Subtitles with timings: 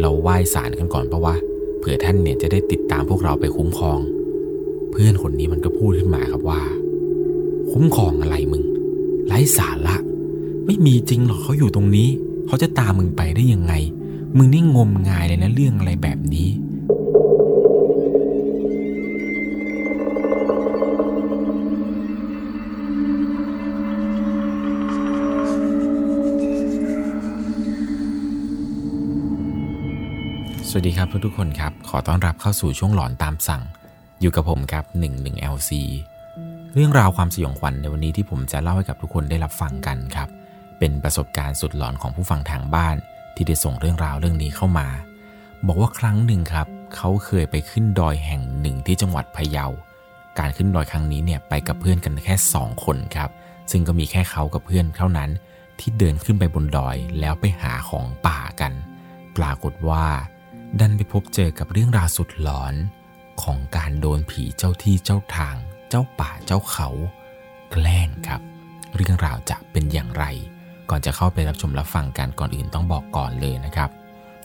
[0.00, 1.34] เราไหว้ศาลกันก่อนเพราะว่า
[1.78, 4.00] เผื่อท่านเนี่ยจะได้ติดตามพวกเราไปคุ้มครอง
[4.90, 6.60] เพื่อนคนนี้มันก็พูดขึ้นมาครับว่า
[7.72, 8.62] คุ้มครองอะไรมึง
[9.26, 9.96] ไร้สาระ
[10.66, 12.08] ไม่มีจริงหรอกเขาอยู่ตรงนี้
[12.46, 13.72] เขาจะตามมึงไปได้ยังไง
[14.36, 16.48] มึงนี่งมงายเลยนะเรื่องอะไรแบบนี้
[30.72, 33.62] สวัสดีครับทุกๆคนครับ ขอต้อนรับเข้าสู่ช่วงหลอนตามสั่ง
[34.20, 34.84] อยู่กับผมครับ
[35.18, 35.70] 11 LC
[36.74, 40.28] เรื่องราวความสยองขวัญในวันนี้ที่ผมจะเล่าให้กับทุกคนได้รับฟังกันครับ
[40.78, 42.96] เป็นประสบการณ์สุดหลอนของผู้ฟังทางบ้าน
[43.34, 44.88] ที่ได้ส่งเรื่องราวเรื่องนี้เข้ามา
[45.66, 49.66] บอกว่าครั้งหนึ่งครับ เขาเคยไปขึ้นดอยแห่งหนึ่งที่จังหวัดพะเยา
[50.38, 53.30] การขึ้นดอยครั้งนี้เนี่ยไปกับเพื่อนกันแค่ 2 คนครับ
[53.70, 55.30] ซึ่งก็มีแค่เขากับเพื่อนเท่านั้น
[55.80, 58.72] ที่เดินขึ้นไปบนดอยแล้วไปหาของป่ากัน
[59.36, 60.06] ปรากฏว่า
[60.78, 62.74] ดันไปพบเจอกับเรื่องราวสุดหลอน
[63.42, 65.56] ของการโดนผีเจ้าที่เจ้าทาง
[65.88, 66.88] เจ้าป่าเจ้าเขา
[67.70, 68.40] แกล้งครับ
[68.96, 70.24] เรื่องราวจะเป็นอย่างไร
[70.90, 73.90] ก่อนจะเข้าไปรับชมรับฟังกันก่อนอื่นต้องบอกก่อนเลยนะครับ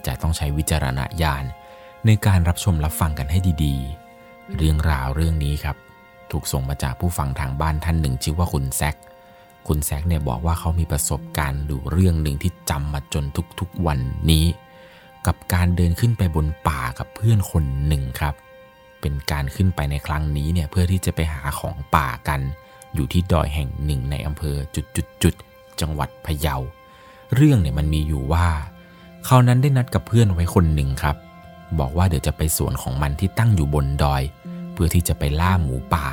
[0.06, 1.44] จะต้องใช้วิจารณญาณ
[2.06, 5.76] ในการรับชมรับฟังกันให้ดีๆ เรื่องราวเรื่องนี้ครับ
[6.30, 8.96] ถูกส่งมาจากผู้ฟังทางบ้านท่านหนึ่ง ชื่อว่าคุณแซค
[9.68, 13.24] คุณแซคเนี่ยบอกว่าเขามีประสบการณ์อยู่เรื่องหนึ่งที่จำมาจน
[13.60, 13.98] ทุกๆวัน
[14.30, 14.44] นี้
[15.26, 18.34] กับการเดินขึ้นไปบนป่ากับเพื่อนคนหนึ่งครับ
[19.00, 22.40] เป็นการขึ้นไปในครั้งนี้เนี่ยเพื่อที่จะไปหาของป่ากัน
[22.94, 24.56] อยู่ที่ดอยแห่งหนึ่งในอำเภอ
[25.22, 26.56] จุดๆๆจังหวัดพะเยา
[27.34, 28.46] เรื่องเนี่ยมันมีอยู่ว่า
[29.24, 31.16] เขานั้นได้นัดกับเพื่อนไว้คนหนึ่งครับ
[31.78, 34.22] บอกว่าเดี๋ยวจะไปสวนของมันที่ตั้งอยู่บนดอย
[34.72, 36.06] เพื่อที่จะไปล่าหมูป่า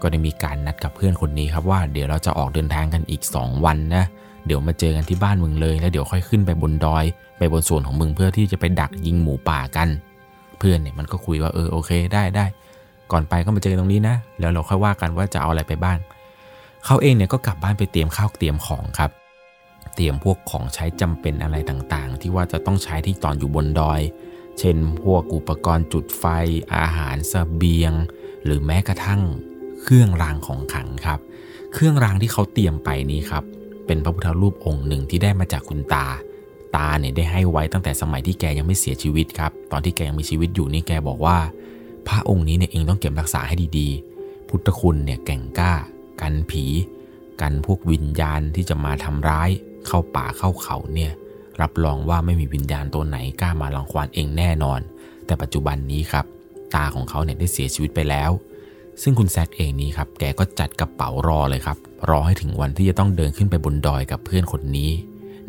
[0.00, 4.04] ก็ได้มีการนัดกับเพื่อนคนนี้ครับว่าเดี๋ยวเราจะออกเดินทางกันอีก 2 วันนะ
[4.46, 7.04] เดี๋ยวมาเจอกันที่บ้านมึงเลย แล้วเดี๋ยวค่อยขึ้นไปบนดอย
[7.42, 9.88] ไปบนส่วนของมึงเพื่อที่จะไปดักยิงหมูป่ากัน
[10.58, 12.46] เพื่อนเนี่ยมันก็คุยว่าเออโอเคได้ได้
[13.12, 15.98] ก่อนไปก็มาเจอตรงนี้นะ แล้วเราค่อยว่ากันว่าจะเอาอะไรไปบ้าง
[16.84, 19.10] เขาเองเนี่ยก็กลับบ้านไปเตรียมข้าวเตรียมของครับ
[19.94, 24.00] เตรียมพวกของใช้จำเป็นอะไรต่างๆ ที่ว่าจะต้องใช้ที่ตอนอยู่บนดอย
[24.58, 26.24] เช่น พวกอุปกรณ์จุดไฟ
[26.74, 27.92] อาหารสเสบียง
[28.44, 29.22] หรือแม้กระทั่ง
[29.82, 31.20] เครื่องรางของขังครับ
[31.72, 33.44] เครื่องรางที่เขาเตรียมไปนี้ครับ
[33.86, 36.06] เป็นพระพุทธรูปองค์หนึ่งที่ได้มาจากคุณตา
[36.76, 41.38] ตาเนี่ยได้ให้ไว้ตั้งแต่สมัยที่แกยังไม่เสียชีวิตครับ ตอนที่แกยังมีชีวิตอยู่นี่แกบอกว่า
[42.08, 45.72] พระองค์นี้เนี่ยเองต้องเก็บรักษาให้ดีๆ พุทธคุณเนี่ยแก่งกล้า
[46.20, 46.64] กันผี
[47.40, 49.50] กันพวกวิญญาณที่จะมาทำร้าย
[49.86, 51.12] เข้าป่าเข้าเขาเนี่ย
[51.60, 54.80] รับรองว่าไม่มีวิญญาณตัวไหนกล้ามาลังควานเองแน่นอน
[55.26, 56.24] แต่ปัจจุบันนี้ครับ
[56.74, 58.30] ตาของเขาเนี่ยได้เสียชีวิตไปแล้ว
[59.02, 61.76] ซึ่งคุณแซคเองนี้ครับแกก็จัดกระเป๋ารอเลยครับ
[62.10, 64.90] รอให้ถึงวันที่จะต้องเดินขึ้นไปบนดอยกับเพื่อนคนนี้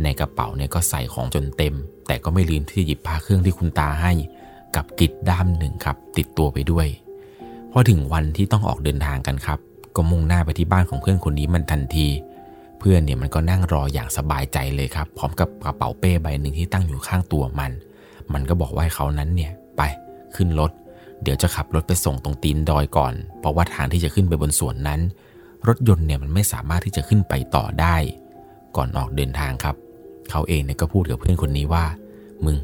[0.03, 1.73] ในกระเป๋าเนี่ยก็ใส่ของจนเต็ม
[2.07, 4.11] แต่ก็ไม่ลืมที่จะหยิบผ้าเครื่องที่คุณตาให้
[4.75, 6.87] กับกิจด้ามหนึ่งครับ ติดตัวไปด้วย
[7.71, 9.59] พอถึงวันที่ต้องออกเดินทางกันครับ
[9.95, 12.07] ก็มุ่งหน้าไปที่บ้านของเพื่อนคนนี้มันทันที
[12.79, 17.71] เพื่อนเนี่ยมันก็นั่งรออย่างสบายใจเลยครับ พร้อมกับกระเป๋าเป้ใบหนึ่งที่ตั้งอยู่ข้างตัวมัน
[18.33, 19.81] มันก็บอกว่าให้เขานั้นเนี่ยไป
[20.35, 20.71] ขึ้นรถ
[21.23, 25.01] เดี๋ยวจะขับรถไปส่งตรงตีนดอยก่อน เพราะว่าทางที่จะขึ้นไปบนสวนนั้น
[25.67, 27.95] รถยนต์เนี่ยมันไม่สามารถที่จะขึ้นไปต่อได้
[28.77, 29.75] ก่อนออกเดินทางครับ
[30.31, 31.85] เขาเองเนี่ยก็พูดกับเพื่อนคนนี้ว่า
[32.45, 32.57] มึง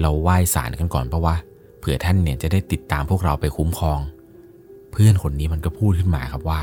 [0.00, 1.34] เราไหว้ศาลกันก่อนเพราะว่า
[1.78, 4.00] เผื่อท่านเนี่ยจะได้ติดตามพวกเราไปคุ้มครอง
[4.92, 6.62] เพื่อนคนนี้มันก็พูดขึ้นมาครับว่า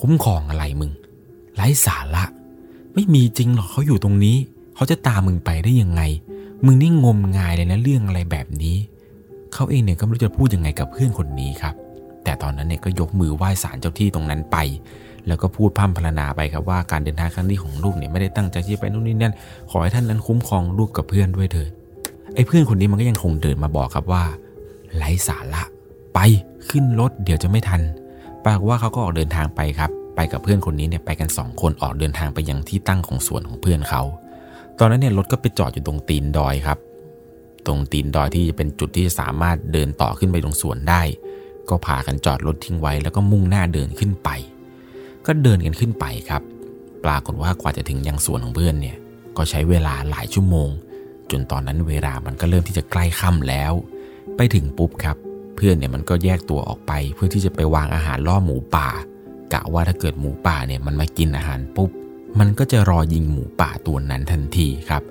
[0.00, 0.90] คุ้มครองอะไรมึง
[1.54, 2.24] ไร้สาระ
[2.94, 4.36] ไม่มีจริงหรอกเขาอยู่ตรงนี้
[4.74, 6.02] เขาจะตามมึงไปได้ยังไง
[6.64, 8.76] มึงนี่งมงายเลยนะเรื่องอะไรแบบนี้
[9.54, 11.74] เขาเองเนี่ยก็ไม่รู้จะพูดยังไงกับเพื่อนคนนี้ครับ
[12.24, 14.56] แต่ตอนนั้นเนี่ยก็ยกมือไหว้ศาลเจ้าที่ตรงนั้นไป
[15.28, 19.34] แล้วก็พูดพร่ำพรรณนาไปครับว่าการเดินทางครั้งนี้ของลูกเนี่ยไม่ได้ตั้งใจที่ไปนู่นนี่นั่น
[19.70, 21.70] ขอให้ท่านนั้นคุ้มครองลูกกับเพื่อนด้วยเถิด
[22.34, 24.24] ไอ้เพื่อนคนนี้มันก็ยังคงเดินมาบอกครับว่า
[24.96, 25.62] ไร้สาระ
[26.14, 26.18] ไป
[26.70, 27.82] ขึ้นรถเดี๋ยวจะไม่ทัน
[28.44, 34.02] ปรากฏว่าเขาก็ออกเดินทางไปครับ ไปกับเพื่อนคนนี้เนี่ยไปกัน 2 คนออกเดินทางไปยังที่ตั้งของสวนของเพื่อนเขา
[34.78, 36.78] ตอนนั้นเนี่ยรถก็ไปจอดอยู่ตรงตีนดอยครับ
[37.66, 41.02] ตรงตีนดอยที่จะเป็นจุดที่จะสามารถเดินต่อขึ้นไปตรงสวนได้
[41.68, 44.28] ก็พากันจอดรถทิ้งไว้แล้วก็มุ่งหน้าเดินขึ้นไป
[45.26, 46.42] ก็เดินกันขึ้นไปครับ
[47.04, 48.96] ปรากฏว่ากว่าจะถึงยังสวนของเพื่อนเนี่ย
[49.36, 50.68] ก็ใช้เวลาหลายชั่วโมง
[51.30, 53.72] จนตอนนั้นเวลามันก็เริ่มที่จะใกล้ค่ำแล้ว
[54.36, 55.16] ไปถึงปุ๊บครับ
[55.56, 58.88] เพื่อนเนี่ยมันก็แยกตัวออกไป เพื่อที่จะไปวางอาหารล่อหมูป่า
[59.52, 61.90] กะว่าถ้าเกิดหมูป่าเนี่ยมันมากินอาหารปุ๊บ
[62.38, 65.02] มันก็จะรอยิงหมูป่าตัวนั้นทันทีครับ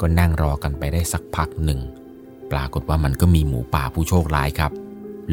[0.00, 1.80] ก็นั่งรอกันไปได้สักพักหนึ่ง
[2.52, 4.72] ปรากฏว่ามันก็มีหมูป่าผู้โชคร้ายครับ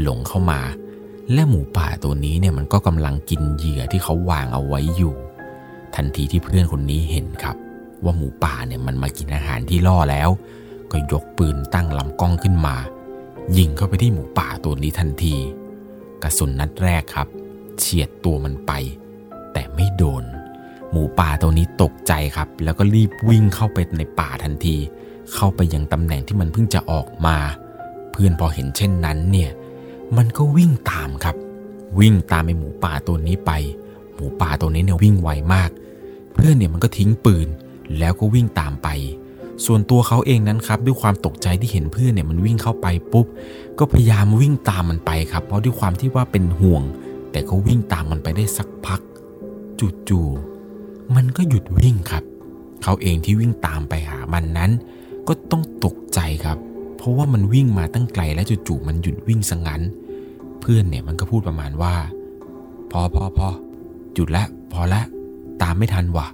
[0.01, 0.59] หลงเข้ามา
[1.33, 5.15] และหมูป่าตัวนี้เนี่ยมันก็กำลังกินเหยื่อที่เขาวางเอาไว้อยู่
[5.95, 7.55] ทันทีที่เพื่อนคนนี้เห็นครับ
[8.03, 10.29] ว่าหมูป่าเนี่ยมันมากินอาหารที่ล่อแล้ว
[10.91, 12.75] ก็ยกปืนตั้งลำกล้องขึ้นมา
[13.57, 15.35] ยิงเข้าไปที่หมูป่าตัวนี้ทันที
[16.23, 17.27] กระสุนนัดแรกครับ
[17.79, 18.71] เฉียดตัวมันไป
[19.53, 20.23] แต่ไม่โดน
[20.91, 24.75] หมูป่าตัวนี้ตกใจครับ แล้วก็รีบวิ่งเข้าไปในป่าทันที
[25.33, 27.37] เข้าไปยังตำแหน่งที่มันเพิ่งจะออกมา
[28.11, 29.51] เพื่อนพอเห็นเช่นนั้นเนี่ย
[30.17, 31.35] มันก็วิ่งตามครับ
[31.99, 33.51] วิ่งตามไอหมูป่าตัวนี้ไป
[34.15, 35.69] หมูป่าตัวนี้เนี่ยวิ่งไวมาก
[36.33, 37.47] เพื่อนเนี่ยมันก็ทิ้งปืน
[37.99, 38.87] แล้วก็วิ่งตามไป
[39.65, 43.25] ส่วนตัวเขาเองนั้นครับ ด้วยความตกใจที่เห็นเพื่อนเนี่ยมันวิ่งเข้าไปปุ๊บ
[43.79, 46.83] ก็พยายามวิ่งตามมันไปครับ เพราะด้วยความที่ว่าเป็นห่วง
[47.31, 49.01] แต่ก็วิ่งตามมันไปได้สักพัก
[50.09, 52.23] จู่ๆมันก็หยุดวิ่งครับ
[52.83, 54.71] เขาเองที่วิ่งตามไปหามันนั้น
[55.27, 56.57] ก็ต้องตกใจครับ
[56.97, 59.81] เพราะว่ามันวิ่งมาตั้งไกลและจู่ๆมันหยุดวิ่งซะงั้น
[60.65, 61.93] พื่อนเนี่ยมันก็พูดประมาณว่า
[62.91, 63.47] พอพอพอ
[64.13, 65.01] หยุดละพอละ
[65.61, 66.27] ตามไม่ทันว่ะ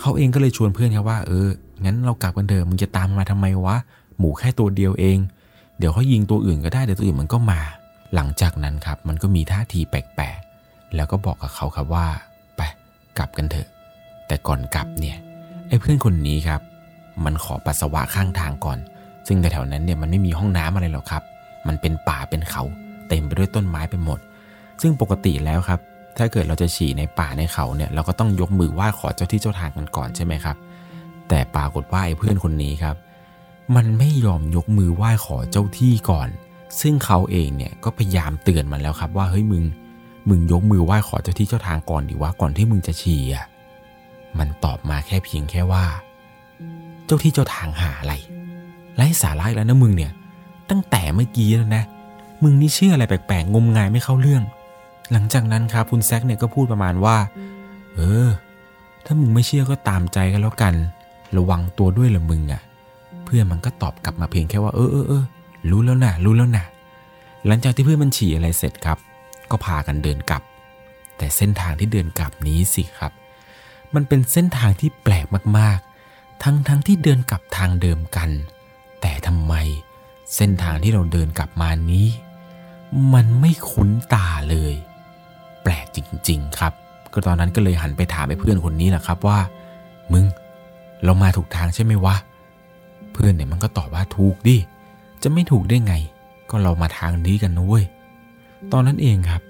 [0.00, 1.48] เขาเองก็เลยชวนเพื่อนครับว่า เออ
[1.84, 3.76] งั้นเรากลับกันเถอะมึงจะตามมาทำไมวะ
[4.18, 5.18] หมูแค่ตัวเดียวเอง
[5.78, 7.60] เดี๋ยวเขายิงตัวอื่นก็ได้เดี๋ยวตัวอื่นมันก็มา
[8.14, 12.06] หลังจากนั้นครับ มันก็มีท่าทีแปลกๆแล้วก็บอกกับเขาครับว่า
[12.56, 12.60] ไป
[13.18, 13.68] กลับกันเถอะ
[14.26, 15.18] แต่ก่อนกลับเนี่ย
[15.68, 16.60] ไอ้เพื่อนคนนี้ครับ
[17.24, 18.78] มันขอปัสสาวะข้างทางก่อน
[19.26, 21.22] ซึ่งแถวๆนั้นเนี่ยมันไม่มีห้องน้ำอะไรหรอกครับ
[21.66, 22.62] มันเป็นป่าเป็นเขา
[23.08, 24.18] เต็มไปด้วยต้นไม้ไปหมด
[24.82, 25.80] ซึ่งปกติแล้วครับ
[26.16, 30.56] ถ้าเกิดเราจะฉี่ในป่าในเขาเนี่ยเราก็ต้องยกมือไหว้ขอเจ้าที่เจ้าทางกันก่อนใช่ไหมครับ
[31.28, 32.96] แต่ปรากฏว่าไอ้เพื่อนคนนี้ครับ
[33.76, 36.28] มันไม่ยอมยกมือไหว้ขอเจ้าที่ก่อน
[36.80, 39.64] ซึ่งเขาเองเนี่ยก็พยายามเตือนมันแล้วครับว่าเฮ้ยมึง
[40.28, 43.46] มึงยกมือไหว้ขอเจ้าที่เจ้าทางก่อนดีว่าก่อนที่มึงจะฉี่อะ
[44.38, 45.84] มันตอบมาแค่เพียงแค่ว่า
[47.06, 48.14] เจ้าที่เจ้าทางหาอะไร
[48.96, 50.12] ไร้สาระอีกแล้วนะมึงเนี่ย
[50.70, 51.84] ตั้งแต่เมื่อกี้แล้วนะ
[52.46, 54.42] มึงนี่เชื่ออะไรแปลกๆงมงายไม่เข้าเรื่อง
[55.12, 57.16] หลังจากนั้นครับคุณแซกเนี่ยก็พูดประมาณว่า
[57.94, 58.28] เออ
[59.04, 60.74] ถ้ามึงไม่เชื่อก็ตามใจกันแล้วกัน
[61.36, 62.62] ระวังตัวด้วยละมึงอะ่ะ
[63.24, 65.24] เพื่อนมันก็ตอบกลับมาเพียงแค่ว่าเออเออเออ
[65.70, 66.64] รู้แล้วนะรู้แล้วนะ
[67.46, 68.98] หลังจากที่เพื่อนมันฉี่อะไรเสร็จครับ
[69.50, 70.42] ก็พากันเดินกลับ
[71.16, 73.12] แต่เส้นทางที่เดินกลับนี้สิครับ
[73.94, 75.26] มันเป็นเส้นทางที่แปลก
[75.58, 78.30] มากๆ ทั้งทั้งที่เดินกลับทางเดิมกัน
[79.00, 79.54] แต่ทำไม
[80.34, 82.06] เส้นทางที่เราเดินกลับมานี้
[83.14, 84.74] มันไม่คุ้นตาเลย
[85.62, 85.98] แปลกจ
[86.28, 86.72] ริง ๆ ครับ
[87.12, 89.38] ก็ตอนนั้นก็เลยหันไปถามไอ้เพื่อนคนนี้แหละครับว่า
[90.12, 90.24] มึง
[91.04, 92.16] เรามาถูกทางใช่ไหมวะ
[93.12, 94.56] เพื่อนเนี่ยมันก็ตอบว่าถูกดิ
[95.22, 95.94] จะไม่ถูกได้ไง
[96.50, 97.84] ก็เรามาทางนี้กันนะเว้ย
[98.72, 99.42] ตอนนั้นเองครับ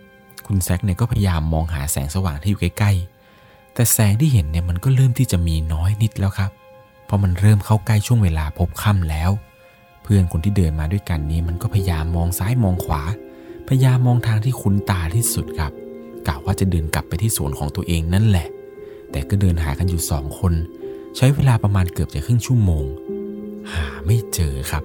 [0.46, 6.50] คุณแซกเนี่ยก็พยายามมองหาแสงสว่างที่อยู่ใกล้ๆ แต่แสงที่เห็นเนี่ยมันก็เริ่มที่จะมีน้อยนิดแล้วครับ
[7.04, 9.30] เพราะมันเริ่มเข้าใกล้ช่วงเวลาพบค่ำแล้ว
[10.02, 13.02] เพื่อนคนที่เดินมาด้วยกันนี้มันก็พยายามมองซ้ายมองขวา
[13.68, 15.72] พยายามมองทางที่คุ้นตาที่สุดครับ
[16.28, 18.48] กะว่าจะเดินกลับไปที่สวนของตัวเองนั่นแหละ
[19.10, 20.54] แต่ก็เดินหากันอยู่สองคน
[21.16, 22.84] ใช้เวลาประมาณเกือบจะครึ่งชั่วโมง
[23.72, 24.84] หาไม่เจอครับ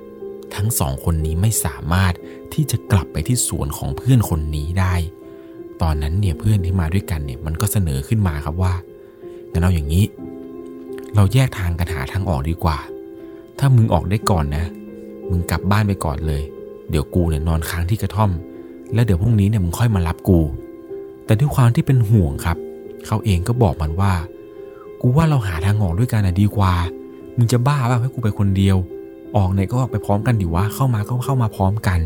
[0.55, 2.13] ทั้งสองคนนี้ไม่สามารถ
[2.53, 4.95] ที่จะกลับไปที่สวนของเพื่อนคนนี้ได้
[5.81, 8.73] ตอนนั้นเนี่ยเพื่อนที่มาด้วยกันเนี่ยมันก็เสนอขึ้นมาครับว่า
[9.51, 10.05] งั้นเอาอย่างนี้
[11.15, 12.77] เราแยกทางกันหาทางออกดีกว่า
[13.59, 14.65] ถ้ามึงออกได้ก่อนนะ
[15.29, 16.41] มึงกลับบ้านไปก่อนเลย
[16.89, 18.31] เดี๋ยวกูเนี่ยนอนค้างที่กระท่อม
[18.93, 20.39] แล้วเดี๋ยวพรุ่งนี้เนี่ยมึงค่อยมารับกู
[21.25, 22.57] แต่ด้วยความที่เป็นห่วงครับ
[23.07, 24.13] เขาเองก็บอกมันว่า
[25.01, 26.73] กูว่าเราหาทางออกด้วยกันนะดีกว่า
[27.37, 28.77] มึงจะบ้าป่ะให้กูไปคนเดียว
[29.35, 31.99] ออกไหนก็ออกไปพร้อมกันดิวะเข้ามาก็เข้ามาพร้อมกัน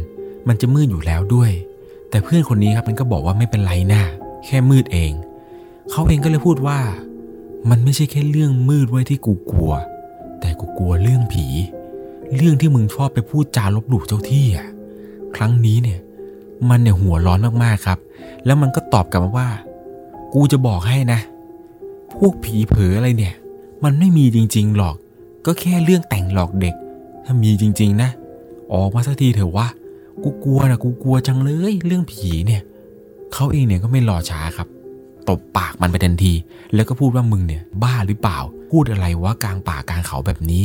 [0.48, 1.52] มันจะมืดอยู่แล้วด้วย
[2.10, 4.04] แต่เพื่อนคนนี้ครับมันก็บอกว่าไม่เป็นไรนะ
[4.46, 5.12] แค่มืดเอง
[5.92, 6.80] เขาเองก็เลยพูดว่า
[7.70, 9.72] มันไม่ใช่แค่เรื่องมืดไว้ที่กูกลัว
[10.40, 11.46] แต่กูกลัวเรื่องผี
[12.36, 14.68] เรื่องที่มึงชอบไปพูดจาลบหลู่เจ้าที่อะ
[15.36, 16.00] ครั้งนี้เนี่ย
[16.70, 18.00] มันเนี่ยหัวร้อนมากๆครับ
[18.46, 19.50] แล้วมันก็ตอบกลับมาว่า
[20.34, 21.20] กูจะบอกให้นะ
[22.20, 23.36] พวกผีเผออะไรเนี่ย
[23.84, 24.96] มันไม่มีจริง ๆ หรอก
[25.46, 26.76] ก็แค่เรื่องแต่งหลอกเด็ก
[27.26, 28.10] ถ้ามีจริง ๆ นะ
[28.74, 29.68] ออกมาสักทีเถอะวะ
[30.24, 32.62] กูกลัวนะกูกลัวจังเลย เรื่องผีเนี่ย
[33.34, 34.68] เขาเองเนี่ยก็ไม่รอช้าครับ
[35.30, 36.34] ตบปากมันไปทันที
[36.74, 38.40] แล้วก็พูดว่ามึงเนี่ย บ้าหรือเปล่า
[38.72, 40.64] พูดอะไรวะกลางป่ากลางเขาแบบนี้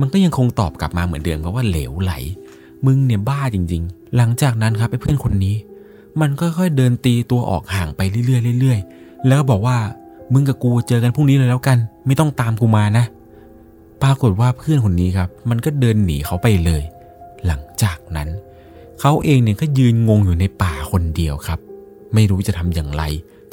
[0.00, 2.12] มันก็ยังคงตอบกลับมาเหมือนเดิมครับว่าเหลวไหล
[2.86, 5.56] มึงเนี่ยบ้าจริง ๆ หลังจากนั้นครับไอ้เพื่อนคนนี้
[6.20, 9.76] มันก็ค่อยๆเดินตีตัวออกห่างไปเรื่อยๆเรื่อยๆ แล้วก็บอกว่า
[10.32, 13.04] มึงกับกูเจอกันพรุ่งนี้เลยแล้วกัน ไม่ต้องตามกูมานะ
[14.02, 16.82] ปรากฏว่าเพื่อนคนนี้ครับ มันก็เดินหนีเขาไปเลย
[17.46, 18.28] หลังจากนั้น
[19.00, 21.58] เขาเองเนี่ยก็ยืนงงอยู่ในป่าคนเดียวครับ
[22.14, 23.02] ไม่รู้จะทำอย่างไร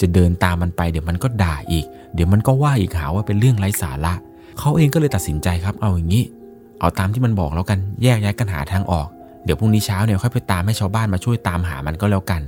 [0.01, 4.13] จะเดินตามมันไป เดี๋ยวมันก็ด่าอีก เดี๋ยวมันก็ว่าอีกหาว่าเป็นเรื่องไร้สาระ
[4.59, 6.23] เขาเองก็เลยตัดสินใจครับ เอาอย่างนี้
[6.79, 9.07] เอาตามที่มันบอกแล้วกันแยกย้ายกันหาทางออก
[9.45, 12.41] เดี๋ยวพรุ่งนี้เช้าเนี่ยค่อยไปตามให้ชาวบ้านมาช่วยตามหามันก็แล้วกัน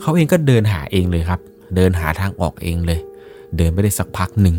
[0.00, 1.40] เขาเองก็เดินหาเองเลยครับ
[1.74, 3.00] เดินหาทางออกเองเลย
[3.56, 4.56] เดินไปได้สักพักหนึ่ง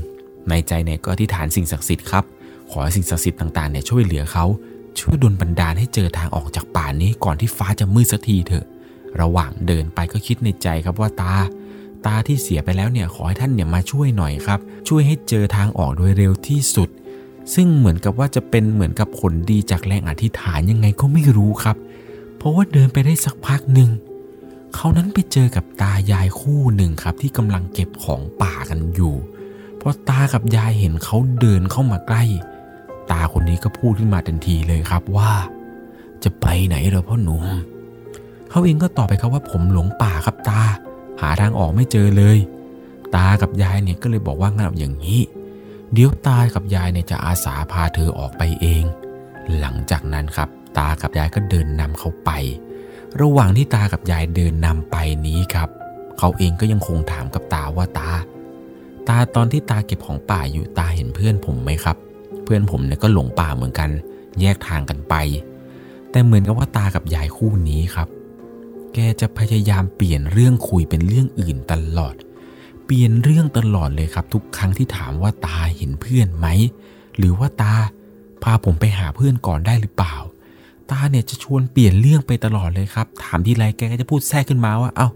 [0.49, 2.23] ในใจเนี่ยก็อธิษฐานสิ่งศักดิ์สิทธิ์ครับ
[2.71, 4.45] ขอให้สิ่งศักดิ์สิทธิ์ต่างๆเนี่ยช่วยเหลือเขา
[4.99, 8.65] ช่วยดลบันดาลให้เจอทางออกจากป่านี้ก่อนที่ฟ้าจะมืดสักทีเถอะ
[9.21, 11.33] ระหว่างเดินไปก็คิดในใจครับว่าตา
[12.05, 16.89] ตาที่เสียไปแล้วเนี่ยขอให้ท่านเนี่ยมาช่วยหน่อยครับ ช่วยให้เจอทางออกโดยเร็วที่สุด
[17.53, 21.77] ซึ่งเหมือนกับว่าจะเป็นเหมือนกับผลดีจากแรงอธิษฐานยังไงก็ไม่รู้ครับ
[22.37, 23.89] เพราะว่าเดินไปได้สักพักหนึ่ง
[24.75, 29.15] เขานั้นไปเจอกับตายายคู่หนึ่งครับ ที่กำลังเก็บของป่ากันอยู่
[29.79, 32.23] พอตากับยายเห็นเขาเดินเข้ามาใกล้
[33.11, 35.31] ตาคนนี้ก็พูดขึ้นมาทันทีเลยครับว่า
[36.23, 37.45] จะไปไหนเหรอพ่อหนุ่ม
[38.49, 40.61] เขาเองก็ตอบไปครับว่าผมหลงป่าครับตา
[41.21, 42.37] หาทางออกไม่เจอเลย
[43.15, 45.19] ตากับยายเนี่ยก็เลยบอกว่างั้นอย่างนี้
[45.93, 48.83] เดี๋ยวตากับยายเนี่ยจะอาสาพาเธอออกไปเอง
[49.59, 52.31] หลังจากนั้นครับตากับยายก็เดินนำเขาไป
[53.21, 54.95] ระหว่างที่ตากับยายเดินนำไป
[55.27, 55.69] นี้ครับ
[56.17, 58.09] เขาเองก็ยังคงถามกับตาว่าตา
[59.07, 61.97] ตาตอนที่ตาเก็บของป่าอยู่ตาเห็นเพื่อนผมไหมครับ
[62.43, 63.89] เพื่อนผมเนี่ยก็หลงป่าเหมือนกัน
[64.41, 65.15] แยกทางกันไป
[66.11, 68.07] แต่เหมือนกับว่าตากับยายคู่นี้ครับ
[68.93, 72.15] แกจะพยายามเปลี่ยนเรื่องคุยเป็นเรื่องอื่นตลอด
[72.91, 76.47] เปลี่ยนเรื่องตลอดเลยครับ ทุกครั้งที่ถามว่าตาเห็นเพื่อนไหม
[77.17, 77.73] หรือว่าตา
[78.43, 80.15] พาผมไปหาเพื่อนก่อนได้หรือเปล่า
[80.91, 85.09] ตาเนี่ยจะชวนเปลี่ยนเรื่องไปตลอดเลยครับ ถามทีไรแกก็จะพูดแทรกขึ้นมาว่า เอา้า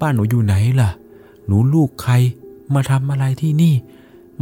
[0.00, 0.90] บ้านหนูอยู่ไหนล่ะ
[1.46, 2.14] หนูลูกใคร
[2.74, 3.74] มาทำอะไรที่นี่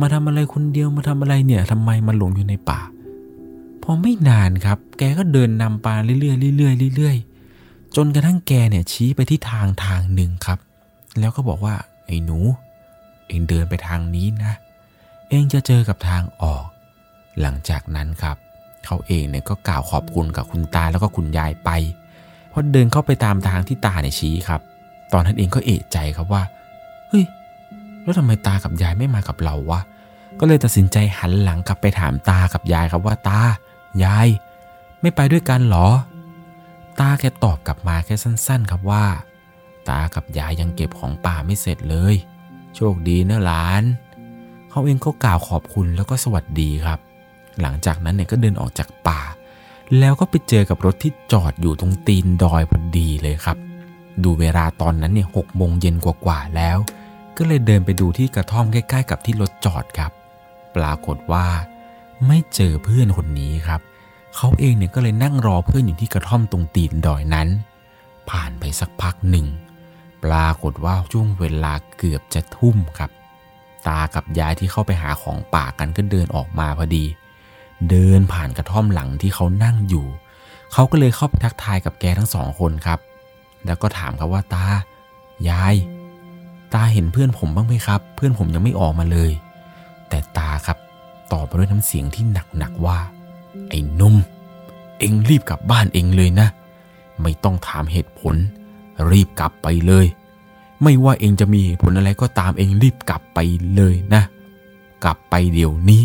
[0.00, 2.80] มาทำอะไรคนเดียวมาทำอะไรเนี่ยทำไมมาหลงอยู่ในป่า
[3.82, 6.18] พอไม่นานครับ แกก็เดินนำปาเรื่อ
[6.52, 10.58] ยๆเรื่อยๆเรื่อยๆจนกระทั่งแกเนี่ยชี้ไปที่ทางทางหนึ่งครับ
[11.18, 11.74] แล้วก็บอกว่า
[12.06, 12.38] ไอ้หนู
[13.30, 14.52] เองเดินไปทางนี้นะ
[15.30, 16.64] เองจะเจอกับทางออก
[17.40, 18.36] หลังจากนั้นครับ
[18.86, 21.70] เขาเองเนี่ยก็กล่าวขอบคุณกับคุณตาแล้วก็คุณยายไป
[22.52, 24.60] พอเดินเข้าไปตามทางที่ตาเนี่ยชี้ครับ
[25.12, 26.42] ตอนนั้นเองก็เอะใจครับว่า
[27.08, 27.24] เฮ้ย
[28.02, 29.80] แล้วทำไมตากับยายไม่มากับเราวะ
[30.40, 33.40] ก็เลยตัดสินใจหันหลังกลับไปถามตากับยายครับว่าตา
[34.04, 34.28] ยาย
[35.00, 35.88] ไม่ไปด้วยกันหรอ
[37.00, 39.04] ตาแกตอบกลับมาแค่สั้น ๆ ครับว่า
[39.88, 42.14] ตากับยายยังเก็บของป่าไม่เสร็จเลย
[42.80, 43.82] ชคดีนะหลาน
[44.70, 46.98] เขาเองก็กล่าวขอบคุณแล้วก็สวัสดีครับ
[47.60, 49.20] หลังจากนั้นเนี่ยก็เดินออกจากป่า
[49.98, 53.58] แล้วก็ไปเจอกับรถที่จอดอยู่ตรงตีนดอยพอดีเลยครับ
[54.22, 56.78] ดูเวลาตอนนั้นเนี่ยหกโมงเย็นกว่าๆแล้ว
[57.36, 60.12] ก็เลยเดินไปดูที่กระท่อมใกล้ ๆ กับที่รถจอดครับ
[60.76, 61.46] ปรากฏว่า
[62.26, 63.80] ไม่เจอเพื่อนคนนี้ครับ
[64.36, 67.48] เขาเองเนี่ยก็เลยนั่งรอเพื่อนอยู่ที่กระท่อมตรงตีนดอยนั้น
[68.30, 69.46] ผ่านไปสักพักหนึ่ง
[70.24, 73.10] ปรากฏว่าช่วงเวลาเกือบจะทุ่มครับ
[73.86, 77.04] ตากับยายที่เข้าไปหาของป่ากันก็เดินออกมาพอดี
[77.90, 80.06] เดินผ่านกระท่อมหลังที่เขานั่งอยู่
[80.72, 83.00] เขาก็เลยเข้าไปทักทายกับแกทั้งสองคนครับ
[83.66, 84.66] แล้วก็ถามครับว่าตา
[85.48, 85.74] ยาย
[86.74, 89.30] ตาเห็นเพื่อนผมบ้างไหมครับ เพื่อนผมยังไม่ออกมาเลย
[90.08, 90.78] แต่ตาครับ
[91.32, 92.24] ตอบมาด้วยน้ำเสียงที่
[92.58, 92.98] หนักๆว่า
[93.68, 94.16] ไอ้นุ่ม
[94.98, 96.48] เอ็งรีบกลับบ้านเองเลยนะ
[97.22, 98.34] ไม่ต้องถามเหตุผล
[99.12, 100.06] รีบกลับไปเลย
[100.82, 103.38] ไม่ว่าเองจะมีผลอะไรก็ตามเองรีบกลับไป
[103.74, 104.22] เลยนะ
[105.04, 106.02] กลับไปเดี๋ยวนี้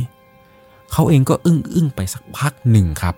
[0.92, 3.16] เขาเองก็อึ้งอึ้งไปสักพักหนึ่งครับ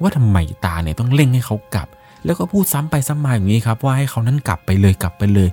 [0.00, 1.88] ว่าทำไมตาเนี่ยต้องเร่งให้เขากลับ
[2.24, 5.48] แล้วก็พูดซ้ำไปซ้ำมาอย่างนี้ครับ ว่าให้เขานั้นกลับไปเลยกลับไปเลย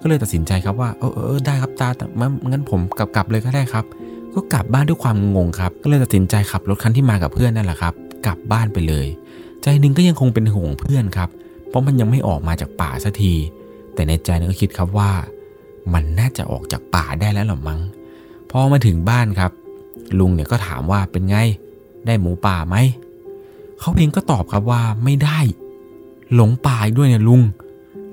[0.00, 2.04] ก็เลยตัดสินใจครับว่าเออเออได้ครับตาแต่
[2.50, 3.84] งั้นผมกลับกลับเลยก็ได้ครับ
[4.34, 7.94] ก็กลับบ้านด้วยความงงครับ ก็เลยตัดสินใจขับรถคันที่มากับเพื่อนนั่นแหละครับ
[8.26, 9.06] กลับบ้านไปเลย
[9.62, 11.28] ใจหนึ่งก็ยังคงเป็นห่วงเพื่อนครับ
[11.68, 13.34] เพราะมันยังไม่ออกมาจากป่าสักที
[13.94, 15.10] แต่ในใจนก็คิดครับว่า
[15.92, 17.80] มันน่าจะออกจากป่าได้แล้วหรอมั้ง
[18.50, 19.52] พอมาถึงบ้านครับ
[20.18, 21.36] ลุงเนี่ยก็ถามว่าเป็นไง
[22.06, 22.76] ได้หมูป่าไหม
[23.80, 25.38] เขาเองก็ตอบครับว่าไม่ได้
[26.34, 27.42] หลงป่าอีกด้วยเนี่ยลุง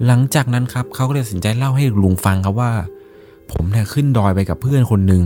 [0.05, 2.71] หลังจากนั้นครับเขาก็เลยตัดสินใจเล่าให้ลุงฟังครับว่า
[3.51, 5.23] ผมเนี่ยขึ้นดอยไปกับเพื่อนคนหนึ่ง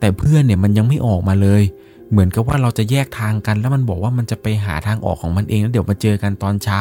[0.00, 1.62] แต่เพื่อนเนี่ยมันยังไม่ออกมาเลย
[2.10, 6.80] เหมือนกับว่าเราจะแยกทางกัน แล้วมันบอกว่ามันจะไปหาทางออกของมันเองแล้วเดี๋ยวมาเจอกันตอนเช้า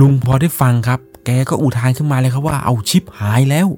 [0.00, 3.68] ลุงพอได้ฟังครับ แกก็อุทานขึ้นมาเลยครับว่าเอาชิปหายแล้ว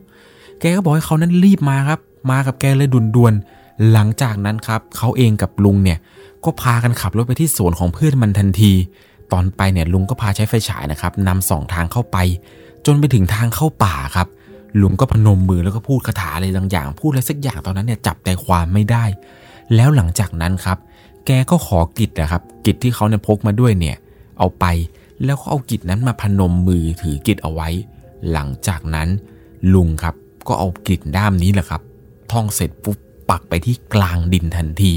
[0.61, 2.01] แกก็บอกให้เขานั้นรีบมาครับ
[2.31, 5.99] มากับแกเลยด่วนๆ หลังจากนั้นครับเขาเองกับลุงเนี่ย
[6.45, 8.73] ก็พากันขับรถไปที่สวนของเพื่อนมันทันที
[9.33, 12.17] ตอนไปเนี่ยลุงก็พาใช้ไฟฉายนะครับนำสองทางเข้าไป
[12.87, 14.29] จนไปถึงทางเข้าป่าครับ
[14.81, 19.05] ลุงก็พนมมือแล้วก็พูดคาถาอะไรบางอย่าง พูดอะไรสักอย่างตอนนั้นเนี่ยจับใจความไม่ได้
[19.75, 20.79] แล้วหลังจากนั้นครับ
[21.27, 23.97] แกก็ขอกิจนะครับ กิจที่เขาเนี่ยพกมาด้วยเนี่ย
[24.39, 24.65] เอาไป
[25.25, 27.69] แล้วก็เอากิจนั้นมาพนมมือถือกิจเอาไว้
[28.31, 29.09] หลังจากนั้น
[29.75, 30.15] ลุงครับ
[30.49, 31.83] ก็เอากิจด้ามนี้แหละครับ
[32.33, 32.99] ท่องเสร็จปุ๊บ
[33.31, 34.93] ปักไปที่กลางดินทันที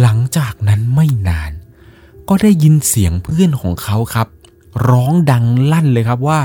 [0.00, 1.52] หลังจากนั้นไม่นาน
[2.28, 4.28] ก็ได้ยินเสียงเพื่อนของเขาครับ
[4.88, 6.40] ร้องดังลั่นเลยครับว่า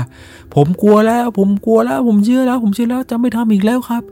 [0.54, 4.02] ผมกลัวแล้ว ผมกลัวแล้ว ผมเชื่อแล้ว ผมเชื่อแล้วจะไม่ทำอีกแล้วครับ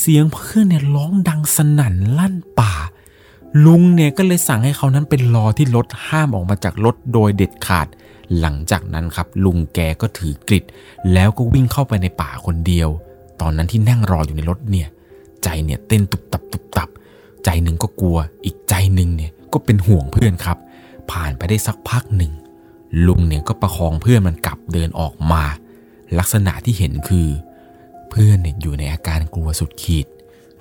[0.00, 2.72] เสียงเพื่อนเนี่ยร้องดังสนั่นลั่นป่า
[3.64, 7.86] ลุงเนี่ยก็เลยสั่งให้เขานั้นเป็นรอที่รถห้ามออกมาจากรถโดยเด็ดขาด
[8.40, 10.64] หลังจากนั้นครับลุงแกก็ถือกริด
[11.12, 12.88] แล้วก็วิ่งเข้าไปในป่าคนเดียว
[13.40, 14.88] ตอนนั้นที่นั่งรออยู่ในรถเนี่ย
[15.42, 16.88] ใจเนี่ยเต้นตุบตับตุบตับ
[17.44, 20.58] ใจหนึ่งก็กลัว อีกใจหนึ่งเนี่ยก็เป็นห่วงเพื่อนครับ
[21.10, 22.32] ผ่านไปได้สักพักหนึ่ง
[23.06, 25.42] ลุงเนี่ยก็ประคองเพื่อนมันกลับเดินออกมา
[26.18, 27.28] ลักษณะที่เห็นคือ
[28.10, 30.06] เพื่อนเนี่ยอยู่ในอาการกลัวสุดขีด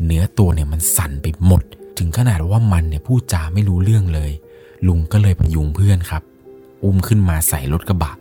[0.05, 1.61] เนื้อตัวเนี่ยมันสั่นไปหมด
[1.97, 4.31] ถึงขนาดว่ามันเนี่ยพูดจาไม่รู้เรื่องเลย
[4.87, 6.23] ลุงก็เลยพยุงเพื่อนครับ
[6.83, 8.13] อุ้มขึ้นมาใส่รถกระบะ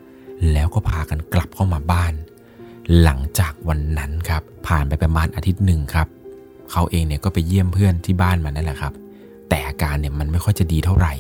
[0.53, 2.13] แล้วก็พากันกลับเข้ามาบ้าน
[3.03, 6.07] หลังจากวันนั้นครับผ่านไปประมาณอาทิตย์หนึ่งครับ
[6.71, 8.93] เขาเองเนี่ยก็ไปเยี่ยมเพื่อนที่บ้านมันนั่นแหละครับ
[9.49, 11.15] แต่อาการเนี่ยมันไม่ค่อยจะดีเท่าไหร่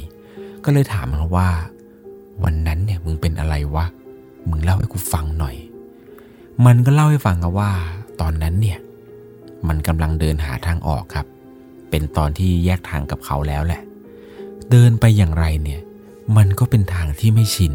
[0.64, 1.48] ก็เลยถามมันว่า
[2.44, 3.86] วันนั้นเนี่ยมึงเป็นอะไรวะ
[4.48, 5.56] มึงเล่าให้กูฟังหน่อย
[6.66, 7.70] มันก็เล่าให้ฟังครับว่า
[8.20, 8.78] ตอนนั้นเนี่ย
[9.68, 11.26] มันกำลังเดินหาทางออกครับ
[11.90, 13.82] เป็นตอนที่แยกทางกับเขาแล้วแหละ
[14.70, 15.80] เดินไปอย่างไรเนี่ย
[16.36, 17.74] มันก็เป็นทางที่ไม่ชิน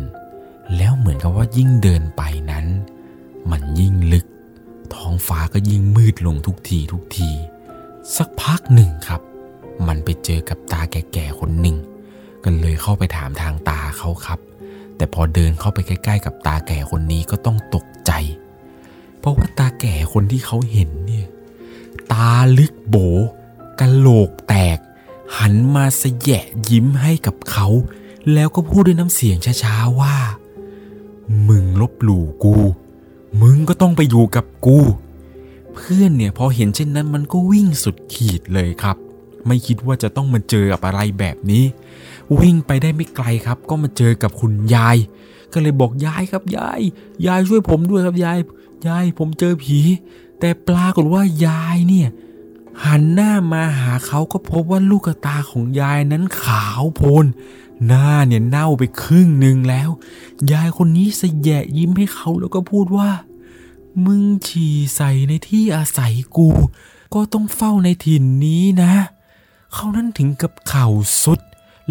[0.77, 2.65] แล้วเหมือนกับว่ายิ่งเดินไปนั้น
[3.51, 4.25] มันยิ่งลึก
[4.93, 7.29] ท้องฟ้าก็ยิ่งมืดลงทุกทีทุกที
[8.15, 9.21] สักพักหนึ่งครับ
[9.87, 11.77] มันไปเจอกับตาแก่ๆคนหนึ่ง
[12.43, 14.39] ก็เลยเข้าไปถามทางตาเขาครับ
[14.95, 18.11] แต่พอเดินเข้าไปใกล้ ๆ กับตาแก่คนนี้ก็ต้องตกใจ
[19.19, 21.27] เพราะว่าตาแก่คนที่เขาเห็นเนี่ย
[22.13, 22.95] ตาลึกโบ
[23.79, 24.77] กะโหลกแตก
[25.37, 27.67] หันมาสแยะยิ้มให้กับเขา
[28.34, 30.15] แล้วก็พูดด้วยน้ำเสียงช้าๆว่า
[31.48, 32.55] มึงลบหลู่กู
[33.41, 34.79] มึงก็ต้องไปอยู่กับกู
[35.74, 38.98] เพื่อนเนี่ยพอเห็นเช่นนั้นมันก็วิ่งสุดขีดเลยครับ
[39.48, 41.63] ไม่คิดว่าจะต้องมาเจอกับอะไรแบบนี้
[42.39, 44.98] วิ่งไปได้ไม่ไกลครับ ก็มาเจอกับคุณยาย
[45.53, 46.81] ก็เลยบอกยายครับยาย
[47.27, 48.38] ยายช่วยผมด้วยครับยาย
[48.88, 49.79] ยายผมเจอผี
[50.39, 52.10] แต่ปรากฏว่ายายเนี่ย
[52.86, 57.25] หันหน้ามาหาเขาก็พบว่าลูกตาของยายนั้นขาวโพลน
[57.86, 59.89] หน้าเนี่ยเน่าไปครึ่งหนึ่งแล้ว
[60.51, 63.10] ยายคนนี้สแยะยิ้มให้เขาแล้วก็พูดว่า
[64.06, 66.49] มึงฉี่ใส่ในที่อาศัยกู
[67.13, 68.93] ก็ต้องเฝ้าในถิ่นนี้นะ
[69.73, 70.88] เขานั้นถึงกับเข่า
[71.23, 71.39] สุด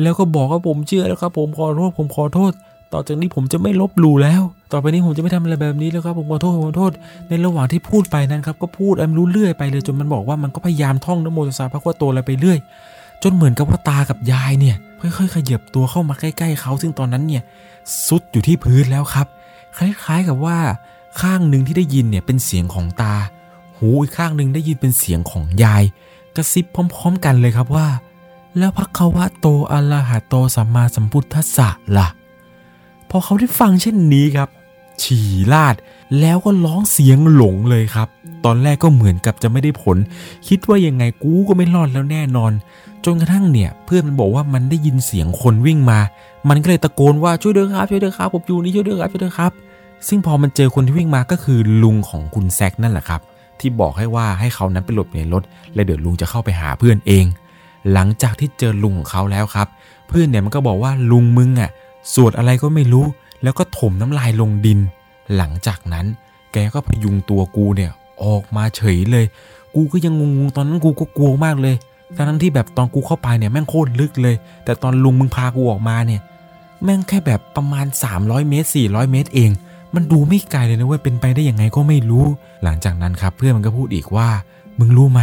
[0.03, 2.53] แล้วก็บอกว่าผมเชื่อแล้วครับ ผมขอโทษผมขอโทษ
[2.93, 6.93] ต่อจากนี้ผมจะไม่ลบหลู่แล้ว ต่อไปนี้ผมจะไม่ทำอะไรแบบนี้แล้วครับ ผมขอโทษผมขอโทษ
[7.29, 12.59] ในระหว่างที่พูดไปนั้นครับ ก็พูดอ้ไม่รู้เรื่อยไปเลยจนมันบอกว่ามันก็พยายามท่องนโมตัสสะพระพุทธโตอะไรไปเรื่อย
[13.23, 17.43] จนเหมือนกับว่าตากับยายเนี่ยค่อยๆขยับตัวเข้ามาใกล้ๆเขาซึ่งตอนนั้นเนี่ย
[18.07, 19.27] ซุดอยู่ที่พื้นแล้วครับ
[19.77, 20.59] คล้ายๆกับว่า
[21.21, 23.15] ข้างหนึ่งที่ได้ยินเนี่ยเป็นเสียงของตา
[23.79, 25.85] หูอีกข้างหนึ่งได้ยินเป็นเสียงของยาย
[26.37, 27.89] กระซิบพร้อม ๆ กันเลยครับว่า
[28.59, 32.09] แล้วพักควะโตอะระหะโตสัมมาสัมพุทธัสสะล่ะ
[33.11, 34.49] พอเขาได้ฟังเช่นนี้ครับ
[35.03, 35.75] ฉี่ลาด
[36.21, 38.09] แล้วก็ร้องเสียงหลงเลยครับ
[38.47, 39.97] ตอนแรกก็เหมือนกับจะไม่ได้ผล
[40.49, 42.53] คิดว่ายังไงกูก็ไม่รอดแล้วแน่นอน
[43.05, 45.99] จนกระทั่งเนี่ย เพื่อนมันบอกว่ามันได้ยินเสียงคนวิ่งมา
[46.49, 49.53] มันก็เลยตะโกนว่าช่วยด้วยครับช่วยด้วยครับผมอยู่นี่ช่วยด้วยครับช่วยด้วยครับ
[50.09, 53.21] ซึ่งพอมันเจอคนที่วิ่งมาก็คือลุงของคุณแซกนั่นแหละครับ
[53.61, 55.43] ที่บอกให้ว่าให้เขานั้นไปหลบในรถ
[55.75, 57.25] และเดี๋ยวลุงจะเข้าไปหาเพื่อนเอง
[57.93, 59.69] หลังจากที่เจอลุงของเขาแล้วครับ
[60.09, 61.71] เพื่อนเนี่ยมันก็บอกว่าลุงมึงอะ
[62.15, 63.07] สวดอะไรก็ไม่รู้
[63.43, 64.79] แล้วก็ถมน้ำลายลงดิน
[65.37, 66.07] หลังจากนั้น
[66.53, 67.93] แกก็พยุงตัวกูเนี่ย
[68.25, 69.27] ออกมาเฉยเลย
[69.75, 71.77] กูก็ยังงงๆตอนนั้นกูก็กลัวมากเลย
[72.17, 76.21] ทั้งที่แบบตอนกูเข้าไปเนี่ยแม่งโคตรลึกเลย แต่ตอนลุงมึงพากูออกมาเนี่ย
[76.83, 79.51] แม่งแค่แบบประมาณ 300 เมตร 400 เมตรเอง
[79.95, 82.25] มันดูไม่ไกลเลยนะเว้ยเป็นไปได้ยังไงก็ไม่รู้
[82.65, 84.29] หลังจากนั้นครับเพื่อนมันก็พูดอีกว่า
[84.79, 85.21] มึงรู้ไหม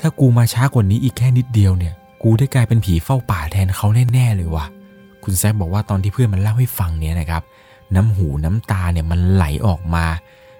[0.00, 4.66] ถ้ากูมาช้ากว่านี้อีกแค่นิดเดียวเนี่ย กูได้กลายเป็นผีเฝ้าป่าแทนเขาแน่ๆเลยว่ะ
[5.24, 7.42] คุณแซคบอกว่าตอนที่เพื่อนมันเล่าให้ฟังเนี่ยนะครับ
[7.94, 10.04] น้ำหูน้ำตาเนี่ยมันไหลออกมา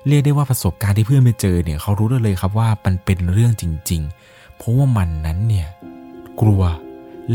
[0.09, 5.69] เรียกได้ว่าประสบการณ์ที่เพื่อนไปเจอเนี่ยเขารู้ได้เลยครับว่ามันเป็นเรื่องจริง ๆ เพราะว่ามันนั้นเนี่ย
[6.41, 6.63] กลัว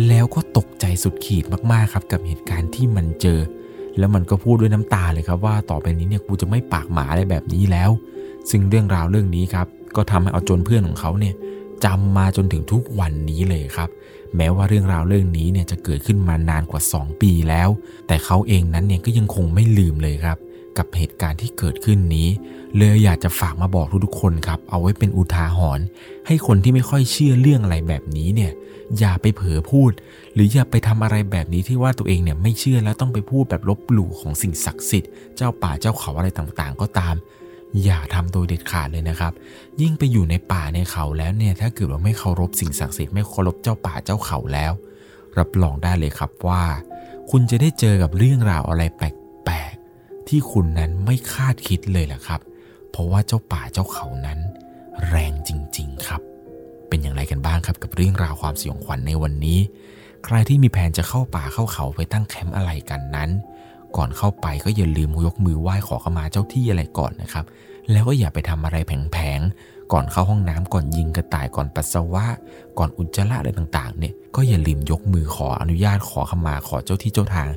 [0.08, 3.39] แล้วก็ตกใจสุดขีดมากๆครับกับเหตุการณ์ที่มันเจอ
[3.97, 7.89] แล้วมันก็พูดด้วยน้ำตาเลยครับว่าต่อไปนี้เนี่ยกูจะไม่ปากหมาอะไรแบบนี้แล้ว
[8.49, 11.34] ซึ่งเรื่องราวเรื่องนี้ครับก็ทำให้เอาจนเพื่อนของเขาเนี่ย
[11.86, 13.89] จำมาจนถึงทุกวันนี้เลยครับ
[14.36, 17.69] แม้ว่าเรื่องราวเรื่องนี้เนี่ยจะเกิดขึ้นมานานกว่า 2 ปีแล้ว
[18.08, 20.38] แต่เขาเองนั้นเนี่ยก็ยังคงไม่ลืมเลยครับ
[20.77, 22.29] กับเหตุการณ์ที่เกิดขึ้นนี้
[22.77, 25.85] เลยอยากจะฝากมาบอกทุกๆคนครับ เอาไว้เป็นอุทาหรณ์
[26.27, 28.51] ให้คนที่ไม่ค่อยเชื่อเรื่องอะไรแบบนี้เนี่ย
[28.99, 29.91] อย่าไปเผลอพูด
[30.33, 37.15] หรืออย่าไปทำอะไรแบบนี้ที่ว่าตัวเองเนี่ยไม่เชื่อแล้วต้องไปพูดแบบลบหลู่ของสิ่งศักดิ์สิทธิ์เจ้าป่าเจ้าเขาอะไรต่างๆ ก็ตาม
[37.83, 39.33] อย่าทำโดยเด็ดขาดเลยนะครับ
[39.81, 44.73] ยิ่งไปอยู่ในป่าในเขาแล้วเนี่ย ถ้าเกิดว่าไม่เคารพสิ่งศักดิ์สิทธิ์ไม่เคารพเจ้าป่าเจ้าเขาแล้ว
[45.38, 46.63] รับรองได้เลยครับว่า
[47.29, 49.13] คุณจะได้เจอกับเรื่องราวอะไรแปลก
[50.29, 52.41] ที่คุณนั้นไม่คาดคิดเลยแหละครับ
[52.91, 54.39] เพราะว่าเจ้าป่าเจ้าเขานั้น
[55.09, 56.21] แรงจริง ๆ ครับ
[56.88, 59.59] เป็นอย่างไรกันบ้างครับกับเรื่องราวความสยองขวัญในวันนี้
[60.25, 63.29] ใครที่มีแผนจะเข้าป่าเข้าเขาไปตั้งแคมป์อะไรกันนั้น
[63.97, 67.45] ก่อนเข้าไปก็อย่าลืมยกมือไหว้ขอขมาเจ้าที่อะไรก่อนนะครับ
[67.91, 72.25] แล้วก็อย่าไปทำอะไรแผงๆก่อนเข้าห้องน้ำก่อนยิงกระต่ายก่อนปัสสาวะ
[72.77, 77.49] ก่อนอุจจาระอะไรต่างๆ เนี่ยก็อย่าลืมยกมือขออนุญาตขอขมาขอเจ้าที่เจ้าทาง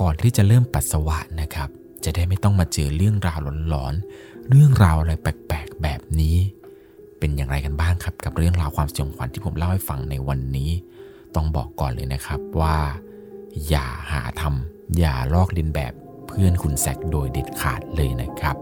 [0.00, 1.68] ก่อนที่จะเริ่มปัสสาวะนะครับ
[2.06, 3.38] จะได้ไม่ต้องมาเจอเรื่องราว
[3.68, 6.36] หลอนๆ เรื่องราวอะไรแปลกๆ แบบนี้
[7.18, 10.70] เป็นอย่างไรกันบ้างครับ กับเรื่องราวความสยองขวัญที่ผมเล่าให้ฟังในวันนี้
[11.34, 12.78] ต้องบอกก่อนเลยนะครับว่า
[13.68, 15.92] อย่าหาทำอย่าลอกเลียนแบบ
[16.26, 18.56] เพื่อนคุณแซกโดยเด็ดขาดเลยนะครับ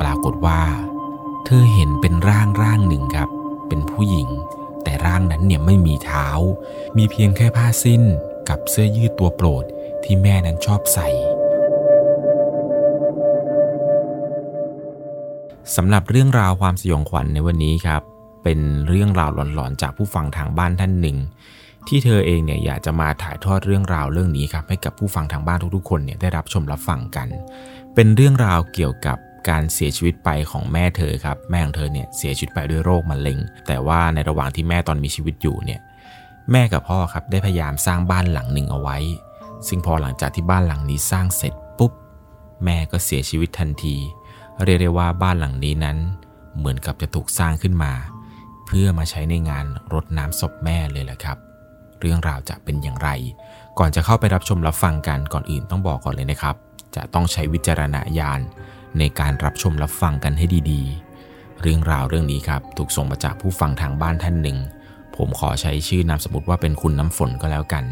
[0.00, 0.60] ปรากฏว่า
[1.44, 3.28] เธอเห็นเป็นร่างร่างหนึ่งครับ
[3.68, 4.28] เป็นผู้หญิง
[4.84, 6.28] แต่ร่างนั้นเนี่ยไม่มีเท้า
[6.96, 8.02] มีเพียงแค่ผ้าสิ้น
[8.48, 9.64] กับเสื้อยืดตัวโปรด
[10.04, 11.08] ที่แม่นั้นชอบใส่
[15.76, 18.02] สำหรับเรื่องราวความสยองขวัญในวันนี้ครับ
[18.44, 21.16] เป็นเรื่องราวหลอนๆจากผู้ฟังทางบ้านท่านหนึ่ง
[21.88, 27.28] ที่เธอเองเนี่ยอยากจะมาถ่ายทอดเรื่องราวเรื่องนี้ครับให้กับผู้ฟังทางบ้านทุกๆคนเนี่ยได้รับชมรับฟังกัน
[27.94, 29.18] เป็นเรื่องราวเกี่ยวกับ
[29.48, 35.80] การเสียชีวิตไปของแม่เธอครับ แม่ของเธอเนี่ยเสียชีวิตไปด้วยโรคมะเร็ง แต่ว่าในระหว่างที่แม่ตอนมีชีวิตอยู่เนี่ย
[36.50, 38.98] แม่กับพ่อครับได้พยายามสร้างบ้านหลังหนึ่งเอาไว้
[39.68, 41.92] ซึ่งพอหลังจากที่บ้านหลังนี้สร้างเสร็จปุ๊บ
[42.64, 43.96] แม่ก็เสียชีวิตทันที
[44.64, 45.98] เรียกได้ว่าบ้านหลังนี้นั้น
[46.58, 47.92] เหมือนกับจะถูกสร้างขึ้นมา
[48.66, 51.38] เพื่อมาใช้ในงานรดน้ำศพแม่เลยแหละครับ
[52.00, 53.08] เรื่องราวจะเป็นอย่างไร
[53.78, 56.56] ก่อนจะเข้าไปรับชมรับฟังกันก่อนอื่นต้องบอกก่อนเลยนะครับ
[56.96, 58.40] จะต้องใช้วิจารณญาณ
[58.98, 64.58] ในการรับชมรับฟังกันให้ดีๆ เรื่องราวเรื่องนี้ครับถูกส่งมาจากผู้ฟังทางบ้านท่านหนึ่ง
[65.16, 67.84] ผมขอใช้ชื่อนามสมมติว่าเป็นคุณน้ำฝนก็แล้วกัน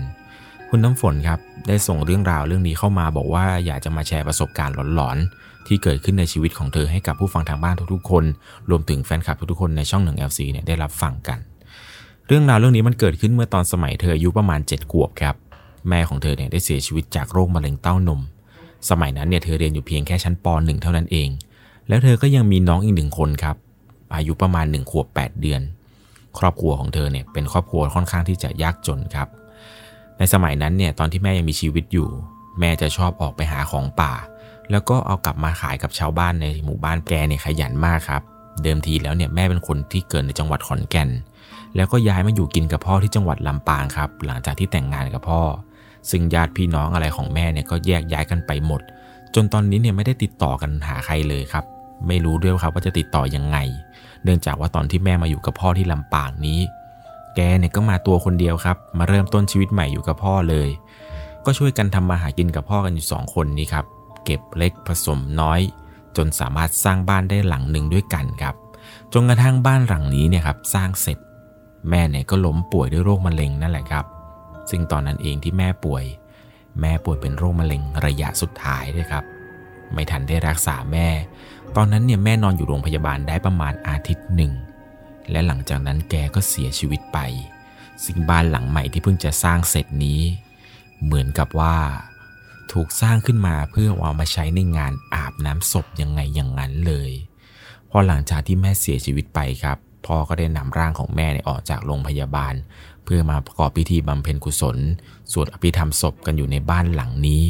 [0.71, 8.25] คุณน้ำฝนครับได้ส่งเรื่องราวเรื่องนี้เข้ามาบอกว่าอยากจะมาแชร์ประสบการณ์หลอนๆ ที่เกิดขึ้นในชีวิตของเธอให้กับผู้ฟังทางบ้านทุกๆคน
[8.71, 11.39] รวมถึงแฟนคลับทุกๆคนในช่องหนึ่ง LC เนี่ยได้รับฟังกัน
[12.27, 15.35] เรื่องราวเรื่องนี้มันเกิดขึ้นเมื่อตอนสมัยเธออายุประมาณ7ขวบครับ
[15.89, 18.21] แม่ของเธอเนี่ยได้เสียชีวิตจากโรคมะเร็งเต้านม
[18.91, 21.29] สมัยนั้นเนี่ยเธอเรียนอยู่เพียงแค่ชั้นป .1 เท่านั้นเอง
[21.89, 23.57] แล้วเธอก็ยังมีน้องอีกหนึ่งคนครับ
[24.15, 25.61] อายุประมาณ1ขวบ8 เดือน
[26.39, 29.29] ครอบครัวของเธอเนี่ยเป็นครอบครัวค่อนข้างที่จะยากจนครับ
[30.19, 32.09] ในสมัยนั้นเนี่ยตอนที่แม่ยังมีชีวิตอยู่
[32.61, 34.13] แม่จะชอบออกไปหาของป่า
[34.71, 38.23] แล้วก็เอากลับมาขายกับชาวบ้านในหมู่บ้านแกเนี่ยขยันมากครับ
[38.63, 41.11] เดิมทีแล้วเนี่ยแม่เป็นคนที่เกิดในจังหวัดขอนแก่น
[41.77, 45.43] แล้วก็ย้ายมาอยู่กินกับพ่อที่จังหวัดลำปางครับ หลังจากที่แต่งงานกับพ่อ
[46.11, 48.81] ซึ่งญาติพี่น้องอะไรของแม่เนี่ยก็แยกย้ายกันไปหมด
[49.35, 51.65] จนตอนนี้เนี่ยไม่ได้ติดต่อกันหาใครเลยครับ
[52.09, 53.59] ไม่รู้ด้วยครับว่าจะติดต่อยังไง
[54.25, 56.61] เนื่องจากว่าตอนที่แม่มาอยู่กับพ่อที่ลำปางนี้
[57.35, 60.69] แกเนี่ยก็มาตัวคนเดียวครับ มาเริ่มต้นชีวิตใหม่อยู่กับพ่อเลย
[61.45, 63.85] ก็ช่วยกันทำมาหากินกับพ่อกันอยู่สองคนนี้ครับ
[64.25, 65.61] เก็บเล็กผสมน้อย
[66.17, 68.55] จนสามารถสร้างบ้านได้หลังหนึ่งด้วยกันครับ
[69.13, 71.19] จนกระทั่งบ้านหลังนี้เนี่ยครับสร้างเสร็จ
[71.89, 74.05] แม่เนี่ยก็ล้มป่วยด้วยโรคมะเร็งนั่นแหละครับ
[74.71, 76.05] ซึ่งตอนนั้นเองที่แม่ป่วย
[76.81, 79.25] แม่ป่วยเป็นโรคมะเร็งระยะสุดท้ายด้วยครับ
[79.93, 81.09] ไม่ทันได้รักษาแม่
[81.77, 84.53] ตอนนั้นเนี่ยแม่นอนอยู่โรงพยาบาลได้ประมาณอาทิตย์หนึ่ง
[85.31, 87.19] และหลังจากนั้นแกก็เสียชีวิตไป
[88.05, 90.21] ซึ่งบ้านหลังใหม่ที่เพิ่งจะสร้างเสร็จนี้
[91.05, 91.77] เหมือนกับว่า
[92.73, 97.11] ถูกสร้างขึ้นมาเพื่อเอามาใช้ในงานอาบน้ำศพยังไงอย่างนั้นเลย
[97.91, 102.55] พอหลังจากที่แม่เสียชีวิตไปครับพ่อก็ได้นำร่างของแม่ออกจากโรงพยาบาล
[103.13, 104.77] พื่อมาประกอบพิธีบำเพ็ญกุศล
[105.33, 107.43] สวดอภิธรรมศพกันอยู่ในบ้านหลังนี้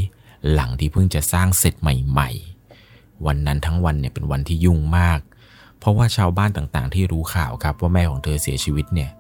[0.53, 2.31] หลังที่เพิ่งจะสร้างเสร็จใหม่
[2.77, 5.21] ๆ วันนั้นทั้งวันเนี่ยเป็นวันที่ยุ่งมาก
[5.79, 9.11] เพราะว่าชาวบ้านต่างๆ ที่รู้ข่าวครับว่าแม่ของเธอเสียชีวิตเนี่ย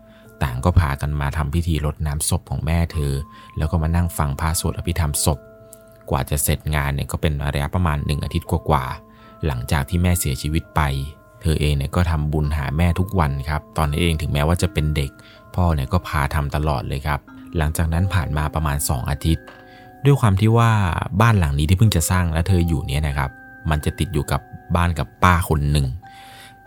[0.42, 3.12] ต่างก็พากันมาทำพิธีรดน้ำศพของแม่เธอ
[3.57, 5.38] แล้วก็มานั่งฟังพระสวดอภิธรรมศพ
[6.11, 10.81] กว่าจะเสร็จงานเนี่ยก็เป็นระยะประมาณหนึ่งอาทิตย์กว่าๆหลังจากที่แม่เสียชีวิตไป
[11.42, 15.11] เธอเองเนี่ยก็ทำบุญหาแม่ทุกวันครับ ตอนนี้เองถึงแม้ว่าจะเป็นเด็ก
[15.56, 17.20] พ่อเนี่ยก็พาทำตลอดเลยครับ
[17.56, 19.44] หลังจากนั้นผ่านมาประมาณ 2 อาทิตย์
[20.04, 20.70] ด้วยความที่ว่า
[21.20, 23.30] บ้านหลังนี้ที่เพิ่งจะสร้างและเธออยู่เนี่ยนะครับ
[23.70, 24.40] มันจะติดอยู่กับ
[24.76, 25.86] บ้านกับป้าคนหนึ่ง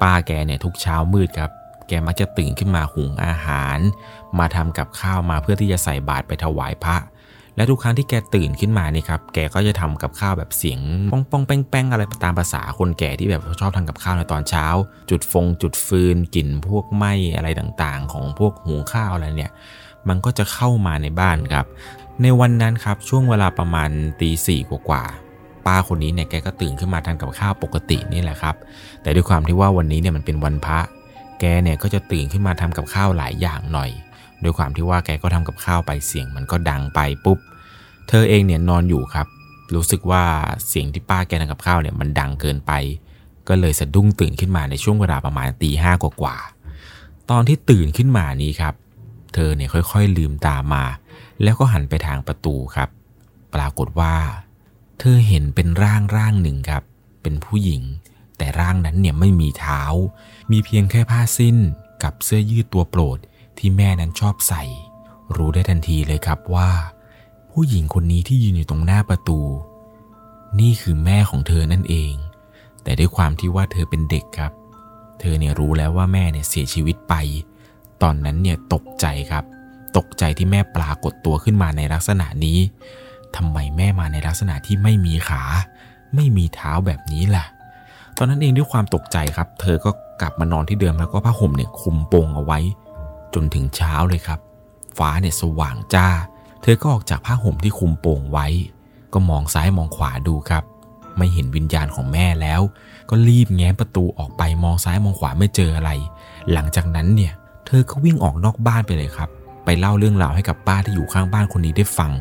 [0.02, 1.52] ป้าแกเนี่ยทุกเช้ามืดครับ
[1.88, 3.80] แกมักจะตื่นขึ้นมาหุงอาหาร
[4.40, 6.96] มาทำกับข้าวมาเพื่อที่จะใส่บาตรไปถวายพระ
[7.56, 10.80] และทุกครั้งที่แกตื่นขึ้นมานี่ครับ แกก็จะทำกับข้าวแบบเสียง
[11.12, 14.66] ป้องป้องแป้งแป้งอะไรตามภาษาคนแก่ที่แบบชอบทำกับข้าวในตอนเช้า
[15.10, 19.52] จุดฟง จุดฟืนกลิ่นพวกไหม้อะไรต่างๆ ของพวกหุงข้าวอะไรเนี่ย
[20.08, 21.66] มันก็จะเข้ามาในบ้านครับ
[22.22, 23.90] ในวันนั้นครับช่วงเวลาประมาณ
[24.22, 25.04] ตีสี่กว่า
[25.66, 28.56] ป้าคนนี้เนี่ยแกก็ตื่นขึ้นมาทำกับข้าวปกตินี่แหละครับ
[29.02, 30.80] แต่ด้วยความที่ว่าวันนี้เนี่ยมันเป็นวันพระ
[31.40, 33.90] แกเนี่ยก็จะตื่นขึ้นมาทำกับข้าวหลายอย่างหน่อย
[34.44, 37.40] ด้วยความที่ว่าแกก็ทำกับข้าวไปเสียงมันก็ดังไปปุ๊บ
[38.10, 39.28] เธอเองเนี่ยนอนอยู่ครับ
[39.76, 40.24] รู้สึกว่า
[40.68, 42.72] เสียงที่ป้าแกทำกับข้าวเนี่ยมันดังเกินไป
[43.48, 48.74] ก็เลยสะดุ้งตื่นขึ้นมาในช่วงเวลาประมาณตีห้ากว่าๆตอนที่ตื่นขึ้นมานี้ครับ
[49.34, 50.84] เธอเนี่ยค่อยๆลืมตามา
[51.44, 52.90] แล้วก็หันไปทางประตูครับ
[53.54, 54.16] ปรากฏว่า
[55.00, 56.84] เธอเห็นเป็นร่างร่างหนึ่งครับ
[57.22, 57.82] เป็นผู้หญิง
[58.38, 59.82] แต่ร่างนั้นเนี่ยไม่มีเท้า
[60.52, 61.58] มีเพียงแค่ผ้าสิ้น
[62.04, 63.18] กับเสื้อยืดตัวโปรด
[63.58, 64.64] ที่แม่นั้นชอบใส่
[65.36, 66.70] รู้ได้ทันทีเลยครับว่า
[67.52, 69.40] ผู้หญิงคนนี้ที่ยืนอยู่ตรงหน้าประตู
[70.60, 72.14] นี่คือแม่ของเธอนั่นเอง
[72.84, 74.52] แต่ด้วยความที่ว่าเธอเป็นเด็กครับ
[75.20, 77.14] เธอเนี่ยรู้แล้วว่าแม่เนี่ยเสียชีวิตไป
[78.02, 79.44] ตอนนั้นเนี่ยตกใจครับ
[79.98, 82.60] ตกใจที่แม่ปรากฏตัวขึ้นมาในลักษณะนี้
[83.36, 85.44] ทำไมแม่มาในลักษณะที่ไม่มีขา
[86.16, 87.46] ไม่มีเท้าแบบนี้ล่ะ
[88.18, 92.60] ตอนนั้นเองด้วยความตกใจครับ เธอก็กลับมานอนที่เดิมแล้วก็ผ้าห่มเนี่ยคลุมโปงเอาไว้
[93.34, 94.40] จนถึงเช้าเลยครับ
[94.98, 96.08] ฟ้าเนี่ยสว่างจ้า
[96.62, 98.48] เธอก็ออกจากผ้าห่มที่คุมโป่งไว้
[99.14, 100.64] ก็มองซ้ายมองขวาดูครับ
[101.18, 102.62] ไม่เห็นวิญญาณของแม่แล้ว
[103.10, 105.92] ก็รีบแง้มประตูออกไปมองซ้ายมองขวาไม่เจออะไร
[106.54, 107.34] หลังจากนั้นเนี่ย
[107.66, 109.30] เธอก็วิ่งออกนอกบ้านไปเลยครับ
[109.66, 112.12] ไปเล่าเรื่องราวให้กับป้าที่อยู่ข้างบ้านคนนี้ได้ฟัง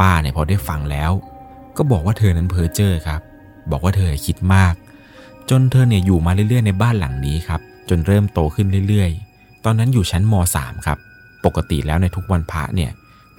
[0.00, 1.12] ป้าเนี่ยพอได้ฟังแล้ว
[1.76, 3.20] ก็บอกว่าเธอนั้นเพ้อเจ้อครับ
[3.70, 4.74] บอกว่าเธอคิดมาก
[5.50, 9.25] จนเธอเนี่ยอยู่มาเรื่อยๆในบ้านหลังนี้ครับ จนเริ่มโตขึ้นเรื่อยๆ
[9.66, 10.98] ตอนนั้นอยู่ชั้นม .3 ครับ
[11.44, 12.90] ปกติแล้วในทุกวันพระเนี่ย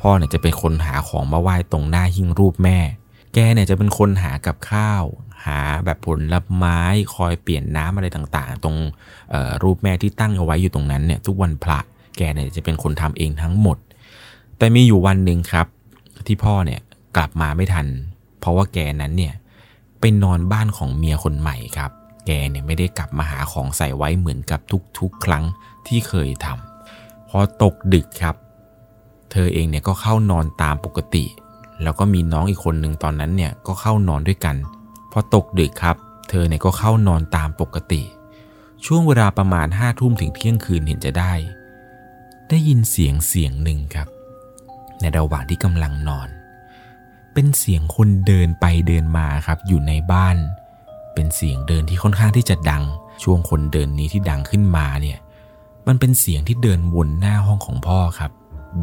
[0.02, 2.80] พ่อเนี่ยจะเป็นคนหาของมาไหว้ตรงหน้าหิ้งรูปแม่
[3.34, 5.04] แกเนี่ยจะเป็นคนหากับข้าว
[5.46, 6.80] หาแบบผลไม้
[7.16, 8.78] คอยเปลี่ยนน้ำอะไรต่างๆ ตรง
[9.64, 11.80] รูปแม่ที่ตั้งเอาไว้อยู่ตรงนั้นเนี่ยทุกวันพระ
[12.18, 13.78] แกเนี่ยจะเป็นคนทำเองทั้งหมด
[14.58, 15.68] แต่มีอยู่วันหนึ่งครับ
[16.28, 16.80] ที่พ่อเนี่ย
[17.18, 17.88] กลับมาไม่ทัน
[18.40, 19.34] เพราะว่าแกนั้นเนี่ย
[20.00, 21.92] ไปนอนบ้านของเมียคนใหม่ครับ
[22.26, 24.60] แกเนี่ยไม่ได้กลับมาหาของใส่ไว้เหมือนกับ
[25.00, 25.44] ทุกๆ ครั้ง
[25.90, 28.36] ที่เคยทำพอตกดึกครับ
[29.32, 31.26] เธอเองเนี่ยก็เข้านอนตามปกติ
[31.84, 34.56] แล้วก็มีน้องอีกคนหนึ่งตอนนั้นเนี่ยก็เข้านอนด้วยกัน
[35.12, 35.98] พอตกดึกครับ
[36.30, 38.02] เธอเนี่ยก็เข้านอนตามปกติ
[38.86, 41.34] ช่วงเวลาประมาณห้าทุ่มถึงเที่ยงคืนเห็นจะได้
[42.50, 44.08] ได้ยินเสียงเสียงหนึ่งครับ
[45.00, 46.30] ในระหว่างที่กำลังนอน
[47.34, 50.38] เป็นเสียงคนเดินไปเดินมาครับอยู่ในบ้าน
[51.14, 52.84] เป็นเสียงเดินที่ค่อนข้างที่จะดัง
[53.24, 55.18] ช่วงคนเดินนี้ที่ดังขึ้นมาเนี่ย
[55.88, 58.32] มันเป็นเสียงที่เดินวนหน้าห้องของพ่อครับ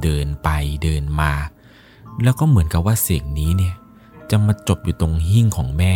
[0.03, 0.49] เดินไป
[0.85, 1.33] เดินมา
[2.23, 3.75] แล้วก็เหมือนกับว่าเสียงนี้เนี่ย
[4.31, 5.95] จะมาจบอยู่ตรงหิ้งของแม่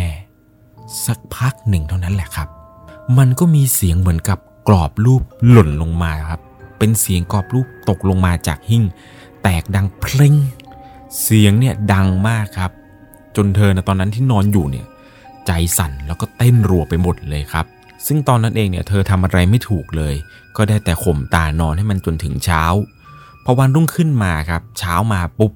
[1.05, 2.47] สักพักหนึ่งเท่านั้นแหละครับ
[3.17, 6.41] มันก็มีเสียงเหมือนกับกรอบรูปหล่นลงมาครับ
[6.77, 8.83] เป็นเสียงกรอบรูปตกลงมาจากหิ้ง
[9.43, 10.33] แตกดังเพลง
[11.21, 12.71] เสียงเนี่ยดังมากครับ
[13.35, 14.85] จนเธอนะตอนนั้นที่นอนอยู่เนี่ย
[15.47, 17.65] ใจสั่นแล้วก็เต้นรัวไปหมดเลยครับ
[18.05, 20.15] ซึ่งตอนนั้นเองเนี่ยเธอทำอะไรไม่ถูกเลย
[20.57, 22.63] ก็ได้แต่ข่มตานอนให้มันจนถึงเช้า
[23.43, 25.51] พอวันรุ่งขึ้นมาครับ เช้ามาปุ๊บ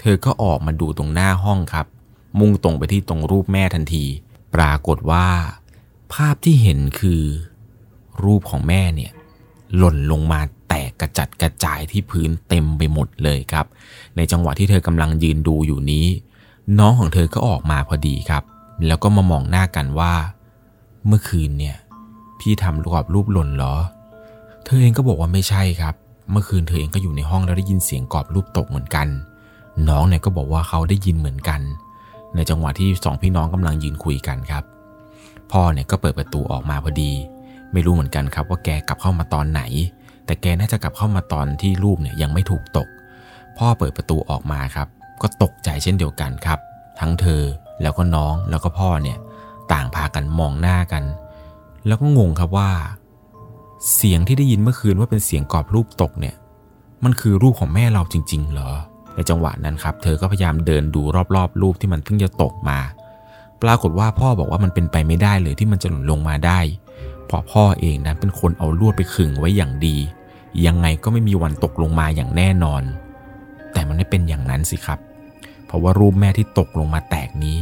[0.00, 1.86] เธอก็ออกมาดูตรงหน้าห้องครับ
[2.38, 4.04] มุ่งตรงไปที่ตรงรูปแม่ทันที
[4.54, 5.26] ปรากฏว่า
[6.12, 7.22] ภาพที่เห็นคือ
[8.24, 9.12] รูปของแม่เนี่ย
[9.76, 13.66] หล่นลงมาแตกกระจัดกระจายที่พื้นเต็มไปหมดเลยครับ
[14.16, 16.06] ในจังหวะที่เธอกำลังยืนดูอยู่นี้
[16.78, 18.42] น้องของเธอก็ออกมาพอดีครับ
[18.86, 20.14] แล้วก็มามองหน้ากันว่า
[21.06, 21.76] เมื่อคืนเนี่ย
[22.40, 23.74] พี่ทำกรอบรูปหล่นเหรอ
[24.64, 25.94] เธอเองก็บอกว่าไม่ใช่ครับ
[26.30, 29.08] เมื่อคืนเธอเองก็อยู่ในห้องแล้วได้ยินเสียงกรอบรูปตกเหมือนกัน
[29.88, 31.60] น้องเนี่ยก็บอกว่าเขาได้ยินเหมือนกัน
[32.34, 34.64] ในจังหวะที่สองพี่น้องกำลังยืนคุยกันครับ
[35.52, 37.12] พ่อเนี่ยก็เปิดประตูออกมาพอดี
[37.72, 39.62] ไม่รู้เหมือนกันครับว่าแกกลับเข้ามาตอนไหน
[40.26, 42.88] แต่แกน่าจะกลับเข้ามาตอนที่รูปเนี่ยยังไม่ถูกตก
[43.58, 44.88] พ่อเปิดประตูออกมาครับ
[45.22, 46.58] ก็ตกใจเช่นเดียวกันครับ
[47.00, 47.42] ทั้งเธอ
[47.82, 49.18] แล้วก็น้องแล้วก็พ่อเนี่ย
[49.72, 51.04] ต่างพากันมองหน้ากัน
[51.86, 52.70] แล้วก็งงครับว่า
[53.94, 56.34] เสียงที่ได้ยินเมื่อคืนว่าเป็นเสียงกรอบรูปตกเนี่ย
[57.04, 58.70] มันคือรูปของแม่เราจริง ๆ เหรอ
[59.14, 61.02] ในจังหวะนั้นครับ เธอก็พยายามเดินดู
[61.34, 62.78] รอบๆ รูปที่มันเพิ่งจะตกมา
[63.62, 66.60] ปรากฏว่าพ่อบอกว่ามันเป็นไปไม่ได้เลยที่มันจะหล่นลงมาได้
[67.26, 69.96] เพราะพ่อเองนั้นเป็นคนเอาลวดไปขึงไว้อย่างดี
[70.66, 72.82] ยังไงก็ไม่มีวันตกลงมาอย่างแน่นอน
[73.72, 74.98] แต่มันไม่เป็นอย่างนั้นสิครับ
[75.66, 77.58] เพราะว่ารูปแม่ที่ตกลงมาแตกนี้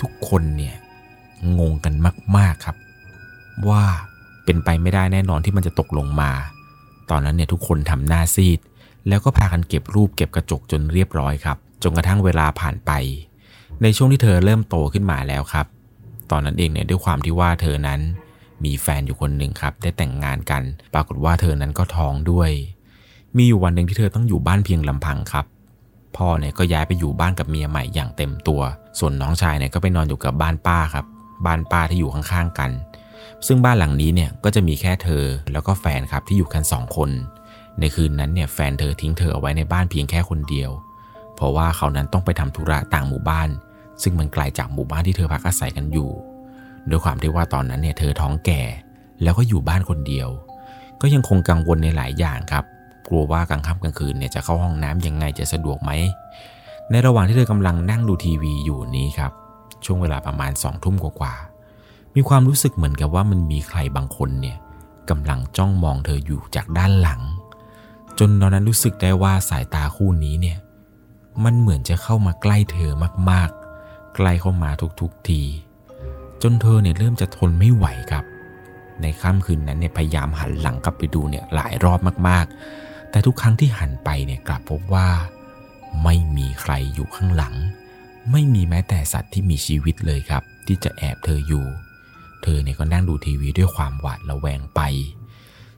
[0.00, 0.74] ทุกคนเนี่ย
[1.58, 1.94] งงกัน
[2.36, 2.76] มาก ๆครับ
[3.68, 3.82] ว่า
[4.44, 6.30] เป็นไปไม่ได้แน่นอนที่มันจะตกลงมา
[7.10, 8.58] ตอนนั้นเนี่ยทุกคนทำหน้าซีด
[9.08, 12.90] แล้วก็พากันเก็บรูปเก็บกระจกจนเรียบร้อยครับ จนกระทั่งเวลาผ่านไป
[13.82, 15.66] ในช่วงที่เธอเริ่มโตขึ้นมาแล้วครับ
[16.30, 18.00] ตอนนั้นเองเนี่ยด้วยความที่ว่าเธอนั้น
[18.64, 20.62] มีแฟนอยู่คนหนึ่งครับ ได้แต่งงานกัน
[20.94, 22.50] ปรากฏว่าเธอนั้นก็ท้องด้วย
[23.36, 25.46] มีอยู่วันหนึ่งที่เธอต้องอยู่บ้านเพียงลำพังครับ
[26.16, 28.60] พ่อเนี่ยก็ย้ายไปอยู่บ้านกับเมียใหม่อย่างเต็มตัว
[28.98, 31.04] ส่วนน้องชายเนี่ยก็ไปนอนอยู่กับบ้านป้าครับ
[31.46, 32.70] บ้านป้าที่อยู่ข้างๆกัน
[33.46, 37.10] ซึ่งบ้านหลังนี้เนี่ยก็จะมีแค่เธอแล้วก็แฟนครับที่อยู่กันสองคน
[37.80, 40.70] ในคืนนั้นเนี่ยแฟนเธอทิ้งเธอเอาไว้ในบ้านเพียงแค่คนเดียว
[41.36, 43.48] เพราะว่าเขานั้นต้องไปทำธุระต่างหมู่บ้าน
[44.02, 46.10] ซึ่งมันไกลจากหมู่บ้านที่เธอพักอาศัยกันอยู่
[46.90, 48.62] ด้วยความที่ว่าตอนนั้นเนี่ยเธอท้องแก่
[49.22, 50.28] แล้วก็อยู่บ้านคนเดียว
[51.00, 52.64] ก็ยังคงกังวลในหลายอย่างครับ
[53.08, 55.90] กลัวว่ากลางค่ำกลางคืนเนี่ยจะเข้าห้องน้ำยังไงจะสะดวกไหม
[56.90, 59.32] ในระหว่างที่เธอกำลังนั่งดูทีวีอยู่นี้ครับ
[59.84, 61.53] ช่วงเวลาประมาณสองทุ่มกว่าๆ
[62.14, 64.56] มีความรู้สึกเหมือนกับว่ามันมีใครบางคนเนี่ย
[65.10, 67.20] กำลังจ้องมองเธออยู่จากด้านหลัง
[68.18, 70.58] จนตอนนั้นรู้สึกได้ว่าสายตาคู่นี้เนี่ย
[71.44, 72.92] มันเหมือนจะเข้ามาใกล้เธอ
[73.30, 75.42] มากๆ ใกล้เข้ามาทุกๆที
[76.42, 78.24] จนเธอเนี่ยเริ่มจะทนไม่ไหวครับ
[79.00, 81.98] ในค่ำคืนนั้นเนี่ยพยายามหันหลังกลับไปดูเนี่ยหลายรอบ
[82.28, 85.08] มากๆ แต่ทุกครั้งที่หันไปเนี่ยกลับพบว่า
[86.04, 87.54] ไม่มีใครอยู่ข้างหลัง
[88.30, 91.66] ไม่มีแม้แต่สัตว์ที่มีชีวิตเลยครับ ที่จะแอบเธออยู่
[92.44, 94.80] เธอเนี่ยก็นั่งดูทีวีด้วยความหวาดระแวงไป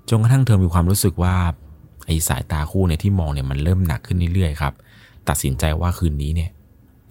[0.09, 1.37] จนกระทั่งเธอมีความรู้สึกว่า
[2.07, 4.73] ไอ้สายตาคู่เนี่ยที่มองเนี่ยมันเริ่มหนักขึ้นเรื่อยๆครับ
[5.29, 6.51] ตัดสินใจว่าคืนนี้เนี่ย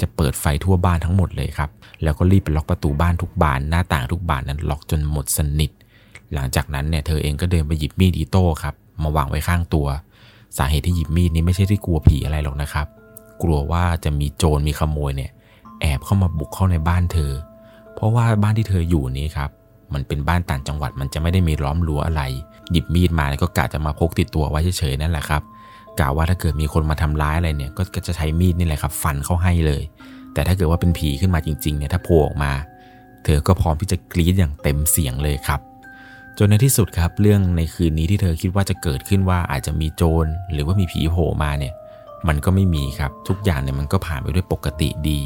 [0.01, 1.69] จะเปิดไฟทั่วบ้านทั้งหมดเลยครับ
[2.03, 5.71] แล้วก็รีบไปล็อกประตูบ้านทุกบานหน้าต่างทุกบานนั้นล็อกจนหมดสนิท
[6.33, 9.87] หลังจากนั้นเนี่ยเธอเองก็เดินไปหยิบมีดอีโต้ครับมาวางไว้ข้างตัว
[10.57, 12.87] สาเหตุที่หยิบมีดนี้ไม่ใช่ที่กลัวผีอะไรหรอกนะครับ
[13.43, 15.31] กลัวว่าจะมีโจรมีขโมยเนี่ย
[15.81, 17.31] แอบเข้ามาบุกเข้าในบ้านเธอ
[17.95, 19.49] เพราะว่าบ้านที่เธออยู่นี้ครับ
[19.93, 22.21] มันเป็นบ้านต่างจังหวัดมันจะไม่ได้มีล้อมรั้วอะไร
[22.71, 25.41] หยิบมีดมาแล้วก็กะจะมาพกติดตัวไว้เฉยๆนั่นแหละครับ
[25.99, 29.83] กล่าว่าถ้าเกิดมีคนมาทำร้ายอะไรเนี่ย ก็จะใช้มีดนี่แหละครับ ฟันเข้าให้เลย
[30.33, 32.51] แต่ถ้าเกิดว่าเป็นผีขึ้นมาจริงๆเนี่ยถ้าโผล่ออกมา
[33.23, 35.59] เธอก็พร้อมที่จะกรีดอย่างเต็มเสียงเลยครับ
[36.37, 41.73] จนในที่สุดครับเรื่องในคืนนี้ที่เธอคิดว่าจะเกิดขึ้นว่าอาจจะมีโจรหรือว่ามีผีโผล่มาเนี่ย
[42.27, 45.21] มันก็ไม่มีครับทุกอย่างเนี่ยมันก็ผ่านไปด้วยปกติดี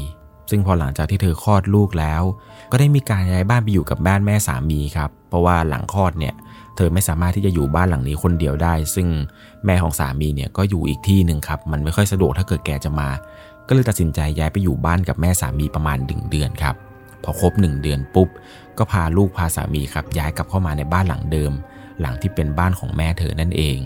[0.50, 2.22] ซึ่งพอหลังจากที่เธอคลอดลูกแล้ว
[2.70, 6.34] ก็ได้มีการย้ายบ้านไปอยู่กับบ้านแม่สามีครับ เพราะว่าหลังคลอดเนี่ย
[6.76, 9.08] เธอไม่สามารถที่จะอยู่บ้านหลังนี้คนเดียวได้ ซึ่ง
[9.64, 13.08] แม่ของสามีเนี่ยก็อยู่อีกที่หนึ่งครับ มันไม่ค่อยสะดวกถ้าเกิดแกจะมา
[13.68, 16.74] ก็เลยตัดสินใจย้ายไปอยู่บ้านกับแม่สามีประมาณหนึ่งเดือนครับ
[17.24, 18.28] พอครบหนึ่งเดือนปุ๊บ
[18.78, 21.52] ก็พาลูกพาสามีครับย้ายกลับเข้ามาในบ้านหลังเดิม
[22.00, 23.78] หลังที่เป็นบ้านของแม่เธอนั่นเอง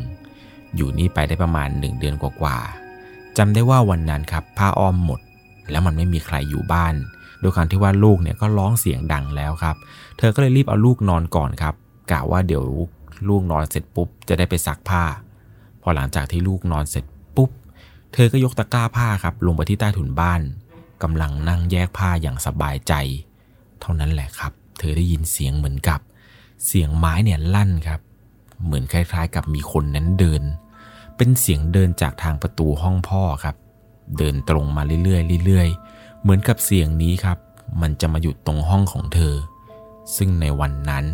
[0.77, 5.21] อยู่นี่ไปได้ประมาณหนึ่งเดือนกว่าๆจำได้ว่าวันนั้นครับผ้าอ้อมหมด
[5.71, 6.95] แล้วมันไม่มีใครอยู่บ้าน
[7.41, 9.77] โดยการที่ว่าลูกเนี่ยก็ร้องเสียงดังแล้วครับ
[10.19, 11.75] เธอก็เลยรีบเอาลูกนอนก่อนครับ
[12.11, 12.65] กะว่าเดี๋ยว
[13.29, 15.05] ลูกนอนเสร็จปุ๊บจะได้ไปซักผ้า
[15.83, 17.05] พอหลังจากที่ลูกนอนเสร็จ
[17.37, 17.51] ปุ๊บ
[18.13, 20.41] เธอก็ยกตะกร้าผ้าครับลงไปที่ใต้ถุนบ้าน
[21.03, 22.93] กำลังนั่งแยกผ้าอย่างสบายใจ
[23.81, 26.01] เท่านั้นแหละครับ เธอได้ยินเสียงเหมือนกับ
[26.67, 28.01] เสียงไม้เนี่ยลั่นครับ
[28.65, 30.43] เหมือนคล้ายๆ กับมีคนนั้นเดิน
[31.17, 33.57] เป็นเสียงเดินจากทางประตูห้องพ่อครับ
[34.19, 37.39] เดินตรงมาเรื่อยๆเรื่อยๆ เหมือนกับเสียงนี้ครับ
[37.81, 39.35] มันจะมาหยุดตรงห้องของเธอ
[40.17, 41.05] ซึ่งในวันนั้น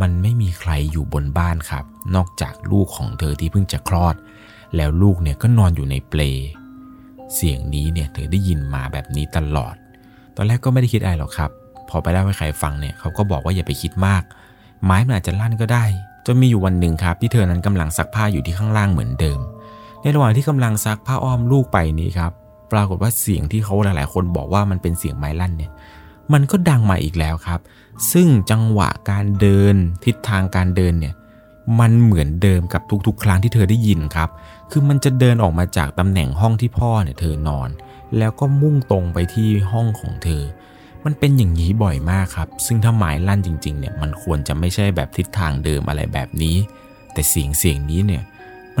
[0.00, 4.16] มันไม่มีใครอยู่บนบ้านครับ นอกจากลูกของเธอที่เพิ่งจะคลอด
[4.76, 6.20] แล้วลูกเนี่ยก็นอนอยู่ในเปล
[7.34, 9.74] เสียงนี้เนี่ยเธอได้ยินมาแบบนี้ตลอด
[10.36, 11.50] ตอนแรกก็ไม่ได้คิดอะไรหรอกครับ
[11.88, 14.22] พอไปเล่าให้ใครฟังเนี่ยเขาก็บอกว่าอย่าไปคิดมาก
[14.84, 15.84] ไม้มันอาจจะลั่นก็ได้
[16.26, 19.40] จนมีอยู่วันหนึ่งครับที่เธอนั้นกำลังซักผ้าอยู่ที่ข้างล่างเหมือนเดิม
[20.02, 22.32] ในระหว่างที่กำลังซักผ้าอ้อมลูกไปนี้ครับ
[22.72, 25.72] ปรากฏว่าเสียงที่เขาหลาย ๆ คนบอกว่ามันเป็นเสียงไม้ลั่นเนี่ย
[26.32, 27.60] มันก็ดังมาอีกแล้วครับ
[28.12, 31.14] ซึ่งจังหวะการเดินทิศทางการเดินเนี่ย
[31.80, 34.28] มันเหมือนเดิมกับทุก ๆ ครั้งที่เธอได้ยินครับ
[34.70, 37.68] คือมันจะเดินออกมาจากตำแหน่งห้องที่พ่อเนี่ยเธอนอน
[38.18, 40.42] แล้วก็มุ่งตรงไปที่ห้องของเธอ
[41.04, 46.56] มันเป็นอย่างนี้บ่อยมากครับ ซึ่งถ้าหมายลั่นจริง ๆ เนี่ย มันควรจะไม่ใช่แบบทิศทางเดิมอะไรแบบนี้
[47.12, 48.22] แต่เสียงเสียงนี้เนี่ย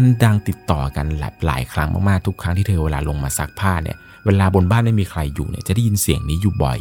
[0.00, 6.78] ันดังติดต่อกันหลายลายครั้งมากๆทุกครั้งที่เธอเวลาลงมาซักผ้าเนี่ยเวลาบนบ้านไม่มีใครอยู่เนี่ยจะได้ยินเสียงนี้อยู่บ่อย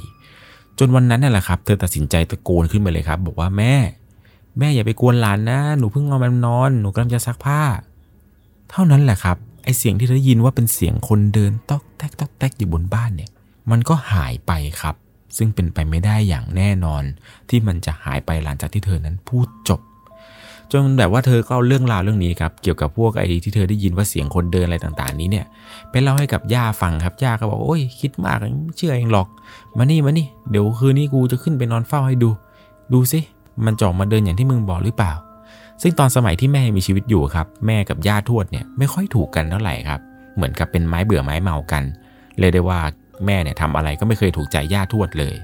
[0.80, 3.74] จนวันนั้นนั่นแหละครับ เธอตัดสินใจตะโกนขึ้นไปเลยครับ บอกว่าแม่
[4.60, 7.62] แม่อย่าไปกวนหลานนะ หนูเพิ่งนอนมันนอนหนูกำลังจะซักผ้า
[8.72, 13.30] เท่านั้นแหละครับไอเสียงที่เธอได้ยินว่าเป็นเสียงคนเดินตอกแตกตอกแตกอยู่บนบ้านเนี่ย
[13.72, 14.52] มันก็หายไป
[14.82, 14.96] ครับ
[15.38, 17.04] ซึ่งเป็นไปไม่ได้อย่างแน่นอน
[17.50, 19.80] ที่มันจะหายไปหลังจากที่เธอนั้นพูดจบ
[20.72, 25.46] จนแบบว่าเธอก็เอาเรื่องราวเรื่องนี้ครับเกี่ยวกับพวกไอ้ที่เธอได้ยินว่าเสียงคนเดินอะไรต่างๆ นี้เนี่ย
[25.92, 28.38] ไปเล่าให้กับย่าฟังครับย่าก็บอกโอ้ยคิดมาก
[28.78, 29.28] เชื่อเองหรอก
[29.78, 32.30] มานี่มานี่เดี๋ยวคืนนี้กูจะขึ้นไปนอนเฝ้าให้ดู
[32.94, 33.20] ดูสิ
[33.66, 35.14] มันจอกมาเดินอย่างที่มึงบอกหรือเปล่า
[35.82, 40.00] ซึ่งตอนสมัยที่แม่มีชีวิตอยู่ครับ แม่กับย่าทวดเนี่ยไม่ค่อยถูกกันเท่าไหร่ครับ
[40.36, 41.84] เหมือนกับเป็นไม้เบื่อไม้เมากัน
[42.40, 42.80] เลยได้ว่า
[43.26, 45.36] แม่เนี่ยทำอะไรก็ไม่เคยถูกใจย่าทวดเลย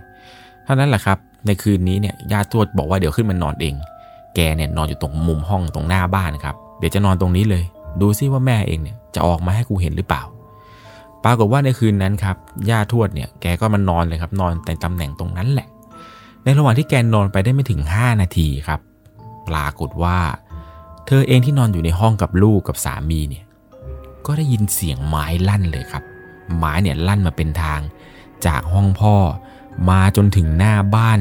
[0.66, 1.18] เท่านั้นแหละครับ
[1.48, 3.76] ในคืนนี้เนี่ยย่าทวดบอกว่าเดี๋ยวขึ้นมานอนเอง
[4.36, 7.64] แกเนี่ยนอนอยู่ตรงมุมห้องตรงหน้าบ้านครับ เดี๋ยวจะนอนตรงนี้เลย
[8.02, 10.24] ดูซิว่าแม่เองเนี่ยจะออกมาให้กูเห็นหรือเปล่า
[11.24, 12.36] ปรากฏว่าในคืนนั้นครับ
[12.70, 15.68] ย่าทวดเนี่ยแกก็มานอนเลยครับ นอนในตำแหน่งตรงนั้นแหละ
[16.44, 18.80] ในระหว่างที่แกนอนไปได้ไม่ถึง 5 นาทีครับ
[19.50, 20.20] ปรากฏว่า
[21.08, 23.46] เธอเองที่นอนอยู่ในห้องกับลูกกับสามีเนี่ย
[24.26, 26.04] ก็ได้ยินเสียงไม้ลั่นเลยครับ
[26.58, 27.80] ไม้เนี่ยลั่นมาเป็นทาง
[28.46, 29.16] จากห้องพ่อ
[29.90, 31.20] มาจนถึงหน้าบ้าน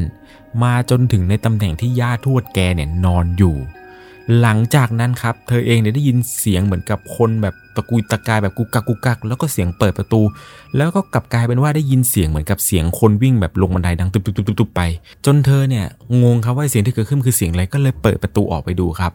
[0.62, 3.56] มาจนถึงในตำแหน่งที่ย่าทวดแกเนี่ยนอนอยู่
[4.40, 10.20] หลังจากนั้นครับ เธอเองเนี่ยได้ยินเสียงเหมือนกับคนแบบตะกุยตะกายแบบกุกกักกุกกักแล้วก็เสียงเปิดประตู
[10.76, 14.80] แล้วก็กลับกลายเป็นว่าได้ยินเสียงเหมือนกับเสียงคนวิ่งแบบลงบันไดดังตุบตุบตุบตุบไป
[15.26, 15.86] จนเธอเนี่ย
[16.22, 19.12] งงครับว่าเสียงที่เกิดขึ้นคือเสียงอะไรก็เลยเปิดประตูออกไปดูครับ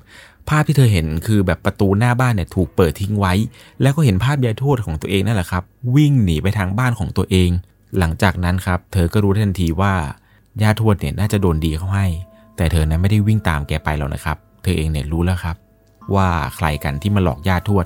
[0.50, 3.34] ภาพที่เธอเห็นคือแบบประตูหน้าบ้านเนี่ยถูกเปิดทิ้งไว้
[3.82, 5.64] แล้วก็เห็นภาพยายทวดของตัวเองนั่นแหละครับ
[5.96, 7.50] วิ่งหนีไปทางบ้านของตัวเอง
[7.98, 9.94] หลังจากนั้นครับ เธอก็รู้ทันทีว่า
[10.62, 12.08] ย่าทวดเนี่ยน่าจะโดนดีเขาให้
[12.58, 15.56] แต่เธอนั้นไม่ได้วิ่งตามแกไปหรอกนะครับ เธอเองเนี่ยรู้แล้วครับ
[16.16, 17.86] ว่าใครกันที่มาหลอกย่าทวด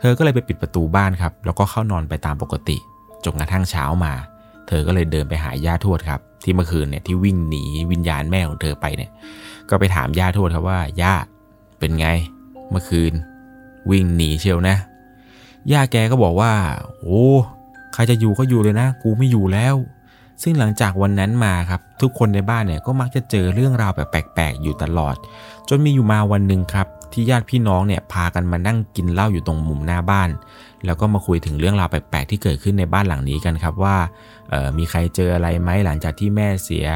[0.00, 2.76] เธอก็เลยไปปิดประตูบ้านครับ แล้วก็เข้านอนไปตามปกติ
[3.24, 4.12] จนกระทั่งเช้ามา
[4.68, 9.10] เธอก็เลยเดินไปหาย่าทวดครับ ที่เมื่อคืนเนี่ยที่วิ่งหนีวิญญาณแม่ของเธอไปเนี่ย
[9.68, 11.14] ก็ไปถามย่าทวดครับว่าย่า
[11.78, 12.06] เป็นไง
[12.70, 13.12] เมื่อคืน
[13.90, 14.76] วิ่งหนีเชียวนะ
[15.72, 16.52] ย่าแกก็บอกว่า
[17.00, 17.22] โอ้
[17.94, 19.74] ใครจะอยู่ก็อยู่เลยนะ กูไม่อยู่แล้ว
[20.42, 25.16] ซึ่งหลังจากวันนั้นมาครับทุกคนในบ้านเนี่ยก็มักจะเจอเรื่องราวแบบแปลกๆอยู่ตลอด
[25.68, 30.30] จนมีอยู่มาวันหนึ่งครับที่ญาติพี่น้องเนี่ยพากันมานั่งกินเหล้าอยู่ตรงมุมหน้าบ้าน
[30.84, 33.96] แล้วก็มาคุยถึงเรื่องราวแปลกๆที่เกิดขึ้นในบ้านหลังนี้กันครับว่า
[34.78, 36.86] มีใครเจออะไรไหมหลังจากที่แม่เสีย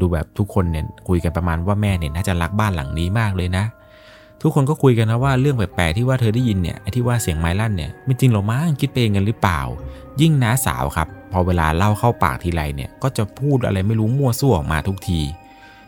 [0.00, 3.64] ดูแบบทุกคนเนี่ยคุยกันประมาณว่าแม่เนี่ยน่าจะรักบ้านหลังนี้มากเลยนะ
[4.42, 9.60] ทุกคนก็คุยกันนะว่าเรื่องแปลกๆที่ว่าเธอได้ยินเนี่ยไอ้ที่ว่าเสียงไม้ลั่นเนี่ยไม่จริงหรอมั้งคิดไปเองกันหรือเปล่า
[10.20, 15.20] ยิ่งน้าสาวครับ พอเวลาเล่าเข้าปากทีไรเนี่ยก็จะพูดอะไรไม่รู้มั่วซั่วออกมาทุกที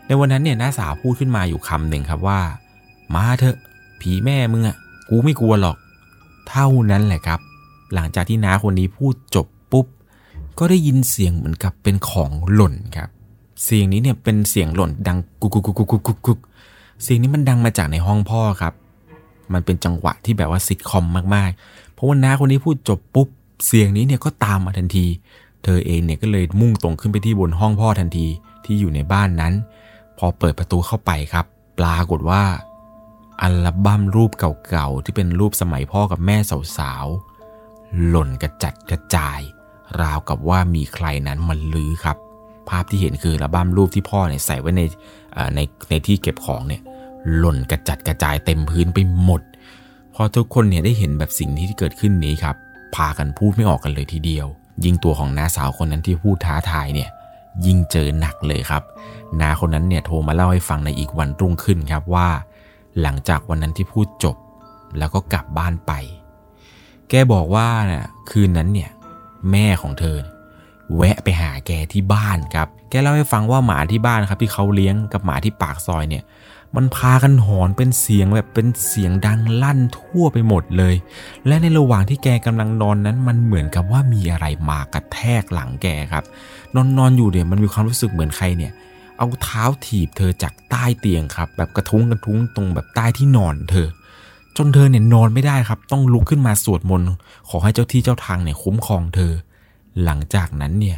[0.07, 2.41] ในวันนั้นเนี่ยน้าสาวพูดขึ้นมาอยู่คำหนึ่งครับว่า
[3.13, 3.57] มาเถอะ
[4.01, 4.77] ผีแม่มึงอะ
[5.09, 5.77] กูไม่กลัวหรอก
[6.49, 7.39] เท่านั้นแหละครับ
[7.93, 9.85] หลังจากที่น้าคนนี้พูดจบปุ๊บ
[10.59, 13.09] ก็ได้ยินเสียงเหมือนกับเป็นของหล่นครับ
[13.63, 16.39] เสียงนี้เนี่ยเป็นเสียงหล่นดังกุกกุกกุกกุกกุกกุก
[17.03, 18.73] เสียงนี้มันดังมาจากในห้องพ่อครับ
[19.53, 23.27] มันเป็นจังหวะที่แบบว่าซิทคอมมากๆ เพราะว่าน้าคนนี้พูดจบปุ๊บ
[23.65, 25.05] เสียงนี้เนี่ยก็ตามมาทันที
[25.63, 28.27] เธอเองเนี่ยก็เลยมุ่งตรงขึ้นไปที่บนห้องพ่อทันที
[28.65, 29.53] ที่อยู่ในบ้านนั้น
[30.17, 31.45] พอเปิดประตูเข้าไปครับ
[31.79, 32.43] ปรากฏว่า
[33.41, 36.37] อัลบั้มรูปเก่าๆที่เป็นรูปสมัยพ่อกับแม่
[36.77, 39.39] สาวๆหล่นกระจัดกระจาย
[40.01, 42.17] ราวกับว่ามีใครนั้นมันลื้อครับ
[42.69, 44.81] ภาพที่เห็นคืออัลบั้มรูปที่พ่อเนี่ยใส่ไว้ใน
[45.55, 46.81] ในในที่เก็บของเนี่ย
[47.37, 49.41] หล่นกระจัดกระจายเต็มพื้นไปหมด
[50.15, 52.55] พอทุกคนเนี่ยได้เห็นแบบสิ่งที่เกิดขึ้นนี้ครับ
[52.95, 54.47] พากันพูดไม่ออกกันเลยทีเดียว
[54.83, 57.09] ยิ่งตัวของน้าสาวคนนั้นที่พูดท้าทายเนี่ย
[57.65, 58.83] ยิ่งเจอหนักเลยครับ
[59.39, 62.29] น้าคนนั้นเนี่ยโทรมาเล่าให้ฟังในอีกวันรุ่งขึ้นครับว่า
[63.01, 64.35] หลังจากวันนั้นที่พูดจบ
[64.97, 65.91] แล้วก็กลับบ้านไป
[67.09, 68.91] แกบอกว่าน่ะคืนนั้นเนี่ย
[69.51, 70.17] แม่ของเธอ
[70.95, 76.23] แวะไปหาแกที่บ้านครับ แกเล่าให้ฟังว่าหมาที่บ้านครับที่เขาเลี้ยงกับหมาที่ปากซอยเนี่ย
[76.75, 80.95] มันพากันหอนเป็นเสียงแบบเป็นเสียงดังลั่นทั่วไปหมดเลย
[81.47, 86.23] และในระหว่างที่แกกำลังนอนนั้น มันเหมือนกับว่ามีอะไรมากระแทกหลังแกครับ
[86.75, 88.71] นอนนอนอยู่เนี่ยมันมีความรู้สึกเหมือนใครเนี่ย
[89.17, 93.87] เอาเท้าถีบเธอจากใต้เตียงครับ แบบกระทุ้งกระทุ้งตรงแบบใต้ที่นอนเธอ
[94.57, 97.07] จนเธอเนี่ยนอนไม่ได้ครับ ต้องลุกขึ้นมาสวดมนต์
[97.49, 99.33] ขอให้เจ้าที่เจ้าทางเนี่ยคุ้มครองเธอ
[100.03, 100.97] หลังจากนั้นเนี่ย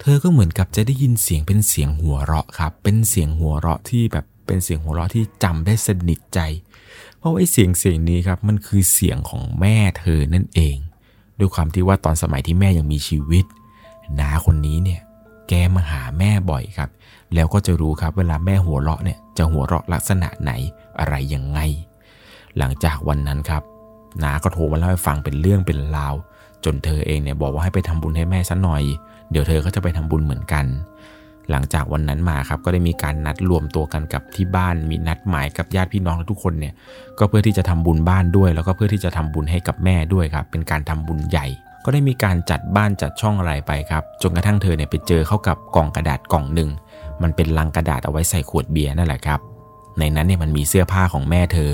[0.00, 6.40] เธอก็เหมือนกับจะได้ยินเสียงเป็นเสียงหัวเราะครับ เป็นเสียงหัวเราะที่แบบ เป็นเสียงหัวเราะที่จำได้สนิทใจ
[7.18, 10.76] เพราะว่าไอ้เสียงเสียงนี้ครับมันคือเสียงของแม่เธอนั่นเอง
[11.38, 13.44] ด้วยความที่ว่าตอนสมัยที่แม่ยังมีชีวิต
[14.18, 15.00] น้าคนนี้เนี่ย
[15.48, 16.90] แกมาหาแม่บ่อยครับ
[17.34, 20.52] แล้วก็จะรู้ครับเวลาแม่หัวเราะเนี่ยจะหัวเราะลักษณะไหน
[20.98, 21.58] อะไรยังไง
[22.58, 23.62] หลังจากวันนั้นครับ
[24.22, 26.14] น้าก็โทรมาเล่าให้ฟังเป็นเรื่องเป็นราว
[26.64, 28.82] จนเธอเองเนี่ยบอกว่าให้ไปทำบุญให้แม่ซะหน่อย
[29.30, 30.64] เดี๋ยวเธอก็จะไปทำบุญเหมือนกัน
[31.50, 36.74] หลังจากวันนั้นมาครับก็ได้มีการนัดรวมตัวกันกับที่บ้าน มีนัดหมายกับญาติพี่น้องทุกคนเนี่ย
[37.18, 41.46] ก็เพื่อที่จะทำบุญบ้านด้วย แล้วก็เพื่อที่จะทำบุญให้กับแม่ด้วยครับ เป็นการทำบุญใหญ่
[41.84, 46.70] ก็ได้มีการจัดบ้านจัดช่องอะไรไปครับ จนกระทั่งเธอเนี่ยไปเจอเข้ากับกล่องกระดาษกล่องหนึ่ง
[47.22, 49.40] มันเป็นลังกระดาษเอาไว้ใส่ขวดเบียร์นั่นแหละครับ
[49.98, 51.70] ในนั้นเนี่ยมันมีเสื้อผ้าของแม่เธอ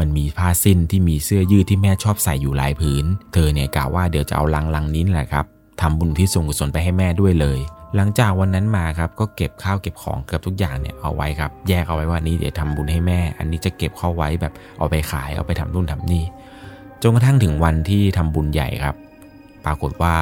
[0.00, 3.04] มันมีผ้าสิ้นที่มีเสื้อยืดที่แม่ชอบใส่อยู่หลายผืน
[3.34, 5.44] เธอเนี่ยกล่าวว่าเดี๋ยวจะเอาลังลังนี้แหละครับ
[5.80, 7.58] ทำบุญที่ส่งกุศลไปให้แม่ด้วยเลย
[7.96, 16.24] หลังจากวันนั้นมาครับก็เก็บข้าวเก็บของเกือบทุกอย่างเนี่ยเอาไว้ครับ แยกเอาไว้ว่านี้เดี๋ยวทำบุญให้แม่ อันนี้จะเก็บเข้าไว้แบบเอาไปขายเอาไปทำนู่นทำนี่
[17.02, 18.94] จนกระทั่งถึงวันที่ทำบุญใหญ่ครับ
[19.64, 20.14] ปรากฏว่า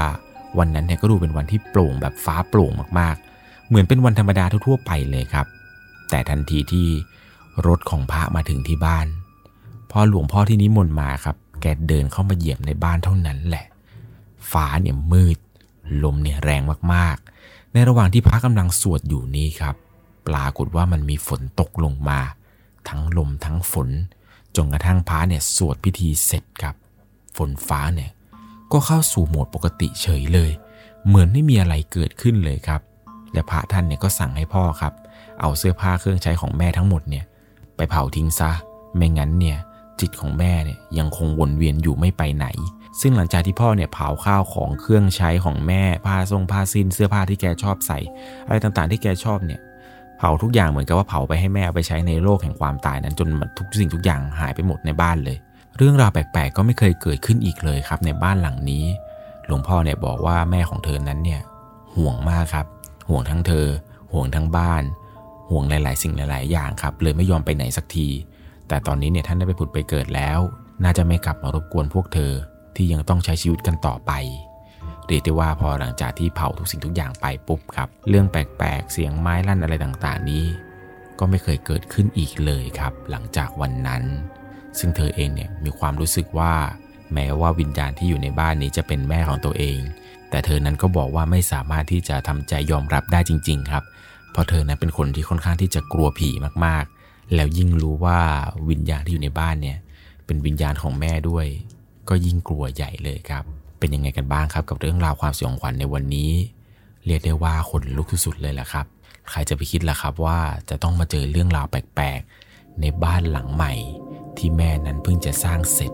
[0.58, 5.46] วันนั้นเนี่ยก็ดูเป็นวันที่โปร่งแบบฟ้าโปร่งมากๆ เหมือนเป็นวันธรรมดาทั่วๆไปเลยครับ
[6.10, 6.88] แต่ทันทีที่
[7.66, 9.06] รถของพระมาถึงที่บ้าน
[9.90, 13.66] พอหลวงพ่อที่นิมนต์มาครับ แกเดินเข้ามาเหยียบในบ้านเท่านั้นแหละ
[14.52, 15.38] ฟ้าเนี่ยมืด
[16.04, 16.62] ลมเนี่ยแรง
[16.94, 17.27] มากๆ
[17.78, 19.74] ในระหว่างที่พระกำลังสวดอยู่นี้ครับ
[20.28, 22.20] ปรากฏว่ามันมีฝนตกลงมา
[22.88, 23.88] ทั้งลมทั้งฝน
[24.56, 26.74] จนกระทั่งพระเนี่ยสวดพิธีเสร็จครับ
[27.36, 28.10] ฝนฟ้าเนี่ย
[28.72, 30.50] ก็เข้าสู่โหมดปกติเฉยเลย
[31.06, 32.80] เหมือนไม่มีอะไรเกิดขึ้นเลยครับ
[33.32, 34.92] และพระท่านเนี่ยก็สั่งให้พ่อครับ
[35.40, 37.24] เอาเสื้อผ้าเครื่องใช้ของแม่ทั้งหมดเนี่ย
[37.76, 38.50] ไปเผาทิ้งซะ
[38.96, 39.58] ไม่งั้นเนี่ย
[40.00, 42.46] จิตของแม่เนี่ยยังคงวนเวียนอยู่ไม่ไปไหน
[43.00, 47.98] ซึ่งหลังจากที่พ่อเนี่ยเผาข้าวของเครื่องใช้ของแม่ผ้าทรงผ้าสิ้นเสื้อผ้าที่แกชอบใส่
[48.46, 49.60] อะไรต่างๆที่แกชอบเนี่ย
[50.18, 53.28] เผาทุกอย่างเหมือนกับว่าเผาไปให้แม่เอาไปใช้ในโลกแห่งความตายนั้นจน
[53.58, 55.36] ทุกสิ่งทุกอย่างหายไปหมดในบ้านเลย
[55.76, 58.84] เรื่องราวแปลกๆ ก็ไม่เคยเกิดขึ้นอีกเลยครับ ในบ้านหลังนี้
[59.46, 61.40] หลวงพ่อเนี่ยบอกว่าแม่ของเธอนั้นเนี่ย
[61.96, 62.66] ห่วงมากครับ
[63.08, 63.66] ห่วงทั้งเธอ
[64.12, 64.82] ห่วงทั้งบ้าน
[65.50, 68.08] ห่วงหลาย ๆ สิ่งหลาย ๆ อย่างครับ เลยไม่ยอมไปไหนสักที
[68.68, 70.38] แต่ตอนนี้เนี่ยท่านได้ไปผุดไปเกิดแล้ว
[70.84, 72.32] น่าจะไม่กลับมารบกวนพวกเธอ
[72.78, 74.12] ที่ยังต้องใช้ชีวิตกันต่อไป
[75.06, 80.44] เรียกได้ว่าพอหลังจากที่เผาทุกสิ่งทุกอย่างไปปุ๊บครับ เรื่องแปลกๆ เสียงไม้ลั่นอะไรต่างๆ นี้
[81.18, 84.02] ก็ไม่เคยเกิดขึ้นอีกเลยครับ หลังจากวันนั้น
[84.78, 86.54] ซึ่งเธอเองเนี่ยมีความรู้สึกว่า
[87.14, 89.78] แม้ว่าวิญญาณที่อยู่ในบ้านนี้จะเป็นแม่ของตัวเอง
[90.30, 93.84] แต่เธอนั้นก็บอกว่าไม่สามารถที่จะทำใจยอมรับได้จริง ๆ ครับ
[94.32, 96.30] เพราะเธอนั้นเป็นคนที่ค่อนข้างที่จะกลัวผี
[96.64, 98.20] มากๆ แล้วยิ่งรู้ว่า
[98.70, 99.78] วิญญาณที่อยู่ในบ้านเนี่ย
[100.26, 101.46] เป็นวิญญาณของแม่ด้วย
[102.08, 103.44] ก็ยิ่งกลัวใหญ่เลยครับ
[103.78, 106.30] เป็นยังไงกันบ้างครับ กับเรื่องราวความสยองขวัญในวันนี้
[107.06, 108.86] เรียกได้ว่าขนลุกสุดๆเลยแหละครับ
[109.30, 110.38] ใครจะไปคิดล่ะครับว่า
[110.68, 113.72] จะต้องมาเจอเรื่องราวแปลกๆ ในบ้านหลังใหม่
[114.36, 115.92] ที่แม่นั้นเพิ่งจะสร้างเสร็จ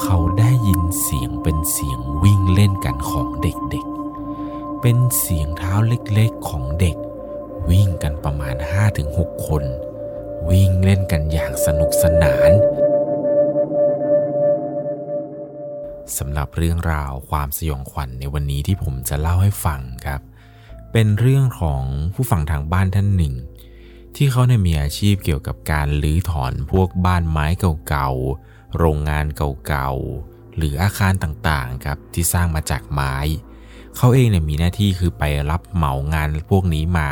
[0.00, 6.96] เขาได้ยินเสียงเป็นเสียงวิ่งเล่นกันของเด็กๆ เป็นเสียงเท้าเล็กๆของเด็ก
[7.70, 8.56] วิ่งกันประมาณ
[9.00, 9.64] 5-6 คน
[10.50, 12.50] วิ่งเล่นกันอย่างสนุกสนาน
[16.18, 20.20] สำหรับเรื่องราวความสยองขวัญในวันนี้ที่ผมจะเล่าให้ฟังครับ
[20.92, 21.82] เป็นเรื่องของ
[22.14, 23.34] ผู้ฟังทางบ้านท่านหนึ่ง
[24.16, 27.46] ที่เขาเนี่ยมีอาชีพเกี่ยวกับการลื้อถอนพวกบ้านไม้
[27.88, 33.16] เก่าๆ โรงงานเก่าๆ หรืออาคารต่างๆครับที่สร้างมาจากไม้
[33.96, 37.08] เขาเองเนี่ยมีหน้าที่คือไปรับเหมางานพวกนี้มา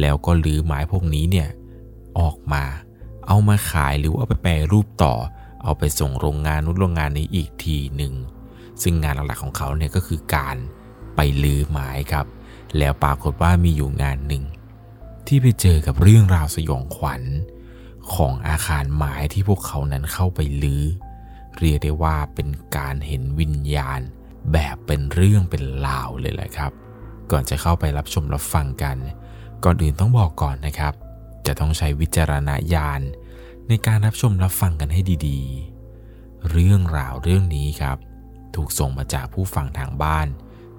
[0.00, 1.48] แล้วก็ลื้อไม้พวกนี้เนี่ย
[2.18, 2.64] ออกมา
[3.26, 5.14] เอามาขายหรือเอาไปแปรรูปต่อ
[5.62, 8.14] เอาไปส่งโรงงานนู้นโรงงานนี้อีกทีหนึ่ง
[8.82, 10.56] ซึ่งงานหลักๆของเขาเนี่ยก็คือการ
[11.16, 12.26] ไปลื้อไม้ครับ
[12.78, 14.44] แล้วปรากฏว่ามีอยู่งานหนึ่ง
[15.26, 17.22] ที่ไปเจอกับเรื่องราวสยองขวัญ
[18.14, 20.84] ของอาคารไม้ที่พวกเขานั้นเข้าไปลื้อ
[21.58, 24.00] เรียกได้ว่าเป็นการเห็นวิญญาณ
[24.52, 26.72] แบบเป็นเรื่องเป็นราวเลยแหละครับ
[27.30, 28.96] ก่อนจะเข้าไปรับชมรับฟังกัน
[29.64, 30.94] ก่อนอื่นต้องบอกก่อนนะครับ
[31.46, 33.00] จะต้องใช้วิจารณญาณ
[33.68, 37.96] ในการรับชมรับฟังกันให้ดีๆ เรื่องราวเรื่องนี้ครับ
[38.54, 40.26] ถูกส่งมาจากผู้ฟังทางบ้าน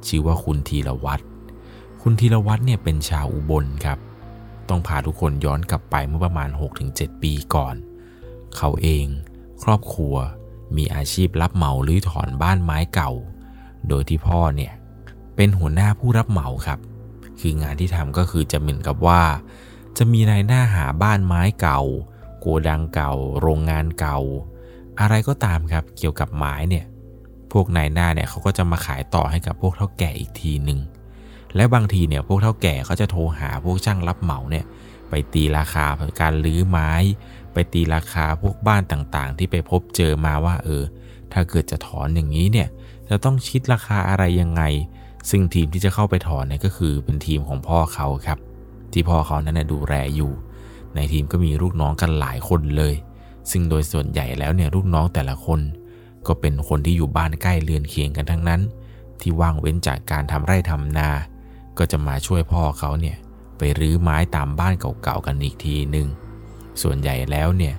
[0.07, 1.23] ชื่อว่าคุณธีรวัตร
[2.01, 3.99] คุณธีรวัตรเนี่ยเป็นชาวอุบลครับ
[4.69, 6.49] ต้องพาทุกคนย้อนกลับไปเมื่อประมาณ
[6.85, 7.75] 6-7 ปีก่อน
[8.57, 9.05] เขาเอง
[9.63, 10.15] ครอบครัว
[10.75, 13.11] มีอาชีพรับเหมาหรือถอนบ้านไม้เก่า
[13.87, 14.73] โดยที่พ่อเนี่ย
[15.35, 16.79] เป็นหัวหน้าผู้รับเหมาครับ
[17.39, 19.21] คืองานที่ทำก็คือจะเหมือนกับว่า
[19.97, 21.81] จะมีนายหน้าหาบ้านไม้เก่า
[22.39, 24.19] โกดังเก่า โรงงานเก่า
[24.99, 26.85] อะไรก็ตามครับเกี่ยวกับไม้เนี่ย
[27.51, 30.79] พวกนายหน้าเนี่ยเขาก็จะมาขายต่อให้กับพวกเท่าแก่อีกทีหนึ่ง
[31.55, 34.65] และบางทีเนี่ยพวกเท่าแก่เขาจะโทรหาพวกช่างรับเหมาเนี่ย
[35.09, 35.85] ไปตีราคา
[36.21, 36.91] การลื้อไม้
[37.53, 40.83] ไปตีราคาพวกบ้านต่างๆ ที่ไปพบเจอมาว่าเออ
[41.33, 42.67] ถ้าเกิดจะถอนอย่างนี้เนี่ย
[43.09, 44.61] จะต้องคิดราคาอะไรยังไง
[45.29, 48.39] ซึ่งทีมที่จะเข้าไปถอนเนี่ยก็คือเป็นทีมของพ่อเขาครับ
[48.91, 50.31] ที่พ่อเขานั้นดูแลอยู่
[50.95, 52.95] ในทีมก็มีลูกน้องกันหลายคนเลย
[53.51, 55.59] ซึ่งโดยส่วนใหญ่แล้วเนี่ยลูกน้องแต่ละคน
[56.27, 58.61] ก็เป็นคนที่อยู่บ้านใกล้เรือนเคียงกันทั้งนั้น
[59.21, 61.09] ที่ว่างเว้นจากการทำไร่ทำนา
[61.77, 63.17] ก็จะมาช่วยพ่อเขาเนี่ย
[63.57, 66.07] ไปรื้อไม้ตามบ้านเก่าๆกันอีกทีหนึ่ง
[66.81, 67.75] ส่วนใหญ่แล้วเนี่ย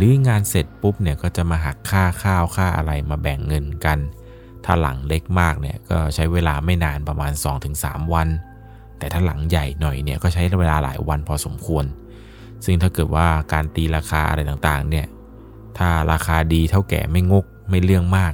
[0.00, 3.98] รื้องานเสร็จปุ๊บเนี่ยก็จะมาหักค่าข้าวค่าอะไรมาแบ่งเงินกัน
[4.64, 7.32] ถ้าหลังเล็กมากเนี่ยก็ใช้เวลาไม่นานประมาณ
[7.72, 8.28] 2-3 วัน
[8.98, 11.84] แต่ถ้าหลังใหญ่หน่อยเนี่ยก็ใช้เวลาหลายวันพอสมควร
[12.64, 15.06] ซึ่งถ้าเกิดว่าการตีราคาอะไรต่างๆเนี่ย
[15.78, 18.32] ถ้าราคาดีเท่าแก่ไม่งกไม่เรื่องมาก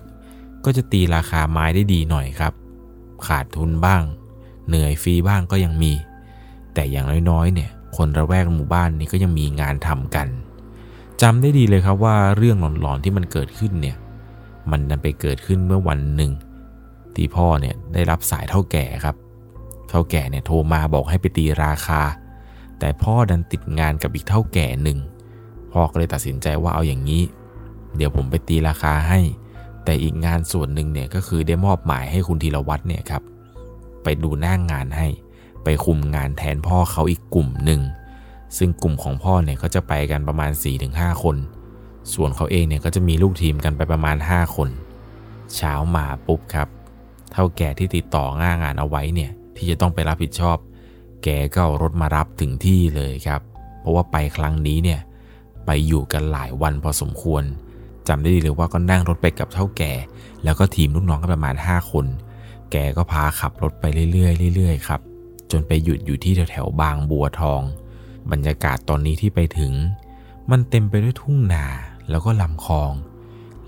[0.65, 2.53] ก็จะตีราคาไม้ได้ดีหน่อยครับ
[3.27, 4.03] ขาดทุนบ้าง
[4.69, 5.93] เหนื่อยฟรีบ้างก็ยังมี
[6.75, 10.29] แต่อย่างน้อยๆเนี่ยคนระแวกหมู่บ้านนี้ก็ยังมีงานทำกัน
[11.23, 13.97] จำได้ดีเลยครับว่าเรื่องหลอนๆที่มันเกิดขึ้นเนี่ย
[14.71, 16.33] มันนันไปเกิดขึ้นเมื่อวันหนึ่ง
[17.15, 19.17] ที่พ่อเนี่ยได้รับสายเท่าแก่ครับ
[19.89, 22.03] เท่าแก่เนี่ยโทรมาบอกให้ไปตีราคา
[22.79, 24.99] แต่พ่อดันติดงานกับอีกเท่าแก่หนึ่ง
[25.73, 27.23] พ่อก็เลยตัดสินใจว่าเอาอย่างนี้
[27.97, 29.21] เดี๋ยวผมไปตีราคาให้
[29.85, 33.23] แต่อีกงานส่วนหนึ่งเนี่ยก็คือได้มอบหมายให้คุณธีรวัตรเนี่ยครับ
[34.03, 35.09] ไปดูหน้างงานให้
[35.65, 37.81] ไปคุมงานแทนพ่อเขาอีกกลุ่มหนึ่ง
[38.59, 40.51] ซึ่งกลุ่มของพ่อเนี่ยก็จะไปกันประมาณ
[40.87, 41.37] 4-5 คน
[42.15, 44.69] ส่วนเขาเองเนี่ยก็จะมีลูกทีมกันไปประมาณ 5 คน
[45.57, 46.69] เช้ามาปุ๊บครับ
[47.33, 50.57] เท่าแก่ที่ติดต่อง่างานเอาไว้เนี่ยที่จะต้องไปรับผิดชอบ
[51.25, 53.41] แกก็เอารถมารับถึงที่เลยครับ
[53.81, 55.01] เพราะว่าไปครั้งนี้เนี่ย
[55.67, 57.43] ไปอยู่กันหลายวันพอสมควร
[58.09, 59.93] จำได้ดีเลยว่าก็นั่งรถไปกับเท่าแก่
[60.45, 62.07] แล้วก็ทีมลูกน้องกันประมาณ 5 คน
[62.73, 65.01] แกก็พาขับรถไปเรื่อยๆเรื่อยๆครับ
[65.51, 67.63] จนไปหยุดอยู่ที่แถวๆบางบัวทอง
[68.31, 69.73] บรรยากาศตอนนี้ที่ไปถึง
[70.51, 71.67] มันเต็มไปด้วยทุ่งนา
[72.11, 72.93] แล้วก็ลำคลอง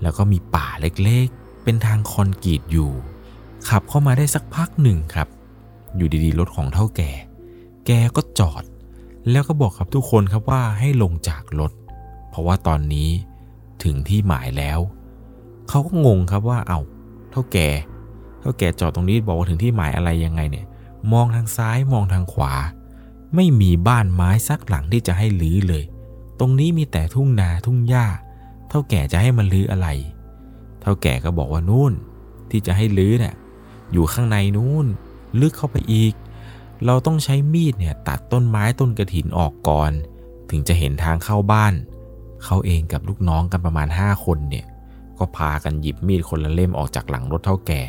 [0.01, 2.91] แล้วก็มีป่าเล็กๆ เป็นทางคอนกรีตอยู่
[3.69, 5.27] ขับเข้ามาได้สักพักหนึ่งครับ
[5.95, 7.11] อยู่ดีๆ รถของเท่าแก่
[7.85, 8.63] แกก็จอด
[9.31, 11.71] แล้วก็บอกกับทุกคนครับว่าให้ลงจากรถ
[12.29, 13.09] เพราะว่าตอนนี้
[13.83, 14.79] ถึงที่หมายแล้ว
[15.69, 16.79] เขาก็งงครับว่าเอา้า
[17.31, 17.69] เท่าแก่
[18.41, 20.65] เท่าแก่จอดตรงนี้บอกว่าถึงที่หมายอะไรยังไงเนี่ย
[21.13, 22.53] มองทางซ้ายมองทางขวา
[23.35, 25.83] ไม่มีบ้านไม้สักหลังที่จะให้หลื้อเลย
[26.39, 28.05] ตรงนี้มีแต่ทุ่งนาทุ่งหญ้า
[28.71, 29.87] เท่าแก่จะให้มันลื้ออะไร
[30.81, 31.93] เท่าแก่ก็บอกว่านู่น
[32.49, 33.35] ที่จะให้ลื้อเนี่ย
[33.91, 34.85] อยู่ข้างในนู่น
[35.39, 36.13] ลึกเข้าไปอีก
[36.85, 39.91] เราต้องใช้มีดเนี่ยตัดต้นไม้ต้นกระถินออกก่อน
[40.49, 41.73] ถึงจะเห็นทางเข้าบ้าน
[42.43, 44.65] เขาเองกับลูกน้องกันประมาณ 5 คนเนี่ย
[45.17, 47.81] ก็พากันหยิบมีดคนละเล่มออกจากหลังรถเท่าแก่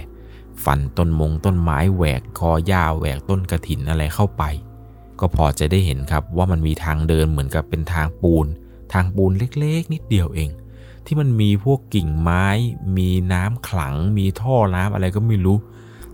[0.65, 4.43] ฟันต้นมงต้นไม้แหวกคอหญ้าแหวกต้นกระถินอะไรเข้าไป
[5.21, 8.47] ก็พอจะได้เห็นครับว่ามันมีทางเดินเหมือนกับเป็นทางปูน
[8.93, 10.51] ทางปูนเล็กๆ นิดเดียวเอง
[11.07, 12.47] ที่มันมีพวกกิ่งไม้
[12.97, 15.57] มีน้ำขลัง มีท่อน้ำอะไรก็ไม่รู้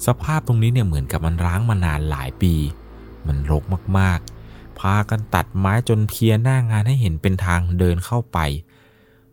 [0.07, 2.55] สภาพตรงนี้เนี่ยเหมือนกับมันร้างมานานหลายปี
[3.26, 3.64] มันรก
[3.99, 8.39] มากๆ พากันตัดไม้จนเพียหน้างานให้เห็นเป็นทางเดินเข้าไป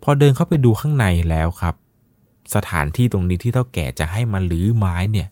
[0.03, 1.75] พอเดินเข้าไปดูข้างในแล้วครับ
[2.55, 5.27] สถานที่ตรงนี้ที่เท่าแก่จะให้มาลื้อไม้เนี่ย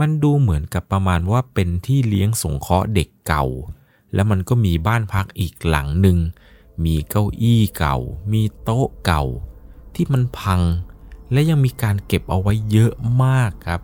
[0.00, 3.44] มันดูเหมือนกับประมาณว่าเป็นที่เลี้ยงสงเคราะห์เด็กเก่า
[4.14, 6.18] แล้วมันก็มีบ้านพักอีกหลังหนึ่ง
[6.84, 7.96] มีเก้าอี้เก่า
[8.32, 9.24] มีโต๊ะเก่า
[9.94, 10.60] ที่มันพัง
[11.32, 12.92] และยังมีการเก็บเอาไว้เยอะ
[13.24, 13.80] มากครับ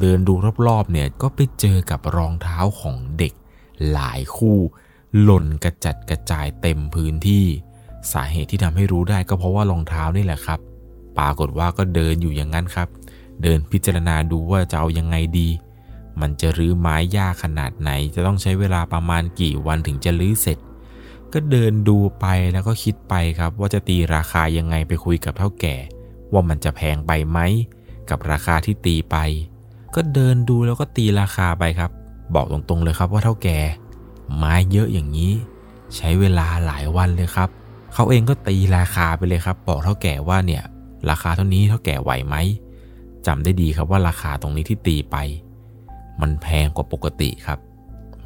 [0.00, 0.34] เดินดู
[0.66, 3.32] รอบๆเนี่ยก็ไปเจอกับรองเท้าของเด็ก
[3.92, 4.58] หลายคู่
[5.22, 7.46] หล่นกระจัดกระจายเต็มพื้นที่
[8.12, 10.58] สาเหตุที่ทำให้รู้ได้ก็เพราะว่ารองเท้านี่แหละครับ
[11.18, 12.88] ปรากฏว่าก็เดินอยู่อย่างนั้นครับ
[13.42, 15.48] เดินพิจารณาดูว่าจะเอายังไงดี
[16.20, 20.58] มันจะรื้อไม้ยาขนาดไหน จะต้องใช้เวลาประมาณกี่วันถึงจะรื้อเสร็จ
[21.38, 25.76] ก็เดินดูไปแล้วก็คิดไปครับ ว่าจะตีราคายังไงไปคุยกับเท่าแก่
[26.32, 27.38] ว่ามันจะแพงไปไหม
[28.10, 29.16] กับราคาที่ตีไป
[29.94, 31.90] ก็เดินดูแล้วก็ตีราคาไปครับ
[32.34, 33.58] บอกตรงๆเลยครับว่าเท่าแก่
[34.36, 35.32] ไม้เยอะอย่างนี้
[35.96, 37.48] ใช้เวลาหลายวันเลยครับ
[37.94, 40.62] เขาเองก็ตีราคาไปเลยครับ บอกเท่าแก่ว่าเนี่ย
[41.10, 42.36] ราคาเท่านี้เท่าแก่ไหวไหม
[43.26, 45.16] จำได้ดีครับว่าราคาตรงนี้ที่ตีไป
[46.20, 47.58] มันแพงกว่าปกติครับ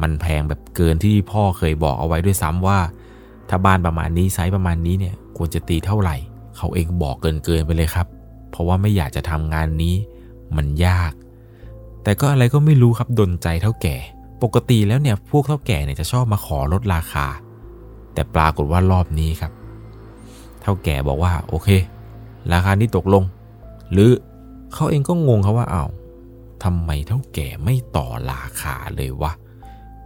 [0.02, 2.78] มันแพงแบบเกินที่พ่อเคยบอกเอาไว้ด้วยซ้ำว่า
[3.51, 6.16] ถ้าบ้านประมาณนี้ไซส์ประมาณนี้เนี่ยควรจะตีเท่าไหร่
[6.57, 8.07] เขาเองบอกเกินเกินไปเลยครับ
[8.51, 9.94] เพราะว่าไม่อยากจะทำงานนี้
[10.57, 11.12] มันยาก
[12.03, 13.96] แต่ก็อะไรก็ไม่รู้ครับดนใจเท่าแก่
[14.42, 17.26] ปกติแล้วเนี่ยพวกเท่าแก่เนี่ยจะชอบมาขอลดราคา
[18.14, 19.53] แต่ปรากฏว่ารอบนี้ครับ
[20.62, 21.68] เท่าแก่บอกว่าโอเค
[22.53, 23.24] ราคานี้ตกลง
[23.92, 24.11] หรือ
[24.74, 25.84] เขาเองก็งงครับว่าเอา้า
[26.64, 29.32] ทำไมเท่าแก่ไม่ต่อราคาเลยวะ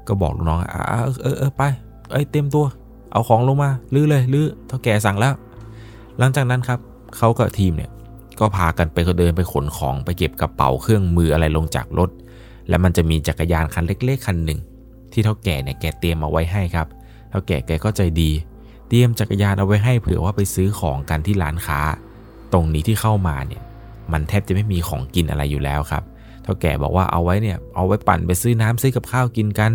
[0.06, 0.82] ก็บอกลูกน้องอ่า
[1.22, 1.62] เออเออไป
[2.10, 2.66] เอ้เต็มตัว
[3.14, 5.34] เอาของลงมาลื้อเลยลื้อเท่าแก่สั่งแล้ว
[6.18, 6.78] หลังจากนั้นครับ
[7.16, 7.90] เขากับทีมเนี่ย
[8.40, 12.10] ก็พากันไปเดินไปขนของไปเก็บกระเป๋าเครื่องมืออะไรลงจากรถ
[12.68, 14.60] แล้วมันจะมีจักรยานคันเล็ก ๆ คันหนึ่ง
[15.12, 16.86] ที่เท่าแก่เนี่ยแกเตรียมเอาไว้ให้ครับ
[17.30, 18.30] เท่าแก่แกก็ใจดี
[18.88, 21.80] เตรียมจักรยานเอาไว้ให้เผื่อว่าไปซื้อของกันที่ร้านค้า
[22.52, 23.62] ตรงนี้ที่เข้ามาเนี่ย
[24.12, 26.02] มันแทบจะไม่มีของกินอะไรอยู่แล้วครับ
[26.42, 29.72] เท่าแก่บอกว่าเอาไว้เนี่ยเอาไว้ปั่นไปซื้อน้ำซื้อกับข้าวกินกัน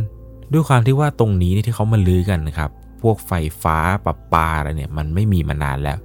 [0.54, 2.72] ด้วยความที่ว่าตรงนี้ที่เขามาลื้อกันนะครับ
[3.02, 3.34] พวกไฟ
[3.64, 5.98] ฟ้าปะปาอะไรเนี่ยมันไม่มีมานานแล้ว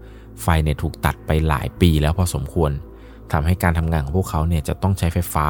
[0.43, 2.71] ไฟเนี่ยถูกตัดไปหลายปีแล้วพอสมควร
[3.33, 5.47] ทำให้การทำงานของพวกเขาเนี่ยจะต้องใช้ไฟฟ้า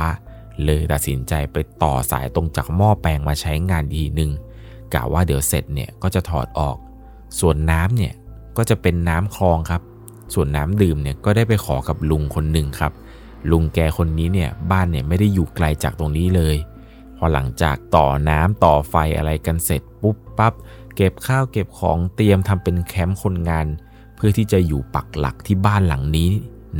[0.64, 4.30] เลยตัดสินใจไปต่อสายตรงจากหม้อแปลงมาใช้งานดีหนึ่ง
[4.94, 6.76] กะว่าเดี๋ยวเสร็จเนี่ยก็จะถอดออก
[7.40, 8.14] ส่วนน้ำเนี่ย
[8.56, 9.82] ก็จะเป็นน้ำคลองครับ
[10.34, 12.92] ส่วนน้ำดื่มเนี่ยก็ได้ไปขอกับลุงคนหนึ่งครับ
[13.50, 16.56] ลุงแกคนนี้เนี่ยบ้านเนี่ยไม่ได้อยู่ไกลจากตรงนี้เลย
[17.16, 20.52] พอหลังจากต่อน้ำต่อไฟอะไรกันเสร็จปุ๊บปั๊บ
[20.96, 23.66] เก็บข้าวเก็บของเตรียมทำเป็นแคมป์คนงาน
[24.16, 26.30] เพื่อที่จะอยู่ปักหลักที่บ้านหลังนี้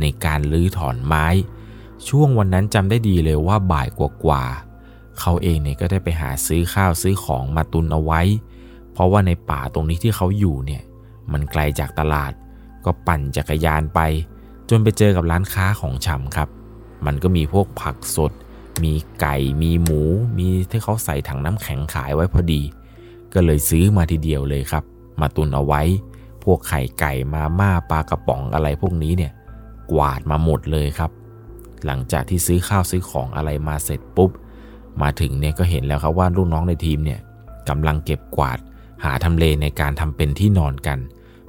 [0.01, 1.25] ในการลื้อถอนไม้
[2.07, 8.21] ช่วงวันนั้นจำได้ดีเลยว่าบ่ายกว่าๆเขาเองเนี่ยก็ได้ไปหาซื้อข้าวซื้อของมาตุนเอาไว้
[8.93, 10.83] เพราะว่าในป่าตรงนี้ที่เขาอยู่เนี่ย
[11.31, 12.31] มันไกลจากตลาด
[12.85, 13.99] ก็ปั่นจักรยานไป
[14.69, 16.49] จนไปเจอกับร้านค้าของชำครับ
[17.05, 18.31] มันก็มีพวกผักสด
[18.83, 20.01] มีไก่มีหมู
[20.37, 22.61] มีที่เขาใส่ถังน้ำแข็งขายไว้พอดี
[23.35, 24.83] ก็เลยซื้อมาทีเดียวเลยครับ
[25.21, 25.81] มาตุนเอาไว้
[26.43, 29.31] พวกไข่ไก่มาม่าปลากระป๋องอะไรพวกนี้เนี่ย
[29.91, 31.11] กวาดมาหมดเลยครับ
[31.85, 34.31] หลังจากที่ซื้อข้าวซื้อของอะไรมาเสร็จปุ๊บ
[35.01, 37.19] มาถึงเนี่ยก็เห็นแล้วครับว่าลูกน้องในทีมเนี่ย
[37.69, 38.57] กำลังเก็บกวาด
[39.03, 40.99] หาทำเลในการทำเป็นที่นอนกัน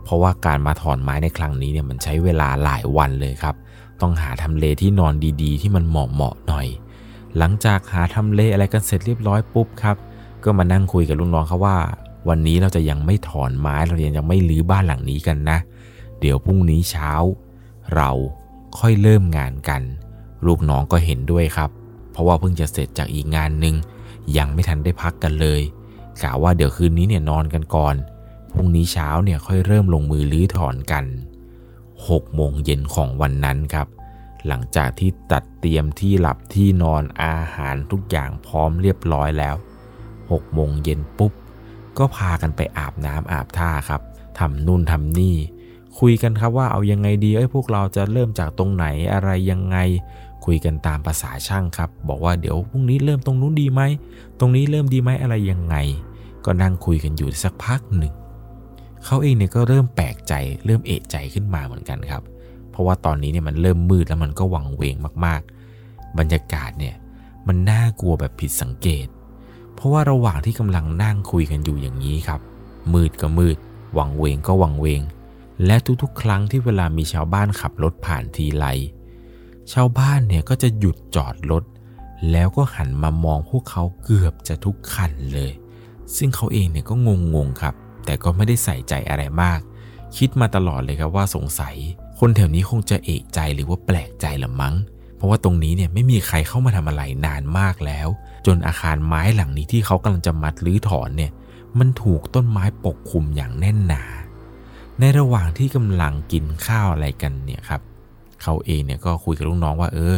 [0.02, 3.54] เพราะว่าการมาถอนไม้ในครั้งนี้เนี่ยมันใช้เวลาหลายวันเลยครับ
[4.00, 6.66] ต้องหาทำเลที่นอนดีๆ ที่มันเหมาะเหมาะหน่อย
[7.38, 9.96] หลังจากหาทำเลอะไรกันเสร็จเรียบร้อยปุ๊บครับ
[10.46, 11.76] ก็มานั่งคุยกับลูกน้องเขาว่า
[12.28, 15.58] วันนี้เราจะยังไม่ถอนไม้เรายังยังไม่รื้อบ้านหลังนี้กันนะ
[16.20, 17.12] เดี๋ยวพรุ่งนี้เช้า
[17.94, 18.10] เรา
[18.78, 19.82] ค่อยเริ่มงานกัน
[20.46, 21.70] ลูกน้องก็เห็นด้วยครับ
[22.10, 23.74] เพราะว่าเพิ่งจะเสร็จจากอีกงานหนึ่ง
[24.36, 25.62] ยังไม่ทันได้พักกันเลย
[26.22, 27.94] กะว่าเดี๋ยวคืนนี้เนี่ยนอนกันก่อน
[28.54, 31.04] พรุ่งนี้เช้าเนี่ยค่อยเริ่มลงมือลื้อถอนกัน
[31.74, 33.88] 6โมงเย็นของวันนั้นครับ
[34.46, 39.56] หลังจากที่ตัดเตรียมที่หลับที่นอนอาหารทุกอย่างพร้อมเรียบร้อยแล้ว
[40.30, 41.32] 6โมงเย็นปุ๊บ
[41.98, 44.00] ก็พากันไปอาบน้ำอาบท่าครับ
[44.38, 45.36] ทำนู่นทำนี่
[45.98, 49.76] คุยกันครับว่าเอายังไงดีเอ้พวกเราจะเริ่มจากตรงไหนอะไรยังไง
[50.44, 53.82] คุยกันตามภาษาช่างครับ บอกว่าเดี๋ยวพรุ่งนี้เริ่มตรงนู้นดีไหม
[54.38, 55.76] ตรงนี้เริ่มดีไหมอะไรยังไง
[56.44, 58.12] ก็นั่งคุยกันอยู่สักพักหนึ่ง
[59.04, 60.32] เขาเองเนี่ยก็เริ่มแปลกใจ
[60.64, 62.22] เริ่มเอะใจขึ้นมาเหมือนกันครับ
[62.70, 66.94] เพราะว่าตอนนี้เนี่ยมันเริ่มมืดแล้วมันก็วังเวงมากๆ บรรยากาศเนี่ย
[67.46, 69.06] มันน่ากลัวแบบผิดสังเกต
[69.76, 72.40] เพราะว่าระหว่างที่กำลังนั่งคุยกันอยู่อย่างนี้ครับ
[72.92, 73.56] มืดก็มืด
[73.98, 75.02] วังเวงก็วังเวง
[75.66, 78.66] และทุกๆ ครั้งที่เวลามีชาวบ้านขับรถผ่านทีไร
[79.72, 81.64] ชาวบ้านเนี่ยก็จะหยุดจอดรถ
[82.32, 85.52] แล้วก็หันมามองพวกเขาเกือบจะทุกคันเลย
[86.16, 86.94] ซึ่งเขาเองเนี่ยก็
[87.34, 87.74] งงๆครับ
[88.04, 89.60] แต่ก็ไม่ได้ใส่ใจอะไรมาก
[90.16, 91.76] คิดมาตลอดเลยครับว่าสงสัย
[92.18, 94.74] คนแถวนี้คงจะเอกใจหรือว่าแปลกใจละมั้ง
[95.16, 98.08] เพราะว่าตรงนี้เนี่ยไม่มีใครเข้ามาทำอะไรนานมากแล้ว
[98.46, 101.32] จนอาคารไม้หลังนี้ที่เขากำลังจะมัดรื้อถอนเนี่ย
[101.78, 104.02] มันถูกต้นไม้ปกคลุมอย่างแน่นหนา
[105.00, 107.80] ในระหว่างที่กำลังกินข้าวอะไรกันเนี่ยครับ
[108.42, 110.14] เขาเองเนี่ยก็คุยกับลูกน้องว่าเออ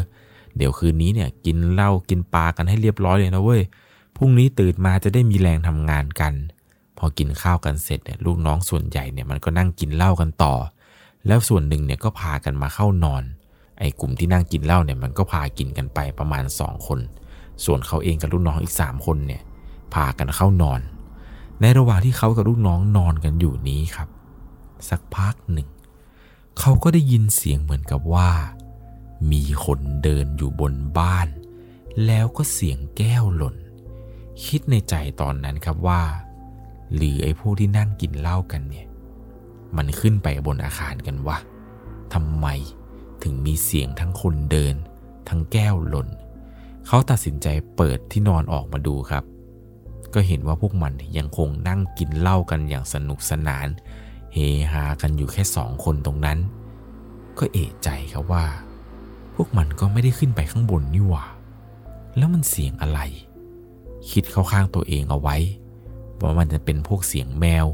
[0.57, 3.62] เดี๋ยวคืนนี้เนี่ยกินเหล้ากินปลากันให้เรียบร้อยเลยนะเว้ย
[4.16, 6.33] พรุ่งนี้ตื่นมาจะได้มีแรงทำงานกัน
[6.99, 10.55] พอกินข้าวกันเสร็จเนี่ยลูกน้องส่วนใหญ่เนี่ยมันก็นั่งกินเหล้ากันต่อ
[11.26, 13.22] แล้วส่วนหนึ่งเนี่ยก็พากันมาเข้านอน
[13.79, 17.01] ไอ้กลุ่มที่นั่งกินเหล้าเนี่ยมันก็พากินกันไปประมาณ 2 คน
[17.65, 19.43] ส่วนเขาเองกับลูกน้องอีก 3 คนเนี่ย
[19.95, 20.81] พากันเข้านอน
[21.61, 24.09] ในระหว่างที่เขากับลูกน้องนอนกันอยู่นี้ครับ
[24.89, 25.69] สักพักหนึ่ง
[26.59, 28.31] เขาก็ได้ยินเสียงเหมือนกับว่า
[29.33, 31.29] มีคนเดินอยู่บนบ้าน
[32.07, 33.57] แล้วก็เสียงแก้วหล่น
[34.45, 36.03] คิดในใจตอนนั้นครับว่า
[36.95, 38.87] หรือไอ้พวกที่นั่งกินเหล้ากันเนี่ย
[39.77, 41.39] มันขึ้นไปบนอาคารกันวะ
[42.15, 42.47] ทำไม
[43.23, 44.75] ถึงมีเสียงทั้งคนเดิน
[45.29, 46.09] ทั้งแก้วหล่น
[46.91, 49.24] เขาตัดสินใจเปิดที่นอนออกมาดูครับ
[50.14, 53.66] ก็เห็นว่าพวกมันยังคงนั่งกินเหล้ากันอย่างสนุกสนาน
[54.32, 54.39] เฮ
[54.72, 56.39] ฮากันอยู่แค่สองคนตรงนั้น
[57.39, 58.45] ก็เอะใจครับว่า
[59.34, 61.24] พวกมันก็ไม่ได้ขึ้นไปข้างบนนี่หว่า
[62.16, 63.01] แล้วมันเสียงอะไร
[64.11, 65.36] คิดเข้าข้างตัวเองเอาไว้
[66.20, 67.66] ว่ามันจะเป็นพวกเสียงแมว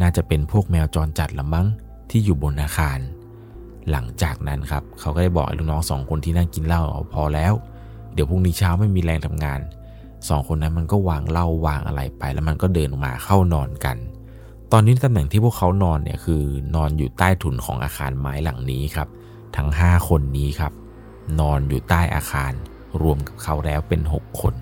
[0.00, 1.66] น่าจะเป็นพวกแมวจรจัดละมั้ง
[2.10, 2.98] ที่อยู่บนอาคาร
[3.90, 7.54] หลังจากนั้นครับ เขาก็ได้บอกลูกน้องสองคนที่นั่งกินเหล้าอาพอแล้ว
[8.16, 9.60] เดี๋ยวพรุ่งนี้เช้าไม่มีแรงทำงาน
[10.28, 13.96] สองคนนั้นมันก็วางเหล้าวางอะไรไป แล้วมันก็เดินออกมาเข้านอนกัน
[14.72, 16.42] ตอนนี้ตำแหน่งที่พวกเขานอนเนี่ยคือ
[16.74, 19.08] นอนอยู่ใต้ถุนของอาคารไม้หลังนี้ครับ
[19.56, 20.72] ทั้ง 5 คนนี้ครับ
[21.40, 22.52] นอนอยู่ใต้อาคาร
[23.02, 24.54] รวมกับเขาแล้วเป็น 6 คน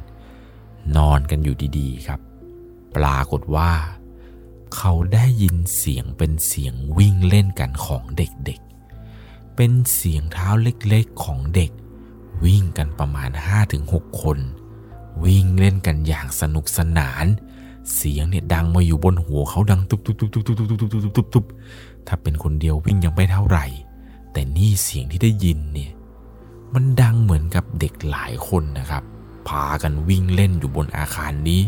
[0.96, 2.20] นอนกันอยู่ดีๆครับ
[2.96, 3.72] ปรากฏว่า
[4.76, 11.70] เขาได้ยินเสียงเป็นเสียงวิ่งเล่นกันของเด็กๆ เป็นเสียงเท้าเล็กๆของเด็ก
[12.44, 13.30] วิ่งกันประมาณ
[13.76, 14.38] 5-6 คน
[15.24, 17.26] วิ่งเล่นกันอย่างสนุกสนาน
[17.94, 21.44] เสียงเนี่ยดังมาอยู่บนหัวเขาดังตุบตุบตุบตุบตุบตุบตุบตุบตุบตุบตุบ
[22.06, 23.66] ถ้าเป็นคนเดียววิ่งยังไม่เท่าไหร่
[24.32, 25.92] แต่นี่เสียงที่ได้ยินเนี่ย
[26.74, 29.02] มันดังเหมือนกับเด็กหลายคนนะครับ
[29.48, 31.62] พากันวิ่งเล่นอยู่บนอาคารนี้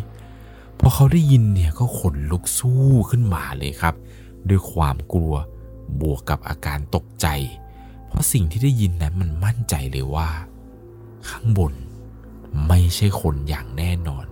[0.78, 3.94] พอเขาได้ยินเนี่ยก็ขนลุกสู้ขึ้นมาเลยครับ
[4.48, 5.34] ด้วยความกลัว
[6.00, 7.26] บวกกับอาการตกใจ
[8.08, 10.28] เพราะสิ่งที่ได้ยินนั้นมันมั่นใจเลยว่า
[11.30, 11.72] ข้างบน
[12.68, 14.26] ไม่ใช่คนอย่างแน่นอน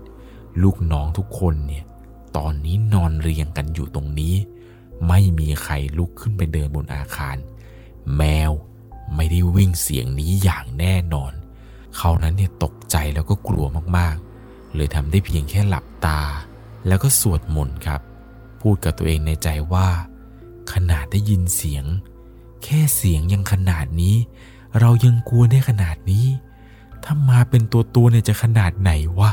[0.63, 1.85] ลูกน้องทุกคนเนี่ย
[2.37, 4.35] ตอนนี้นอนเรียงกันอยู่ตรงนี้
[5.09, 7.37] ไม่มีใครลุกขึ้นไปเดินบนอาคาร
[8.17, 8.53] แมว
[9.15, 11.33] ไม่ได้วิ่งเสียงนี้อย่างแน่นอน
[11.97, 13.67] เขานั้นเนี่ยตกใจแล้วก็กลัว
[13.97, 16.21] มากๆ เลยทำได้เพียงแค่หลับตา
[16.87, 18.01] แล้วก็สวดมนต์ครับ
[18.61, 19.89] พูดกับตัวเองในใจว่า
[20.73, 21.85] ขนาดได้ยินเสียง
[22.65, 24.17] แค่เสียงยังขนาดนี้
[24.81, 26.27] เรายังกลัวได้ขนาดนี้
[27.05, 29.31] ถ้ามาเป็นตัวตัวเนี่ยจะขนาดไหนวะ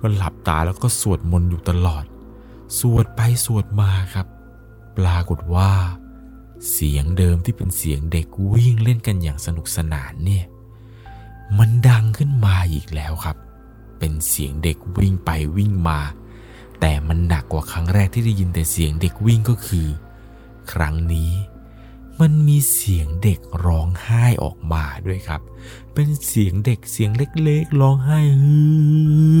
[0.00, 2.04] ก็หลับตาแล้วก็สวดมนต์อยู่ตลอด
[2.78, 4.26] สวดไปสวดมาครับ
[4.96, 5.70] ปรากฏว่า
[6.72, 10.44] เสียงเดิมที่เป็นเสียงเด็กวิ่งเล่นกันอย่างสนุกสนานเนี่ย
[11.58, 13.36] มันดังขึ้นมาอีกแล้วครับ
[13.98, 16.00] เป็นเสียงเด็กวิ่งไปวิ่งมา
[16.80, 19.86] แต่มันหนักกว่าครั้งแรกที่ได้ยินแต่เสียงเด็กวิ่งก็คือ
[20.72, 21.30] ครั้งนี้
[22.20, 25.40] มันมีเสียงเด็กร้องไห้ออกมาด้วยครับ
[25.94, 27.10] เป็นเสียงเด็กเสียง
[27.44, 28.56] เล็กๆร้องไห้ฮื
[29.36, 29.38] อ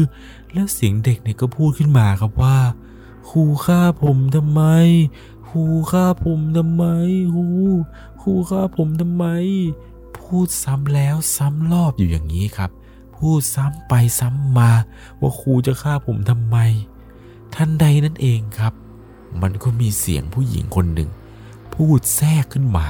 [0.52, 2.58] แล้วเสียงเด็กเนี่ยก็พูดขึ้นมาครับว่า
[3.30, 4.62] ครูฆ่าผมทำไม
[5.48, 6.84] ครูฆ่าผมทำไม
[7.34, 7.46] ครู
[8.22, 9.24] ครูฆ่าผมทำไม
[10.18, 12.70] พูดซ้ำแล้วซ้ำรอบอยู่อย่างนี้ครับ
[13.16, 14.70] พูดซ้ำไปซ้ำมา
[15.20, 16.56] ว่าครูจะฆ่าผมทำไม
[17.54, 18.72] ทันใดนั่นเองครับ
[19.42, 21.10] มันก็มีเสียงผู้หญิงคนหนึ่ง
[21.82, 22.88] พูดแทรกขึ้นมา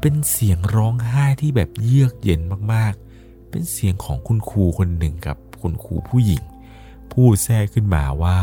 [0.00, 2.40] เป็นเสียงร้องไห้ที่แบบเยือกเย็น
[2.72, 6.42] มากๆ เป็นเสียงของคุณครูคนหนึ่งกับคุณครูผู้หญิง
[7.12, 8.38] พูดแทรกขึ้นมาว่า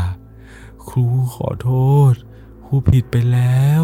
[0.88, 1.04] ครู
[1.34, 1.70] ขอโท
[2.12, 2.14] ษ
[2.64, 3.82] ครูผิดไปแล้ว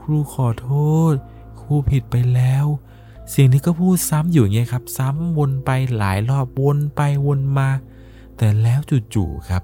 [0.00, 0.70] ครูขอโท
[1.12, 1.14] ษ
[1.60, 2.64] ครูผิดไปแล้ว
[3.30, 7.68] เสียงนี้ก็พูดซ้ำอยู่อย่างเงี้ยครับ ซ้ำวนไปหลายรอบวนไปวนมา
[8.36, 8.80] แต่แล้ว
[9.14, 9.62] จู่ๆครับ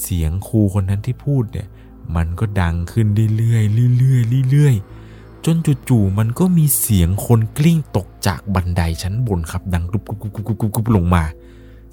[0.00, 1.68] เสียงครูคนนั้นที่พูดเนี่ย
[2.16, 5.56] มันก็ดังขึ้นเรื่อยๆเรื่อยๆเรื่อยๆจน
[5.88, 11.24] จู่ๆมันก็มีเสียงคนกลิ้งตกจากบันไดชั้นบนครับดังกรุบกรุบกรุบกรุบกรุบกรุบลงมา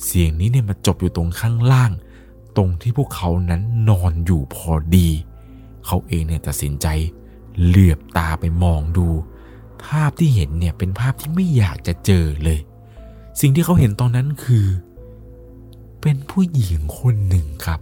[0.06, 1.92] เสียงนี้เนี่ยมาจบอยู่ตรงข้างล่าง
[2.58, 5.10] ตรงที่พวกเขานั้นนอนอยู่พอดี
[5.86, 6.88] เขาเองเนี่ยตัดสินใจ
[7.66, 9.08] เหลือบตาไปมองดู
[9.84, 12.60] ภาพที่เห็นเนี่ยเป็นภาพที่ไม่อยากจะเจอเลย
[13.40, 14.68] สิ่งที่เขาเห็นตอนนั้นคือ
[16.02, 17.80] เป็นผู้หญิงคนหนึ่งครับ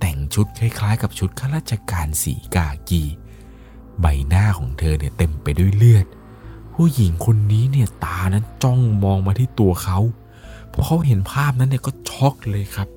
[0.00, 3.02] แต่งชุดคล้ายๆ กับชุดข้าราชการสีกากี
[4.00, 6.06] ใบหน้าของเธอเนี่ยเต็มไปด้วยเลือด
[6.74, 9.98] ผู้หญิงคนนี้เนี่ยตานั้นจ้องมองมาที่ตัวเขา
[10.72, 12.88] พอเขาเห็นภาพนั้นเนี่ยก็ช็อกเลยครับ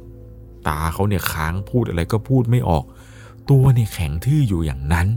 [0.67, 2.83] ตาเขาเนี่ยค้างพูดอะไรก็พูดไม่ออก
[3.49, 5.07] ตัวเนี่ยแข็งทื่ออยู่อย่างนั้น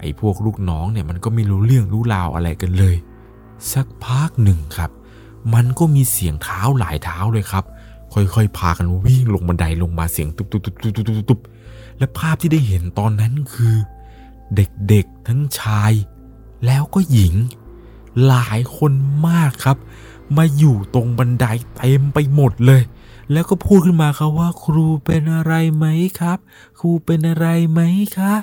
[0.00, 2.96] ไอ้พวกลูกน้องเนี่ยมันก็ไม่รู้เรื่องรู้ราวอะไรกันเลย
[3.72, 4.90] สักพักหนึ่งครับ
[5.54, 7.64] มันก็มีเสียงเท้าหลายเท้าเลยครับ
[8.34, 11.40] ค่อยๆ พากันวิ่งลงบันไดลงมาเสียงตุบตุบตุบตุบตุบตุบตุบ
[11.98, 13.76] และภาพที่ได้เห็นตอนนั้นคือ
[14.54, 15.92] เด็กๆทั้งชาย
[16.66, 17.34] แล้วก็หญิง
[18.26, 18.92] หลายคน
[19.28, 19.76] มากครับ
[20.36, 21.46] มาอยู่ตรงบันได
[21.76, 22.82] เต็มไปหมดเลย
[23.32, 25.86] แล้วก็พูดขึ้นมาครับว่าครูเป็นอะไรไหม
[26.20, 26.38] ครับ
[26.78, 27.80] ครูเป็นอะไรไหม
[28.16, 28.34] คะ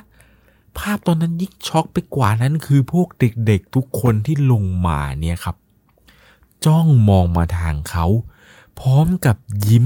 [0.78, 5.56] ภาพตอนนั้นยิ่งช็อกไปกว่านั้นคือพวกเด็กๆทุกคนที่ลงมาเนี่ยครับ
[6.66, 8.06] จ้องมองมาทางเขา
[8.80, 9.86] พร้อมกับยิ้ม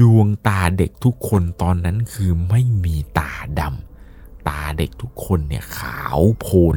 [0.00, 6.76] ดวงตาเด็กทุกคนตอนนั้นคือไม่มีตาดำตาเด็กทุกคนเนี่ยขาวโพลน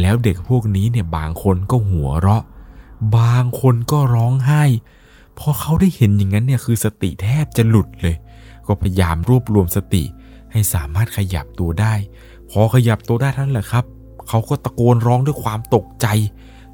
[0.00, 2.44] แล้วเด็กพวกนี้เนี่ยบางคนก็หัวเราะ
[3.18, 4.64] บางคนก็ร้องไห้
[5.38, 8.16] พอเขาได้เห็นอย่างนั้นเนี่ยคือสติแทบจะหลุดเลย
[8.66, 10.04] ก็พยายามรวบรวมสติ
[10.52, 11.94] ให้สามารถขยับตัวได้
[12.50, 13.84] พอขยับตัวได้ท่านั้นแหละครับ
[14.28, 16.06] เขาก็ตะโกนร้องด้วยความตกใจ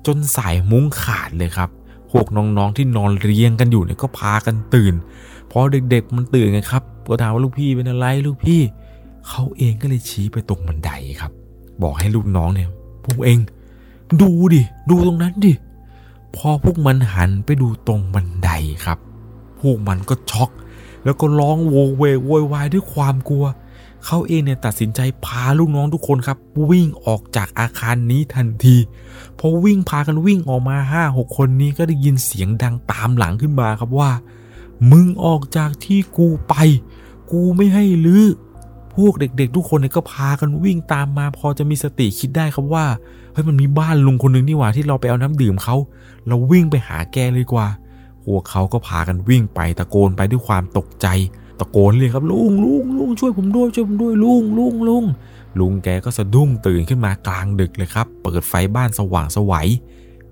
[0.06, 1.70] จนสายมุ้งขาดเลยครับ
[2.12, 4.94] พวกน้องๆที่นอนเรียงกันอยู่เนี่ยก็พากันตื่น
[5.50, 5.58] พอ
[5.90, 8.60] เด็กๆมันตื่นไงครับก็ถามว่าลูกพี่เป็นอะไรลูกพี่
[9.28, 10.90] เขาเองก็เลยชี้ไปตรงบันได
[11.20, 11.32] ครับ
[11.82, 12.68] บอกให้ลูกน้องเนี่ย
[13.04, 13.38] พวกเอง
[14.22, 15.52] ดูดิ ดูตรงนั้นดิ
[16.36, 18.50] พอพวกมันหันไปดูตรงบันได
[18.84, 18.98] ครับ
[19.60, 20.50] พวกมันก็ช็อก
[21.04, 23.44] แล้วก็ร้องโวเวโวยวายด้วยความกลัว
[24.06, 26.38] เขาเองเนี่ยตัดสินใจพาลูกน้องทุกคนครับ
[26.70, 28.76] วิ่งออกจากอาคารนี้ทันที
[29.38, 34.10] พอวิ่งพากันวิ่งออกมาห้าหกคนนี้ก็ได้ยินเสียงดังตามหลังขึ้นมาครับว่า
[34.90, 36.54] มึงออกจากที่กูไป
[37.30, 38.26] กูไม่ให้ลือ้อ
[38.96, 42.86] พวกเด็กๆ ทุกคนเนี่ยก็พากันวิ่งตามมาพอจะมีสติคิดได้ครับว่า
[43.32, 45.76] เฮ้ยมันมีบ้านลุงคนหนึ่งนี่หว่าที่เราไปเอาน้ำดื่มเขา
[46.26, 47.66] เราวิ่งไปหาแกเลยกว่า
[48.24, 51.06] พวกเขาก็พากันวิ่งไปตะโกนไปด้วยความตกใจ
[51.58, 55.04] ตะโกนเลยกครับลุงลุงลุงช่วยผมด้วยช่วยผมด้วยลุงลุงลุง
[55.60, 59.68] ลุงแกก็สะดุ้งตื่นขึ้นมากลางดึกเลยครับ เปิดไฟบ้านสว่างสวัย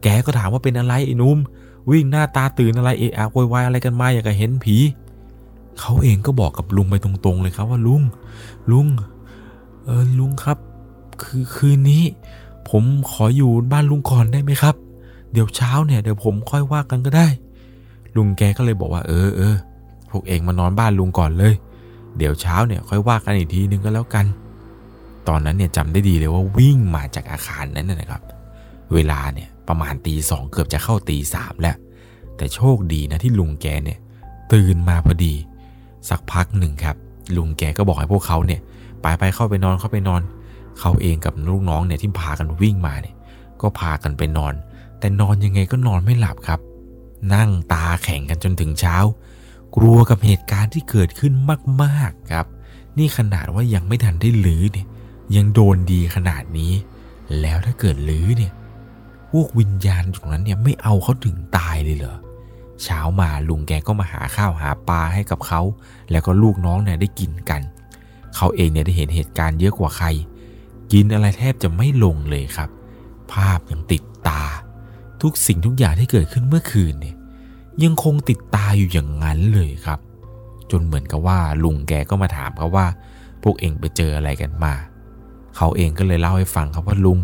[0.03, 1.39] แกก็ถามว่าเป็นอะไรไอ้นุ่ม
[1.91, 4.77] วิ่งหน้าตาตื่นอะไรเอะอะโวยวายอะไรกันมาอย่ากับเห็นผี
[5.81, 8.03] เขาเองก็บอกกับลุงไปตรงๆเลยครับว่าลุง
[8.71, 8.87] ลุง
[9.85, 10.59] เออลุงครับ
[11.23, 12.05] คือคืนนี้
[12.69, 14.75] ผมขออยู่บ้านลุงก่อนได้ไหมครับ
[15.33, 17.29] เดี๋ยวเช้าเนี่ยเดี๋ยวผมค่อยว่ากันก็ได้
[18.17, 19.57] ลุงแกก็เลยบอกว่า เออเออ
[20.11, 21.55] พวกเองมานอนบ้านลุงก่อนเลย
[22.19, 24.27] เดี๋ยวเช้าเนี่ยค่อยว่ากันอีกทีนึงก็แล้วกัน
[25.29, 28.23] ตอนนั้นเนี่ยจำได้ดีเลยว่าวิ่งมาจากอาคารนั้นนะนะครับ
[28.95, 31.77] เวลาเนี่ยประมาณตีสองเกือบจะเข้าตีสามแล้ว
[32.37, 33.99] แต่โชคดีนะที่ลุงแกเนี่ย
[34.53, 35.35] ตื่นมาพอดี
[36.09, 36.97] สักพักหนึ่งครับ
[37.37, 38.61] ลุงแกก็บอกให้พวกเขาเนี่ย
[39.01, 40.23] ไปไปเข้าไปนอนเข้าไปนอน
[40.81, 43.15] เขาเองกับลูกน้องเนี่ยที่พากันวิ่งมาเนี่ย
[43.61, 44.55] ก็พากันไปนอน
[44.99, 46.61] แต่นอนยังไงก็นอนไม่หลับครับ
[47.35, 48.97] นั่งตาแข็งกันจนถึงเช้า
[49.77, 51.33] กลัวกับเหตุการณ์ที่เกิดขึ้น
[51.83, 52.47] มากๆครับ
[52.99, 54.87] นี่ขนาดว่ายังไม่ทันได้ลื้อเนี่ย
[55.37, 56.73] ยังโดนดีขนาดนี้
[57.41, 58.53] แล้วถ้าเกิดลื้อเนี่ย
[59.31, 62.17] พวกวิญญาณตรงนั้นเนี่ยไม่เอาเขาถึงตายเลยเหรอ
[62.83, 65.61] เช้ามาลุงแกก็มาหาข้าวหาปลาให้กับเขา
[66.11, 67.61] แล้วก็ลูกน้องเนี่ยได้กินกัน
[68.37, 70.07] เขาเองเนี่ยได้เห็นเหตุการณ์เยอะกว่าใคร
[70.93, 72.71] กินอะไรแทบจะไม่ลงเลยครับ
[73.33, 74.43] ภาพยังติดตา
[75.23, 77.15] ทุกสิ่งทุกอย่างที่เกิดขึ้นเมื่อคืนเนี่ย
[77.85, 79.99] ยังคงติดตาอยู่อย่างนั้นเลยครับ
[80.71, 82.87] จนเหมือนกับว่าลุงแกก็มาถามเขาว่า
[83.43, 84.75] พวกเองไปเจออะไรกันมา
[85.57, 87.21] เขาเองก็เลยเล่าให้ฟังครับว่าลุง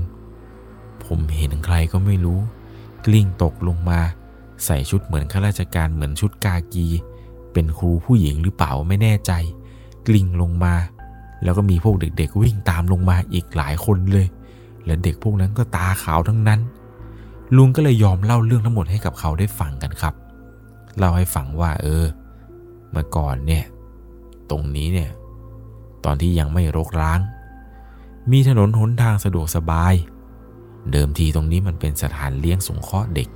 [1.05, 2.40] ผมเห็นใครก็ไม่รู้
[3.05, 4.01] กลิ้งตกลงมา
[4.64, 6.86] ใส่ชุดเหมือนข้าราชการเหมือนชุดกากี
[7.53, 9.32] เป็นครูผู้หญิงหรือเปล่าไม่แน่ใจ
[10.07, 10.74] กลิ้งลงมา
[11.42, 14.26] แล้วก็มีพวกเด็กๆวิ่งตามลงมาอีกหลายคนเลย
[14.84, 16.61] และเด็กพวกนั้นก็ตาขาวทั้งนั้น
[17.57, 20.14] ลุงก็เลยยอมเล่าเรื่องทั้งหมดให้กับเขาได้ฟังกันครับ
[20.97, 22.05] เล่าให้ฟังว่า เออ
[22.90, 23.64] เมื่อก่อนเนี่ย
[24.51, 25.11] ตรงนี้เนี่ย
[26.05, 27.20] ตอนที่ยังไม่รกร้าง
[28.30, 29.94] มีถนนหนทางสะดวกสบาย
[30.92, 33.28] เดิมทีตรงนี้มันเป็นสถานเลี้ยงสงเคราะห์เด็ก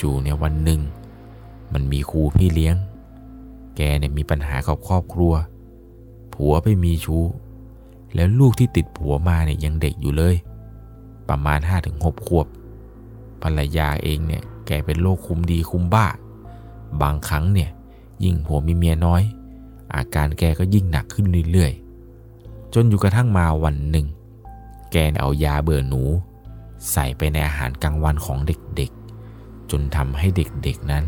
[0.00, 0.80] จู่ๆเนี่ยวันหนึ่ง
[1.72, 2.76] มันมีครูพี่เลี้ยง
[3.76, 5.32] แกเนี่ยมีปัญหากับครอบครัว
[6.34, 7.24] ผัวไปมีชู้
[8.14, 10.34] แล้วลูกที่ติดผัวมาเนี่ยยังเด็กอยู่เลย
[11.28, 12.46] ประมาณ5้าถึงหขวบ
[13.42, 16.06] ภรรยาเองเนี่ยแกเป็นโรคคุมดีคุมบ้า
[17.02, 17.70] บางครั้งเนี่ย
[18.24, 19.22] ยิ่งผัวมีเมียน้อย
[19.94, 24.06] อาการแกก็ยิ่งหนักขึ้นเรื่อยๆ จนอยู่กระทั่งมาวันหนึ่ง
[24.92, 26.02] แกเอายาเบื่อหนู
[26.92, 31.04] ใส่ไปในอาหารกลางวันของเด็กๆ จนทำให้เด็กๆนั้น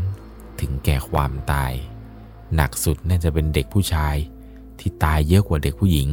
[0.59, 1.71] ถึงแก่ความตาย
[2.55, 4.15] หนักสุดน่าจะเป็นเด็กผู้ชาย
[4.79, 6.09] ที่ตายเยอะกว่าเด็กผู้หญิง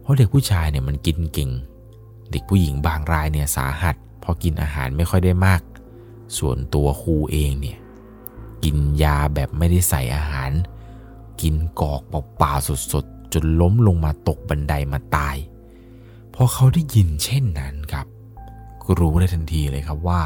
[0.00, 1.50] เพราะเด็กผู้ชายเนี่ยมันกินเก่ง
[2.30, 5.60] เด็กผู้หญิงบางรายเนี่ยสาหัสพอกินอาหารไม่ค่อยได้มาก
[6.38, 7.78] ส่วนตัวครูเองเนี่ย
[8.64, 10.50] กินยาแบบไม่ได้ใส่อาหาร
[11.42, 15.36] กินกอกเปล่าๆสดๆ จนล้มลงมาตกบันไดมาตาย
[16.34, 18.06] พอเขาได้ยินเช่นนั้นครับ
[18.82, 20.22] ก็รู้ได้ทันทีเลยครับว่า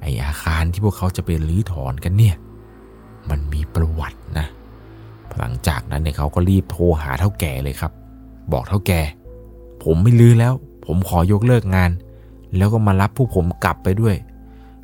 [0.00, 2.36] ไออาคารที่พวกเขาจะไปรื้อถอนกันเนี่ย
[3.28, 4.46] มันมีประวัตินะ
[5.38, 7.92] หลังจากนั้นเนี่ยเขาก็รีบโทรหาเท่าแก่เลยครับ
[8.52, 9.00] บอกเท่าแก่
[9.82, 10.52] ผมไม่ลื้อแล้ว
[10.86, 11.90] ผมขอยกเลิกงาน
[12.56, 14.16] แล้วก็มารับพวกผมกลับไปด้วย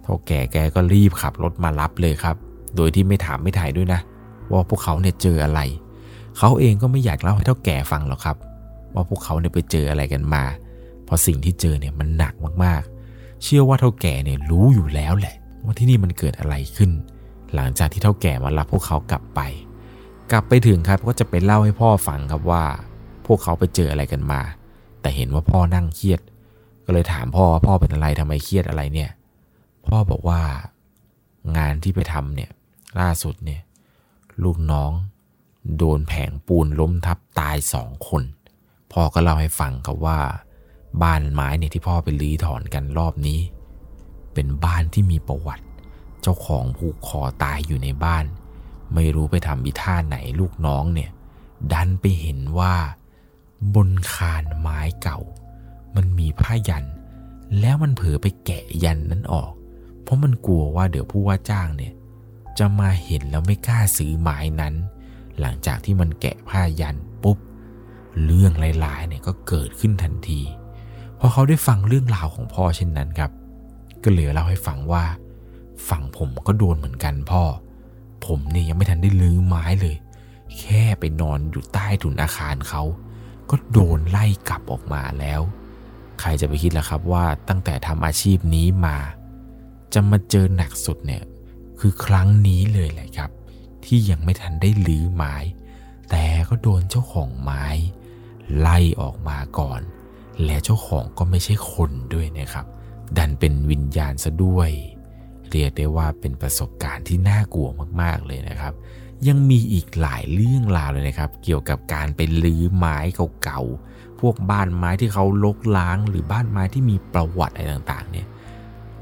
[0.02, 2.36] เท่าแก่แกก็รีบขับรถมารับเลยครับ
[2.76, 4.00] โดยที่ไม่ถามไม่ถ่ายด้วยนะ
[4.50, 5.60] ว่าพวกเขาเนี่ยเจออะไร
[6.38, 8.36] เขาเองก็ไม่อยากเล่าให้เท่าแก่ฟังหรอกครับ
[8.94, 10.44] ว่าพวกเขาเนี่ยไปเจออะไรกันมา
[11.04, 16.90] เพราะสิ่งที่เจอเนี่ยมันหนักมากๆ เชื่อว่าเท่าแก่เนี่ยรู้อยู่แล้วแหละ ว่าที่นี่มันเกิดอะไรขึ้น
[17.54, 19.40] หลังจากที่เท่าแก่มารับพวกเขากลับไป
[20.32, 22.64] กลับไปถึงครับก็จะไปเล่าให้พ่อฟังครับว่า
[23.26, 24.40] พวกเขาไปเจออะไรกันมา
[25.00, 26.20] แต่เห็นว่าพ่อนั่งเครียด
[26.84, 29.10] ก็เลยถามพ่อว่าพ่อเป็นอะไรทำไมเครียดอะไรเนี่ย
[29.86, 30.40] พ่อบอกว่า
[31.56, 32.50] งานที่ไปทำเนี่ย
[33.00, 33.62] ล่าสุดเนี่ย
[34.44, 34.92] ลูกน้อง
[35.76, 38.22] โดนแผงปูนล้มทับตายสองคน
[38.92, 40.20] พ่อก็เล่าให้ฟังครับว่า
[41.02, 43.40] บ้านไม้เนี่ยที่พ่อไปลื้อถอนกันรอบนี้
[44.34, 45.64] เป็นบ้านที่มีประวัติ
[46.22, 48.24] เจ้าของผูกคอตายอยู่ในบ้าน
[48.94, 51.10] ไม่รู้ไปทำบิท่าไหนลูกน้องเนี่ย
[51.72, 52.74] ดันไปเห็นว่า
[53.74, 55.18] บนคานไม้เก่า
[55.96, 56.84] มันมีผ้ายัน
[57.60, 59.52] แล้วมันเผลอไปแกะยันนั้นออก
[60.02, 61.92] เพราะมันกลัวว่าเดี๋ยวผู้ว่าจ้างเนี่ย
[62.58, 64.74] จะมาเห็นแล้วไม่กล้าซื้อไม้นั้น
[65.40, 67.38] หลังจากที่มันแกะผ้ายันปุ๊บ
[68.24, 70.40] เรื่องหลายๆเนี่ยก็เกิดขึ้นทันที
[71.18, 73.30] พอเขาได้ฟังเรื่องราวของพ่อเช่นนั้นครับ
[74.04, 75.04] ก็เลยเล่าให้ฟังว่า
[75.88, 77.42] ฝั่งผมก็โดนเหมือนกันพ่อ
[78.26, 79.96] ผมเนี่ยยังไม่ทันได้ลื้อไม้เลย
[80.58, 82.82] แค่ไปนอนอยู่ใต้ถุนอาคารเขา
[83.50, 85.40] ก็โดนไล่กลับออกมาแล้ว
[86.20, 88.96] ใครจะไปคิดล่ะครับว่าตั้งแต่ทำอาชีพนี้มา
[89.94, 91.22] จะมาเจอหนักสุดเนี่ย
[91.80, 93.30] คือครั้งนี้เลยแหละครับ
[93.84, 95.34] ที่ยังไม่ทันได้ลื้อไม้
[96.10, 97.64] แต่ก็โดนเจ้าของไม้
[98.58, 99.80] ไล่ออกมาก่อน
[100.44, 102.66] และเจ้าของก็ไม่ใช่คนด้วยนะครับ
[103.16, 104.70] ดันเป็นวิญญาณซะด้วย
[105.50, 107.68] เรียกได้ว่าเป็นประสบการณ์ที่น่ากลัว
[108.00, 108.74] มากๆเลยนะครับ
[109.28, 112.96] ยังมีอีกหลายเรื่องราวเลยนะครับ เกี่ยวกับการไปลื้อไม้
[113.42, 118.26] เก่าๆพวกบ้านไม้ที่เขาลกล้างหรือบ้านไม้ที่มีประวัติอะไรต่างๆเนี่ย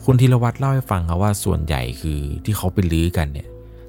[0.09, 3.49] คุณธีรวัตรเล่าให้ฟังครับว่าส่วนใหญ่คือที่เขาไปลื้อกันเนี่ย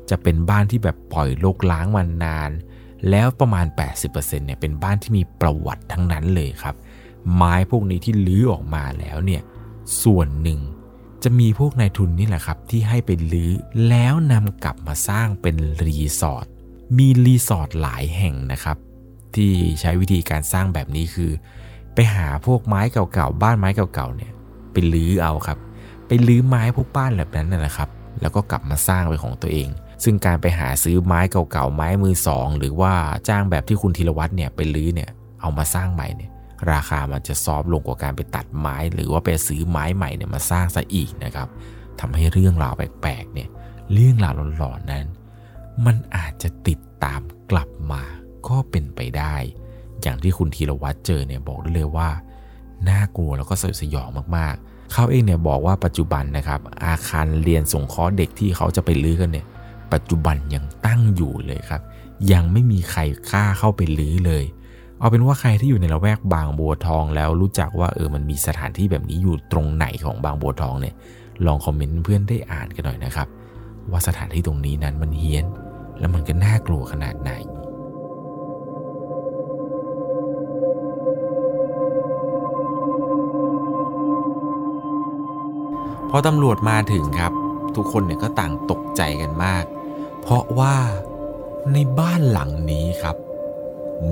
[0.09, 2.51] จะเป็นบ้านที่แบบปล่อยโลกล้างมานาน
[3.09, 3.65] แล้วประมาณ
[4.01, 6.75] 80%เนี่ยเป็นบ้านที่มีประวัติทั้งนั้นเลยครับ
[7.35, 9.41] ไม้พวกนี้ที่ลื้อออกมาแล้วเนี่ย
[10.03, 10.59] ส่วนหนึ่ง
[11.23, 13.51] จะมีพวกนายทุนนี่แหละครับที่ให้ไปลื้อ
[13.89, 15.55] แล้วนำกลับมาสร้างเป็น
[15.85, 16.47] รีสอร์ท
[16.97, 18.77] มีรีสอร์ทหลายแห่งนะครับ
[19.35, 19.51] ที่
[19.81, 21.31] ใช้วิธีการสร้างแบบนี้คือ
[21.93, 24.31] ไปหาพวกไม้เก่าๆบ้านไม้เก่าๆเนี่ย
[24.71, 25.57] ไปลื้อเอาครับ
[26.07, 27.89] ไปลื้อไม้พวกบ้านแบบนั้นนะครับ
[28.21, 29.67] แล้วก็กลับมาสร้างเป็นของตัวเอง
[30.03, 32.93] ซึ่งการไปหาซื้อไม้เก่าๆไม้มือสองหรือว่า
[33.27, 35.09] จ้างแบบที่คุณธีรวัตรเนี่ยไปลื้อเนี่ย
[35.41, 36.31] เอามาสร้างใหม่เนี่ย
[36.71, 41.47] ราคามันจะซอฟลงกว่าการไปตัดไม้ หรือว่าไปซื้อไม้ใหม่เนี่ยมาสร้างซะอีกนะครับ
[41.99, 43.49] ทำให้เรื่องราวแปลกๆเนี่ย
[43.93, 45.05] เรื่องราวหลอนๆนั้น
[45.85, 48.03] มันอาจจะติดตามกลับมา
[48.47, 49.35] ก็เป็นไปได้
[50.01, 52.09] อย่างที่คุณธีรวัตรเจอเนี่ยบอกได้เลยว่า
[52.89, 59.45] น่ากลัวแล้วก็สยดสยองมากๆ เขาเองเนี่ยบอกว่าปัจจุบันนะครับ อาคารเรียนสงเคราะห์เด็กที่เขาจะไปลื้อกันเนี่ย
[59.93, 61.81] ปัจจุบันยังตั้งอยู่เลยครับ
[62.31, 63.01] ยังไม่มีใคร
[63.31, 64.43] กล้าเข้าไปลื้อเลย
[64.99, 70.95] เอาเป็นว่าใครที่อยู่ในละแวกบางบัวทองแล้วรู้จักว่าเออมันมีสถานที่แบบนี้อยู่ตรงไหนของบางบัวทองเนี่ย
[71.45, 73.27] ลองคอมเมนต์เพื่อนได้อ่านกันหน่อยนะครับ
[73.91, 75.45] ว่าสถานที่ตรงนี้นั้นมันเฮี้ยน
[75.99, 77.31] แล้วมันก็น่ากลัวขนาดไหน
[86.11, 87.33] พอตำรวจมาถึงครับ
[87.75, 89.63] ทุกคนเนี่ยก็ต่างตกใจกันมาก
[90.21, 90.75] เพราะว่า
[91.73, 93.15] ในบ้านหลังนี้ครับ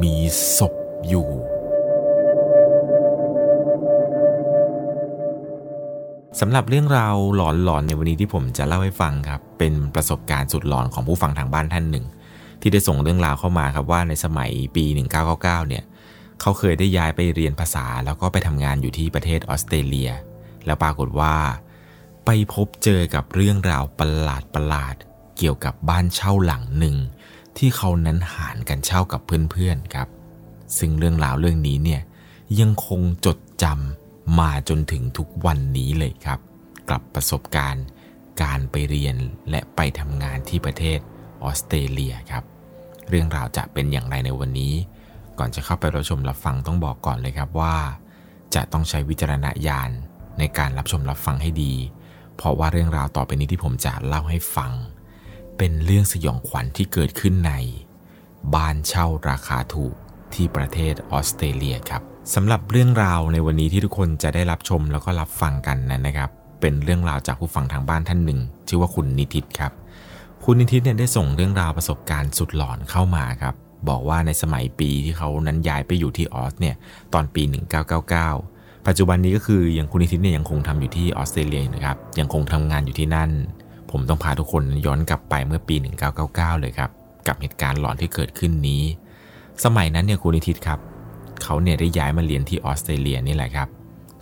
[0.02, 0.16] มี
[0.58, 0.74] ศพ
[1.08, 1.30] อยู่
[6.39, 12.06] สำหรับเรื่องราวหลอนๆในวันนี้ที่ผมจะเล่าให้ฟังครับ เป็นประสบการณ์สุดหลอนของผู้ฟังทางบ้านท่านหนึ่ง
[12.62, 14.86] ที่ได้ส่งเรื่องราวเข้ามาครับว่าในสมัยปี
[15.22, 15.84] 1999 เนี่ย
[16.41, 20.12] เขาเคยได้ย้ายไปเรียนภาษาแล้วก็ไปทำงานอยู่ที่ประเทศออสเตรเลีย
[20.66, 21.36] แล้วปรากฏว่า
[22.26, 26.95] ไปพบเจอกับเรื่องราวประหลาดประหลาดๆเกี่ยวกับบ้านเช่าหลังหนึ่ง
[27.57, 29.21] ที่เขานั้นหารกันเช่ากับ
[29.51, 30.07] เพื่อนๆครับ
[30.78, 32.01] ซึ่งเรื่องราวเรื่องนี้เนี่ย
[32.59, 36.39] ยังคงจดจำมาจนถึงทุกวันนี้เลยครับ
[36.89, 37.86] กับประสบการณ์
[38.41, 39.15] การไปเรียน
[39.49, 40.99] และไปทำงานที่ประเทศ
[41.43, 42.43] ออสเตรเลียครับ
[43.09, 44.73] เรื่องราวจะเป็นอย่างไรในวันนี้
[45.39, 47.76] ก่อนจะเข้าไปรับชมรับฟังต้องบอกก่อนเลยครับว่า
[48.55, 49.91] จะต้องใช้วิจารณญาณ
[50.39, 51.73] ในการรับชมรับฟังให้ดี
[52.38, 54.71] เพราะว่าเรื่องราวต่อไปนี้ที่ผมจะเล่าให้ฟัง
[55.57, 57.53] เป็นเรื่องสยองขวัญที่เกิดขึ้นใน
[58.55, 59.95] บ้านเช่าราคาถูก
[60.33, 62.01] ที่ประเทศออสเตรเลียครับ
[62.36, 66.29] สำหรับเรื่องราวในวันนี้ที่ทุกคนจะได้รับชมแล้วก็รับฟังกันนั้นนะครับ
[66.61, 69.71] เป็นเรื่องราวจากผู้ฟังทางบ้านท่านหนึ่ง ชื่อว่าคุณนิติตครับ
[70.43, 73.55] คุณนิติตเนี่ยได้ส่งเรื่องราวประสบการณ์สุดหลอนเข้ามาครับ
[73.89, 76.75] บอกว่าในสมัยปีที่เขานั้นย้ายไปอยู่ที่ออสเนี่ย
[77.13, 77.43] ตอนปี
[78.03, 78.55] 1999
[78.88, 83.29] ปัจจุบันนี้ก็คืออย่างคุณนิติเนี่ยยังคงทำอยู่ที่ออสเตรเลียนะครับยังคงทำงานอยู่ที่นั่น
[83.91, 85.75] ผมต้องพาทุกคนย้อนกลับไปเมื่อปี
[86.17, 86.89] 1999 เลยครับ
[87.27, 88.83] กับเหตุการณ์หลอนที่เกิดขึ้นนี้
[89.63, 90.79] สมัยนั้นเนี่ยคุณนิติครับ
[91.43, 93.69] เขาเนี่ยได้ย้ายมาเรียนที่ออสเตรเลียนี่แหละครับ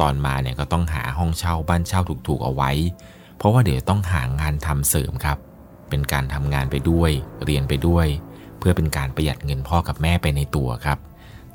[0.01, 2.72] ตอนมาเนี่ยก็ต้องหาห้องเช่าบ้านเช่าถูกๆเอาไว้
[3.38, 5.38] เพราะว่าเดี๋ยวต้องหางานทำเสริมครับ
[5.89, 7.11] เป็นการทำงานไปด้วย
[7.45, 8.07] เรียนไปด้วย
[8.59, 10.97] เพื่อเป็นการประหยัดเงินพ่อกับแม่ไปในตัวครับ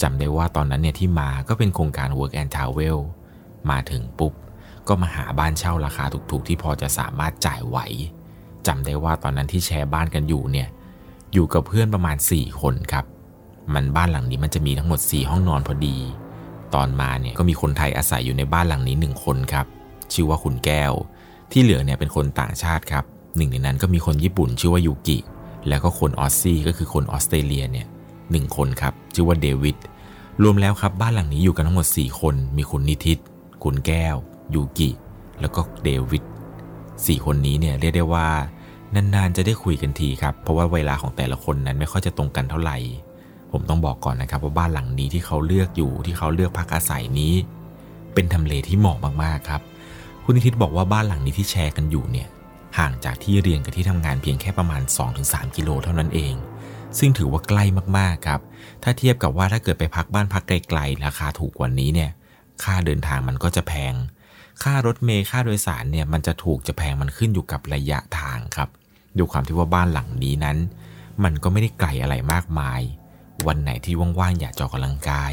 [0.03, 2.99] จำได้ว่าตอนนั้นเนี่ยที่มาก็เป็นโครงการ work and travel
[3.71, 4.33] มาถึงปุ๊บ
[4.89, 7.79] ก็มาหาบ้านเช่าราคาถูกๆ ที่พอจะสามารถจ่ายไหว
[8.67, 10.69] จำได้ว่าตอนนั้นที่แชร์บ้านกันอยู่เนี่ย
[11.33, 13.05] อยู่กับเพื่อนประมาณ 4 คนครับ
[13.75, 15.97] มันบ้านหลังนี้มันจะมีทั้งหมด 4 ห้องนอนพอดี
[16.75, 19.67] ตอนมาเนี่ยก็มีคนไทยอาศัยอยู่ในบ้านหลังนี้ 1 คนครับ
[20.13, 20.93] ชื่อว่าคุณแก้ว
[21.53, 23.05] ที่เหลือเนี่ยเป็นคนต่างชาติครับ
[23.37, 25.19] หนึ่งในนั้นก็มีคนญี่ปุ่นชื่อว่ายูกิ
[25.69, 27.87] แล้วก็คนออสซี่ก็คือคนออสเตรเลียเนี่ย
[28.31, 29.77] หนึ่งคนครับ ชื่อว่าเดวิด
[30.43, 33.19] รวมแล้วครับบ้านหลังนี้อยู่กันทั้งหมด 4 คน มีคุณนิติต
[33.65, 34.17] คุณแก้ว
[34.55, 34.91] ยูกิ
[35.41, 36.25] แล้วก็เดวิด
[36.75, 38.29] 4 คนนี้เนี่ยเรียกได้ว่า
[38.95, 42.77] นานๆจะได้คุยกันทีครับ เพราะว่าเวลาของแต่ละคนนั้นไม่ค่อยจะตรงกันเท่าไหร่
[43.53, 47.35] ผมต้องบอกก่อนนะครับว่าบ้านหลังนี้ที่เขาเลือกอยู่ที่เขาเลือกพักอาศัยนี้
[48.15, 49.63] เป็นทำเลที่เหมาะมากๆครับ
[50.25, 52.29] คุณนิติตบอกว่าบ้านหลังนี้ที่แชร์กันอยู่เนี่ย
[52.79, 54.83] ห่างจากที่เรียนกับที่ทำงานเพียงแค่ประมาณ
[55.21, 56.35] 2-3 กิโลเท่านั้นเอง
[56.99, 57.65] ซึ่งถือว่าใกล้
[57.99, 58.41] มากๆครับ
[58.83, 62.11] ถ้าเทียบกับว่าถ้าเกิดไปพักบ้านพักไกลๆ ราคาถูกกว่านี้เนี่ย
[62.65, 63.95] ค่าเดินทางมันก็จะแพง
[64.63, 68.69] ค่ารถเมล์ค่าโดยสารเนี่ยมันจะถูกจะแพงมันขึ้นอยู่กับระยะทางครับ
[69.19, 70.57] ดูความที่ว่าบ้านหลังนี้นั้น
[71.25, 72.81] มันก็ไม่ได้ไกลอะไรมากมาย
[73.47, 75.33] วันไหนที่ว่างๆอยากจะออกกำลังกาย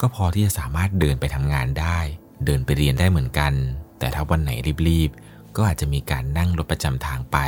[0.00, 1.98] ก็พอที่จะสามารถเดินไปทำงานได้
[2.44, 3.52] เดินไปเรียนได้เหมือนกัน
[3.98, 4.50] แต่ถ้าวันไหน
[4.88, 7.38] รีบๆก็อาจจะมีการนั่งรถประจำทางไป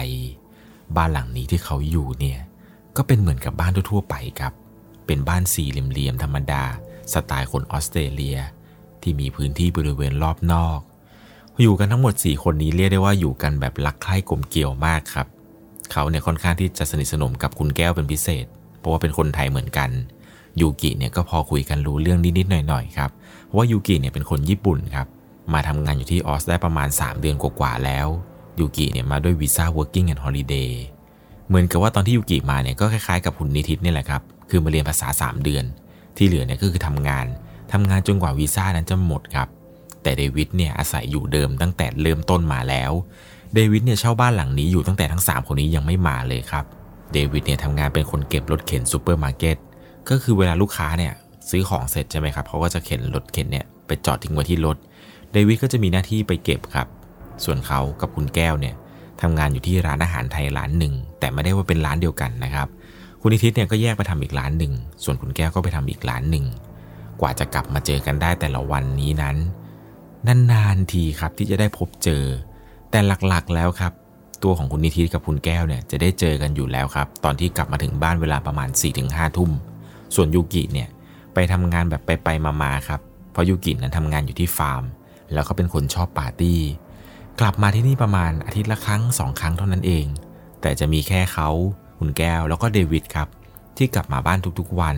[0.96, 2.40] บ้านหลังนี้ที่เขาอยู่เนี่ย
[2.96, 4.52] ก็เป็นเหมือนกับบ้านทั่วๆไปครับ
[5.06, 6.62] เป็นบ้านสี่เหลี่ยมๆธรรมดา
[7.12, 8.38] สไตล์คนออสเตรเลีย
[9.02, 10.78] ที่มีพื้นที่บริเวณรอบนอก
[11.60, 15.26] อยู่กันทั้งหมด 4 คนนี้เรียกได้ว่าอยู่กันแบบรักใคร่กลมเกลียวมากครับ
[15.92, 18.46] เขาเนี่ยค่อนข้างที่จะสนิทสนมกับคุณแก้วเป็นพิเศษ
[18.78, 19.90] เพราะว่าเป็นคนไทยเหมือนกัน
[20.60, 23.10] ยูกิเนี่ยก็พอคุยกันรู้เรื่องนิดๆหน่อยๆครับ
[23.44, 25.06] เพราะว่ายูกิเนี่ยเป็นคนญี่ปุ่นครับ
[25.52, 28.06] มาทำงานอยู่ที่ออสได้ประมาณ 3 เดือนกว่าๆแล้ว
[28.58, 30.72] ยูกิเนี่ยมาด้วยวีซ่า working and holiday
[31.48, 35.64] เหมือนกับว่าตอนที่ยูกิมาเนี่ยก็คล้ายๆกับคุณนิติตนี่แหละครับ คือมาเรียนภาษา 3 เดือน
[36.16, 37.26] ที่เหลือเนี่ยก็คือทำงาน
[37.72, 39.48] ทำงานจนกว่าวีซ่านั้นจะหมดครับ
[40.02, 42.92] แต่เดวิดเนี่ยอาศัยอยู่เดิมตั้งแต่เริ่มต้นมาแล้ว
[43.54, 46.64] เดวิดเนี่ยเช่าบ้านหลังนี้อยู่ตั้งแต่ทั้ง 3 คนนี้ยังไม่มาเลยครับ
[47.12, 49.56] เดวิดเนี่ยทำงานเป็นคนเก็บรถเข็นซูเปอร์มาร์เก็ต
[50.08, 51.12] ก็คือเวลาลูกค้าเนี่ย
[51.50, 54.76] ซื้อของเสร็จใช่ไหมครับเขาก็จะเข็นรถเข็นเนี่ยไปจอดทิ้งไว้ที่รถ
[55.32, 56.86] เดวิดก็จะมีหน้าที่ไปเก็บครับ
[57.44, 58.74] ส่วนเขากับคุณแก้วเนี่ย
[59.22, 62.68] ทำงานอยู่ที่ร้านอาหารไทยร้านหนึ่ง แต่ไม่ได้ว่าเป็นร้านเดียวกันนะครับ
[63.20, 64.72] คุณนิทิตเนี่ยก็แยกไปทำอีกร้านหนึ่ง
[65.04, 66.44] ส่วนคุณแก้วก็ไปทำอีกร้านหนึ่ง
[67.20, 69.36] กว่าจะกลับมาเจอกันได้แต่ละวันนี้นั้น
[70.52, 72.24] นานๆทีครับที่จะได้พบเจอ
[72.90, 72.98] แต่
[73.28, 73.92] หลักๆแล้วครับ
[74.44, 79.50] ตัวของคุณนิทิตกับคุณแก้วเนี่ยจะได้เจอกันอยู่แล้วครับ ตอนที่กลับมาถึงบ้านเวลาประมาณ4ี่ถึงห้าทุ่ม
[80.14, 80.88] ส่วนยูกิเนี่ย
[81.34, 82.28] ไปทำงานแบบไปไป
[82.62, 83.00] มาๆครับ
[83.32, 84.84] เพราะยูกินั้นทำงานอยู่ที่ฟาร์ม
[85.32, 86.60] แล้วก็เป็นคนชอบปาร์ตี้
[87.40, 90.06] กลับมาที่นี่ประมาณอาทิตย์ละครั้งสองครั้งเท่านั้นเอง
[90.66, 91.48] แต่จะมีแค่เขา
[91.98, 93.28] คุณแก้วแล้วก็เดวิดครับ
[93.76, 94.96] ที่กลับมาบ้านทุกๆวัน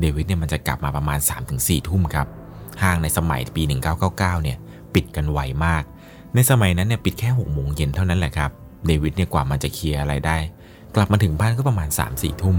[0.00, 1.18] เดวิดเนี่ยมันจะกลับมาประมาณ
[1.54, 2.26] 3-4 ทุ่มครับ
[2.82, 4.58] ห้างในสมัยปี 1999 เนี่ย
[4.94, 5.82] ปิดกันไวมาก
[6.34, 8.50] ในสมัยนั้นเนี่ยปิดแค่6โมงเย็นเท่านั้นแหละครับ
[8.86, 10.36] เดวิดเนี่ยกว่ามันจะเคลียร์อะไรได้
[10.94, 12.58] กลับมาถึงบ้านก็ประมาณ 3-4 ทุ่ม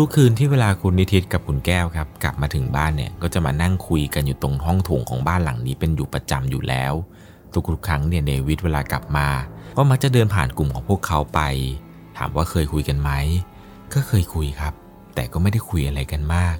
[0.00, 6.94] ทุกๆคืนที่เวลาคุณนิทิตกับคุณแก้วครับ กลับมาถึงบ้านเนี่ยก็จะมานั่งคุยกันอยู่ตรงห้องโถงของบ้านหลังนี้เป็นอยู่ประจำอยู่แล้ว
[7.70, 9.28] ทุกๆครั้งเนี่ยเดวิดเวลากลับมา
[9.76, 11.40] ก็มักจะเดินผ่านกลุ่มของพวกเขาไป
[12.18, 13.10] ถามว่าเคยคุยกันไหม
[13.94, 14.74] ก็เคยคุยครับ
[15.14, 16.56] แต่ก็ไม่ได้คุยอะไรกันมาก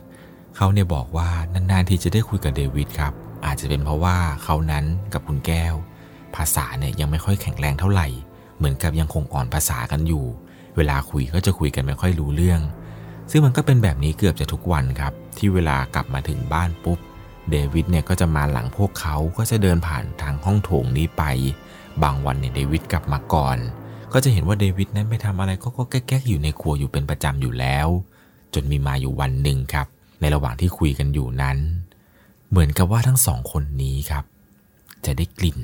[0.57, 3.13] เขาเนี่ยบอกว่านานๆที่จะได้คุยกับเดวิดครับ
[3.47, 5.75] อาจจะเป็นเพราะว่าเขานั้นกับคุณแก้ว
[6.37, 8.09] ภาษาเนี่ยยังไม่ค่อยแข็งแรงเท่าไหร่
[8.57, 10.25] เหมือนกับยังคงอ่อนภาษากันอยู่
[10.77, 12.61] เวลาคุยก็จะคุยกันไม่ค่อยรู้เรื่อง
[13.31, 16.99] ซึ่งมันก็เป็นแบบนี้เกือบจะทุกวันครับ ที่เวลากลับมาถึงบ้านปุ๊บ
[17.51, 21.23] เดวิดเนี่ยก็จะมาหลังพวกเขาก็จะเดินผ่านทางห้องโถงนี้ไป
[22.03, 23.59] บางวันเนี่ยเดวิดกลับมาก่อน
[24.13, 27.89] ก็จะเห็นว่าเดวิดนั้นไปทำอะไรก็ก็แก๊กๆอยู่ในครัวอยู่เป็นประจำอยู่แล้ว
[28.55, 29.87] จนมีมาอยู่วันหนึ่งครับ
[30.21, 31.59] ในระหว่างที่คุยกันอยู่นั้น
[32.51, 34.25] เหมือนกับว่าทั้งสองคนนี้ครับ
[35.05, 35.59] จะได้กลิ่น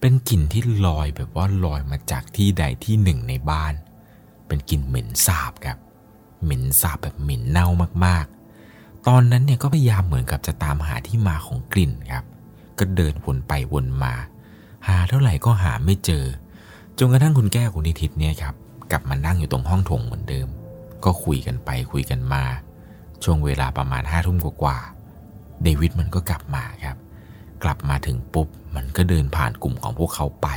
[0.00, 3.74] เป็นกลิ่นที่ลอยแบบว่าลอยมาจากที่ใดที่หนึ่งในบ้าน
[4.46, 5.78] เป็นกลิ่นเหม็นสาบครับ
[6.42, 7.68] เหม็นสาบแบบเหม็นเน่า
[8.04, 12.24] มากๆ ตอนนั้นเนี่ยก็พยายามเหมือนกับจะตามหาที่มาของกลิ่นครับ
[12.78, 14.14] ก็เดินวนไปวนมา
[14.88, 16.24] หาเท่าไหร่ก็หาไม่เจอ
[16.98, 18.54] จนกระทั่งคุณแก้วคุณนิทิตเนี่ยครับ
[18.90, 20.48] กลับมานั่งอยู่ตรงห้องโถงเหมือนเดิม
[21.04, 22.44] ก็คุยกันไปคุยกันมา
[23.24, 24.78] ช่วงเวลาประมาณห้าทุ่มกว่า
[25.62, 26.96] เดวิดมันก็กลับมาครับ
[27.64, 30.48] กลับมาถึงปุ๊บ มันก็เดินผ่านกลุ่มของพวกเขาไป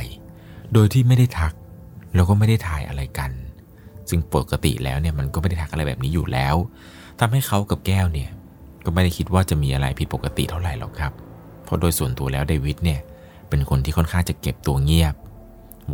[0.72, 1.52] โดยที่ไม่ได้ทัก
[2.14, 3.30] แล้วก็ไม่ได้ทายอะไรกัน
[4.08, 6.56] ซึ่งปกติแล้วเนี่ยมันก็ไม่ได้ทักอะไรแบบนี้อยู่แล้ว
[7.20, 8.30] ทำให้เขากับแก้วเนี่ย
[8.84, 11.12] ก็ไม่ได้คิดว่าจะมีอะไรผิดปกติเท่าไหร่หรอกครับ
[11.64, 13.00] เพราะโดยส่วนตัวแล้วเดวิดเนี่ย
[13.48, 15.14] เป็นคนที่ค่อนข้างจะเก็บตัวเงียบ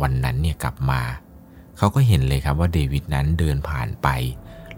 [0.01, 1.01] วันนั้นเนี่ยกลับมา
[1.77, 4.07] เขาก็เห็นเลยครับว่าเดวิดนั้นเดินผ่านไป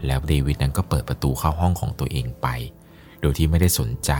[0.06, 2.47] แล้วเดวิดนั้นก็เปิดประตูเข้าห้องของตัวเองไป
[3.22, 4.11] โดยที่ไม่ได้สนใจ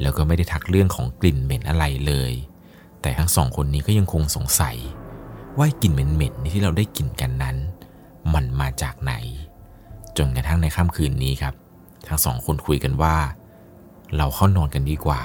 [0.00, 2.32] แล้วก็ไม่ได้ทักเรื่องของกลิ่นเหม็นอะไรเลย
[3.02, 4.76] แต่ทั้งสองคนนี้ก็ยังคงสงสัย
[5.58, 7.56] ว่ากลิ่นเหม็นๆที่เราได้กลิ่นกันนั้น
[8.34, 9.14] มันมาจากไหน
[10.16, 11.54] จนกระทั่งในค่ำคืนนี้ครับ
[12.08, 13.16] ทั้งสองคนคุยกันว่า
[14.16, 15.20] เราเข้านอนกันดีกว่า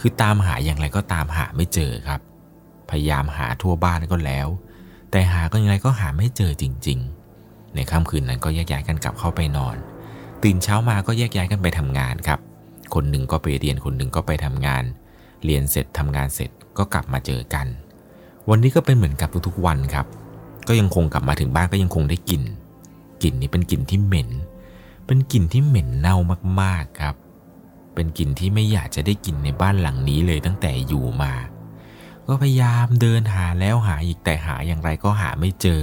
[0.00, 2.20] คือตามหาอย่างไรก็ตามหาไม่เจอครับ
[2.90, 4.48] พยายามหาทั่วบ้านก็แล้ว
[5.10, 6.98] แต่หาก็ยังไงก็หาไม่เจอจริง
[7.36, 9.76] ๆ ในค่ำคืนนั้นก็แยกย้ายกันกลับเข้าไปนอน
[10.42, 12.40] ตื่นเช้ามาก็แยกย้ายกันไปทำงานครับ
[12.94, 14.84] คนหนึ่งก็ไปเรียนคนหนึ่งก็ไปทำงาน
[15.44, 17.66] เรียนเสร็จทำงานเสร็จก็กลับมาเจอกัน
[18.50, 20.06] วันนี้ก็เป็นเหมือนกับทุกๆวันครับ
[20.68, 22.42] ก็ยังคงกลับมาถึงบ้านก็ยังคงได้กลิ่น
[23.22, 24.30] กลิ่นนี้เป็นกลิ่นที่เหม็น
[25.06, 26.16] เป็นกลิ่นที่เหม็นเน่า
[26.60, 27.14] มากๆครับ
[27.98, 31.32] เป็นกลิ่นที่ไม่อยากจะได้กลิ่นในบ้านหลังนี้เลยตั้งแต่อยู่มา
[32.26, 35.82] ก็พยายามเดินหาแล้วหาอีกแต่หาอย่างไรก็หาไม่เจอ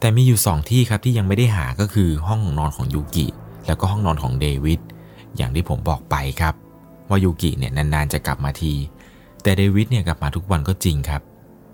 [0.00, 3.26] แต่มีอยู่สองที่ครับที่ยังไม่ได้หาก็คือห้องนอนของยูกิ
[3.66, 4.80] แล้วก็ห้องนอนของเดวิด
[5.36, 6.54] อย่างที่ผมบอกไปครับ
[7.08, 8.74] ว่ายูกิเนี่ยนานๆจะกลับมาที
[9.42, 11.22] แต่เดวิดเนี่ยกลับมาทุกวันก็จริงครับ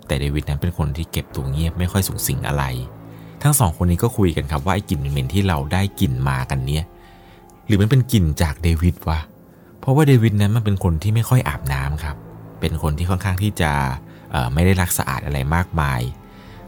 [0.07, 2.63] แต่เดวิดนั้นเป็นคนที่เก็บตัวเงียบไม่ค่อยสูงสิงอะไร
[3.43, 6.83] ทั้งสองคนนี้ก็คุยกันครับว่าไอ้กลิ่นเหม็นที่เราได้กลิ่นมากันเนี่ย
[7.65, 9.19] หรือมันเป็นกลิ่นจากเดวิดวะ
[9.85, 12.15] เพราะว่าเดวิดนั้นมันเป็นคนที่ไม่ค่อยอาบน้ำครับ
[12.59, 13.71] เป็นคนที่ค่อนข้างที่จะ
[14.53, 16.01] ไม่ได้รักสะอาดอะไรมากมาย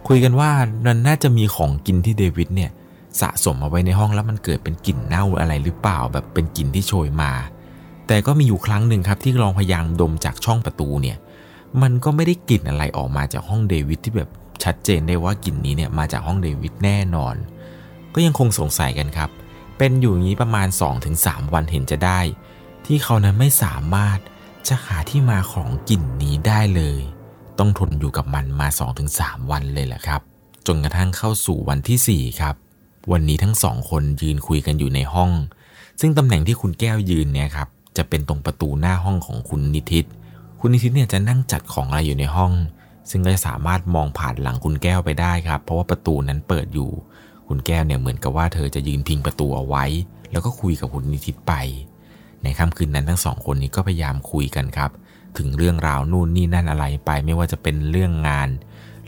[0.08, 0.50] คุยกันว่า
[0.86, 2.72] มันน่าจะมีของกินที่เดวิดเนี่ย
[3.22, 7.32] สะสมเอาไว้ในห้องแล้วมันเกิดเป็นกลิ่นเน่าอะไรหรือเปล่าแบบเป็นกลิ่นที่โชยมา
[8.08, 11.18] แต่ก็มีอยู่ครั้งหนึ่งครับที่ลองพยายามดมจากช่องประตูเนี่ย
[11.82, 14.30] มันก็ไม่ได้กลิ่นอะไรออกมาจากห้องเดวิดที่แบบ
[14.64, 17.36] ชัดเจนได้ว่ากลิ่นนี้เนี่ยมาจากห้องเดวิดแน่นอน
[18.14, 19.30] ก็ยังคงสงสัยกันครับ
[19.78, 20.68] เป็นอยู่อย่างนี้ประมาณ
[21.12, 22.20] 2-3 วันเห็นจะได้
[22.88, 24.20] ที่เขานั้นไม่สามารถ
[24.68, 27.00] จะหาที่มาของกลิ่นนี้ได้เลย
[27.60, 28.68] ต้องทนอยู่กับมันมา
[29.10, 30.22] 2-3 วันเลยแหละครับ
[30.68, 32.56] จนกระทั่งเข้าสู่วันที่ 4 ครับ
[33.12, 35.32] วันนี้ทั้งสองคนยืนคุยกันอยู่ในห้อง
[36.00, 40.06] ซึ่งตำแหน่งที่คุณแก้วยืนเนี่ยครับ จะเป็นตรงประตูหน้าห้องของคุณนิทิต
[40.60, 42.52] คุณนิทิตเนี่ยจะนั่งจัดของอะไรอยู่ในห้อง
[43.10, 46.90] ซึ่งก็สามารถมองผ่านหลังคุณแก้วไปได้ครับ เพราะว่าประตูนั้นเปิดอยู่
[47.48, 49.86] คุณแก้วเนี่ยเหมือนกับว่าเธอจะยืนพิงประตูเอาไว้
[50.32, 51.54] แล้วก็คุยกับคุณนิทิตไป
[52.48, 54.92] ในค่ำคืนนั้นทั้งสองคนนี้ก็พยายามคุยกันครับ
[55.38, 58.50] ถึงเรื่องราวนู่นนี่นั่นอะไรไป ไม่ว่าจะเป็นเรื่องงาน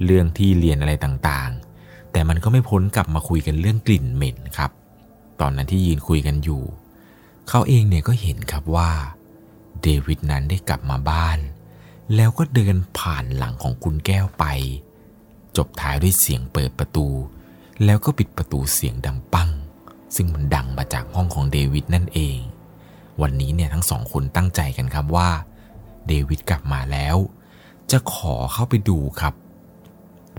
[0.05, 4.71] เรื่องที่เรียนอะไรต่างๆ แต่มันก็ไม่พ้นกลับมาคุยกันเรื่องกลิ่นเหม็นครับ
[5.39, 6.63] ตอนนั้นที่ยืนคุยกันอยู่
[7.49, 8.91] เขาเองเนี่ยก็เห็นครับว่า
[9.81, 11.39] เดวิดนั้นได้กลับมาบ้าน
[12.15, 14.45] แล้วก็เดินผ่านหลังของคุณแก้วไป
[15.57, 17.07] จบท้ายด้วยเสียงเปิดประตู
[17.85, 19.49] แล้วก็ปิดประตูเสียงดังปัง
[20.15, 22.37] ซึ่งมันดังมาจากห้องของเดวิดนั่นเอง
[23.21, 25.29] วันนี้เนี่ยทั้งสองคนตั้งใจกันครับว่า
[26.07, 27.17] เดวิดกลับมาแล้ว
[27.91, 29.33] จะขอเข้าไปดูครับ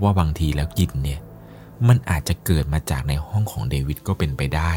[0.03, 1.19] ว่าบางทีแล้วกลิ่นเนี่ย
[1.87, 4.73] มันอาจจะเกิดมาจากในห้องของเดวิดก็เป็นไปได้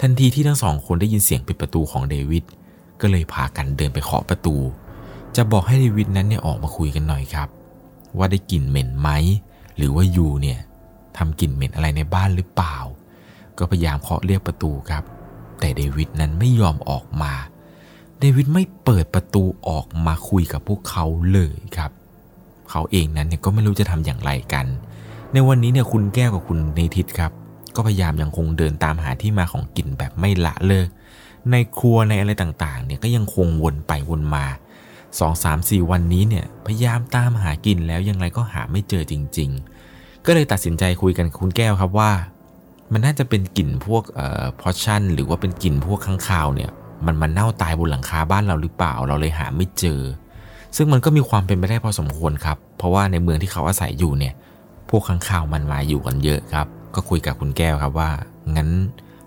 [0.00, 2.44] ทันทีที่ทั้งสองคนได้ยินเสียงปิดประตูของเดวิด
[3.00, 4.56] ก็เลยพากันเดินไปเคาะประตู
[5.36, 7.48] จะบอกให้เดวิดนั้นเนี่ยออกมาคุยกันหน่อยครับ
[8.16, 9.08] ว่าได้กลิ่นเหม็นไหม
[9.76, 10.58] หรือว่ายูเนี่ย
[11.16, 12.76] ทำกลิ่นเหม็นอะไรในบ้านหรือเปล่า
[13.58, 15.04] ก็พยายามเคาะเรียกประตูครับ
[15.60, 17.32] แต่เดวิดนั้นไม่ยอมออกมา
[18.20, 21.90] เดวิดไม่เปิดประตูออกมาคุยกับพวกเขาเลยครับ
[22.70, 24.66] เขาเองนั้นเนี่ยก็ไม่รู้จะทำอย่างไรกัน
[25.32, 27.32] ในวันนี้เนี่ยคุณแก้วกับคุณเนทิตครับ
[27.74, 30.88] ก็พยายามยังคงเดินตามหาที่มาของกลิ่นแบบไม่ละเลิก
[31.50, 34.46] ในครัวในอะไรต่างๆ เนี่ยก็ยังคงวนไปวนมา
[35.18, 39.50] สองสามสี่วันนี้เนี่ยพยายามตามหากินแล้วยังไงก็หาไม่เจอจริง
[39.88, 42.10] ๆ ก็เลยตัดสินใจคุยกันคุณแก้วครับว่า
[42.92, 46.70] มันน่าจะเป็นกลิ่นพวกเอ่อพอชั่น หรือว่าเป็นกลิ่นพวกข้างคาวเนี่ย
[47.06, 50.00] มันมันเน่าตายบนหลังคาบ้านเราหรือเปล่า เราเลยหาไม่เจอ
[50.76, 54.34] ซึ่งมันก็มีความเป็นไปได้พอสมควรครับ เพราะว่าในเมืองที่เขาอาศัยอยู่เนี่ย
[54.90, 58.10] พวกข้างคาวมันมาอยู่กันเยอะครับ ก็คุยกับคุณแก้วครับว่า
[58.56, 58.68] งั้น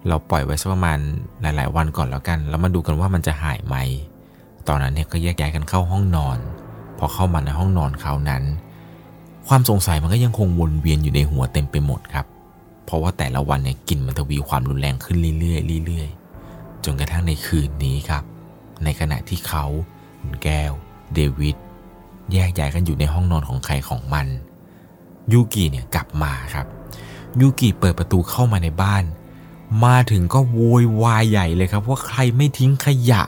[0.08, 0.98] เราปล่อยไว้สักประมาณ
[1.42, 3.76] หลาย ๆ วันก่อนแล้วกัน แล้วมาดูกันว่ามันจะหายไหม
[4.68, 6.38] ตอนนั้นเนี่ยก็แยกย้ายกันเข้าห้องนอน
[6.98, 8.44] พอเข้ามาในห้องนอนเขานั้น
[9.48, 12.26] ความสงสัยมันก็ยังคงวนเวียนอยู่ในหัวเต็มไปหมดครับ
[12.90, 18.24] เพราะว่าแต่ละวันเนี่ยกลิ่นมันทวีความรุนแรงขึ้นเรื่อยๆเรื่อยๆ จนกระทั่งในคืนนี้ครับ
[18.84, 19.66] ในขณะที่เขา
[20.22, 20.72] คุณแก้ว
[21.14, 21.58] เดวิด
[22.34, 24.28] แยกย้ายกันอยู่ในห้องนอนของใครของมัน
[25.32, 26.66] ยูกิเนี่ยกลับมาครับ
[27.40, 29.04] ยูกิเปิดประตูเข้ามาในบ้าน
[29.86, 33.22] มาถึงก็โวยวายใหญ่เลยครับ ว่าใครไม่ทิ้งขยะ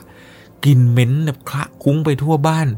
[0.64, 2.68] กลิ่นเหม็นแบบคละคุ้งไปทั่วบ้าน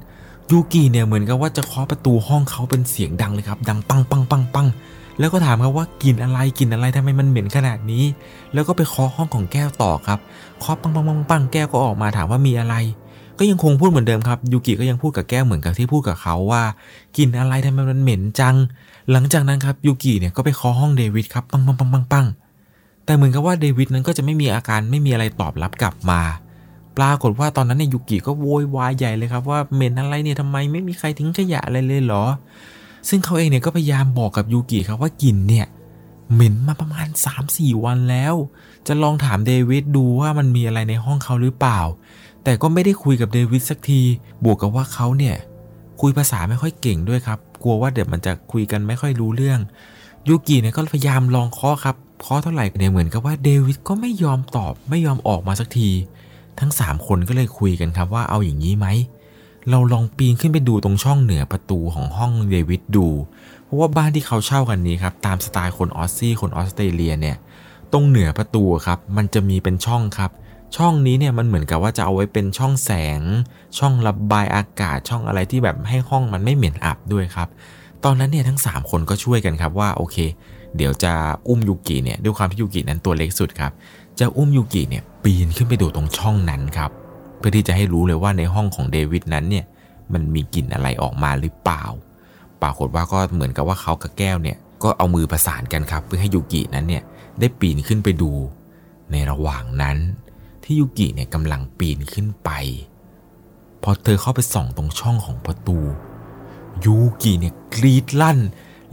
[0.51, 4.67] ยูกิเนี่ยเหมือนกับว่าจะเคาะประตูห้องเขาเป็นเสียงดังเลยครับ ดังปังปังปังปัง
[5.19, 8.05] แล้วก็ถามครับว่ากลิ่นอะไรกลิ่นอะไรทำไมมันเหม็นขนาดนี้
[8.55, 10.19] แล้วก็ไปเคาะห้องของแก้วต่อครับ
[10.61, 12.75] เคาะปังปังปังปังแก้วก็ออกมาถามว่ามีอะไร
[13.39, 16.63] ก็ยังคงพูดเหมือนเดิมครับยูกิก็ยังพูดกับแก้วเหมือนกับที่พูดกับเขาว่า
[17.17, 18.57] กลิ่นอะไรทำไมมันเหม็นจัง
[19.11, 22.27] หลังจากนั้นครับยูกิเนี่ยก็ไปเคาะห้องเดวิดครับปังปังปังปังปัง
[23.05, 26.21] แต่เหมือนกับว่าเดวิดนั้นก็จะไม่มีอาการไม่มีอะไรตอบรับกลับมา
[26.97, 32.25] ปรากฏว่าตอนนั้นเนี่ยยูกิก็โวยวายใหญ่เลยครับว่าเหม็นอะไรเนี่ยทำไมไม่มีใครทิ้งขยะอะไรเลยเหรอ
[33.09, 35.67] ซึ่งเขาเองเนี่ยก็พยายามบอกกับยูกิครับว่ากลิ่นเนี่ย
[36.33, 37.09] เหม็นมาประมาณ
[37.47, 38.35] 3-4 วันแล้ว
[38.87, 41.81] จะลองถามเดวิดดูว่ามันมีอะไรในห้องเขาหรือเปล่า
[42.45, 44.01] แต่ก็ไม่ได้คุยกับเดวิดสักที
[44.45, 45.37] บวกกับว่าเขาเนี่ย
[46.01, 49.61] คุยภาษาไม่ค่อยเก่งด้วยครับ กลัวว่าเดี๋ยวมันจะคุยกันไม่ค่อยรู้เรื่อง
[50.29, 55.91] ยูกิเนี่ยก็พยายามลองเคาะครับเคาะเท่าไหร่เนี่ยเหมือนกับว่าเดวิดก็ไม่ยอมตอบไม่ยอมออกมาสักที
[56.61, 58.87] ทั้ง 3 คนก็เลยคุยกันครับว่าเอาอย่างนี้ไหม
[59.71, 63.09] เราลองปีนขึ้นไปดูตรงช่องเหนือประตูของห้องเดวิดดู
[63.65, 67.37] เพราะว่าบ้านที่เขาเช่ากันนี้ครับตามสไตล์คนออสซี่คนออสเตรเลียเนี่ย
[67.93, 70.31] ตรงเหนือประตูครับมันจะมีเป็นช่องครับ
[70.77, 73.21] ช่องนี้เนี่ยมันเหมือนกับว่าจะเอาไว้เป็นช่องแสง
[73.79, 77.49] ช่องระบายอากาศช่องอะไรที่แบบให้ห้องมันไม่เหม็นอับด้วยครับ
[78.05, 80.17] ตอนนั้นเนี่ยทั้ง 3 คนก็ช่วยกันครับว่าโอเค
[80.77, 81.13] เดี๋ยวจะ
[81.49, 83.73] อุ้มยูกิเนี่ยด้วยความที่ยูกินั้นตัวเล็กสุดครับ
[84.19, 86.91] จะอุ้มยูกิเนี่ยปีนขึ้นไปดูตรงช่องนั้นครับ
[87.47, 89.65] พื่อที่จะให้รู้เลยว่าในห้องของเดวิดนั้นเนี่ย
[90.13, 91.85] มันมีกลิ่นอะไรออกมาหรือเปล่า
[92.63, 97.03] ปรากฏว่าก็เหมือนกับว่าเขากับแก้วเนี่ยก็เอามือประสานกันครับ เพื่อให้ยูกินั้นเนี่ย
[97.41, 98.33] ได้ปีนขึ้นไปดู
[99.13, 99.97] ในระหว่างนั้น
[100.65, 102.51] ที่ยูกิเนี่ยกำลังปีนขึ้นไป
[103.83, 105.79] พอเธอเข้าไปส่องตรงช่องของประตู
[106.85, 108.39] ยูกิเนี่ยกรีดลั่น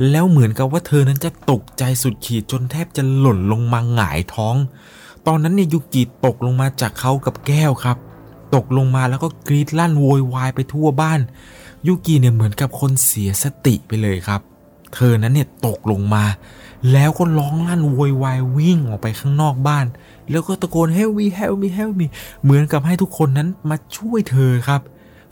[0.09, 4.55] แล้วเหมือนกับว่าเธอนั้นจะตกใจสุดขีดจนแทบจะหล่นลงมาหงายท้อง
[5.27, 7.97] ตอนนั้นเนี่ยยูกิตกลงมาจากเขากับแก้วครับ
[8.55, 11.19] ตกลงมาแล้วก็กรีดลั่นโวยวายไปทั่วบ้าน
[11.87, 14.41] ยูกิเนี่ยเหมือนกับคนเสียสติไปเลยครับ
[14.95, 16.25] เธอนั้นเนี่ยตกลงมา
[16.91, 19.85] แล้วก็ร้องลั่นโวยวายวิ่งออกไปข้างนอกบ้าน
[20.31, 22.05] แล้วก็ตะโกน help me help me help me
[22.43, 24.81] เหมือนกับให้ทุกคนนั้นมาช่วยเธอครับ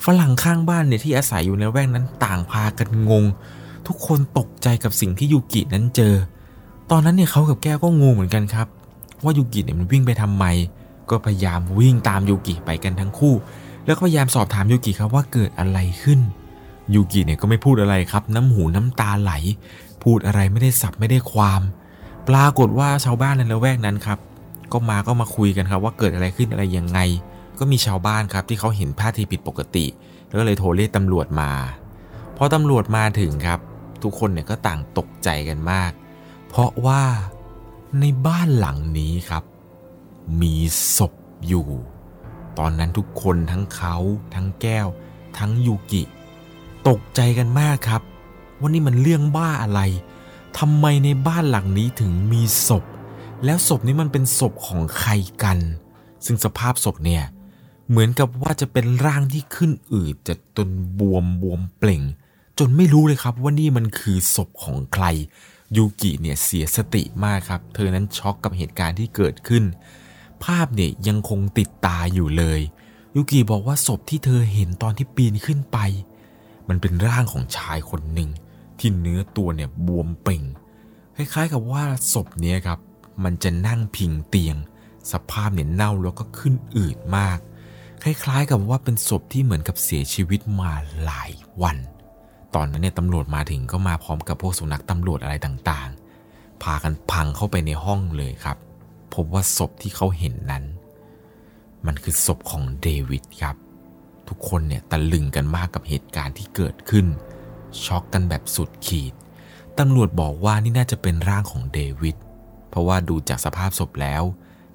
[0.05, 3.25] ฝรั่งข้างบ้านเนี่ยที่อาศัยอยู่ในแวกนั้นต่างพากันงง
[3.87, 6.13] ทุกคนตกใจกับสิ่งที่ยูกินั้นเจอ
[6.91, 8.67] ตอนนั้นเนี่ยเขากับแก้วก็งงเหมือนกันครับ
[9.23, 10.45] ว่ายูกิเนี่ยมันวิ่งไปทำไม
[11.11, 13.35] ก็พยายามวิ่งตามยูกิไปกันทั้งคู่
[13.85, 16.19] แล้วก็พยายามสอบถามยูกิครับว่าเกิดอะไรขึ้น
[16.93, 19.33] ยูกิเนี่ยก็ไม่พูดอะไรครับ น้ำหูน้ำตาไหล
[20.03, 21.61] พูดอะไรไม่ได้สับไม่ได้ความ
[22.29, 24.19] ปรากฏว่าชาวบ้านในละแวกนั้นครับ
[24.71, 26.99] ก็มาก็มาคุยกันครับว่าเกิดอะไรขึ้นอะไรยังไง
[27.59, 29.85] ก็มีชาวบ้านครับที่เขาเห็นท่าทีผิดปกติ
[30.27, 31.51] แล้วก็เลยโทรเรียกตำรวจมา
[32.37, 33.59] พอตำรวจมาถึงครับ
[34.03, 35.91] ทุกคนเนี่ยก็ต่างตกใจกันมาก
[36.49, 37.01] เพราะว่า
[37.99, 39.43] ในบ้านหลังนี้ครับ
[40.41, 40.55] มี
[40.97, 41.13] ศพ
[41.47, 41.67] อยู่
[42.57, 43.95] ตอนนั้นทุกคนทั้งเขา
[44.33, 44.87] ทั้งแก้ว
[45.37, 46.03] ทั้งยูกิ
[46.87, 48.01] ตกใจกันมากครับ
[48.59, 49.81] ว่านี่มันเรื่องบ้าอะไร
[50.57, 52.83] ทำไมในบ้านหลังนี้ถึงมีศพ
[53.45, 55.11] แล้วศพนี้มันเป็นศพของใคร
[55.43, 55.57] กัน
[56.25, 57.23] ซึ่งสภาพศพเนี่ย
[57.89, 60.69] เหมือนกับว่าจะเป็นร่างที่ขึ้นอืดจะจน
[60.99, 62.03] บวมบวมเปล่ง
[62.59, 65.05] จนไม่รู้เลยครับว่านี่มันคือศพของใคร
[65.77, 69.63] ยูกิเนี่ยเสียสติมากครับ เธอนั้นช็อกกับเหตุการณ์ที่เกิดขึ้น
[70.43, 72.61] ภาพเนี่ยยังคงติดตาอยู่เลย
[73.15, 75.77] ยูกิบอกว่าศพที่เธอเห็นตอนที่ปีนขึ้นไป
[76.69, 78.29] มันเป็นร่างของชายคนหนึ่ง
[78.79, 80.43] ที่เนื้อตัวเนี่ยบวมเป่ง
[81.15, 81.83] คล้ายๆกับว่า
[82.13, 82.79] ศพเนี้ยครับ
[83.23, 84.57] มันจะนั่งพิงเตียง
[85.11, 87.39] สภาพเนี่ยเน่าแล้วก็ขึ้นอืดมาก
[88.03, 90.71] คล้ายๆกับว่าเป็นศพที่เหมือนกับเสียชีวิตมา
[91.03, 91.77] หลายวัน
[92.55, 98.57] ตอนนั้นเนี่ยตำรวจมาถึงก็มาพร้อมกับพวกสุนัขตำรวจอะไรต่างๆ พากันพังเข้าไปในห้องเลยครับ
[99.13, 100.63] พบว่าศพที่เขาเห็นนั้น
[101.85, 103.55] มันคือศพของเดวิดครับ
[104.27, 107.05] ทุกคนเนี่ยตะลึงกันมากกับเหตุการณ์ที่เกิดขึ้น
[107.85, 109.13] ช็อกกันแบบสุดขีด
[109.79, 112.17] ตำรวจบอกว่านี่น่าจะเป็นร่างของเดวิด
[112.69, 114.23] เพราะว่าดูจากสภาพศพแล้ว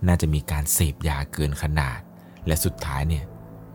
[0.07, 1.99] น่าจะมีการเสพยาเกินขนาด
[2.47, 3.25] และสุดท้ายเนี่ย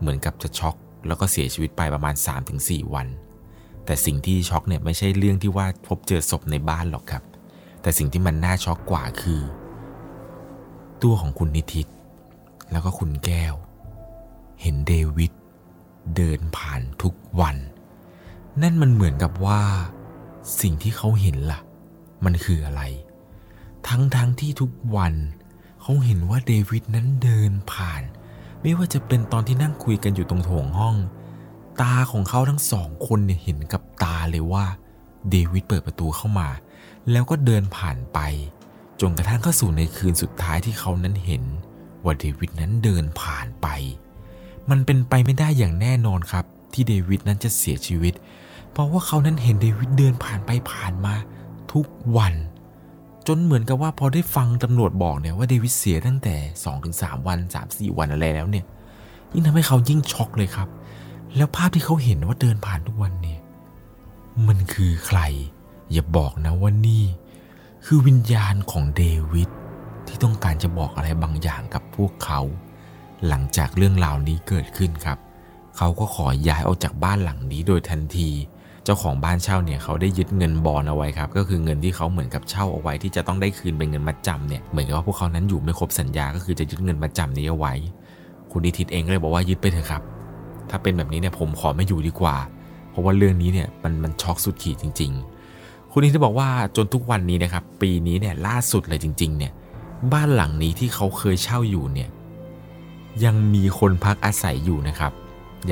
[0.00, 0.76] เหมือนกับจะช็อก
[1.06, 2.14] แล้วก็เสียชีวิตไปประมาณ
[2.54, 3.08] 3-4 วัน
[3.84, 7.22] แต่สิ่งที่ช็อกเนี่ยไม่ใช่เรื่องที่ว่าพบเจอศพในบ้านหรอกครับ
[7.82, 9.42] แต่สิ่งที่มันน่าช็อกกว่าคือ
[11.02, 11.86] ตัวของคุณนิติต
[12.70, 13.54] แล้วก็คุณแก้ว
[14.60, 15.32] เห็นเดวิด
[16.16, 17.56] เดินผ่านทุกวัน
[18.62, 19.62] นั่นมันเหมือนกับว่า
[20.60, 21.60] สิ่งที่เขาเห็นละ่ะ
[22.24, 22.82] มันคืออะไร
[23.88, 25.14] ทั้งทั้งที่ทุกวัน
[25.82, 28.02] เขาเห็นว่าเดวิดนั้นเดินผ่าน
[28.60, 30.96] ไม่ว่าจะเป็นตอนที่นั่งคุยกันอยู่ตรงโถงห้อง
[31.80, 34.64] ตาของเขาทั้งสองคนเนี่ยเห็นกับตาเลยว่า
[35.30, 36.48] เดวิดเปิดประตูเข้ามา
[37.10, 38.18] แล้วก็เดินผ่านไป
[39.00, 41.44] จนกระทั่งเข้าสู่ในคืนสุดท้ายที่เขานั้นเห็น
[42.04, 43.66] ว่าเดวิดนั้นเดินผ่านไป
[44.70, 48.14] มันเป็นไปไม่ได้อย่างแน่นอนครับ ที่เดวิดนั้นจะเสียชีวิต
[48.70, 51.14] เพราะว่าเขานั้นเห็นเดวิดเดินผ่านไปผ่านมา
[51.72, 51.86] ทุก
[52.16, 52.34] วัน
[53.26, 56.34] จนเหมือนกับว่าพอได้ฟังตำรวจบอกเนี่ยว่าเดวิดเสียตั้งแต่
[56.80, 58.64] 2-3 วัน 3-4 วันอะไรแล้วเนี่ย
[59.32, 60.68] ยิ่งทำให้เขายิ่งช็อกเลยครับ
[61.36, 63.40] แล้วภาพที่เขาเห็นว่าเดินผ่านทุกวันเนี่ย
[64.46, 65.20] มันคือใคร
[65.92, 67.04] อย่าบอกนะว่านี่
[67.86, 69.02] คือวิญญาณของเด
[69.32, 69.50] วิด
[70.06, 72.40] ที่ต้องการจะบอกอะไรบางอย่างกับพวกเขา
[73.28, 75.18] หลังจากเรื่องราวนี้เกิดขึ้นครับ
[75.76, 78.30] เขาก็ขอย้ายออกจากบ้านหลังนี้โดยทันที
[78.84, 87.74] เจ้าของบ้านเช่าเนี่ยเขาได้ยึดเงินบอลเอาไว้ครับ ก็คือเงินที่เขาเหมือนกับเช่าเอาไว้ที่จะต้องได้คืนเป็นเงินมัดจำเนี่ยเหมือนกับว่าพวกเขานั้นอยู่ไม่ครบสัญญาก็คือจะยึดเงินมัดจำนี้เอาไว้
[88.50, 90.02] คุณนิติตเองก็เลยบอกว่ายึดไปเถอะครับ
[90.70, 92.36] ถ้าเป็นแบบนี้เนี่ยผมขอไม่อยู่ดีกว่า
[92.90, 95.29] เพราะว่าเรื่องนี้เนี่ยมันมันช็อกสุดขีดจริง ๆ
[95.92, 99.52] คุณนิติบอกว่าจนทุกวันนี้นะครับ ปีนี้เนี่ยล่าสุดเลยจริง ๆ เนี่ย
[100.12, 102.08] บ้านหลังนี้ที่เขาเคยเช่าอยู่เนี่ย
[103.24, 105.12] ยังมีคนพักอาศัยอยู่นะครับ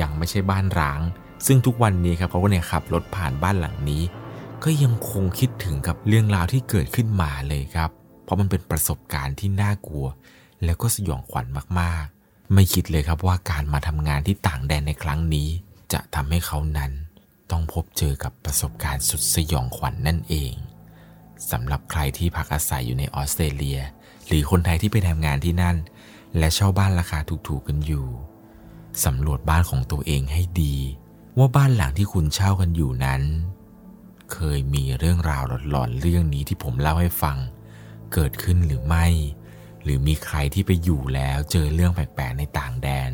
[0.01, 0.99] ยังไม่ใช่บ้านร้าง
[1.45, 4.01] ซึ่งทุกวันนี้ครับเขาก็เนี่ยขับรถผ่านบ้านหลังนี้
[4.63, 7.89] ก็ยังคงคิดถึงกับเรื่องราวที่เกิดขึ้นมาเลยครับ
[8.23, 10.07] เพราะมันเป็นประสบการณ์ที่น่ากลัว
[10.65, 11.45] แล้วก็สยองขวัญ
[11.79, 15.47] มากๆ ไม่คิดเลยครับว่าการมาทำงานที่ต่างแดนในครั้งนี้
[15.93, 16.91] จะทำให้เขานั้น
[17.51, 20.53] ต้องพบเจอกับประสบการณ์สุดสยองขวัญนนั่นเอง
[21.51, 23.79] สำหรับใครที่พักอาศัยอยู่ในออสเตรเลีย
[24.27, 25.77] หรือคนไทยที่ไปทำงานที่นั่น
[26.37, 28.07] และเช่าบ้านราคาถูกๆกันอยู่
[29.05, 30.75] สำรวจบ้านของตัวเองให้ดี
[31.37, 33.21] ว่าบ้านหลังที่คุณเช่ากันอยู่นั้น
[34.33, 37.37] เคยมีเรื่องราวหลอนๆเรื่องนี้ที่ผมเล่าให้ฟัง
[38.13, 39.05] เกิดขึ้นหรือไม่
[39.83, 43.11] หรือมีใครที่ไปอยู่แล้วเจอเรื่องแปลกๆในต่างแดน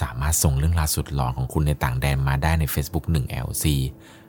[0.00, 3.64] สามารถส่งเรื่องราวสุดหลอนของคุณในต่างแดนมาได้ใน Facebook 1LC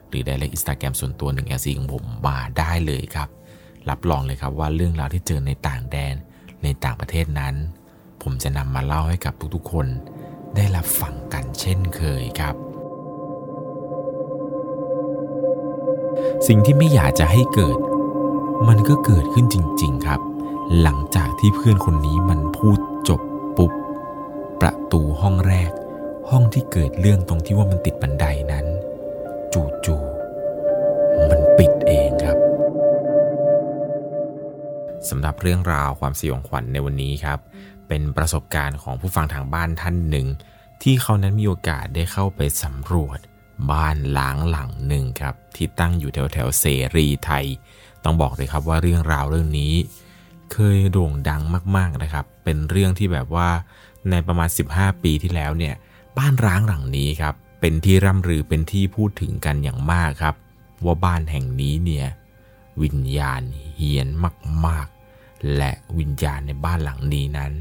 [0.08, 3.28] หรือได้เลยอินสตาแกรมส่วนตัว 1LC ของผมมาได้เลยครับ
[3.88, 6.14] รับรองเลยครับว่าเรื่องราวที่เจอในต่างแดน
[6.62, 7.54] ในต่างประเทศนั้น
[8.22, 9.86] ผมจะนำมาเล่าให้กับทุกๆคน
[10.56, 12.54] ได้รับฟังกันเช่นเคยครับ
[16.46, 17.78] สิ่งที่ไม่อยากจะให้เกิด
[18.68, 20.20] มันก็เกิดขึ้นจริง ๆครับ
[20.80, 22.78] หลังจากที่เพื่อนคนนี้มันพูด
[24.60, 25.72] ประตูห้องแรก
[26.30, 28.66] ห้องที่เกิดเรื่องตรงที่ว่ามันติดบันไดนั้น
[29.84, 32.38] จู่ๆมันปิดเองครับ
[35.08, 37.38] สำหรับเรื่องราวความสยองขวัญในวันนี้ครับ
[37.88, 40.26] เป็นประสบการณ์ของผู้ฟังทางบ้านท่านหนึ่ง
[40.82, 43.18] ที่เขานั้นมีโอกาสได้เข้าไปสำรวจ
[43.72, 46.64] บ้านหล้างหลังหนึ่งครับ ที่ตั้งอยู่แถวแถวเส
[46.96, 47.46] รีไทย
[48.04, 49.72] ต้องบอกเลยครับว่าเรื่องราวเรื่องนี้
[50.52, 51.42] เคยโด่งดัง
[51.76, 53.48] มากๆนะครับ เป็นเรื่องที่แบบว่า
[54.10, 55.74] ในประมาณ 15 ปีที่แล้วเนี่ย
[56.18, 60.34] บ้านร้างหลังนี้ครับเป็นที่ร่ำรือเป็นที่พูดถึงกันอย่างมากครับ
[60.84, 62.06] ว่าบ้านแห่งนี้เนี่ย
[62.82, 63.42] วิญญาณ
[63.76, 64.08] เฮียน
[64.66, 67.52] มากๆ และวิญญาณในบ้านหลังนี้นั้น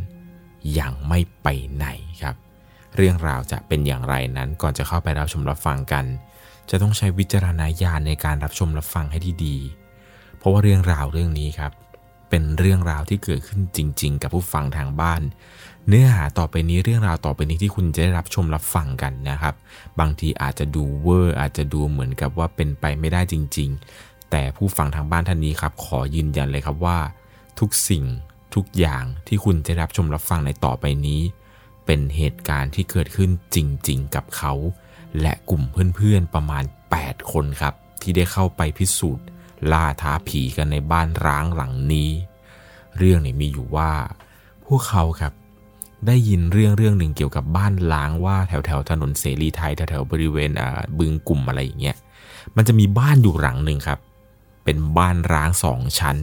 [0.79, 1.87] ยังไม่ไปไหน
[2.21, 2.35] ครับ
[2.95, 6.05] เรื่องราวจะเป็นอย่างไรนั้นก่อนจะเข้าไปรับชมรับฟังกัน
[6.69, 11.71] จะต้องใช้วิจารณญาณในการรับชมรับฟังให้ดีๆเพราะว่าเรื่องราวเรื่องนี้ครับ
[12.29, 15.21] เป็นเรื่องราวที่เกิดขึ้นจริง ๆ กับผู้ฟังทางบ้าน
[15.91, 19.55] เนื้อหาต่อไปนี้เรื่องราวต่อไปนี้ที่คุณจะได้รับชมรับฟังกันนะครับ
[19.99, 26.99] บางทีอาจจะดูเวอร์อาจจะดูเหมือนกับว่าเป็นไปไม่ได้จริง ๆ แต่ผู้ฟังทางบ้านท่านนี้ครับ ขอยืนยันเลยครับว่า
[27.59, 28.03] ทุกสิ่ง
[28.55, 31.21] ทุกอย่างที่คุณจะรับชมรับฟังในต่อไปนี้
[31.85, 33.57] เป็นเหตุการณ์ที่เกิดขึ้นจ
[33.89, 34.53] ริง ๆ กับเขา
[35.21, 35.63] และกลุ่ม
[35.95, 36.63] เพื่อนๆประมาณ
[36.97, 39.25] 8 คนครับ ที่ได้เข้าไปพิสูจน์
[39.71, 42.09] ล่าท้าผีกันในบ้านร้างหลังนี้
[42.97, 43.91] เรื่องนี้มีอยู่ว่า
[44.67, 45.33] พวกเขาครับ
[46.07, 50.51] ได้ยินเรื่องเรื่องหนึ่งเกี่ยวกับบ้านล้างว่าแถวแถวถนนเสรีไทยแถวแถวบริเวณ
[50.97, 51.97] บึงกลุ่มอะไรอย่างเงี้ย
[52.55, 53.99] มันจะมีบ้านอยู่หลังหนึ่งครับ
[54.63, 56.17] เป็นบ้านร้างสองชั้น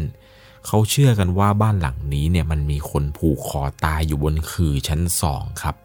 [0.67, 5.77] เขาเชื่อกันว่าบ้านหลังนี้เนี่ยมันมีคนผูกคอตายอยู่บนคือชั้นสองครับ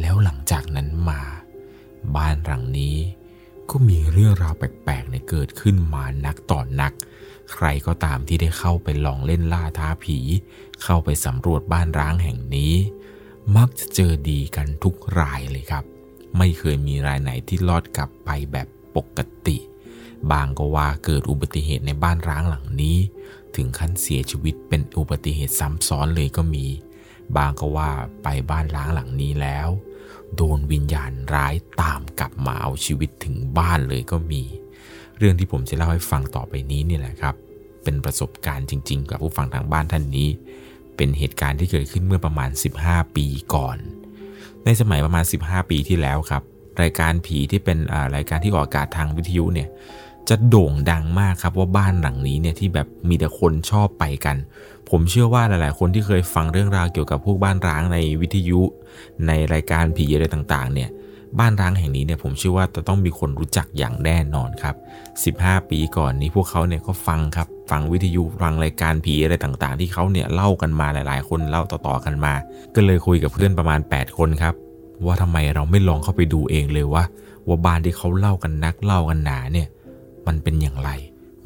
[0.00, 1.20] แล้วหลังจากนั้นมา
[2.16, 2.96] บ้านหลังนี้
[3.70, 6.92] ก็มีเรื่องราวแปลกๆเนี่ยเกิดขึ้นมานักต่อนนัก
[7.52, 10.18] ใครก็ตามที่ได้เข้าไปลองเล่นล่าท้าผี
[10.82, 12.74] เข้าไปสำรวจบ้านร้างแห่งนี้
[13.56, 15.84] มักจะเจอดีกันทุกรายเลยครับ
[16.38, 19.56] ไม่เคยมีรายไหนที่รอดกลับไปแบบปกติ
[20.30, 22.96] บางก็ว่าเกิดอุบัติเหตุในบ้านร้างหลังนี้
[23.56, 26.66] ถึงขั้นเสียชีวิตเป็นอุบัติเหตุซ้ำซ้อนเลยก็มี
[27.36, 27.90] บางก็ว่า
[28.22, 29.68] ไปบ้านร้างหลังนี้แล้ว
[30.36, 34.42] โดนวิญญาณร้ายตามกลับมาเอาชีวิตถึงบ้านเลยก็มี
[35.18, 37.34] เรื่องที่ผมจะเล่าให้ฟังต่อไปนี้นี่แหละครับ
[37.84, 40.28] เป็นประสบการณ์จริง ๆ กับผู้ฟังทางบ้านท่านนี้
[40.98, 42.50] เป็นเหตุการณ์ที่เกิดขึ้นเมื่อประมาณ
[42.82, 43.76] 15 ปีก่อน
[44.64, 46.42] ในสมัยประมาณ 15 ปีที่แล้วครับ
[46.82, 47.78] รายการผีที่เป็น
[48.16, 49.68] รายการที่ออกอากาศทางวิทยุเนี่ย
[50.28, 54.36] จะโด่งดังมากครับว่าบ้านหลังนี้เนี่ยที่แบบมีแต่คนชอบไปกัน
[54.90, 58.60] ผมเชื่อว่าหลาย ๆ คนที่เคยฟังเรื่องราวเกี่ยวกับพวกบ้านร้างในวิทยุ
[59.26, 60.90] ในรายการผีอะไรต่าง ๆ เนี่ย
[61.38, 64.76] บ้านร้างแห่งนี้เนี่ยผมเชื่อว่าจะต้องมีคนรู้จักอย่างแน่นอนครับ
[65.40, 72.34] 15 ปีก่อนนี้พวกเขาเนี่ยก็ฟังครับ ฟังวิทยุฟังรายการผีอะไรต่างๆ ที่เขาเนี่ยเล่ากันมาหลาย ๆ คนเล่าต่อๆกันมา
[72.74, 74.54] ก็เลยคุยกับเพื่อนประมาณ 8 คนครับ
[75.04, 77.04] ว่าทำไมเราไม่ลองเข้าไปดูเองเลยว่า
[77.48, 79.68] ว่าบ้านที่เขาเล่ากันนักเล่ากันหนาเนี่ย
[80.26, 80.90] มันเป็นอย่างไร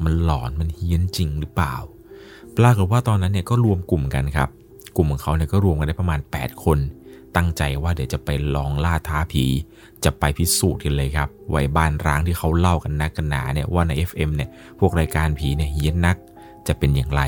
[0.03, 1.75] มันหลอนมันเฮี้ยนจริงหรือเปล่า
[2.57, 4.49] ปรากฏว่าตอนนั้นเนี่ยก็รวมกลุ่มกันครับ
[4.95, 6.77] กลุ่มของเขาเนี่ยก็รวมกันได้ประมาณ 8 คน
[7.35, 9.45] ตั้งใจว่าเดี๋ยวจะไปลองล่าท้าผี
[10.05, 14.49] จะไปพิสูจน์กันเลยครับไว้บ้านร้างที่เขาเล่ากันนักกันหนาเนี่ยว่าใน FM เนี่ย
[14.79, 16.17] พวกรายการผีเนี่ยเฮี้ยนนัก
[16.67, 17.21] จะเป็นอย่างไร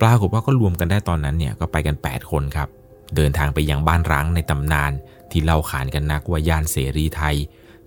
[0.00, 2.68] ปรากฏว่าก็รวมกันได้ตอนนั้นเนี่ยก็ไปกัน 8 คนครับ
[3.16, 4.92] เดินทางไปยังบ้านร้างในตำนาน
[5.30, 7.36] ที่เล่าขานกันนักว่าย่านเสรีไทย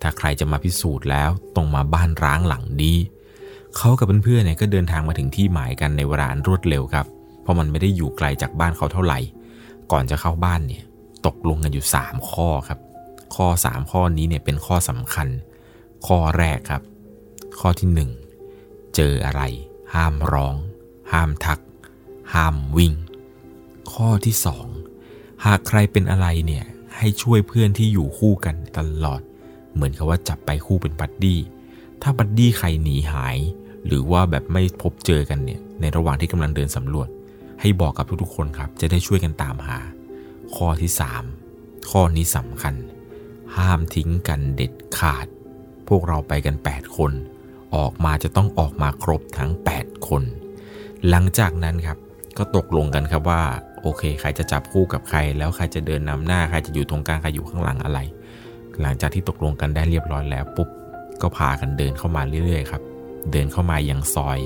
[0.01, 2.97] ถ้าใครจะมาพิสูจน์แล้วต้องมาบ้านร้างหลังนี้
[3.77, 7.05] เขากับเพื่อนๆเนี่ยก็เดินทางมาถึงที่หมายกันในเวลาอันรวดเร็วครับ
[7.41, 9.19] เพราะมันไม่ได้อยู่ไกลจากบ้านเขาเท่าไหร่
[9.91, 10.83] ก่อนจะเข้าบ้านเนี่ย
[11.25, 12.79] ตกลงกันอยู่ 3 ข้อครับ
[13.35, 15.27] ข้อ 3 ข้อนี้เนี่ยเป็นข้อสำคัญ
[16.07, 16.81] ข้อแรกครับ
[17.59, 17.89] ข้อที่
[18.45, 19.41] 1 เจออะไร
[19.93, 20.55] ห้ามร้อง
[21.11, 21.59] ห้ามทัก
[22.33, 22.93] ห้ามวิ่ง
[23.93, 24.35] ข้อที่
[24.89, 26.65] 2 หากใครเป็นอะไรเนี่ย
[26.97, 29.21] ให้ช่วยเพื่อนที่อยู่คู่กันตลอด
[29.73, 31.39] เหมือนกับว่าจับไปคู่เป็นบัดดี้
[32.01, 33.37] ถ้าบัดดี้ใครหนีหาย
[33.85, 37.09] หรือว่าแบบไม่พบเจอกันเนี่ยในระหว่างที่กำลังเดินสำรวจ
[37.61, 39.79] ให้บอกกับทุกๆคนครับ จะได้ช่วยกันตามหา
[40.55, 40.91] ข้อที่
[41.39, 42.73] 3 ข้อนี้สำคัญ
[43.57, 45.27] ห้ามทิ้งกันเด็ดขาด
[45.87, 47.11] พวกเราไปกัน 8 คน
[47.75, 50.23] ออกมาจะต้องออกมาครบทั้ง 8 คน
[51.09, 51.97] หลังจากนั้นครับ
[52.37, 53.41] ก็ตกลงกันครับว่า
[53.81, 57.99] โอเค ใครจะจับคู่กับใคร แล้วใครจะเดินนำหน้าใครจะอยู่ตรงกลางใครอยู่ข้างหลังอะไร
[58.81, 60.69] หลังจากที่ตกลงกันได้เรียบร้อยแล้วปุ๊บ
[61.21, 62.81] ก็พากันเดินเข้ามาเรื่อยๆครับ
[63.31, 64.39] เดินเข้ามายังซอย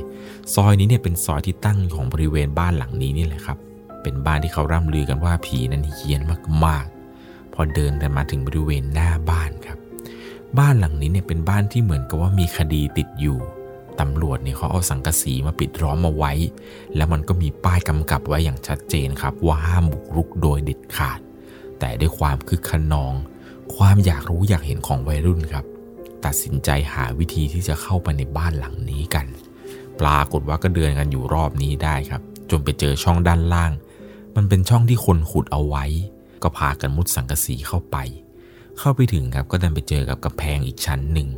[0.55, 3.57] ซอยนี้เนี่ยเป็นซอยที่ตั้งของบริเวณบ้านหลังนี้นี่แหละครับ
[4.03, 6.21] เป็นบ้านที่เขาร่ำลือกันว่าผีนั้นเฮี้ยน
[6.65, 7.01] มากๆ
[7.53, 9.78] พอเดินกันมาถึงบริเวณหน้าบ้านครับ
[10.60, 13.40] บ้านหลังนี้เนี่ยเป็นบ้านที่เหมือนกับว่ามีคดีติดอยู่
[13.99, 16.34] ตำรวจเนี่ยเขาเอาสังกะสีมาปิดล้อมมาไว้
[16.95, 21.19] แล้วมันก็มีป้ายกำกับไว้อย่างชัดเจนครับ ว่าห้ามบุกรุกโดยเด็ดขาด
[21.80, 23.14] แต่ด้วยความคึกขนอง
[23.76, 25.65] ความอยากรู้อยากเห็นของวัยรุ่นครับ
[26.26, 29.26] ตัดสินใจหาวิธีที่จะเข้าไปในบ้านหลังนี้กัน
[29.99, 33.72] ปรากฏว่าก็เดินกันอยู่รอบนี้ได้ครับ จนไปเจอช่องด้านล่าง
[34.36, 35.86] มันเป็นช่องที่คนขุดเอาไว้
[36.43, 37.97] ก็พากันมุดสังกะสีเข้าไป
[38.80, 41.30] เข้าไปถึงครับก็ดันไปเจอกับกำแพงอีกชั้นหนึ่ง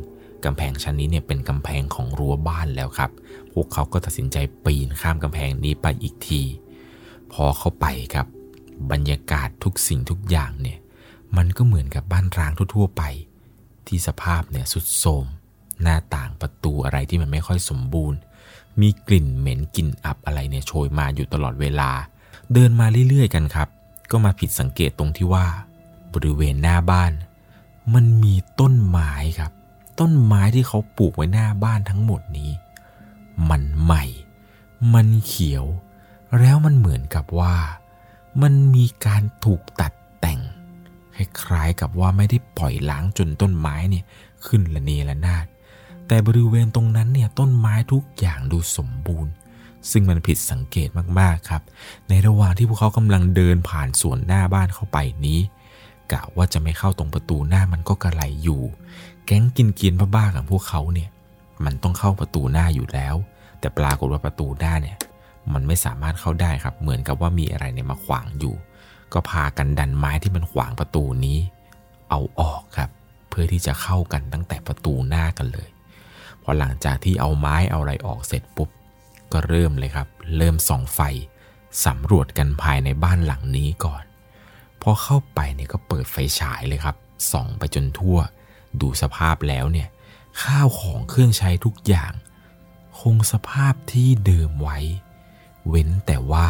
[0.44, 3.10] กำแพงชั้นนี้เนี่ยเป็นกำแพงของรั้วบ้านแล้วครับ
[3.52, 6.42] พวกเขาก็ตัดสินใจปีนข้ามกำแพงนี้ไปอีกที
[7.32, 8.26] พอเข้าไปครับ
[8.90, 10.78] บรรยากาศทุกสิ่งทุกอย่างเนี่ย
[11.36, 13.02] มันก็เหมือนกับบ้านร้างทั่ว ๆ ไป
[13.86, 15.26] ที่สภาพเนี่ยสุดโทรม
[15.82, 18.18] หน้าต่างประตูอะไรที่มันไม่ค่อยสมบูรณ์
[18.80, 21.90] มีกลิ่นเหม็นกลิ่นอับอะไรเนี่ยโชยมาอยู่ตลอดเวลา
[22.52, 23.68] เดินมาเรื่อยๆกันครับ
[24.14, 25.46] ก็มาผิดสังเกตตรงที่ว่า
[26.14, 27.12] บริเวณหน้าบ้าน
[27.94, 29.52] มันมีต้นไม้ครับ
[30.00, 32.50] ต้นไม้ที่เขาปลูกไว้หน้าบ้านทั้งหมดนี้
[33.50, 34.04] มันใหม่
[34.94, 35.64] มันเขียว
[36.38, 37.56] แล้วมันเหมือนกับว่า
[38.42, 40.40] มันมีการถูกตัดแต่ง
[41.14, 44.04] คล้ายๆกับว่าไม่ได้ปล่อยล้างจนต้นไม้เนี่ย
[44.46, 45.46] ขึ้นละเนระนาด
[46.06, 49.32] แต่บริเวณตรงนั้นเนี่ยต้นไม้ทุกอย่างดูสมบูรณ์
[49.90, 50.88] ซึ่งมันผิดสังเกต
[51.20, 51.62] มากๆครับ
[52.08, 55.40] ในระหว่างที่พวกเขากำลังเดินผ่านสวนหน้าบ้านเข้าไปนี้
[56.12, 58.62] กะว่าจะไม่เข้าตรงประตูหน้ามันก็กระไรอยู่
[59.26, 61.10] แก๊งกินเกียนบ้าๆของพวกเขาเนี่ย
[61.64, 63.14] มันต้องเข้าประตูหน้าอยู่แล้ว
[63.60, 64.96] แต่ปรากฏว่าประตูหน้าเนี่ย
[65.52, 68.54] มันไม่สามารถเข้าได้ครับ เหมือนกับว่ามีอะไรเนี่ยมาขวางอยู่
[69.12, 71.38] ก็พากันดันไม้ที่มันขวางประตูนี้
[72.10, 72.90] เอาออกครับ
[73.28, 75.68] เพื่อที่จะเข้ากันตั้งแต่ประตูหน้ากันเลย
[76.42, 78.68] พอหลังจากที่เอาไม้เอาอะไรออกเสร็จปุ๊บ
[79.34, 81.00] ก็เริ่มเลยครับ เริ่มส่องไฟ
[81.84, 84.04] สำรวจกันภายในบ้านหลังนี้ก่อน
[84.82, 86.96] พอเข้าไปเนี่ยก็เปิดไฟฉายเลยครับ
[87.32, 88.18] ส่องไปจนทั่ว
[88.80, 89.88] ดูสภาพแล้วเนี่ย
[90.42, 92.12] ข้าวของเครื่องใช้ทุกอย่าง
[92.98, 94.78] คงสภาพที่เดิมไว้
[95.68, 96.48] เว้นแต่ว่า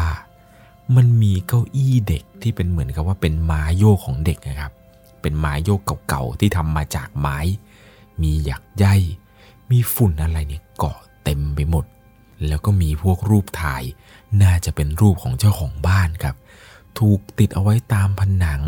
[0.95, 4.71] มันมีเก้าอี้เด็กที่เป็นเหมือนกับว่าเป็นไม้โยกของเด็กนะครับ
[5.21, 7.37] เป็นไม้โยกเก่าๆที่ทำมาจากไม้
[8.21, 8.85] มีหยักใย
[9.71, 11.85] มีฝุ่นอะไรเนี่ยเกาะเต็มไปหมด
[12.49, 13.83] แล้วก็มีพวกรูปถ่าย
[14.41, 16.35] น่าจะเป็นรูปของเจ้าของบ้านครับ
[16.99, 18.61] ถูกติดเอาไว้ตามผนัง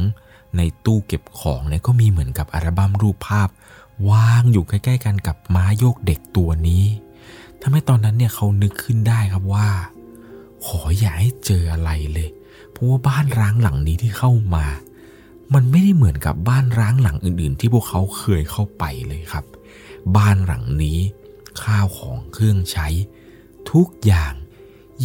[0.57, 3.49] ในตู้เก็บของเนี่ยก็มีเหมือนกับอัลบั้มรูปภาพ
[4.09, 6.85] วางอยู่ใกล้ๆกันกับม้าโยกเด็กตัวนี้
[7.61, 9.67] ทำให้ตอนนั้นเนี่ยเขานึกขึ้นได้ครับว่า
[10.65, 12.29] ขออย่าให้เจออะไรเลย
[12.71, 14.65] เพราะว่าบ้านร้างหลังนี้ที่เข้ามา
[15.53, 19.45] มันไม่ได้เหมือนกับบ้านร้างหลังอื่น ๆ ที่พวกเขาเคยเข้าไปเลยครับ
[20.17, 20.99] บ้านหลังนี้
[21.63, 22.87] ข้าวของเครื่องใช้
[23.71, 24.33] ทุกอย่าง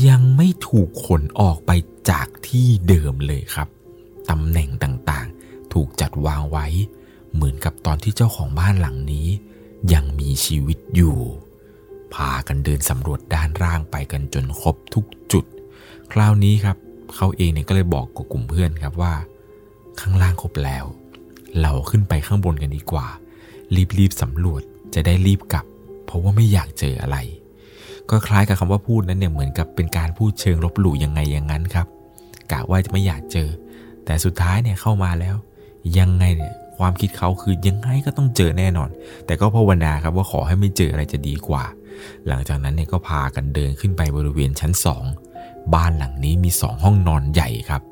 [0.09, 1.71] ยังไม่ถูกขนออกไป
[2.11, 3.69] จากที่เดิมเลยครับ
[4.31, 6.67] ตำแหน่งต่างๆ ถูกจัดวางไว้
[7.35, 9.27] เหมือนกับตอนที่เจ้าของบ้านหลังนี้
[9.93, 11.19] ยังมีชีวิตอยู่
[12.15, 15.45] พากันเดินสำรวจด้านล่างไปกันจนครบทุกจุด
[16.13, 16.77] คราวนี้ครับ
[17.17, 19.15] เขาเองเนี่ยก็เลยบอกกับกลุ่มเพื่อนครับว่า
[20.01, 20.85] ข้างล่างครบแล้ว
[21.61, 23.07] เราขึ้นไปข้างบนกันดีกว่า
[23.99, 24.63] รีบๆสำรวจ
[24.95, 25.67] จะได้รีบกลับ
[26.05, 27.17] เพราะว่าไม่อยากเจออะไร
[28.11, 31.87] ก็คล้ายกับคำว่าพูดนั้นเนี่ยเหมือนกับเป็นการพูดเชิงลบหลู่ยังไงอย่างนั้นครับ
[32.53, 33.49] กะว่าจะไม่อยากเจอ
[34.05, 35.37] แต่สุดท้ายเนี่ยเข้ามาแล้ว
[35.99, 38.89] ยังไงเนี่ยความคิดเขาคือยังไงก็ต้องเจอแน่นอน
[39.27, 41.65] แต่ก็ภาวนาครับว่าขอให้ไม่เจออะไรจะดีกว่า
[42.27, 45.05] หลังจากนั้นเนี่ยก็พากันเดินขึ้นไปบริเวณชั้นสอง
[45.75, 47.83] บ้านหลังนี้มีสองห้องนอนใหญ่ครับ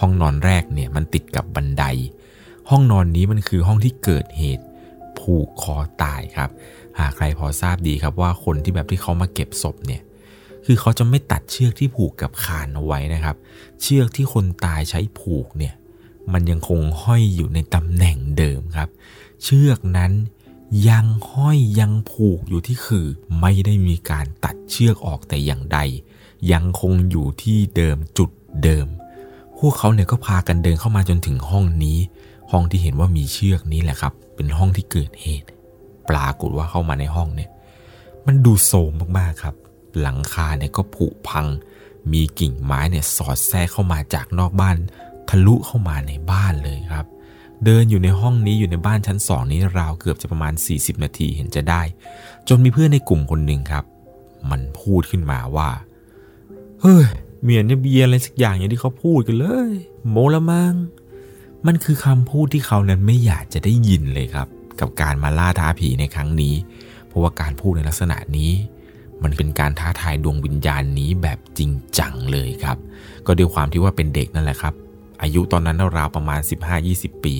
[0.00, 1.84] ห้องนอนแรกเนี่ยมันติดกับบันได
[2.70, 4.64] ห้องนอนนี้มันคือห้องที่เกิดเหตุ
[5.18, 6.50] ผูกคอตายครับ
[6.98, 10.02] หากใครพอทราบดีครับว่าคนที่แบบที่เขามาเก็บศพเนี่ย
[10.66, 13.36] คือเขาจะไม่ตัดเชือกที่ผูกกับคานเอาไว้นะครับ
[13.82, 15.74] เชือกที่คนตายใช้ผูกเนี่ย
[16.32, 18.88] มันยังคงห้อยอยู่ในตำแหน่งเดิมครับ
[19.44, 20.12] เชือกนั้น
[20.88, 23.06] ยังห้อยยังผูกอยู่ที่คือ
[23.40, 25.78] ไม่ได้มีการตัดเชือกออกแต่อย่างใด
[26.52, 28.30] ยังคงอยู่ที่เดิมจุด
[28.62, 28.86] เดิม
[29.58, 31.98] พวกเขาเนี่ยก็พากันเดินเข้ามาจนถึงห้องนี้
[32.50, 35.48] ห้องที่เห็นว่ามีเชือกนี้แหละครับ เป็นห้องที่เกิดเหตุ
[36.10, 37.50] ปรากฏว่าเข้ามาในห้องเนี่ย
[38.26, 39.56] มันดูโทรมมากๆครับ
[40.00, 41.46] หลังคาเนี่ยก็ผุพัง
[42.12, 44.76] มีกิ่งไม้เนี่ยสอดแทรกเข้ามาจากนอกบ้าน
[45.28, 47.06] ทะลุเข้ามาในบ้านเลยครับ
[47.64, 51.82] เดินอยู่ในห้องนี้อยู่ในบ้านชั้นสองนี้ราวเกือบจะประมาณ 40 นาทีเห็นจะได้
[52.48, 53.84] จนมีเพื่อนในกลุ่มคนหนึ่งครับ
[54.50, 55.70] มันพูดขึ้นมาว่า
[56.80, 57.06] เฮ้ย
[57.42, 59.72] เมียเนี่ยเบียอะไรสักอย่างอย่างที่เขาพูดกันเลย
[60.10, 60.74] โมละมัง
[61.66, 64.48] มันคือคำพูดที่เขานั้นไม่อยากจะได้ยินเลยครับ
[64.80, 66.54] กับการมาล่าท้าผีในครั้งนี้
[67.06, 68.52] เพราะว่าการพูดในลักษณะนี้
[69.22, 72.78] มันเป็นการท้าทายดวงวิญญาณนี้แบบจริงจังเลยครับ
[73.26, 74.74] ก็ด้วยความที่ว่าเป็นเด็กนั่นแหละครับ
[75.22, 76.40] อายุตอนนั้นราวประมาณ
[76.82, 77.34] 15-20 ปี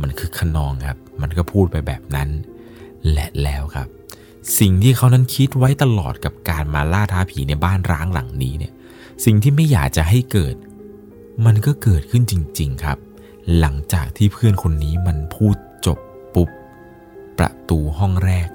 [0.00, 2.28] มันคือขนองครับ มันก็พูดไปแบบนั้น
[3.12, 3.88] และแล้วครับ
[4.58, 8.72] สิ่งที่เขานั้นคิดไว้ตลอดกับการมาล่าท้าผีในบ้านร้างหลังนี้เนี่ย
[9.24, 10.54] สิ่งที่ไม่อยากจะให้เกิด
[11.46, 12.98] มันก็เกิดขึ้นจริง ๆครับ
[13.58, 15.56] หลังจากที่เพื่อนคนนี้มันพูด
[17.38, 18.48] ประตูห้องแรก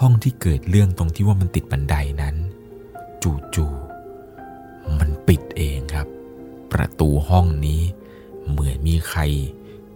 [0.00, 2.36] ห้องที่เกิดเรื่องตรงที่ว่ามันติดบันไดนั้น
[3.54, 6.06] จู่ๆมันปิดเองครับ
[6.72, 7.80] ประตูห้องนี้
[8.48, 9.20] เหมือนมีใคร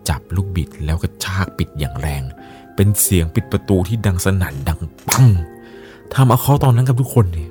[0.09, 2.23] จับลูกบิดแล้วก็ชากปิดอย่างแรง
[2.75, 5.27] เป็นเสียงปิดประตูที่ดังสนั่นดังปัง
[6.13, 7.49] ทำเอาเขาตอนนั้นกับทุกคนเนี่ย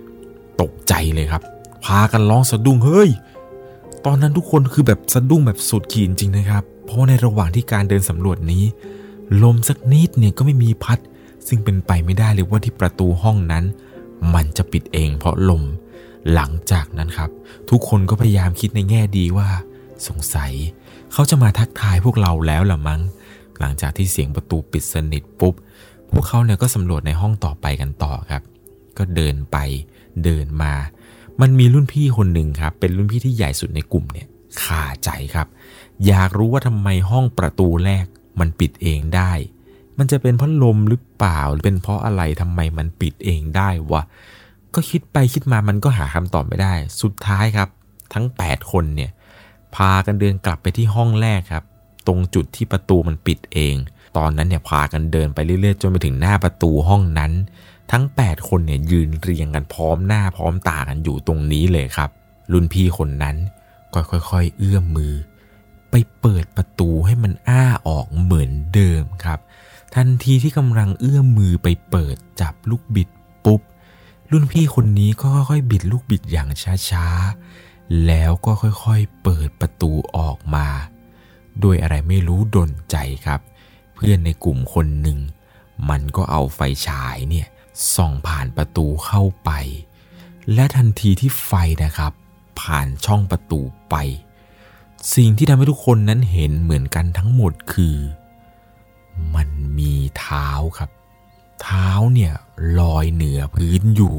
[0.61, 1.41] ตกใจเลยครับ
[1.85, 3.09] พากันร้องสะดุ้งเฮ้ย
[4.05, 8.63] ตอนนั้นทุกคนคือแบบสะดุ้งแบบสุดขีดจริงนะครับ เพราะในระหว่างที่การเดินสำรวจนี้
[9.43, 10.99] ลมสักนิดเนี่ยก็ไม่มีพัด
[11.47, 13.65] ซึ่งเป็นไปไม่ได้เลยว่าที่ประตูห้องนั้น
[14.35, 15.63] มันจะปิดเองเพราะลม
[16.33, 17.29] หลังจากนั้นครับ
[17.69, 19.49] ทุกคนก็พยายามคิดในแง่ดีว่า
[20.07, 20.51] สงสัย
[21.13, 23.01] เขาจะมาทักทายพวกเราแล้วล่ะมั้ง
[23.59, 25.53] หลังจากที่เสียงประตูปิดสนิทปุ๊บ
[26.09, 28.41] พวกเขาเนี่ยก็สำรวจในห้องต่อไปกันต่อครับ
[28.97, 29.57] ก็เดินไป
[30.23, 30.73] เดินมา
[31.41, 34.27] มันมีรุ่นพี่คนหนึ่งครับ เป็นรุ่นพี่ที่ใหญ่สุดในกลุ่มเนี่ย
[34.63, 35.47] ขาใจครับ
[36.07, 38.05] อยากรู้ว่าทำไมห้องประตูแรก
[38.41, 39.31] มันปิดเองได้
[39.97, 44.01] มันจะเป็นเพราะลมหรือเปล่าหรือเป็นเพราะอะไรทำไมมันปิดเองได้วะ
[44.75, 47.69] ก็คิดไปคิดมามันก็หาคำตอบไม่ได้ สุดท้ายครับ
[48.13, 49.11] ทั้ง 8 คนเนี่ย
[49.75, 51.63] พากันเดินกลับไปที่ห้องแรกครับ
[52.07, 53.75] ตรงจุดที่ประตูมันปิดเอง
[54.17, 57.31] ตอนนั้นเนี่ยพากันเดินไปเรื่อยๆ จนไปถึงหน้าประตูห้องนั้น
[57.91, 62.09] ทั้ง 8 คนเนี่ยยืนเรียงกันพร้อมหน้าพร้อมตากันอยู่ตรงนี้เลยครับ
[62.51, 63.35] รุ่นพี่คนนั้น
[63.93, 65.13] ก็ค่อยๆ เอื้อมมือ
[65.91, 69.39] ไปเปิดประตูให้มันอ้าออกเหมือนเดิมครับ
[69.95, 73.09] ทันทีที่กำลังเอื้อมมือไปเปิดจับลูกบิด
[73.45, 73.61] ปุ๊บ
[74.31, 76.49] รุ่นพี่คนนี้ก็ค่อยๆบิดลูกบิดอย่าง
[76.89, 80.67] ช้าๆ แล้วก็ค่อยๆเปิดประตูออกมา
[81.61, 83.41] โดยอะไรไม่รู้ดนใจครับ
[83.95, 85.19] เพื่อนในกลุ่มคนหนึ่ง
[85.89, 87.47] มันก็เอาไฟฉายเนี่ย
[87.95, 89.51] ส่องผ่านประตูเข้าไป
[90.53, 91.53] และทันทีที่ไฟ
[91.83, 92.13] นะครับ
[92.61, 93.95] ผ่านช่องประตูไป
[95.15, 97.97] สิ่งที่ทำให้ทุกคนนั้นเห็นเหมือนกันทั้งหมดคือ
[99.35, 99.49] มัน
[99.79, 100.89] มีเท้าครับ
[101.63, 102.33] เท้าเนี่ย
[102.79, 104.15] ลอยเหนือพื้นอยู่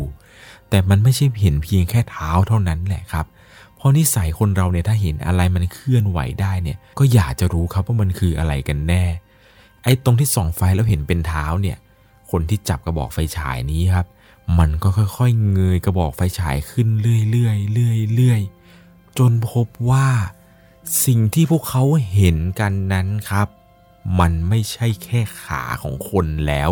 [0.70, 3.26] แต่มันไม่ใช่เห็นเพียงแค่เท้าเท่านั้นแหละครับ
[3.76, 9.04] เพราะนิสัยคนเราเนี่ยถ้าเห็นอะไรมันเคลื่อนไหวได้เนี่ย ก็อยากจะรู้ครับว่ามันคืออะไรกันแน่
[9.84, 11.76] ไอ้ตรงที่ส่องไฟแล้วเห็นเป็นเท้าเนี่ย
[12.30, 14.06] คนที่จับกระบอกไฟฉายนี้ครับ
[14.58, 20.06] มันก็ค่อยๆเงยกระบอกไฟฉายขึ้นเรื่อยๆเรื่อยๆจนพบว่า
[21.04, 21.84] สิ่งที่พวกเขา
[22.14, 23.48] เห็นกันนั้นครับ
[24.18, 26.70] มันไม่ใช่แค่ขาของคนแล้ว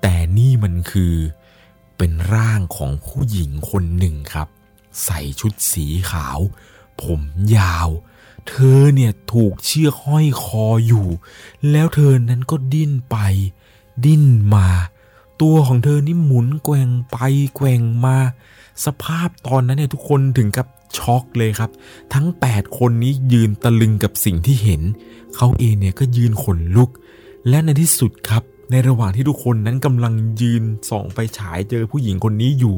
[0.00, 1.14] แต่นี่มันคือ
[1.96, 4.48] เป็นร่างของผู้หญิงคนหนึ่งครับ
[5.04, 6.38] ใส่ชุดสีขาว
[7.02, 7.20] ผม
[7.56, 7.88] ยาว
[8.48, 11.06] เธอเนี่ยถูกเชือกห้อยคออยู่
[11.70, 13.16] แล้วเธอนั้นก็ดิ้นไป
[14.04, 14.68] ดิ้นมา
[15.42, 17.16] ตัวของเธอนี่หมุนแกว่งไป
[17.56, 18.16] แกว่งมา
[18.84, 20.66] สภาพตอนนั้นเนี่ยทุกคนถึงกับ
[20.96, 21.70] ช็อกเลยครับ
[22.14, 24.82] ทั้ง 8 คนนี้ยืนตะลึงกับสิ่งที่เห็น
[25.36, 26.90] เขาเองเนี่ยก็ยืนขนลุก
[27.48, 32.76] และในที่สุดครับ ในระหว่างที่ทุกคนนั้นกำลังยืนส่องไปฉายเจอผู้หญิงคนนี้อยู่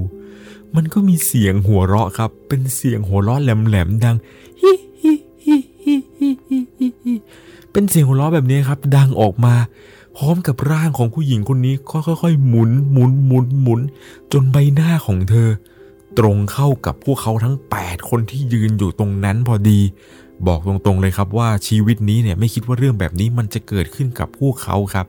[0.76, 4.16] มันก็มีเสียงหัวเราะครับ เป็นเสียงหัวเราะแหลมๆดัง
[4.60, 4.72] ฮิ
[5.02, 5.14] ฮิ
[5.44, 6.28] ฮิฮิฮิ
[7.04, 7.14] ฮิ
[7.72, 9.54] เป็นเสียงหัวเราะแบบนี้ครับ ดังออกมา
[10.16, 13.80] พร้อมกับร่างของผู้หญิงคนนี้ค่อยๆหมุนหมุนหมุนหมุน
[14.32, 15.48] จนใบหน้าของเธอ
[16.18, 19.80] ตรงเข้ากับพวกเขาทั้ง 8 คนที่ยืนอยู่ตรงนั้นพอดี
[20.46, 25.06] บอกตรงๆเลยครับว่าชีวิตนี้เนี่ยไม่คิดว่าเรื่องแบบนี้มันจะเกิดขึ้นกับพวกเขาครับ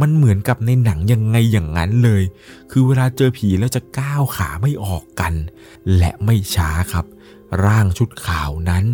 [0.00, 2.22] มันเหมือนกับในหนังยังไงอย่างนั้นเลย
[2.70, 5.34] คือเวลาเจอผีแล้วจะก้าวขาไม่ออกกัน
[5.96, 7.04] และไม่ช้าครับ
[7.64, 8.84] ร่างชุดขาวนั้น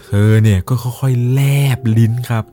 [0.00, 1.40] เธอเนี่ยก็ค่อยๆแล
[1.76, 2.44] บลิ้นครับ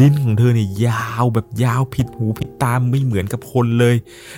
[0.00, 3.96] ลิ้นของเธอเนี่ยยาวแบบยาวผิดหูผิดตาไม่เหมือนกับคนเลย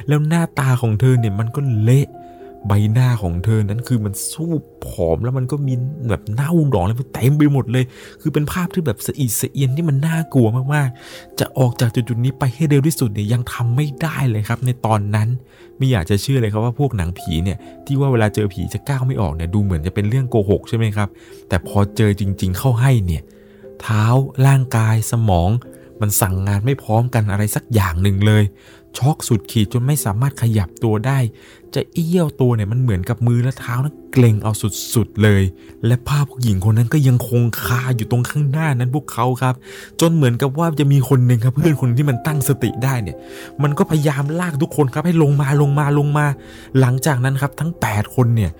[0.09, 2.07] แล้วหน้าตาของเธอเนี่ยมันก็เละ
[2.69, 4.53] ใบหน้าของเธอนั้นคือมันสู้
[4.87, 5.75] ผอมแล้วมันก็มี
[6.11, 7.85] แบบเน่าดองอะไรเต็มไปหมดเลย
[8.21, 15.29] คือเป็นภาพที่แบบสะอิดสะเอียนที่มันน่ากลัวมากๆ จะออกจากจุดๆนี้ไปให้เร็วที่สุดเนี่ยยังทำไม่ได้เลยครับ ในตอนนั้น
[15.79, 21.09] ไม่อยากจะเชื่อเลยครับว่าพวกหนังผีเนี่ยที่ว่าเวลาเจอผีจะก้าวไม่ออกเนี่ยดูเหมือนจะเป็นเรื่องโกหกใช่ไหมครับ
[21.49, 23.23] แต่พอเจอจริง ๆ เข้าให้เนี่ย
[23.81, 24.05] เท้า
[24.47, 25.51] ร่างกายสมอง
[26.01, 28.43] มันสั่งงานไม่พร้อมกันอะไรสักอย่างหนึ่งเลย
[28.99, 31.19] ช็อกสุดขีดจนไม่สามารถขยับตัวได้
[31.75, 34.53] จะเอี้ยวตัวเนี่ยมันเหมือนกับมือและเท้านั้นเกรงเอา
[34.95, 35.43] สุดๆเลย
[35.87, 39.55] และภาพผู้หญิงคนนั้นก็ยังคงคาอยู่ตรงข้างหน้านั้นพวกเขาครับ
[40.01, 43.17] จนเหมือนกับว่าจะมีคนหนึ่งครับเพื่อนคนที่มันตั้งสติได้เนี่ย
[43.63, 46.27] มันก็พยายามลากทุกคนครับให้ลงมาลงมาลงมา
[46.81, 48.51] หลังจากนั้นครับทั้ง 8 คนเนี่ย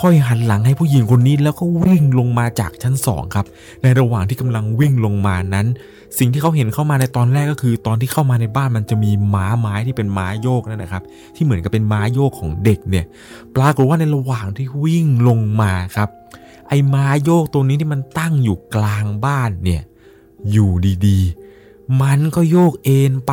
[0.00, 3.46] ค่อยๆหันหลังให้ผู้หญิงคนนี้แล้วก็วิ่งลงมาจากชั้นสองครับ
[3.82, 5.66] ในระหว่างที่กำลังวิ่งลงมานั้น
[6.18, 11.02] สิ่งที่เขาเห็นเข้ามาในตอนแรกก็คือ ตอนที่เข้ามาในบ้านมันจะมีม้าไม้ที่เป็นม้าโยกนั่นนะครับ
[11.34, 13.06] ที่เหมือนกับเป็นม้าโยกของเด็กเนี่ย
[13.56, 16.08] ปรากฏว่าในระหว่างที่วิ่งลงมาครับ
[16.68, 19.82] ไอ้ม้าโยกตัวนี้ที่มันตั้งอยู่กลางบ้านเนี่ย
[20.52, 20.70] อยู่
[21.06, 23.32] ดีๆ มันก็โยกเอ็นไป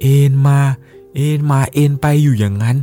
[0.00, 0.60] เอ็นมา
[1.16, 2.76] เอ็นมาเอ็นไปอยู่อย่างนั้น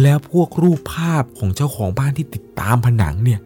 [0.00, 3.40] แล้วพวกรูปภาพของเจ้าของบ้านที่ติดตามผนังเนี่ย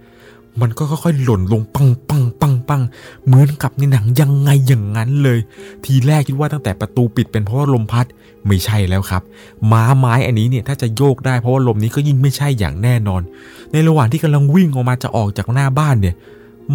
[0.61, 2.83] มันก็ค่อยๆ หล่นลงปังปังปังปัง
[3.27, 5.39] เหมือนกับในหนังยังไงอย่างนั้นเลย
[5.85, 8.07] ทีแรกคิดว่าตั้งแต่ประตูปิดเป็นเพราะว่าลมพัด
[8.47, 9.23] ไม่ใช่แล้วครับ
[9.73, 13.23] ม้าไม้อันนี้เนี่ยถ้าจะโยกได้เพราะว่าลมนี้ก็ยิ่งไม่ใช่อย่างแน่นอน
[13.73, 16.15] ในระหว่างที่กำลังวิ่งออกมาจะออกจากหน้าบ้านเนี่ย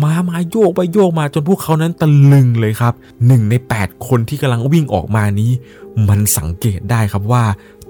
[0.04, 2.94] ม้ามาโยกไปโยกมาจนพวกเขานั้นตะลึงเลยครับ
[3.28, 5.52] หนึ่งใน 8 คนที่กำลังวิ่งออกมานี้
[6.08, 7.44] มันสังเกตได้ครับว่า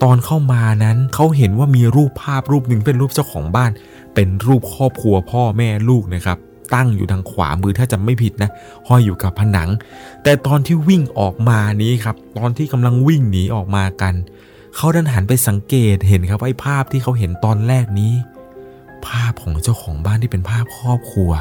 [0.03, 3.71] ตอนเข้ามานั้นเขาเห็นว่ามีรูปภาพรูปหนึ่งเป็นรูปเจ้าของบ้าน
[4.13, 6.37] เป็นรูปครอบครัวพ่อแม่ลูกนะครับ
[6.75, 8.49] ตั้งอยู่ทางขวามือถ้าจำไม่ผิดนะ
[8.87, 9.69] ห้อยอยู่กับผนัง
[10.23, 14.13] แต่ตอนที่วิ่งออกมานี้ครับ ตอนที่กำลังวิ่งหนีออกมากัน
[14.75, 18.13] เขาดันหันไปสังเกตเห็นครับไอ้ภาพที่เขาเห็นตอนแรกนี้
[19.07, 21.31] ภาพของเจ้าของบ้านที่เป็นภาพครอบครัว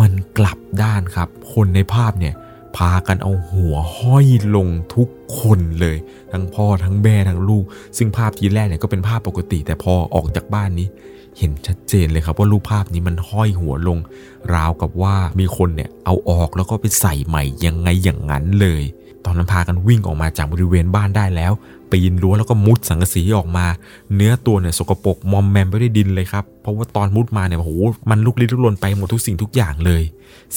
[0.00, 2.34] มันกลับด้านครับ คนในภาพเนี่ย
[2.76, 4.26] พากันเอาหัวห้อย
[4.56, 5.08] ลงทุก
[5.38, 5.96] คนเลย
[6.32, 7.64] ทั้งพ่อทั้งแม่ทั้งลูก
[7.96, 10.88] ซึ่งภาพทีแรกเนี่ยก็เป็นภาพปกติ แต่พอออกจากบ้านนี้
[11.40, 13.98] เห็นชัดเจนเลยครับว่ารูปภาพนี้มันห้อยหัวลง
[14.54, 18.82] ราวกับว่ามีคนเนี่ยเอาออกแล้วก็ไปใส่ใหม่ยังไงอย่างนั้นเลย
[19.24, 21.52] ตอนนั้นพากันวิ่งออกมาจากบริเวณบ้านได้แล้ว
[21.90, 23.66] ปีนรั้วแล้วก็มุดสังกะสีออกมา
[24.14, 27.72] เนื้อตัวเนี่ยสกปรกมอมแมมไปด้วยดินเลยครับ เพราะว่าตอนมุดมาเนี่ยโอ้โห
[28.10, 30.02] มันลุกลี้ลุกลนไปหมดทุกสิ่งทุกอย่างเลย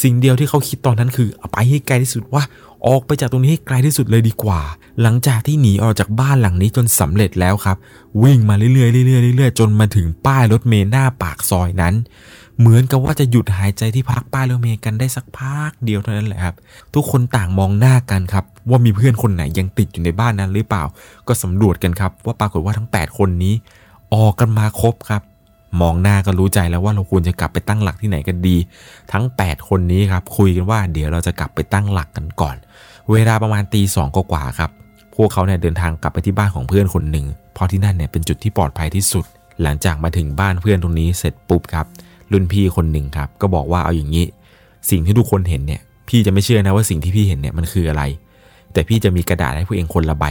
[0.02, 2.44] สิ่งเดียวที่เขาคิดตอนนั้นคือเอาไปให้ไกลที่สุดว่า
[2.88, 4.62] ออกไปจากตรงนี้ให้ไกลที่สุดเลยดีกว่า
[5.02, 7.78] หลังจากที่หนีออกจากบ้านหลังนี้จนสำเร็จแล้วครับ
[8.24, 8.84] วิ่งมาเรื่อยๆเรื่
[9.18, 11.94] อยๆเรื่อยๆจนมาถึงป้ายรถเมล์หน้าปากซอยนั้น
[12.60, 16.56] เหมือนกับว่าจะหยุดหายใจที่พักป้ายรถเมล์กันได้สักพักเดียวเท่านั้นแหละครับ
[16.94, 20.84] ทุกคนต่างมองหน้ากันครับ ว่ามีเพื่อนคนไหนยังติดอยู่ในบ้านนั้นหรือเปล่า
[21.28, 23.54] ก็สำรวจกันครับ ว่าปรากฏว่าทั้ง 8 คนนี้
[24.14, 25.22] ออกกันมาครบครับ
[25.82, 28.58] มองหน้าก็รู้ใจแล้วว่าเราควรจะกลับไปตั้งหลักที่ไหนกันดี
[29.12, 32.56] ทั้ง 8 คนนี้ครับคุยกันว่าเดี๋ยวเราจะกลับไปตั้งหลักกันก่อน
[33.12, 34.72] เวลาประมาณตีสองกว่าครับ
[35.16, 39.26] พวกเขาเนี่ยเดินทางกลับไปที่บ้านของเพื่อนคนหนึ่งเพราะที่นั่นเนี่ยเป็นจุดที่ปลอดภัยที่สุด
[39.62, 41.86] หลังจากมาถึงบ้านเพื่อนตรงนี้เสร็จปุ๊บครับ
[42.32, 44.26] รุ่นพี่คนหนึ่งครับก็บอกว่าเอาอย่างนี้
[44.90, 48.04] สิ่งที่ทุกคนเห็นเนี่ยพี่จะไม่เชื่อนะว่าสิ่งที่พี่เห็นเนี่ยมันคืออะไร
[48.74, 50.26] แต่พี่จะมีกระดาษให้ผู้เองคนละใบ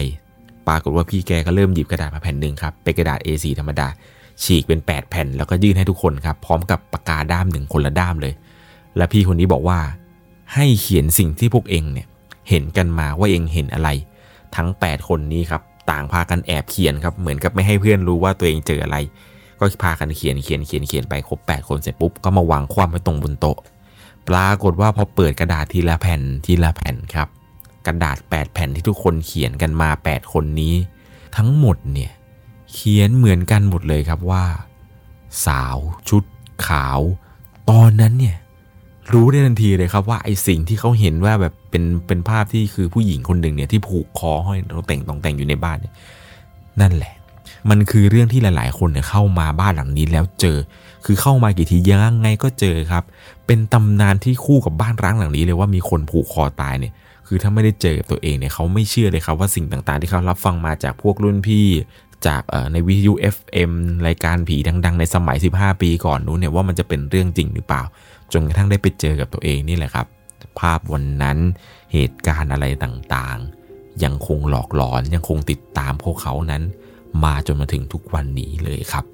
[0.68, 3.88] ปรากฏว่าพี่แกก็เริ่มหยิบกระดาษมาแผ่นหนึ่งครับเป็นกระดาษ A4 ธรรมดา
[4.42, 8.34] ฉีกเป็น 8 แผ่น แล้วก็ยื่นให้ทุกคนครับ พร้อมกับปากกาด้ามหนึ่งคนละด้ามเลย
[8.96, 9.78] และพี่คนนี้บอกว่า
[10.54, 12.06] ให้เขียนสิ่งที่พวกเองเนี่ย
[12.48, 13.88] เห็นกันมาว่าเองเห็นอะไร
[14.56, 18.96] ทั้ง 8 คนนี้ครับต่างพากันแอบเขียนครับเหมือนกับไม่ให้เพื่อนรู้ว่าตัวเองเจออะไร
[19.60, 23.58] ก็พากันเขียนเขียนเขียนเขียนไปครบ 8 คนเสร็จปุ๊บก็มาวางคว่ำไว้ตรงบนโต๊ะ
[24.28, 27.28] ปรากฏว่าพอเปิดกระดาษทีละแผ่นทีละแผ่นครับ
[27.86, 30.74] กระดาษ 8 แผ่นที่ทุกคนเขียนกันมา 8 คนนี้
[31.36, 32.12] ทั้งหมดเนี่ย
[32.72, 34.44] เขียนเหมือนกันหมดเลยครับว่า
[35.46, 35.76] สาว
[36.08, 36.22] ชุด
[36.66, 37.00] ขาว
[37.70, 38.36] ตอนนั้นเนี่ย
[39.12, 45.94] รู้ได้ทันทีเลยครับว่าไอสิ่งที่เขาเห็นว่าแบบเป็นเป็นภาพที่คือผู้หญิงคนหนึ่งเนี่ยที่ผูกคอห้อยต้องแต่งตองแต่งอยู่ในบ้านเนี่ย
[46.80, 47.14] นั่นแหละ
[47.70, 50.58] มันคือเรื่องที่หลาย ๆ คนเนี่ยเข้ามาบ้านหลังนี้แล้วเจอ
[51.04, 53.04] คือเข้ามากี่ทียังไงก็เจอครับ
[53.46, 56.92] เป็นตำนานที่คู่กับบ้านร้างหลังนี้เลยว่ามีคนผูกคอตายเนี่ย
[57.26, 61.66] คือถ้าไม่ได้เจอกับตัวเองเนี่ยเขาไม่เชื่อเลยครับว่าสิ่งต่าง ๆ ที่เขารับฟังมาจากพวกรุ่นพี่
[62.26, 62.42] จาก
[62.72, 63.72] ในวิทยุ FM
[64.06, 67.82] รายการผีดัง ๆ ในสมัย 15 ปีก่อนนู้นเนี่ยว่ามันจะเป็นเรื่องจริงหรือเปล่า
[68.32, 70.06] จนกระทั่งได้ไปเจอกับตัวเองนี่แหละครับ
[70.58, 71.38] ภาพวันนั้น
[71.92, 76.62] เหตุการณ์อะไรต่างๆ ยังคงหลอกหลอนยังคงติดตามพวกเขานั้น
[77.24, 79.04] มาจนมาถึงทุกวันนี้เลยครับ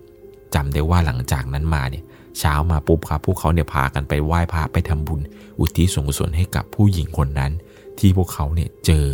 [0.55, 2.05] จำได้ว่าหลังจากนั้นมาเนี่ย
[2.39, 5.20] เช้ามาปุ๊บครับพวกเขาเนี่ยพากันไปไหว้พระไปทำบุญ
[5.59, 7.52] อุทิศส่วนกุศลให้กับผู้หญิงคนนั้น
[7.98, 9.06] ที่พวกเขาเนี่ยเจอ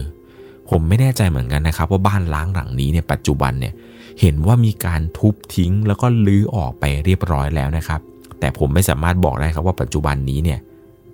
[0.71, 3.75] ผมไม่แน่ใจเหมือนกันนะครับ ว่าบ้านล้างหลังนี้เนี่ยปัจจุบันเนี่ย
[4.21, 8.01] เห็นว่ามีการทุบทิ้ง แล้วก็ลื้อออกไปเรียบร้อยแล้วนะครับ
[8.41, 10.61] แต่ผมไม่สามารถบอกได้ครับว่าปัจจุบันนี้เนี่ย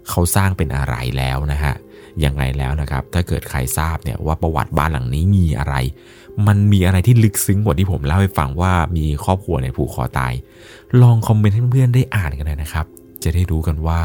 [0.09, 1.74] เขาสร้างเป็นอะไรแล้วนะฮะ
[2.24, 5.74] ยังไงแล้วนะครับ ถ้าเกิดใครทราบเนี่ยว่าประวัติบ้านหลังนี้มีอะไร
[6.47, 10.32] มันมีอะไรที่ลึกซึ้งกว่าที่ผมเล่าให้ฟังว่ามีครอบครัวในผูกคอตาย
[11.02, 12.86] ลองคอมเมนต์ให้เพื่อนๆได้อ่านกันเลยนะครับ
[13.22, 14.01] จะได้รู้กันว่า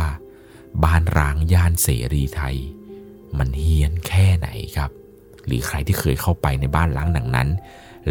[0.84, 2.56] บ้านร้างย่านเสรีไทย
[3.38, 4.48] มันเฮี้ยนแค่ไหน
[4.78, 4.90] ครับ
[5.46, 7.48] หรือใครที่เคยเข้าไปในบ้านล้างหนังนั้น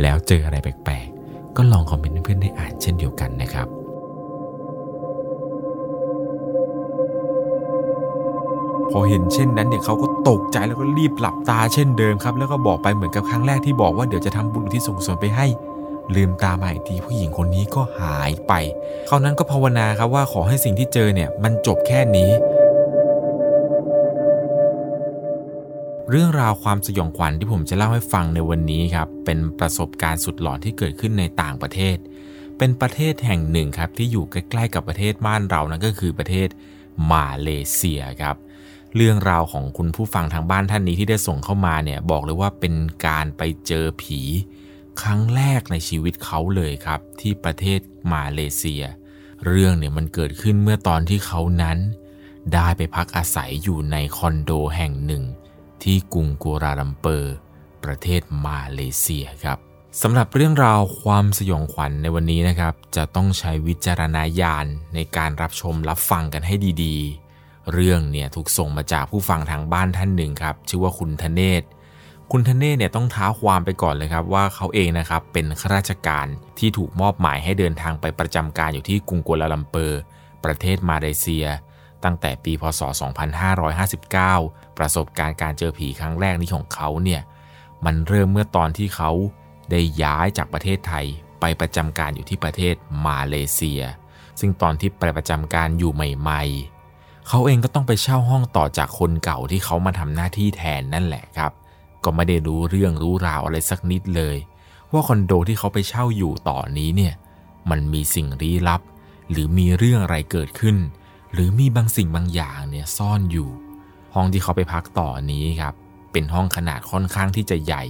[0.00, 3.68] แล้วเจออะไรแปลกๆ ก็ลองคอมเมนต์เพื่อนได้อ่านเช่นเดียวกันนะครับ
[8.90, 15.46] พอเห็นเช่นนั้นเนี่ยเขาก็ตกใจแล้วก็รีบหลับตาเช่นเดิมครับ แล้วก็บอกไปเหมือนกับครั้งแรกที่บอกว่าเดี๋ยวจะทำบุญที่ส่งส่วนไปให้
[16.14, 18.52] ลืมตามาอีกทีผู้หญิงคนนี้ก็หายไป
[19.06, 22.30] เขานั้นก็ภาวนาครับว่าขอให้สิ่งที่เจอเนี่ยมันจบแค่นี้
[26.10, 31.96] เรื่องราวความสยองขวัญที่ผมจะเล่าให้ฟังในวันนี้ครับ เป็นประสบการณ์สุดหลอนที่เกิดขึ้นในต่างประเทศ
[32.58, 36.48] เป็นประเทศแห่งหนึ่งครับที่อยู่ใกล้ๆกับประเทศบ้านเรานั่นก็คือประเทศ
[37.10, 38.36] มาเลเซียครับ
[38.96, 42.74] เรื่องราวของคุณผู้ฟังทางบ้านท่านนี้ที่ได้ส่งเข้ามาเนี่ยบอกเลยว่าเป็น
[43.06, 44.20] การไปเจอผี
[45.02, 47.80] ครั้งแรกในชีวิตเขาเลยครับ ที่ประเทศ
[48.12, 48.82] มาเลเซีย
[49.46, 51.78] เรื่องเนี่ยมันเกิดขึ้นเมื่อตอนที่เขานั้น
[52.54, 55.24] ได้ไปพักอาศัยอยู่ในคอนโดแห่งหนึ่ง
[55.84, 57.34] ที่กรุงกัวลาลัมเปอร์
[57.84, 59.58] ประเทศมาเลเซียครับ
[60.02, 66.54] สำหรับเรื่องราวความสยองขวัญในวันนี้นะครับ จะต้องใช้วิจารณญาณในการรับชมรับฟังกันให้
[66.84, 71.62] ดีๆ เรื่องเนี่ยถูกส่งมาจากผู้ฟังทางบ้านท่านหนึ่งครับ ชื่อว่าคุณธเนศ
[72.32, 76.26] คุณทเน่เนี่ยต้องท้าความไปก่อนเลยครับว่าเขาเองนะครับเป็นข้าราชการ
[76.58, 80.00] ที่ถูกมอบหมายให้เดินทางไปประจำการอยู่ที่กรุงกัวลาลัมเปอร์
[80.44, 81.46] ประเทศมาเลเซีย
[82.04, 82.80] ตั้งแต่ปีพศ
[83.64, 87.22] 2559 ประสบการณ์การเจอผีครั้งแรกนี้ของเขาเนี่ย
[87.84, 89.10] มันเริ่มเมื่อตอนที่เขา
[89.70, 91.06] ได้ย้ายจากประเทศไทย
[91.40, 92.74] ไปประจำการอยู่ที่ประเทศ
[93.06, 93.82] มาเลเซีย
[94.40, 101.52] ซึ่งตอนที่ไปประจำการอยู่ใหม่ๆ เขาเองก็ต้องไปเช่าห้องต่อจากคนเก่าที่เขามาทำหน้าที่แทนนั่นแหละครับ
[102.04, 104.36] ก็ไม่ได้รู้เรื่องรู้ราวอะไรสักนิดเลย
[104.92, 107.14] ว่าคอนโดที่เขาไปเช่าอยู่ต่อนี้เนี่ย
[107.70, 108.80] มันมีสิ่งลี้ลับ
[109.30, 110.76] หรือมีเรื่องอะไรเกิดขึ้น
[111.32, 113.50] หรือมีบางสิ่งบางอย่างเนี่ยซ่อนอยู่
[114.14, 115.74] ห้องที่เขาไปพักต่อนี้ครับ
[116.12, 117.84] เป็นห้องขนาดค่อนข้างที่จะใหญ่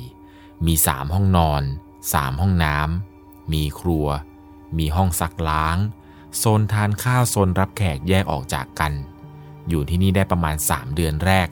[0.67, 1.63] มีสามห้องนอน
[2.13, 4.07] สามห้องน้ำมีครัว
[4.79, 5.77] มีห้องซักล้าง
[6.39, 8.93] โซนทานข้าวโซนรับแขกแยกออกจากกัน
[9.69, 11.49] อยู่ที่นี่ได้ประมาณ 3 เดือนแรก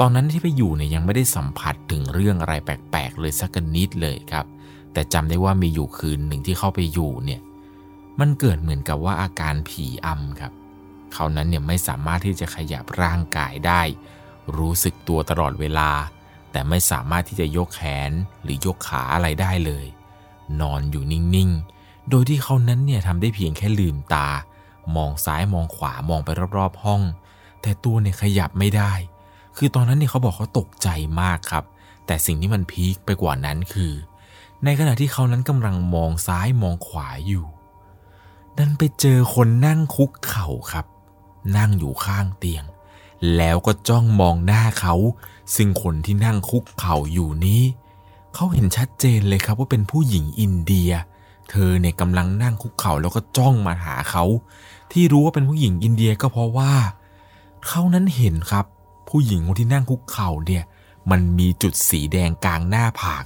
[0.00, 4.46] ตอนนั้นที่ไปอยู่เนี่ยยังไม่ได้สัมผัสถึงเรื่องอะไรแปลกๆ เลยสักนิดเลยครับ
[4.92, 7.40] แต่จำได้ว่ามีอยู่คืนหนึ่งที่เข้าไปอยู่เนี่ย
[8.20, 10.52] มันเกิดเหมือนกับว่าอาการผีอำครับ
[11.16, 13.82] เขานั้นเนี่ยไม่สามารถที่จะขยับร่างกายได้
[14.58, 15.90] รู้สึกตัวตลอดเวลา
[16.52, 18.10] แต่ไม่สามารถที่จะยกแขน
[18.42, 19.86] หรือยกขาอะไรได้เลย
[20.60, 24.28] นอนอยู่นิ่งๆ โดยที่เขานั้นเนี่ยทำได้เพียงแค่ลืมตา
[24.96, 27.02] มองซ้ายมองขวามองไปรอบๆห้อง
[27.62, 28.92] แต่ตัวเนี่ยขยับไม่ได้
[29.56, 30.88] คือตอนนั้นเนี่ยเขาบอกเขาตกใจ
[31.20, 31.64] มากครับ
[32.06, 33.92] แต่สิ่งที่มันพีคไปกว่านั้นคือ
[34.64, 37.46] ในขณะที่เขานั้นกำลังมองซ้ายมองขวาอยู่
[38.58, 40.86] ดันไปเจอคนนั่งคุกเข่าครับ
[41.56, 42.64] นั่งอยู่ข้างเตียง
[43.36, 44.94] แล้วก็จ้องมองหน้าเขา
[45.56, 47.62] ซึ่งคนที่นั่งคุกเข่าอยู่นี้
[48.34, 50.90] เขาเห็นชัดเจนเลยครับว่าเป็นผู้หญิงอินเดีย
[51.50, 54.24] เธอเนี่ยกำลังนั่งคุกเข่าแล้วก็จ้องมาหาเขา
[54.92, 56.72] ที่รู้ว่าเป็นผู้หญิงอินเดียก็เพราะว่า
[57.66, 58.64] เขานั้นเห็นครับ
[59.08, 60.64] ผู้หญิงคนที่นั่งคุกเข่าเนี่ย
[61.10, 63.24] มันมีจุดสีแดงกลางหน้าผาก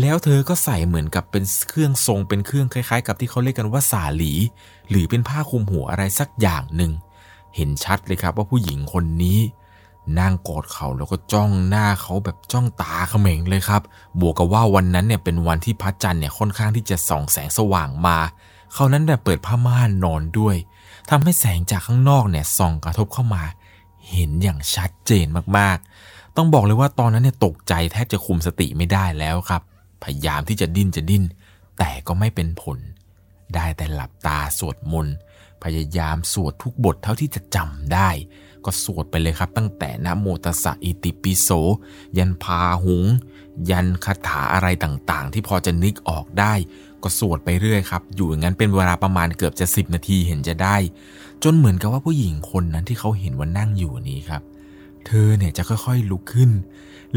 [0.00, 4.32] แล้วเธอก็ใส่เหมือนกับเป็นเครื่องทรงเป็นเครื่องคล้ายๆ กับที่เขาเรียกกันว่าสาหลี
[4.90, 6.92] หรือเป็นผ้าคลุมหัวอะไรสักอย่างหนึ่ง
[7.56, 9.38] เห็นชัดเลยครับว่าผู้หญิงคนนี้
[10.20, 13.82] นั่งกอดเขาแล้วก็จ้องหน้าเขาแบบจ้องตาเขม็งเลยครับ
[14.20, 18.18] บวกกับว่าวันนั้นเนี่ยเป็นวันที่พระจันทร์เนี่ยค่อนข้างที่จะส่องแสงสว่างมา
[18.74, 20.56] เขานั้นแบบเปิดผ้าม่านนอนด้วย
[21.10, 23.42] ทำให้แสงจากข้างนอกเนี่ยส่องกระทบเข้ามา
[24.10, 25.26] เห็นอย่างชัดเจน
[25.58, 29.62] มากๆ ต้องบอกเลยว่าตอนนั้นเนี่ยตกใจแทบจะคุมสติไม่ได้แล้วครับ
[30.02, 31.24] พยายามที่จะดิ้นจะดิ้น
[31.78, 32.78] แต่ก็ไม่เป็นผล
[33.54, 35.14] ได้แต่หลับตาสวดมนต์
[35.64, 38.10] พยายามสวดทุกบทเท่าที่จะจำได้
[38.64, 41.48] ก็สวดไปเลยครับ ตั้งแต่นะโมตัสสะอิติปิโส
[42.18, 43.04] ยันพาหุง
[43.70, 46.54] ยันคาถาอะไรต่างๆ ที่พอจะนึกออกได้
[47.02, 50.76] ก็สวดไปเรื่อยครับ อยู่อย่างนั้นเป็นเวลาประมาณเกือบจะ 10 นาทีเห็นจะได้
[51.42, 54.42] จนเหมือนกับว่าผู้หญิงคนนั้นที่เขาเห็นว่านั่งอยู่นี้ครับ
[55.06, 56.50] เธอเนี่ยจะค่อยๆลุกขึ้น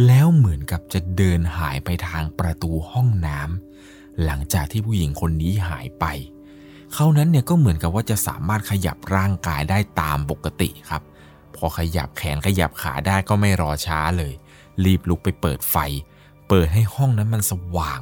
[0.05, 6.05] แล้วเหมือนกับจะเดินหายไปทางประตูห้องน้ำหลังจากที่ผู้หญิงคนนี้หายไป
[6.93, 11.01] เขานั้นเนี่ยก็เหมือนกับว่าจะสามารถขยับร่างกายได้ตามปกติครับ
[11.55, 14.33] พอขยับแขนขยับขาได้ก็ไม่รอช้าเลย
[14.83, 15.75] รีบลุกไปเปิดไฟ
[16.47, 17.99] เปิดให้ห้องนั้นมันสว่าง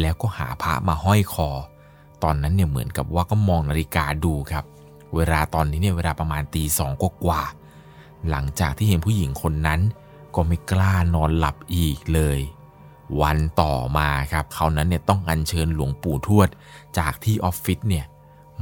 [0.00, 1.50] แล้วก็หาพระมาห้อยคอ
[2.22, 4.64] ตอนนั้นเนี่ยเหมือนกับว่าก็มองนาฬิกาดูครับ
[5.14, 7.42] เวลาตอนนี้เนี่ยเวลาประมาณตีสองกว่า
[8.30, 9.80] หลังจากที่เห็นผู้หญิงคนนั้น
[10.34, 12.38] ก็ไม่กล้านอนหลับอีกเลย
[13.20, 16.48] วันต่อมาครับเขานั้นเนี่ยต้องอัญเชิญหลวงปู่ทวด
[16.98, 18.04] จากที่ออฟฟิศเนี่ย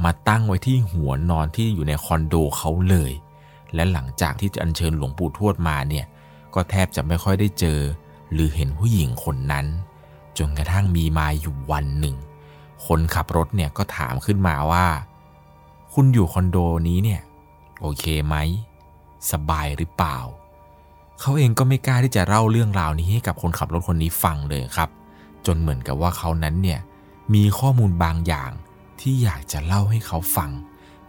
[0.03, 3.11] มาตั้งไว้ที่หัวนอนที่อยู่ในคอนโดเขาเลย
[3.75, 6.05] และหลังจากที่จะอัญเชิญหลวงปู่ทวดมาเนี่ย
[6.53, 7.79] ก็แทบจะไม่ค่อยได้เจอ
[8.33, 9.65] หรือเห็นผู้หญิงคนนั้น
[10.37, 12.15] จนกระทั่งมีมาอยู่วันหนึ่ง
[12.85, 14.85] คนขับรถเนี่ยก็ถามขึ้นมาว่า
[15.93, 16.57] คุณอยู่คอนโด
[16.87, 17.21] นี้เนี่ย
[17.81, 18.35] โอเคไหม
[19.31, 20.17] สบายหรือเปล่า
[21.19, 24.89] เขาเองก็ไม่กล้าที่จะเล่าเรื่องราวนี้ให้กับคนขับรถคนนี้ฟังเลยครับ
[25.45, 26.79] จนเหมือนกับว่าเขานั้นเนี่ย
[27.33, 28.51] มีข้อมูลบางอย่าง
[29.01, 30.49] ที่อยากจะเล่าให้เขาฟัง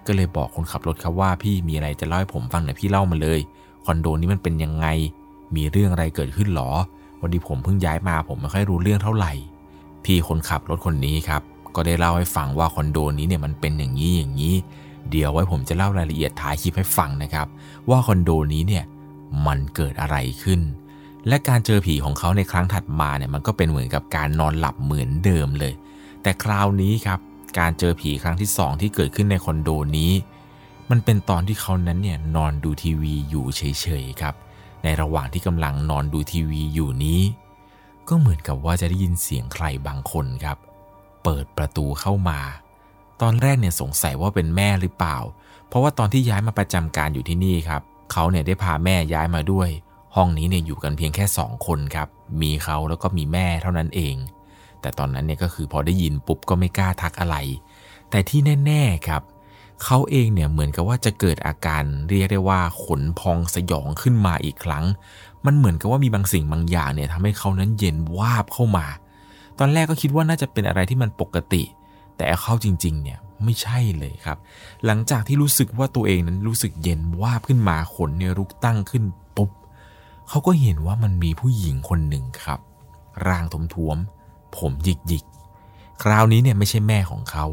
[0.06, 3.40] ก็เลยบอกคนขับรถครับว่าพี่มีอะไรจะเล่าให้ผมฟังหน่อยพี่เล่ามาเลย
[3.84, 4.86] คอนโดนี้มันเป็นยังไง
[5.56, 6.70] มีเรื่องอะไรเกิดขึ้นหรอ
[7.20, 9.32] วันนี้ผมเพิ่งย้ายมาผมไม่ค่อยรู้เรื่องเท่าไหร่
[10.04, 11.42] พี่คนขับรถคนนี้ครับ
[11.74, 14.54] ก็ได้เล่าให้ฟังว่าคอนโดนี้เนี่ยมันเป็นอย่างนี้อย่างนี้
[15.10, 17.46] เดี๋ยวไว้ผมจะเล่ารายละเอียดท้ายคลิปให้ฟังนะครับ
[17.90, 18.84] ว่าคอนโดนี้เนี่ย
[19.46, 20.60] มันเกิดอะไรขึ้น
[21.28, 25.72] และการเจอผีของเขาในครั้งถัดมาเนี่ยมันก็เป็นเหมือนกับการนอนหลับเหมือนเดิมเลย
[26.22, 27.20] แต่คราวนี้ครับ
[27.58, 30.12] การเจอผีครั้งที่สองที่เกิดขึ้นในคอนโดนี้
[30.90, 34.34] มันเป็นตอนที่เขานั้นเนี่ยนอนดูทีวีอยู่เฉยๆครับ
[34.82, 37.20] ในระหว่างที่กำลังนอนดูทีวีอยู่นี้
[38.08, 40.58] ก็เหมือนกับว่าจะได้ยินเสียงใครบางคนครับ
[41.22, 42.40] เปิดประตูเข้ามา
[43.22, 45.18] ตอนแรกเนี่ยสงสัยว่าเป็นแม่หรือเปล่า
[45.68, 49.68] เพราะว่าตอนที่ย้ายมาประจำการอยู่ที่นี่ครับเขาเนี่ยได้พาแม่ย้ายมาด้วย
[50.16, 52.08] ห้องนี้เนี่ยอยู่กันเพียงแค่สองคนครับ
[52.42, 54.14] มีเขาแล้วก็มีแม่เท่านั้นเอง
[54.82, 57.36] แต่ตอนนั้นเนี่ยก็คือพอได้ยินปุ๊บก็ไม่กล้าทักอะไร
[58.10, 59.22] แต่ที่แน่ ๆครับ
[59.84, 64.84] เขาเองเนี่ยเหมือนกับว่าจะเกิดอาการเรียกได้ว่าขนพองสยองขึ้นมาอีกครั้ง
[65.46, 68.86] มันเหมือนกับว่ามีบางสิ่งบางอย่างเนี่ยทำให้เขานั้นเย็นวาบเข้ามา
[69.58, 71.62] ตอนแรกก็คิดว่าน่าจะเป็นอะไรที่มันปกติ
[72.16, 74.38] แต่เข้าจริง ๆ เนี่ยไม่ใช่เลยครับ
[74.86, 79.04] หลังจากที่รู้สึกว่าตัวเองนั้นรู้สึกเย็นวาบขึ้นมาขนเนี่ยลุกตั้งขึ้น
[79.36, 79.50] ปุ๊บ
[80.28, 82.60] เขาก็เห็นว่ามันมีผู้หญิงคนหนึ่งครับ
[83.26, 83.44] ร่าง
[83.74, 84.21] ท้วมๆ
[84.58, 87.46] ผมหยิกๆคราวนี้เนี่ยไม่ใช่แม่ของเขา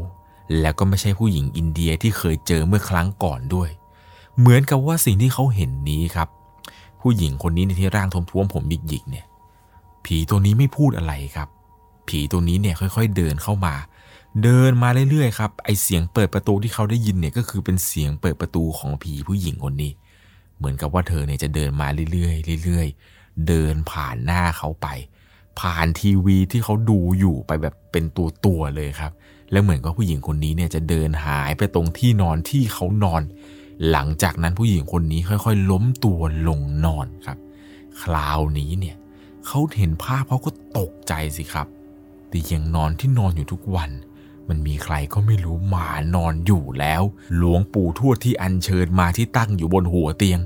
[0.60, 3.70] แล้วก็ไม่ใช่ผู้หญิงอินเดียที่เคยเจอเมื่อครั้งก่อนด้วย
[4.38, 6.28] เหมือนกับว่าสิ่งที่เขาเห็นนี้ครับ
[7.00, 9.26] ผู้หญิงคนนี้ในที่ร่างท้วมๆผมหยิกๆเนี่ย
[10.04, 11.48] ผีตัวนี้ไม่พูดอะไรครับ
[12.08, 13.74] ผีตัวนี้เนี่ยค่อย ๆ เดินเข้ามา
[14.42, 19.92] เดินมาเรื่อยๆครับไอเสียงเปิดประตูที่เขาได้ยินเนี่ยก็คือเป็นเสียงเปิดประตูของผีผู้หญิงคนนี้
[20.58, 24.86] เหมือนกับว่าเธอเนี่ยจะเดินมาเรื่อยๆเรื่อยๆเดินผ่านหน้าเขาไป
[25.60, 29.12] ผ่านทีวีที่เขาดูอยู่ไปแบบเป็นตัวตัวเลยครับ
[29.52, 33.22] แล้วเหมือนกับผู้หญิงคนนี้เนี่ยจะเดินหายไปตรงที่นอนที่เขานอน
[33.90, 37.38] หลังจากนั้นผู้หญิงคนนี้ค่อยๆ ล้มตัวลงนอนครับ
[38.02, 38.96] คราวนี้เนี่ย
[39.46, 41.66] เขาเห็นภาพเขาก็ตกใจสิครับ
[42.28, 43.90] แต่ยังนอนที่นอนอยู่ทุกวัน
[44.48, 47.02] มันมีใครก็ไม่รู้มานอนอยู่แล้ว
[47.36, 50.40] หลวงปู่ทวดที่อัญเชิญมาที่ตั้งอยู่บนหัวเตียง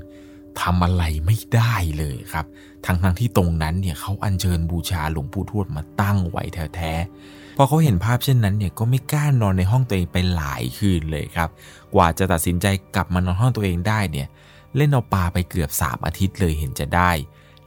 [0.61, 2.45] ทำอะไรไม่ได้เลยครับ
[2.85, 6.43] ทั้งทั้งที่ตรงนั้นเนี่ยเขาอัญเชิญบูชาหลวงปู่ทวดมาตั้งไว้
[6.75, 11.49] แท้ๆ พอเขาเห็นภาพเช่นนั้นเนี่ยก็ไม่กล้านอนในห้องตัวเองไปหลายคืนเลยครับ
[11.93, 14.27] กว่าจะตัดสินใจกลับมานอนห้องตัวเองได้เนี่ย
[14.75, 17.11] เล่นเอาปลาไปเกือบ 3 อาทิตย์เลยเห็นจะได้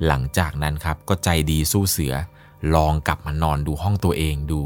[0.07, 2.15] หลังจากนั้นครับก็ใจดีสู้เสือ
[2.75, 4.63] ลองกลับมานอนดูห้องตัวเองดู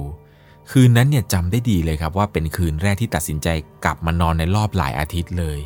[0.70, 3.48] คืนนั้นเนี่ยจำได้ดีเลยครับว่าเป็นคืนแรกที่ตัดสินใจ
[3.84, 5.58] กลับมานอนในรอบหลายอาทิตย์เลย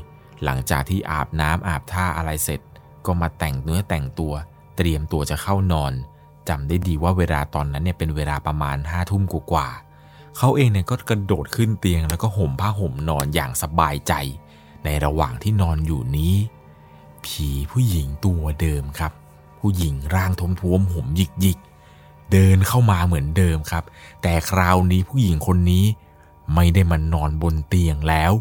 [0.45, 2.61] หลังจากที่อาบน้ำอาบท่าอะไรเสร็จ
[3.07, 4.35] ก็มาแต่งเนื้อแต่งตัว
[4.77, 5.93] เตรียมตัวจะเข้านอน
[6.49, 9.69] จำได้ดีว่าเวลาตอนนั้นเนี่ยเป็นเวลาประมาณห้าทุ่มกว่า
[10.39, 14.13] เขาเองเนี่ยก็กระโดดขึ้นเตียงแล้วก็ห่มผ้าห่มนอนอย่างสบายใจ
[14.85, 16.35] ในระหว่างที่นอนอยู่นี้
[17.25, 19.13] ผีผู้หญิงตัวเดิมครับ
[19.61, 20.31] ผู้หญิงร่าง
[20.61, 23.85] ท้วมๆผมหยิกๆ เดินเข้ามาเหมือนเดิมครับ
[24.23, 25.85] แต่คราวนี้ผู้หญิงคนนี้
[26.55, 28.33] ไม่ได้มานอนบนเตียงแล้ว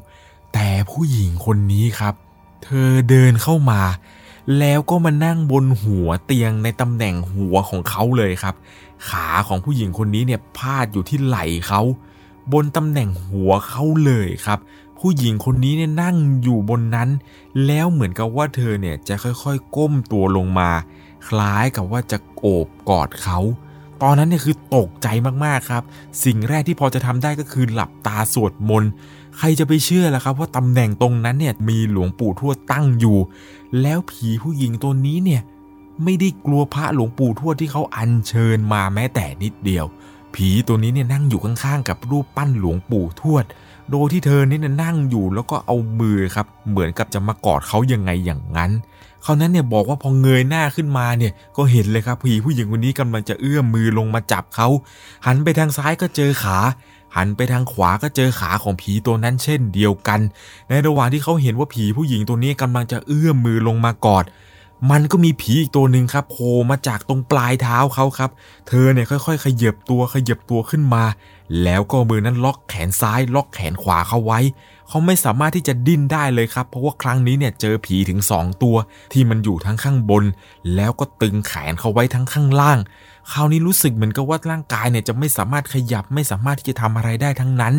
[0.53, 2.14] แต่ผู้หญิงคนนี้ครับ
[2.64, 3.82] เธอเดินเข้ามา
[4.60, 8.56] แล้วก็มานั่งบนหัวเตียงในตำแหน่งหัวของเขาเลยครับ
[9.10, 11.82] ขาของผู้หญิงคนนี้เนี่ยพาดอยู่ที่ไหล่เขา
[12.54, 14.60] บนตำแหน่งหัวเขาเลยครับ
[15.00, 17.10] ผู้หญิงคนนี้เนี่ยนั่งอยู่บนนั้น
[17.66, 20.70] แล้วเหมือนกับว่าเธอเนี่ยจะค่อยๆก้มตัวลงมา
[21.28, 23.40] คล้ายกับว่าจะโอบกอดเขา
[24.04, 25.08] ตอนนั้นเนี่ยคือตกใจ
[25.46, 25.84] มากๆครับ
[26.24, 28.92] สิ่งแรกที่พอจะทำได้ก็คือหลับตาสวดมนต์
[29.38, 33.18] ใครจะไปเชื่อล่ะครับว่าตำแหน่งตรงนั้นเนี่ยมีหลวงปู่ทวดตั้งอยู่
[33.82, 35.41] แล้วผีผู้หญิงตัวนี้เนี่ย
[36.03, 39.86] ไม่ได้กลัวพระหลวงปู่ทวดที่เขาอัญเชิญมาแม้แต่นิดเดียว
[40.36, 43.45] ผีตัวนี้เนี่ยนั่งอยู่ข้างๆกับรูปปั้นหลวงปู่ทวด
[43.91, 48.72] โดยที่เธอเนี่ยนั่งอยู่แล้วก็เอามือครับ เหมือนกับจะมากอดเขายังไงอย่างนั้น
[49.24, 54.68] เขานั้นเนี่ยบอกว่าพอเงยหน้าขึ้นมาเนี่ยก็เห็นเลยครับผีผู้หญิงคนนี้กำลังจะเอื้อมมือลงมาจับเขา
[55.26, 56.57] หันไปทางซ้ายก็เจอขา
[57.16, 60.20] หันไปทางขวาก็เจอขาของผีตัวนั้นเช่นเดียวกัน
[60.70, 64.26] ในระหว่างที่เขาเห็นว่าผีผู้หญิงตัวนี้กำลังจะเอื้อมมือลงมากอด
[64.92, 68.32] มันก็มีผีอีกตัวหนึ่งครับโผล่มาจากตรงปลายเท้าเขาครับ
[68.68, 71.04] เธอเนี่ยค่อย ๆ ขยับตัวขยับตัวขึ้นมา
[71.64, 74.40] แล้วก็มือนั้นล็อกแขนซ้าย ล็อกแขนขวาเขาไว้
[74.88, 78.76] เขาไม่สามารถที่จะดิ้นได้เลยครับ เพราะว่าครั้งนี้เนี่ยเจอผีถึง 2 ตัว
[79.14, 80.24] ที่มันอยู่ทั้งข้างบน
[80.76, 82.80] แล้วก็ตึงแขนเขาไว้ทั้งข้างล่าง
[83.31, 87.76] คราวนี้รู้สึกเหมือนกับว่าร่างกายเนี่ยจะไม่สามารถขยับไม่สามารถที่จะทำอะไรได้ทั้งนั้น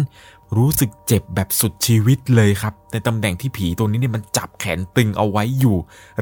[0.57, 5.77] รู้สึกเจ็บแบบสุดชีวิตเลยครับ ในตำแหน่งที่ผีตัวนี้เนี่ยมันจับแขนตึงเอาไว้อยู่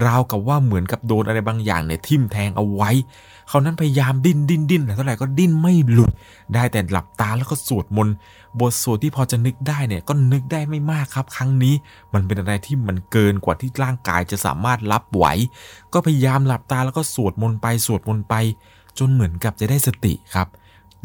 [0.06, 2.90] ราวกับว่าเหมือนกับโดนอะไรบางอย่างเนี่ยทิ่มแทงเอาไว้
[3.48, 6.10] เขานั้นพยายามดิ้นดิ้นดิ้นแต่เท่าไหร่ก็ดิ้นไม่หลุด
[6.54, 8.14] ได้แต่หลับตาแล้วก็สวดมนต์
[8.60, 11.74] บทสวดที่พอจะนึกได้เนี่ยก็นึกได้ไม่มากครับ ครั้งนี้
[12.12, 15.24] มันเป็นอะไรที่มันเกินกว่าที่ร่างกายจะสามารถรับไหว
[15.92, 18.34] ก็พยายามหลับตาแล้วก็สวดมนต์ไปสวดมนต์ไป
[18.98, 20.48] จนเหมือนกับจะได้สติครับ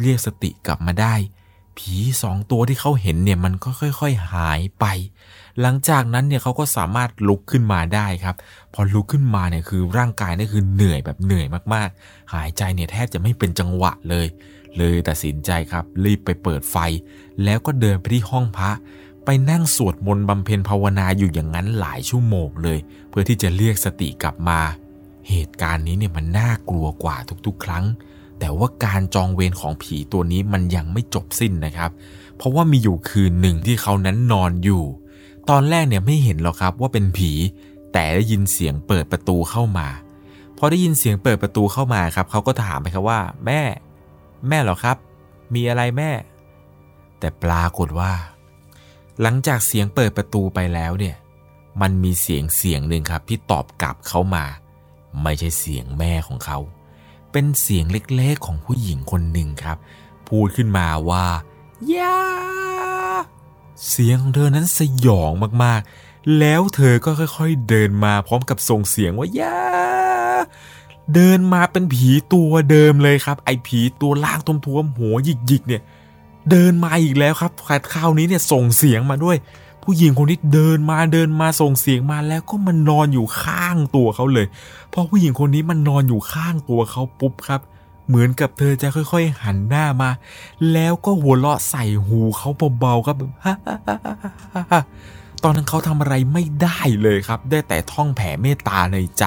[0.01, 1.15] เรียกสติกลับมาได้
[1.77, 4.85] ผีสองตัวที่เขาเห็นเนี่ยมันก็ค่อย ๆหายไป
[5.61, 8.35] หลังจากนั้นเนี่ยเขาก็สามารถลุกขึ้นมาได้ครับ
[8.73, 14.27] พอลุกขึ้นมาเนี่ยคือร่างกายนี่คือเหนื่อยแบบเหนื่อยมากๆ หายใจเนี่ยแทบจะไม่เป็นจังหวะเลย
[14.77, 16.77] เลยตัดสินใจครับ รีบไปเปิดไฟ
[17.43, 18.71] แล้วก็เดินไปที่ห้องพระ
[19.25, 22.79] ไปนั่งสวดมนต์บำเพ็ญภาวนาอยู่อย่างนั้นหลายชั่วโมงเลย
[23.09, 24.59] เพื่อที่จะเรียกสติกลับมา
[25.29, 27.85] เหตุการณ์นี้เนี่ยมันน่ากลัวกว่าทุกๆ ครั้ง
[28.39, 31.91] แต่ว่าการจองเวรของผีตัวนี้มันยังไม่จบสิ้นนะครับ
[32.37, 34.83] เพราะว่ามีอยู่คืนหนึ่งที่เขานั้นนอนอยู่
[35.49, 37.31] ตอนแรกเนี่ยไม่เห็นหรอกครับว่าเป็นผี
[37.93, 39.87] แต่ได้ยินเสียงเปิดประตูเข้ามา
[40.57, 43.61] พอได้ยินเสียงเปิดประตูเข้ามาครับ เขาก็ถามไปครับว่า แม่
[44.47, 44.97] แม่หรอครับ
[45.53, 46.11] มีอะไรแม่
[47.19, 48.13] แต่ปรากฏว่า
[49.21, 51.15] หลังจากเสียงเปิดประตูไปแล้วเนี่ย
[51.81, 54.45] มันมีเสียงเสียงหนึ่งครับที่ตอบกลับเขามา
[55.23, 56.59] ไม่ใช่เสียงแม่ของเขา
[57.31, 59.77] เป็นเสียงเล็กๆของผู้หญิงคนหนึ่งครับ
[60.27, 61.25] พูดขึ้นมาว่า
[61.95, 62.19] ย่า
[63.89, 65.31] เสียงของเธอนั้นสยอง
[65.63, 69.59] มากๆ แล้วเธอก็ค่อยๆเดินมาพร้อมกับส่งเสียงว่าย่า
[71.13, 75.81] เดินมาเป็นผีตัวเดิมเลยครับ ไอ้ผีตัวล่างท้วมๆหัวหยิกๆเนี่ย
[76.51, 77.51] เดินมาอีกแล้วครับ
[77.93, 79.37] คราวนี้เนี่ยส่งเสียงมาด้วย
[79.91, 84.47] ผู้หญิงคนนี้เดินมาเดินมาส่งเสียงมาแล้วก็มันนอนอยู่ข้างตัวเขาเลย
[84.93, 87.61] พอผู้หญิงคนนี้มันนอนอยู่ข้างตัวเขาปุ๊บครับ
[88.07, 90.09] เหมือนกับเธอจะค่อย ๆ หันหน้ามา
[90.73, 92.49] แล้วก็หัวเราะใส่หูเขา
[92.79, 93.15] เบาๆครับ
[95.43, 99.23] ตอนนั้นเขาทำอะไรไม่ได้เลยครับ ได้แต่ท่องแผ่เมตตาในใจ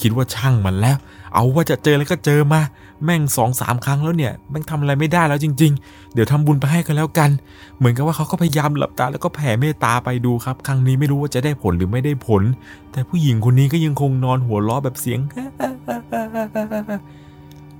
[0.00, 0.96] คิดว่าช่างมันแล้ว
[1.34, 2.60] เอาว่าจะเจอแล้วก็เจอมา
[3.04, 7.30] แม่งสองสามครั้งแล้วเนี่ย แม่งทำอะไรไม่ได้แล้วจริง ๆ เดี๋ยวทำบุญไปให้กันแล้วกัน
[7.78, 12.42] เหมือนกับว่าเขาก็พยายามหลับตาแล้วก็แผ่เมตตาไปดูครับ ครั้งนี้ไม่รู้ว่าจะได้ผลหรือไม่ได้ผล
[12.92, 15.20] แต่ผู้หญิงคนนี้ก็ยังคงนอนหัวเราะแบบเสียง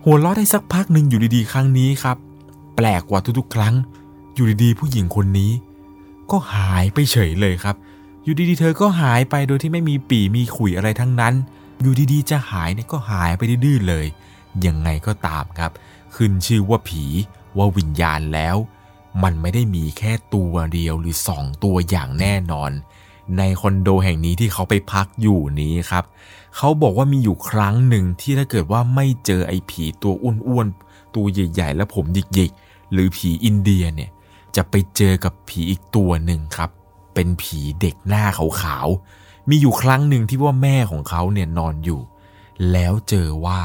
[0.05, 2.17] หัวเราะได้สักพักหนึ่งอยู่ดีๆ ครั้งนี้ครับ
[2.77, 3.75] แปลกกว่าทุกๆ ครั้ง
[4.35, 5.51] อยู่ดีๆ ผู้หญิงคนนี้
[6.31, 7.77] ก็หายไปเฉยเลยครับ
[8.25, 11.35] อยู่ดีๆ เธอก็หายไปโดยที่ไม่มีปีมีขุยอะไรทั้งนั้น
[11.81, 14.07] อยู่ดีๆ จะหายเนี่ยก็หายไปดื้อเลย
[14.67, 15.73] ยังไงก็ตามครับ
[16.15, 17.05] ขึ้นชื่อว่าผี
[17.57, 18.57] ว่าวิญญาณแล้ว
[19.23, 22.71] มันไม่ได้มีแค่ตัวเดียวหรือสองตัวอย่างแน่นอน
[23.39, 26.05] ในคอนโดแห่งนี้ที่เขาไปพักอยู่นี้ครับ
[26.57, 34.11] เขาบอกว่ามีอยู่ครั้งหนึ่งที่ถ้าเกิดว่าไม่เจอไอ้ผีตัวอ้วนๆตัวใหญ่ๆ และผมหยิกๆ หรือผีอินเดียเนี่ย
[34.56, 36.70] จะไปเจอกับผีอีกตัวหนึ่งครับ
[37.14, 38.24] เป็นผีเด็กหน้า
[38.62, 42.01] ขาวๆ มีอยู่ครั้งหนึ่งที่ว่าแม่ของเขาเนี่ยนอนอยู่
[42.72, 43.60] แล้วเจอว่า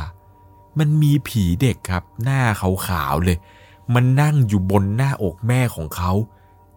[0.79, 3.37] มันมีผีเด็กครับ หน้าขาวๆเลย
[3.93, 6.11] มันนั่งอยู่บนหน้าอกแม่ของเขา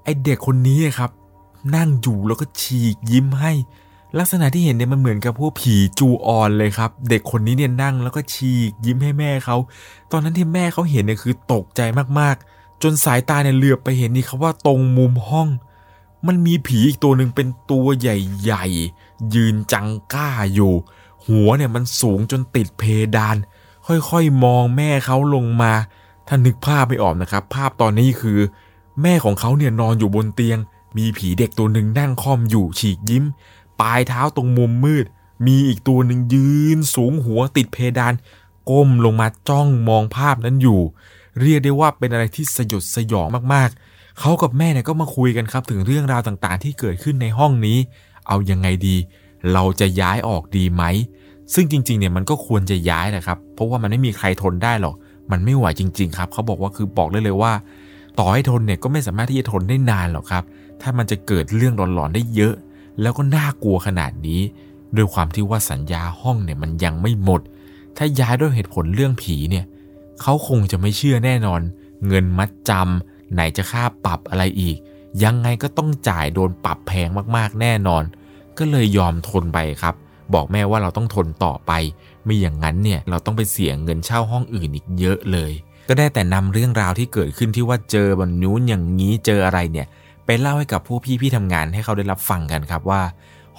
[0.05, 1.11] ไอเด็กคนนี้ครับ
[1.77, 3.53] นั่งอยู่แล้วก็ฉีกยิ้มให้
[4.19, 9.57] ลักษณะที่เห็นเนี่ยมันเหมือนกับพวกผีจูออนเลยครับ เด็กคนนี้เนี่ยนั่งแล้วก็ฉีกยิ้มให้แม่เขา
[10.13, 11.81] ตอนนั้นที่แม่เขาเห็นเนี่ยคือตกใจ
[12.19, 12.52] มากๆ
[12.83, 15.49] จนสายตาเนี่ยเหลือบไปเห็นนี่ครับว่าตรงมุมห้อง
[16.27, 20.73] มันมีผีอีกตัวหนึ่งเป็นตัวใหญ่ๆ ยืนจังก้าอยู่
[21.27, 22.83] หัวเนี่ยมันสูงจนติดเพ
[23.17, 23.37] ดาน
[23.87, 25.73] ค่อยๆมองแม่เขาลงมา
[26.29, 28.39] ถ้านึกภาพไม่ออกนะครับ ภาพตอนนี้คือ
[29.03, 30.59] แม่ของเขาเนี่ยนอนอยู่บนเตียง
[30.97, 33.25] มีผีเด็กตัวหนึ่งนั่งค่อมอยู่ฉีกยิ้ม
[33.81, 35.07] ปลายเท้าตรงมุมมืด
[35.47, 38.15] มีอีกตัวหนึ่งยืนสูงหัวติดเพดาน
[38.71, 40.81] ก้มลงมาจ้องมองภาพนั้นอยู่
[41.41, 47.79] เรียกได้ว่าเป็นอะไรที่สยดสยองมากๆ เขากับแม่เนี่ยก็มาคุยกันครับถึงเรื่องราวต่างๆ ที่เกิดขึ้นในห้องนี้
[48.29, 48.97] เอายังไงดี
[49.53, 50.83] เราจะย้ายออกดีไหม
[51.55, 54.95] ซึ่งจริงๆเนี่ยมันก็ควรจะย้ายนะครับ เพราะว่ามันไม่มีใครทนได้หรอก
[55.31, 57.53] มันไม่ไหวจริง ๆ ครับ เขาบอกว่าคือบอกเลยเลยว่า
[58.19, 60.45] ต่อให้ทนเนี่ยก็ไม่สามารถที่จะทนได้นานหรอกครับ
[60.81, 62.55] ถ้ามันจะเกิดเรื่องหลอนๆได้เยอะ
[63.01, 64.41] แล้วก็น่ากลัวขนาดนี้
[64.97, 67.41] ด้วยความที่ว่าสัญญาห้องเนี่ยมันยังไม่หมด
[67.97, 69.65] ถ้าย้ายด้วยเหตุผลเรื่องผีเนี่ย
[70.23, 71.61] เขาคงจะไม่เชื่อแน่นอน
[72.07, 74.77] เงินมัดจำไหนจะค่าปรับอะไรอีก
[75.25, 78.03] ยังไงก็ต้องจ่ายโดนปรับแพงมากๆแน่นอน
[78.59, 79.95] ก็เลยยอมทนไปครับ
[80.35, 81.73] บอกแม่ว่าเราต้องทนต่อไป
[82.25, 85.53] ไม่อย่างนั้นเนี่ยเราต้องไปเสียเงินเช่าห้องอื่นอีกเยอะเลย
[85.89, 89.87] ก็ได้แต่นำเรื่องราวที่เกิดขึ้นที่ว่าเจอบนนู้นอย่างนี้เจออะไรเนี่ย
[90.27, 93.03] ไปเล่าให้กับผู้พี่พี่ทำงานให้เขาได้รับฟังกันครับว่า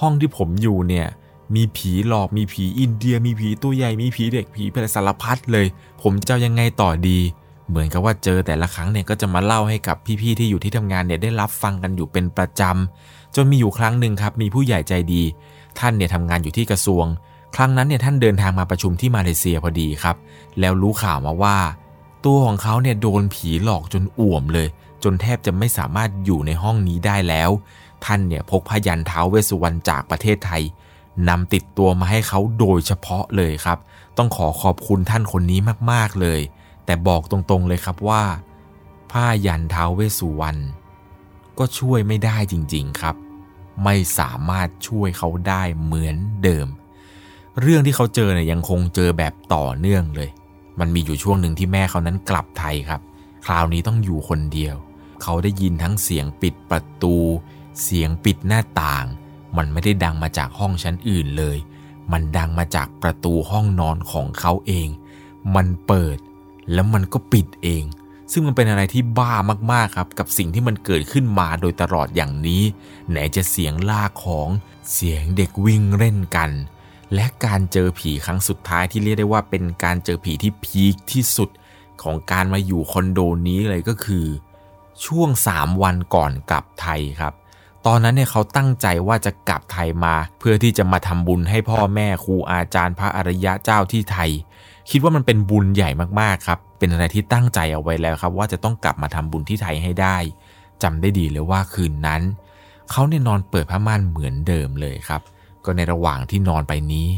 [0.02, 1.07] ห้องที่ผมอยู่เนี่ย
[1.55, 5.65] มีผีหลอกมีผีอินเดีย มีผีตัวใหญ่มีผีเด็กผีอะไรสารพัดเลย
[6.01, 7.19] ผมจะยังไงต่อดี
[7.69, 15.23] เหมือนกับว่าเจอแต่ละครั้งเนี่ยก็จะมาเล่าให้กับพี่ๆที่อยู่ที่ทำงานเนี่ยได้รับฟังกันอยู่เป็นประจำจนมีอยู่ครั้งหนึ่งครับมีผู้ใหญ่ใจดี
[15.80, 17.05] ท่านเนี่ยทำงานอยู่ที่กระทรวง
[17.55, 20.15] ครั้งนั้นเนี่ยท่านเดินทางมาประชุมที่มาเลเซียพอดีครับ
[20.59, 21.57] แล้วรู้ข่าวมาว่า
[22.25, 24.67] ตัวของเขาเนี่ยโดนผีหลอกจนอ่วมเลย
[25.03, 27.49] จนแทบจะไม่สามารถอยู่ในห้องนี้ได้แล้ว
[28.05, 30.63] ท่านเนี่ยพกพยันเท้าเวสุวรรณจากประเทศไทย
[31.30, 33.80] นำติดตัวมาให้เขาโดยเฉพาะเลยครับ
[34.18, 35.60] ต้องขอขอบคุณท่านคนนี้
[35.91, 36.40] มากๆเลย
[36.85, 38.23] แต่บอกตรงๆเลยครับว่า
[39.11, 40.61] ผ้ายันเท้าเวสุวรรณ
[41.60, 43.15] ก็ช่วยไม่ได้จริงๆครับ
[43.84, 46.68] ไม่สามารถช่วยเขาได้เหมือนเดิม
[47.61, 50.30] เรื่องที่เขาเจอเนี่ยยังคงเจอแบบต่อเนื่องเลย
[50.80, 53.02] มันมีอยู่ช่วงหนึ่งที่แม่เขานั้นกลับไทยครับ
[53.45, 54.76] คราวนี้ต้องอยู่คนเดียว
[55.23, 57.15] เขาได้ยินทั้งเสียงปิดประตู
[57.84, 59.06] เสียงปิดหน้าต่าง
[59.57, 61.57] มันไม่ได้ดังมาจากห้องชั้นอื่นเลย
[62.11, 64.88] มันดังมาจากประตูห้องนอนของเขาเอง
[65.55, 66.17] มันเปิด
[66.73, 67.84] แล้วมันก็ปิดเอง
[68.31, 69.34] ซึ่งมันเป็นอะไรที่บ้า
[69.71, 72.63] มากๆครับ กับสิ่งที่มันเกิดขึ้นมาโดยตลอดอย่างนี้
[73.09, 74.49] ไหนจะเสียงลากของ
[74.93, 76.51] เสียงเด็กวิ่งเล่นกัน
[77.13, 81.49] และการเจอผีครั้งสุดท้ายที่เรียกได้ว่าเป็นการเจอผีที่พีคที่สุด
[82.03, 84.25] ของการมาอยู่คอนโดนี้เลยก็คือ
[85.05, 87.34] ช่วง 3 วันก่อนกลับไทยครับ
[87.88, 94.30] ตอนนั้นเนี่ยเขาตั้งใจว่าจะกลับไทยมา เพื่อที่จะมาทำบุญให้พ่อแม่ครูอาจารย์พระอริยะเจ้าที่ไทย
[94.89, 95.89] คิดว่ามันเป็นบุญใหญ่
[96.19, 100.18] มากๆครับ เป็นอะไรที่ตั้งใจเอาไว้แล้วครับ ว่าจะต้องกลับมาทำบุญที่ไทยให้ได้
[100.84, 102.22] จำได้ดีเลยว่าคืนนั้น
[102.91, 105.22] เขาเนี่ยนอนเปิดผ้าม่านเหมือนเดิมเลยครับ
[105.65, 107.10] ก็ในระหว่างที่นอนไปนี้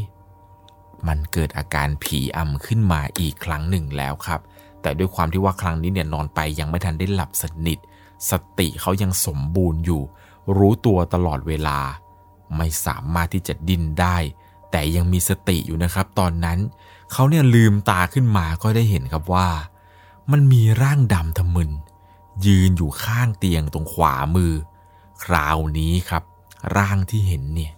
[1.07, 4.39] มันเกิดอาการผีอำขึ้นมาอีกครั้งหนึ่งแล้วครับ
[4.81, 7.79] แต่ด้วยความที่ว่าครั้งนี้เนี่ยนอนไปยังไม่ทันได้หลับสนิท
[8.29, 10.01] สติเขายังสมบูรณ์อยู่
[10.57, 11.79] รู้ตัวตลอดเวลา
[12.57, 14.17] ไม่สามารถที่จะดิ้นได้
[14.71, 16.59] แต่ยังมีสติอยู่นะครับตอนนั้น
[17.11, 19.47] เขาเนี่ยลืมตาขึ้นมาก็ได้เห็นครับว่า
[20.31, 21.71] มันมีร่างดำทะมึน
[22.45, 24.53] ยืนอยู่ข้างเตียงตรงขวามือ
[25.23, 26.23] คราวนี้ครับ
[26.77, 27.73] ร่างที่เห็นเนี่ย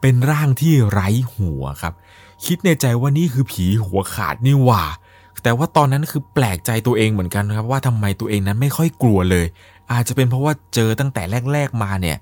[0.00, 1.94] เป็นร่างที่ไร้หัวครับ
[2.44, 4.84] คิดในใจว่านี่คือผีหัวขาดนี่หว่า
[5.42, 9.46] แต่ว่าตอนนั้นคือแปลกใจตัวเองเหมือนกันครับว่าทำไมตัวเองนั้นไม่ค่อยกลัวเลย
[9.92, 12.16] อาจจะเป็นเพราะว่าเจอตั้งแต่แรก ๆมาเนี่ย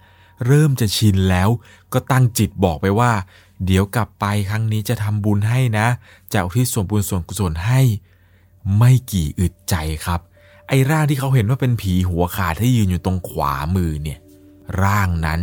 [0.46, 1.48] เริ่มจะชินแล้ว
[1.92, 3.12] ก็ตั้งจิตบอกไปว่า
[3.66, 5.86] เดี๋ยวกลับไปครั้งนี้จะทำบุญให้นะ
[6.32, 7.80] จะอุทิศส่วนบุญส่วนกุศลให้
[8.78, 9.74] ไม่กี่อึดใจ
[10.06, 10.20] ครับ
[10.68, 14.18] ไอ้ร่างที่เขาเห็นว่าเป็นผีหัวขาดที่ยืนอยู่ตรงขวามือเนี่ย
[14.82, 15.40] ร่างนั้น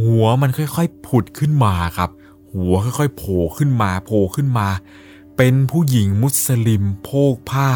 [0.00, 2.10] หัวมันค่อยๆผุดขึ้นมาครับ
[2.52, 4.68] หัวค่อยๆโผล่ขึ้นมาโผล่ขึ้นมา
[5.36, 7.68] เป็นผู้หญิงมุสลิมโพกผ้า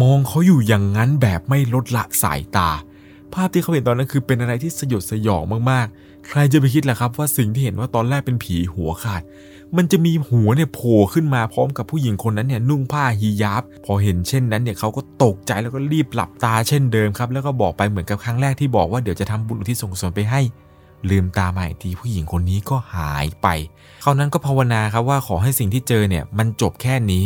[0.00, 2.70] มองเขาอยู่อย่างนั้นแบบไม่ลดละสายตา
[3.32, 9.22] ภาพที่เขาเห็นตอนนั้นคือเป็นอะไรที่สยดสยองมากๆ ใครจะไปคิดล่ะครับว่าสิ่งที่เห็นว่าตอนแรกเป็นผีหัวขาด
[9.76, 20.40] มันจะมีหัวเนี่ยโผล่ขึ้นมาพร้อมกับผู้หญิงคนนั้นเนี่ยนุ่งผ้าฮิญาบพอเห็นเช่นนั้นเนี่ยเขาก็ตกใจแล้วก็รีบหลับตาเช่นเดิมครับ แล้วก็บอกไปเหมือนกับครั้งแรกที่บอกว่าเดี๋ยวจะทำบุญอุทิศส่งส่วนไปให้
[21.10, 23.46] ลืมตามาอีกทีผู้หญิงคนนี้ก็หายไป
[24.02, 27.24] เขานั้นก็ภาวนาครับว่าขอให้สิ่งที่เจอเนี่ยมันจบแค่นี้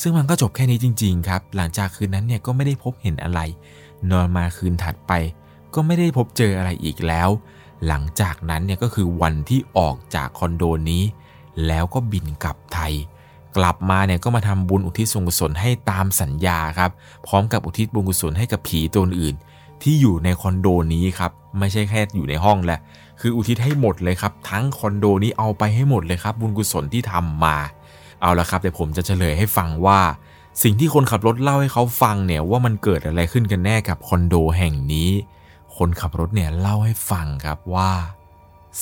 [0.00, 3.40] ซึ่งมันก็จบแค่นี้จริง ๆ ครับ หลังจากคืนนั้นเนี่ยก็ไม่ได้พบเห็นอะไร
[4.10, 5.12] นอนมาคืนถัดไป
[5.74, 7.28] ก็ไม่ได้พบเจออะไรอีกแล้ว
[7.86, 11.02] หลังจากนั้นเนี่ยก็คือวันที่ออกจากคอนโดนี้
[11.66, 12.94] แล้วก็บินกลับไทย
[13.56, 16.90] กลับมาเนี่ยก็มาทำบุญอุทิศส่วนกุศลให้ตามสัญญาครับ
[17.26, 19.34] พร้อมกับอุทิศบุญกุศลให้กับผีตัวอื่น
[19.82, 22.80] ที่อยู่ในคอนโดนี้ครับไม่ใช่แค่อยู่ในห้องแหละ
[23.20, 27.56] คืออุทิศให้หมดเลยครับ ทั้งคอนโดนี้เอาไปให้หมดเลยครับ บุญกุศลที่ทำมา
[28.20, 30.00] เอาละครับเดี๋ยวผมจะเฉลยให้ฟังว่า
[30.62, 35.10] สิ่งที่คนขับรถเล่าให้เขาฟังเนี่ยว่ามันเกิดอะไรขึ้นกันแน่กับคอนโดแห่งนี้
[35.76, 37.92] คนขับรถเนี่ยเล่าให้ฟังครับว่า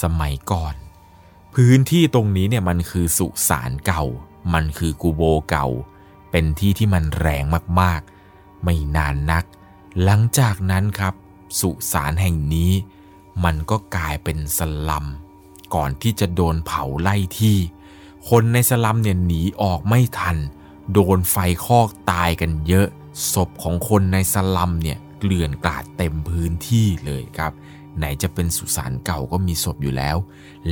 [0.03, 0.75] สมัยก่อน
[1.55, 4.05] พื้นที่ตรงนี้เนี่ยมันคือสุสานเก่า
[4.55, 5.69] มันคือกูโบเก่า
[6.31, 7.45] เป็นที่ที่มันแรง
[7.81, 9.45] มากๆ ไม่นานนัก
[10.03, 11.15] หลังจากนั้นครับ
[11.61, 12.73] สุสานแห่งนี้
[13.45, 15.07] มันก็กลายเป็นสลัม
[15.75, 17.57] ก่อนที่จะโดนเผาไล่ที่
[18.29, 20.37] คนในสลัมเนี่ยหนีออกไม่ทัน
[20.93, 22.87] โดนไฟคอกตายกันเยอะ
[23.33, 27.53] ศพของคนในสลัมเนี่ยเกลื่อนกลาดเต็มพื้นที่เลยครับ
[27.99, 30.17] ไหนจะเป็นสุสานเก่าก็มีศพอยู่แล้ว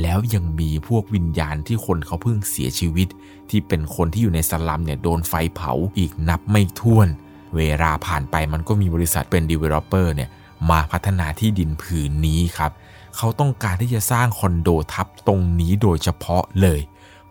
[0.01, 3.07] แล้วยังมีพวกวิญญาณที่คนเขาเพิ่งเสียชีวิต
[3.49, 7.07] ที่เป็นคนที่อยู่ในสลัมเนี่ยโดนไฟเผาอีกนับไม่ถ้วน
[7.55, 10.29] เวลาผ่านไปมันก็มีบริษัทเป็น developer เนี่ย
[10.69, 12.71] มาพัฒนาที่ดินผืนนี้ครับ
[13.17, 16.79] เขาต้องการที่จะสร้างคอนโดทับตรงนี้โดยเฉพาะเลย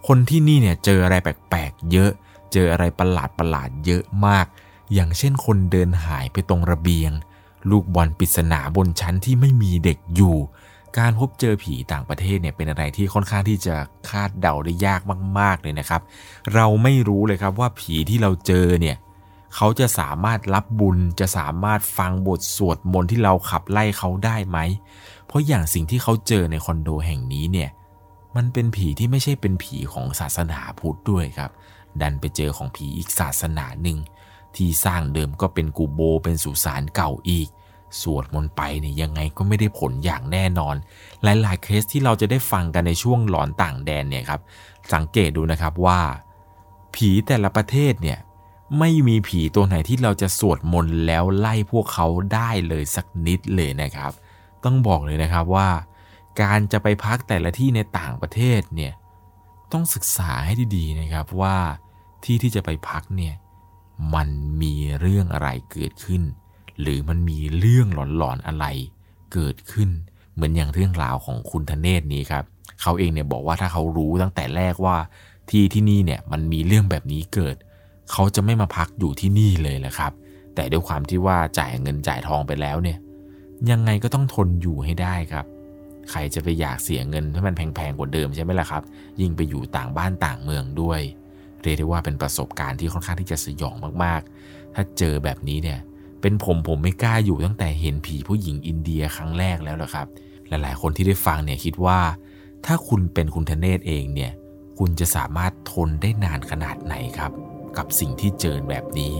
[0.06, 2.10] คนที่นี่เนี่ยเจออะไรแปลกๆเยอะ
[2.52, 4.46] เจออะไรประหลาดประหลาดเยอะมาก
[4.94, 7.12] อย่างเช่นคนเดินหายไปตรงระเบียง
[7.70, 10.36] ลูกบอลปริศนาบนชั้นที่ไม่มีเด็กอยู่
[10.98, 13.74] การพบเจอผีต่างประเทศเนี่ยเป็นอะไรที่ค่อนข้างที่จะ
[14.10, 15.00] คาดเดาได้ยาก
[15.38, 16.02] มาก ๆเลยนะครับ
[16.54, 18.96] เราไม่รู้เลยครับว่าผีที่เราเจอเนี่ย
[19.54, 24.58] เขาจะสามารถรับบุญจะสามารถฟังบทสวดมนต์ที่เราขับไล่เขาได้ไหม
[25.26, 27.70] เพราะอย่างสิ่งที่เขาเจอในคอนโดแห่งนี้เนี่ย
[28.36, 31.50] มันเป็นผีที่ไม่ใช่เป็นผีของศาสนาพุทธด้วยครับ
[32.00, 33.98] ดันไปเจอของผีอีกศาสนาหนึ่ง
[34.56, 37.48] ที่สร้างเดิมก็เป็นกูโบเป็นสุสานเก่าอีก
[38.00, 40.74] สวดมนต์ไปเนี่ยยังไงก็ไม่ได้ผลอย่างแน่นอน
[41.22, 44.40] หลายๆเคสที่เราจะได้ฟังกันในช่วงหลอนต่างแดนเนี่ยครับ
[44.92, 46.00] สังเกตดูนะครับว่า
[46.94, 48.18] ผีแต่ละประเทศเนี่ย
[48.78, 54.12] ไม่มีผีตัวไหนที่เราจะสวดมนต์แล้วไล่พวกเขาได้เลยสักนิดเลยนะครับ
[54.64, 55.68] ต้องบอกเลยนะครับว่า
[56.40, 58.92] การจะไปพักแต่ละที่ในต่างประเทศเนี่ย
[59.72, 61.56] ต้องศึกษาให้ดีๆนะครับว่า
[62.24, 63.34] ที่ที่จะไปพักเนี่ย
[64.14, 64.28] มัน
[64.62, 66.22] มีเรื่องอะไรเกิดขึ้น
[66.80, 67.86] หรือมันมีเรื่อง
[68.18, 68.66] หลอนๆอะไร
[69.32, 69.90] เกิดขึ้น
[70.34, 72.44] เหมือนอย่างเรื่องราวของคุณธเนศนี้ครับ
[72.82, 74.96] เขาเองเนี่ยบอกว่าถ้าเขารู้ตั้งแต่แรกว่า
[75.50, 77.56] ที่ที่นี่เนี่ยมันมีเรื่องแบบนี้เกิด
[78.12, 80.12] เขาจะไม่มาพักอยู่ที่นี่เลยแหละครับ
[80.54, 82.98] แต่ด้วยความที่ว่าจ่ายเงินจ่ายทองไปแล้วเนี่ย
[83.70, 85.46] ยังไงก็ต้องทนอยู่ให้ได้ครับ
[86.10, 88.82] ใครจะไปอยากเสียเงินให้มันแพงๆกว่าเดิมใช่ไหมล่ะครับ
[89.20, 91.00] ยิ่งไปอยู่ต่างบ้านต่างเมืองด้วย
[91.62, 93.74] เรียกได้ว่าเป็นประสบการณ์ที่ค่อนข้างที่จะสยอง
[94.04, 95.78] มากๆ ถ้าเจอแบบนี้เนี่ย
[96.20, 100.06] เป็นผมผมไม่กล้าอยู่ตั้งแต่เห็นผีผู้หญิงอินเดียครั้งแรกแล้วละครับ
[100.48, 101.98] หลายๆ คนที่ได้ฟังเนี่ยคิดว่า
[102.66, 104.32] ถ้าคุณเป็นคุณธเนศเองเนี่ย
[104.78, 107.32] คุณจะสามารถทนได้นานขนาดไหนครับ
[107.76, 109.14] กับสิ่งที่เจอแบบนี้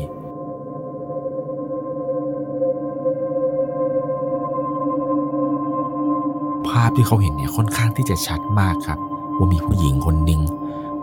[6.71, 8.99] ภาพที่เขาเห็นเนี่ยค่อนข้างที่จะชัดมากครับ
[9.37, 10.41] ว่ามีผู้หญิงคนหนึ่ง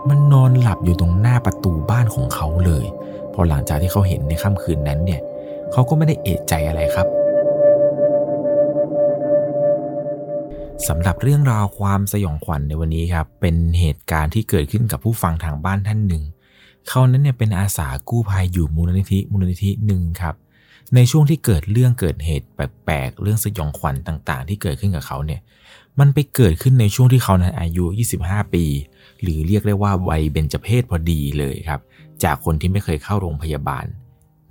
[0.08, 2.84] มันนอนหลับอยู่ตรงหน้าประตูบ้านของเขาเลย
[3.34, 5.20] พอหลังจากที่เขาเห็นในค่ำคืนนั้นเนี่ย
[5.72, 7.06] เขาก็ไม่ได้เอะใจอะไรครับ
[10.88, 16.24] สำหรับเรื่องราวความสยองขวัญในวันนี้ครับเป็นเหตุการณ์ที่เกิดขึ้นกับผู้ฟังทางบ้านท่านหนึ่ง
[16.88, 20.34] เขานั้นเนี่ยเป็นอาสากู้ภัยอยู่มูลนิธิมูลนิธิหนึ่งครับ
[20.94, 25.40] ในช่วงที่เกิดเรื่องเกิดเหตุแปลกๆ เรื่องสยองขวัญต่างๆ ที่เกิดขึ้นกับเขาเนี่ย
[26.00, 27.84] มันไปเกิดขึ้นในช่วงที่เขานั้นอายุ
[28.20, 28.64] 25 ปี
[29.22, 31.80] หรือเรียกได้ว่าวัยเบญจเพศพอดีเลยครับ
[32.24, 33.84] จากคนที่ไม่เคยเข้าโรงพยาบาล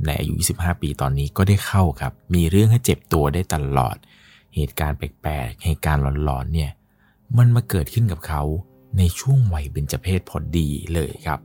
[0.06, 3.98] ในอายุ 25 ปีตอนนี้ก็ได้เข้าครับ มีเรื่องให้เจ็บตัวได้ตลอด
[4.56, 6.72] เหตุการณ์แปลกๆ เหตุการณ์หลอนๆ เนี่ย
[7.38, 8.44] มันมาเกิดขึ้นกับเขา
[8.98, 11.40] ในช่วงวัยเบญจเพศพอดีเลยครับ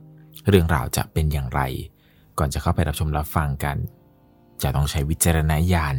[0.49, 1.61] เรื่องราวจะเป็นอย่างไร
[2.37, 3.77] ก่อนจะเข้าไปรับชมรับฟังกัน
[4.63, 5.95] จะต้องใช้วิจารณญาณ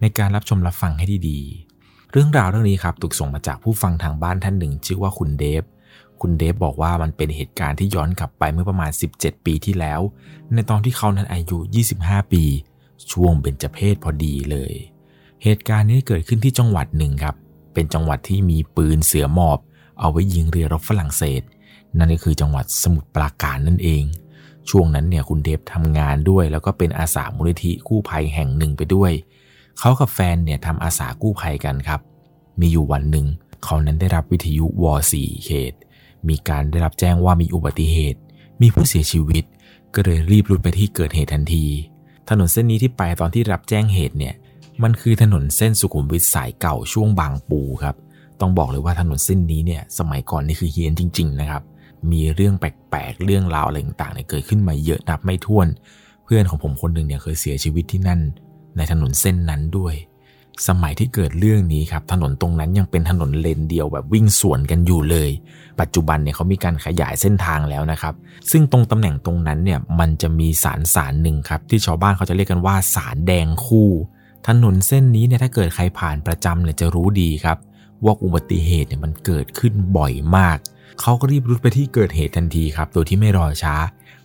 [0.00, 5.64] ในการรับชมรับฟังให้ดีๆ เรื่องราวเรื่องนี้ครับถูกส่งมาจากผู้ฟังทางบ้านท่านหนึ่ง ชื่อว่าคุณเดฟ
[6.20, 10.00] คุณเดฟบอกว่ามันเป็นเหตุการณ์ที่ย้อนกลับไปเมื่อประมาณ 17 ปีที่แล้ว
[10.52, 11.58] ในตอนที่เขานั้นอายุ
[11.96, 12.44] 25 ปี
[13.10, 14.72] ช่วงเบญจเพศพอดีเลย
[15.42, 17.36] เหตุการณ์นี้เกิดขึ้นที่จังหวัดหนึ่งครับ
[17.74, 19.58] เป็นจังหวัดที่มีปืนเสือหมอบ
[20.00, 21.42] เอาไว้ยิงเรือรบฝรั่งเศส
[21.98, 24.04] นั่นก็คือจังหวัดสมุทรปราการนั่นเอง
[24.70, 29.12] ช่วงนั้นเนี่ยคุณเดฟทำงานด้วย แล้วก็เป็นอาสามูลนิธิกู้ภัยแห่งหนึ่งไปด้วย
[29.78, 32.00] เขากับแฟนเนี่ยทำอาสากู้ภัยกันครับ
[32.60, 33.26] มีอยู่วันหนึ่ง
[33.64, 35.72] เขานั้นได้รับวิทยุวอสี่เขต
[36.28, 38.20] มีการได้รับแจ้งว่ามีอุบัติเหตุ
[38.60, 39.44] มีผู้เสียชีวิต
[39.94, 41.66] ก็เลยรีบรุดไปที่เกิดเหตุทันที
[42.28, 44.34] ถนนเส้นนี้ที่ไปตอนที่รับแจ้งเหตุเนี่ย
[44.82, 47.96] มันคือถนนเส้นสุขุมวิทสายเก่าช่วงบางปูครับ
[48.40, 51.62] ต้องบอกเลยว่าถนนเส้นนี้เนี่ยสมัยก่อนนี่คือเฮียนจริง ๆ นะครับ
[52.12, 55.68] มีเรื่องแปลกๆ เรื่องราวอะไรต่างๆเนี่ยเกิดขึ้นมาเยอะนับไม่ถ้วน
[56.24, 58.20] เพื่อนของผมคนหนึ่งเนี่ยเคยเสียชีวิตที่นั่น
[58.76, 59.94] ในถนนเส้นนั้นด้วย
[60.68, 65.30] สมัยที่เกิดเรื่องนี้ครับถนนตรงนั้นยังเป็นถนนเลนเดียวแบบวิ่งสวนกันอยู่เลย
[65.80, 68.14] ปัจจุบันเนี่ยเขามีการขยายเส้นทางแล้วนะครับ
[68.50, 73.90] ซึ่งตรงตำแหน่งตรงนั้นเนี่ยมันจะมีสารสารหนึ่งครับที่ชาวบ้านเขาจะเรียกกันว่าสารแดงคู่
[74.48, 77.58] ถนนเส้นนี้เนี่ยถ้าเกิดใครผ่านประจำเนี่ยจะรู้ดีครับ
[78.04, 80.58] ว่าอุบัติเหตุเนี่ยมันเกิดขึ้นบ่อยมาก
[81.00, 83.74] เขาก็รีบรุดไปที่เกิดเหตุทันทีครับ โดยที่ไม่รอช้า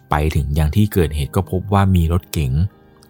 [0.10, 2.52] ไปถึงยังที่เกิดเหตุก็พบว่ามีรถเก๋ง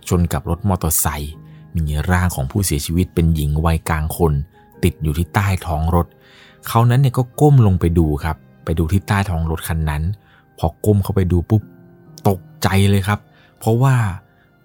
[0.08, 1.34] ชนกับรถมอเตอร์ไซค์
[1.76, 4.34] มีร่างของผู้เสียชีวิตเป็นหญิงวัยกลางคน
[4.84, 6.08] ติดอยู่ที่ใต้ท้องรถ
[6.68, 10.04] เขานั้นเนี่ยก็ก้มลงไปดูครับ ไปดูที่ใต้ท้องรถคันนั้น
[10.58, 11.62] พอก้มเข้าไปดูปุ๊บ
[12.28, 13.20] ตกใจเลยครับ
[13.60, 13.96] เพราะว่า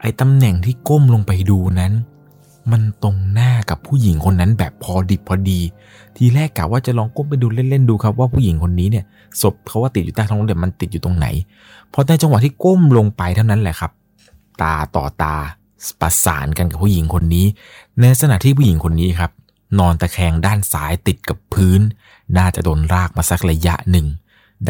[0.00, 1.92] ไอ้ตำแหน่งที่ก้มลงไปดูนั้น
[2.72, 5.60] มันตรงหน้ากับผู้หญิงคนนั้นแบบพอดิบพอดี
[6.16, 9.04] ทีแรกกะว่าจะลองก้มไปดูเล่นๆดูครับว่าผู้หญิงคนนี้เนี่ย
[9.42, 11.26] ศพเขาว่าติดอยู่ใต้ท้องรถมันติดอยู่ตรงไหน
[11.92, 13.90] พอในจังหวะที่ก้มลงไปเท่านั้นแหละครับ
[14.62, 15.36] ตาต่อตา
[16.00, 17.46] ประสานกันกับผู้หญิงคนนี้
[18.00, 19.30] ในขณะที่ผู้หญิงคนนี้ครับ
[19.78, 21.80] นอนตะแคงด้านซ้ายติดกับพื้น
[22.36, 24.06] น่าจะโดนรากมาสักระยะหนึ่ง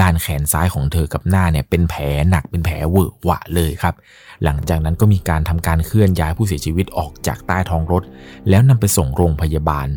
[0.00, 3.94] ด้านแขนซ้ายของเธอกับหน้าเนี่ยเป็นแผลหนักเป็นแผลเวอะหวะเลยครับ
[4.44, 8.02] หลังจากนั้นก็มีการทำการเคลื่อนย้ายผู้เสียชีวิตออกจากใต้ท้องรถ
[8.48, 9.88] แล้วนำไปส่งโรงพยาบาล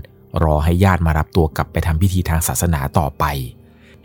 [0.43, 3.23] รอให้ญาติมารับตัวกลับไปทำพิธีทางศาสนาต่อไป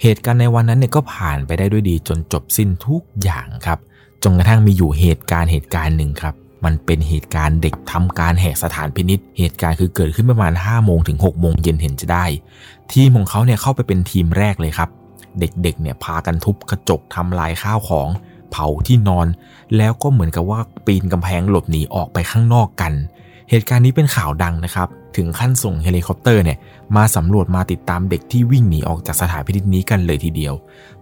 [0.02, 3.78] เหตุการณ์ในวันนั้นเนี่ยก็ผ่านไปได้ด้วยดีจนจบสิ้นทุกอย่างครับ
[4.22, 6.34] จนกระทั่งมีอยู่เหตุการณ์เหตุการณ์หนึ่งครับ
[6.64, 12.24] มันเป็นเหตุการณ์เด็กทำการแหกสถานพินิษเหตุการณ์คือเกิดขึ้นประมาณ5โมงถึง6โมงเย็นเห็นจะได้
[12.92, 14.90] ทีมของเขาเนี่ยเข้าไปเป็นทีมแรกเลยครับ
[15.40, 18.08] เด็กๆเนี่ยพากันทุบกระจกทำลายข้าวของ
[18.50, 19.26] เผาที่นอน
[19.76, 22.92] แล้วก็เหมือนกับว่าปีนกำแพงหลบหนีออกไปข้างนอกกัน
[23.50, 26.58] เหตุการณ์นี้เป็นข่าวดังนะครับ ถึงขั้นส่งเฮลิคอปเตอร์เนี่ย
[26.96, 30.54] มาสำรวจมาติดตามเด็กที่วิ่งหนีออกจากสถานพินิจนี้กันเลยทีเดียว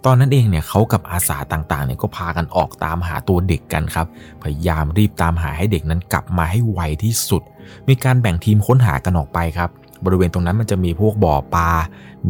[0.04, 4.06] ตอนนั้นเองเนี่ยเขากับอาสาต่างๆเนี่ยก็พากันออกตามหาตัวเด็กกันครับ
[4.42, 7.42] พยายามรีบตามหาให้เด็กนั้นกลับมาให้ไวที่สุด
[7.88, 9.70] มีการแบ่งทีมค้นหากันออกไปครับ
[10.04, 11.70] บริเวณตรงนั้นมันจะมีพวกบ่อปลา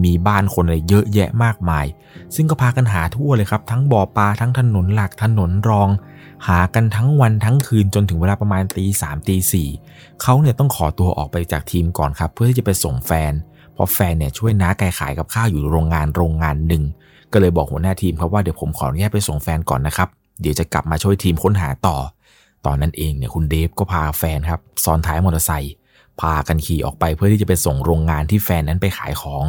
[0.05, 1.86] มีบ้านคนอะไรเยอะแยะมากมาย
[2.35, 5.89] ซึ่งก็พากันหาทั่วเลยครับ ทั้งบ่อปลา ทั้งถนนหลัก ถนนรอง
[6.47, 9.69] หากันทั้งวันทั้งคืนจนถึงเวลาประมาณตีสามตีสี่
[10.23, 13.32] เขาเนี่ยต้องขอตัวออกไปจากทีมก่อนครับ เพื่อที่จะไปส่งแฟน
[13.74, 16.85] เพราะแฟนเนี่ยช่วยน้าไก่ขายกับข้าวอยู่โรงงานโรงงานหนึ่ง
[17.32, 20.09] ก็เลยบอกหัวหน้าทีมครับว่าเดี๋ยวผมขออนุญาตไปส่งแฟนก่อนนะครับ
[20.40, 21.97] เดี๋ยวจะกลับมาช่วยทีมค้นหาต่อ
[22.66, 25.74] ตอนนั้นเองเนี่ยคุณเดฟก็พาแฟนครับซ้อนท้ายมอเตอร์ไซค์
[26.23, 29.44] พากันขี่ออกไปเพื่อที่จะไปส่งโรงงานที่แฟนนั้นไปขายของ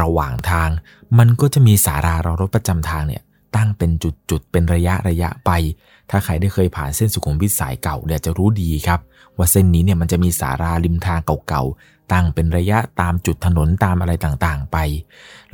[0.00, 0.70] ระหว่างทาง
[1.18, 3.22] มันก็จะมีสารารอรถประจำทางเนี่ย
[3.56, 3.90] ตั้งเป็น
[4.30, 5.50] จุดๆ เป็นระยะระยะไป
[6.10, 9.00] ถ้าใครได้เคยผ่านเส้นสุขุมวิทสายเก่าเดี๋ยวจะรู้ดีครับ
[9.36, 14.76] ว่าเส้นนี้เนี่ยมันจะมีสาราริมทางเก่าๆ ตั้งเป็นระยะตามจุดถนนตามอะไรต่างๆ ไป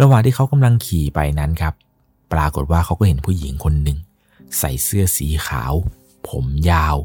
[0.01, 1.75] ระหว่างที่เขากำลังขี่ไปนั้นครับ
[2.33, 3.99] ปรากฏว่าเขาก็เห็นผู้หญิงคนหนึ่ง
[4.59, 5.73] ใส่เสื้อสีขาว
[6.29, 6.97] ผมยาว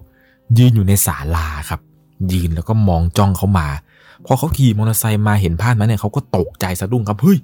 [0.57, 1.81] ยืนอยู่ในศาลาครับ
[2.31, 3.67] ยืนแล้วก็มองจ้องเขามา
[4.25, 7.37] พอเขาขี่มอเตอร์ไซค์มาเห็นภาพนั้นเนี่ยเขาก็ตกใจสะดุ้งครับเฮ้ย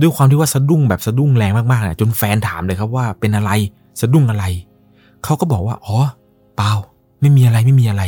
[0.00, 3.50] ด้วยความที่ว่าสะดุ้งแบบสะดุ้งแรงมากๆนะจนแฟนถามเลยครับว่าเป็นอะไร
[4.00, 4.44] สะดุ้งอะไร
[5.24, 5.98] เขาก็บอกว่าอ๋อ
[6.56, 6.72] เปล่า
[7.20, 8.04] ไม่มีอะไรไม่มีอะไร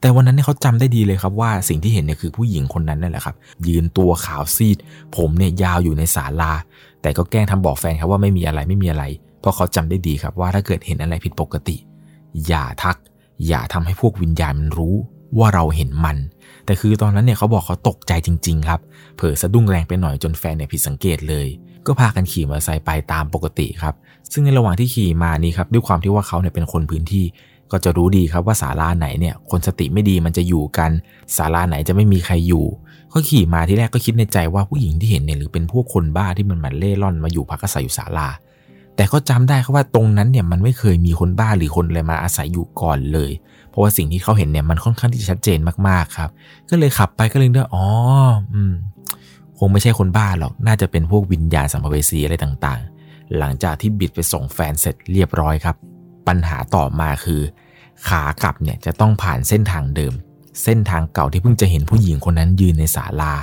[0.00, 3.34] แต่วันนั้นเนี่ยเขาจำได้ดีเลยครับว่าสิ่งที่เห็นเนี่ยคือผู้หญิงคนนั้นนั่นแหละครับ
[3.66, 4.76] ยืนตัวขาวซีด
[5.16, 6.52] ผมเนี่ยยาวอยู่ในศาลา
[7.02, 9.04] แต่ก็แกล้งทำบอกแฟนครับว่าไม่มีอะไรไม่มีอะไร
[9.40, 11.76] เพราะเขาจำได้ดีครับว่าถ้าเกิดเห็นอะไรผิดปกติ
[12.46, 12.96] อย่าทัก
[13.48, 14.96] อย่าทำให้พวกวิญญาณมันรู้
[15.38, 16.16] ว่าเราเห็นมัน
[16.64, 18.80] แต่คือตอนนั้นเนี่ยเขาบอกเขาตกใจจริง ๆ ครับ
[19.16, 21.46] เผลอสะดุ้งแรงไปหน่อยจนแฟนเนี่ยผิดสังเกตเลย
[21.86, 23.94] ก็พากันขี่มอเตอร์ไซค์ไปตามปกติครับ
[24.32, 27.24] ซึ่งในระหว่างที่ขี่มานี้ครับด้วยความที่ว่าเขาเนี่ยเป็นคนพื้นที่
[27.72, 30.90] ก็จะรู้ดีครับว่าศาลาไหนเนี่ยคนสติไม่ดีมันจะอยู่กัน
[31.36, 32.66] ศาลาไหนจะไม่มีใครอยู่
[33.12, 38.28] ก็ขี่มาที่แรกก็คิดในใจว่าผู้หญิงที่เห็นเนี่ยหรือเป็นพวกคนบ้าที่มันมาเล่ร่อนมาอยู่พักอาศัยอยู่ศาลา
[38.96, 43.30] แต่ก็จำได้ครับว่าตรงนั้นเนี่ยมันไม่เคยมีคนบ้าหรือคนอะไรมาอาศัยอยู่ก่อนเลย
[43.76, 45.58] ราะว่าสิ่งที่เขาเห็นเนี่ยมันค่อนข้างที่จะชัดเจน
[45.88, 46.30] มากๆครับ
[46.70, 47.86] ก็เลยขับไปก็เลยนึกอ๋อ
[48.54, 48.74] อืม
[49.58, 55.76] คงไม่ใช่คนบ้าหรอกน่าจะเป็นพวกวิญญาณสัมภเวสีอะไรต่างๆ หลังจากที่บิดไปส่งแฟนเสร็จเรียบร้อยครับ
[56.28, 57.42] ปัญหาต่อมาคือ
[58.08, 60.12] ขากลับเนี่ยจะต้องผ่านเส้นทางเดิม
[60.64, 63.34] เส้นทางเก่าที่เพิ่งจะเห็นผู้หญิงคนนั้นยืนในศาลา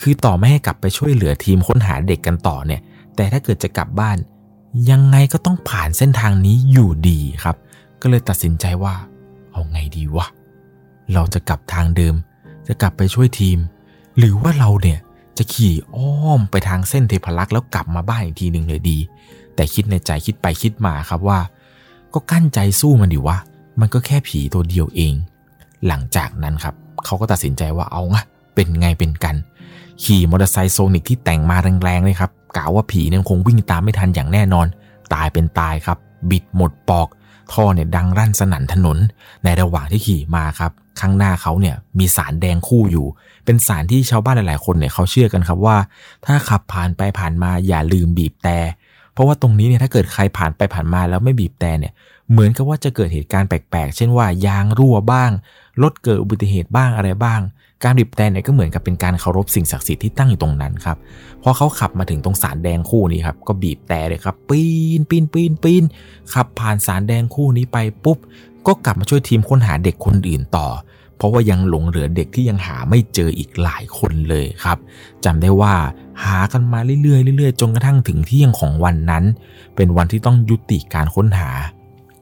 [0.00, 2.80] คือต่อไม่ให้กลับไปช่วยเหลือทีมค้นหาเด็กกันต่อเนี่ย
[3.16, 4.16] แต่ถ้าเกิดจะกลับบ้าน
[4.90, 7.56] ยังไงก็ต้องผ่านเส้นทางนี้อยู่ดีครับ
[8.02, 8.94] ก็เลยตัดสินใจว่า
[9.52, 10.26] เอาไงดีวะ
[11.12, 12.14] เราจะกลับทางเดิม
[12.68, 13.58] จะกลับไปช่วยทีม
[14.18, 14.98] หรือว่าเราเนี่ย
[15.38, 18.98] จะขี่อ้อมไปทางเส้นเทพลักษ์แล้วกลับมาบ้านอีกทีหนึ่งเลยดี
[19.54, 21.38] แต่คิดในใจคิดไปคิดมาครับว่า
[22.14, 23.36] ก็กั้นใจสู้มันดิวะ
[23.80, 25.14] มันก็แค่ผีตัวเดียวเอง
[25.86, 26.74] หลังจากนั้นครับ
[27.04, 28.18] เขาก็ตัดสินใจว่าเอาไง
[28.54, 29.36] เป็นไงเป็นกัน
[30.02, 34.66] ขี่มอเตอร์ไซค์โซนิกที่แต่งมาแรงๆเลยครับกล่าวว่าผีเนี่ยคงวิ่งตามไม่ทันอย่างแน่นอน
[35.14, 35.98] ตายเป็นตายครับ
[36.30, 37.08] บิดหมดปอก
[37.52, 38.98] ท่อเนี่ยดังรั่นสนั่นถนน
[39.44, 43.06] ในระหว่างที่ขี่มาครับ ข้างหน้าเขาเนี่ยมีสารแดงคู่อยู่
[43.44, 45.76] เป็นสารที่ชาวบ้านหลาย ๆ คนเนี่ยเขาเชื่อกันครับว่า
[46.26, 48.58] ถ้าขับผ่านไปผ่านมาอย่าลืมบีบแต่
[49.12, 51.92] เพราะว่าตรงนี้เนี่ยถ้าเกิดใครผ่านไปผ่านมาแล้วไม่บีบแต่เนี่ย
[52.30, 55.30] เหมือนกับว่าจะเกิดเหตุการณ์แปลก ๆ เช่นว่ายางรั่วบ้าง
[55.82, 57.40] รถเกิดอุบัติเหตุบ้างอะไรบ้าง
[57.84, 60.96] การบีบแต่เนี่ยก็เหมือนกับเป็นการเคารพสิ่งศักดิ์สิทธิ์ที่ตั้งอยู่ตรงนั้นครับ
[61.42, 64.62] พอเขาขับมาถึงตรงสารแดงคู่นี้ครับก็บีบแต่เลยครับปี
[64.98, 65.84] นปีนปีนปีน
[66.34, 68.18] ขับผ่านสารแดงคู่นี้ไปปุ๊บ
[68.66, 70.68] ก็กลับมาช่วยทีมค้นหาเด็กคนอื่นต่อ
[71.16, 74.78] เพราะว่ายังหลงเหลือเด็กที่ยังหาไม่เจออีกหลายคนเลยครับ
[75.24, 75.74] จำได้ว่า
[76.24, 79.24] หากันมาเรื่อยๆเรื่อยๆจนกระทั่งถึงเที่ยงของวันนั้น
[79.76, 81.50] เป็นวันที่ต้องยุติการค้นหา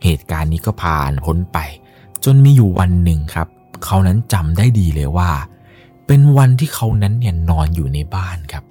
[0.05, 1.59] เหตุการณ์นี้ก็ผ่านพ้นไป
[2.24, 3.49] จนมีอยู่วันหนึ่งครับ
[3.85, 5.31] เขานั้นจำได้ดีเลยว่า
[6.07, 8.65] เป็นวันที่เขานั้นเนี่ยนอนอยู่ในบ้านครับ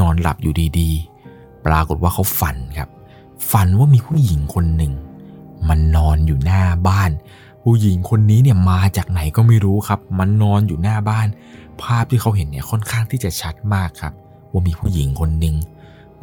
[0.00, 2.88] นอนหลับอยู่ดีๆ ปรากฏว่าเขาฝันครับ
[3.50, 4.92] ฝันว่ามีผู้หญิงคนหนึ่ง
[5.68, 7.10] มันนอนอยู่หน้าบ้าน
[7.62, 11.26] ผู้หญิงคนนี้เนี่ยมาจากไหนก็ไม่รู้ครับ มันนอนอยู่หน้าบ้าน
[11.82, 14.12] ภาพที่เขาเห็นเนี่ยค่อนข้างที่จะชัดมากครับ
[14.52, 15.56] ว่ามีผู้หญิงคนหนึ่ง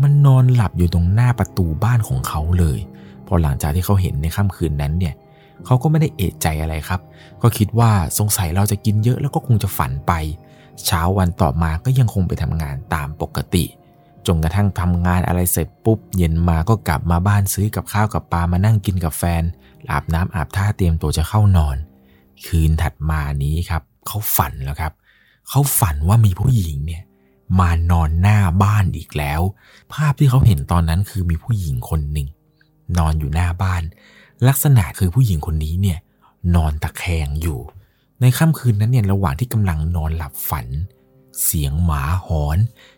[0.02, 2.80] มันนอนหลับอยู่ตรงหน้าประตูบ้านของเขาเลย
[3.28, 5.14] พอหลังจากที่เขาเห็นในค่ำคืนนั้นเนี่ย
[5.65, 7.02] เขาก็ไม่ได้เอะใจอะไรครับ
[7.41, 10.14] ก็คิดว่าสงสัยเราจะกินเยอะแล้วก็คงจะฝันไป
[10.85, 13.65] เช้าวันต่อมาก็ยังคงไปทำงานตามปกติ
[14.27, 19.44] จนกระทั่งทำงานอะไรเสร็จปุ๊บ เย็นมาก็กลับมาบ้านซื้อกับข้าวกับปลามานั่งกินกับแฟน
[19.91, 21.77] อาบน้ำอาบท่าเตรียมตัวจะเข้านอน
[22.45, 24.94] คืนถัดมานี้ครับ เขาฝันแล้วครับ
[25.49, 27.03] เขาฝันว่ามีผู้หญิงเนี่ย
[27.60, 29.41] มานอนหน้าบ้านอีกแล้ว
[29.94, 32.27] ภาพที่เขาเห็นตอนนั้นคือมีผู้หญิงคนหนึ่ง
[32.98, 33.84] นอนอยู่หน้าบ้าน
[34.48, 35.99] ลักษณะคือผู้หญิงคนนี้เนี่ย
[36.56, 37.60] นอนตะแคงอยู่
[38.22, 40.68] ในค่ำคืนนั้นเนี่ยระหว่างที่กำลังนอนหลับฝัน
[41.44, 42.57] เสียงหมาหอน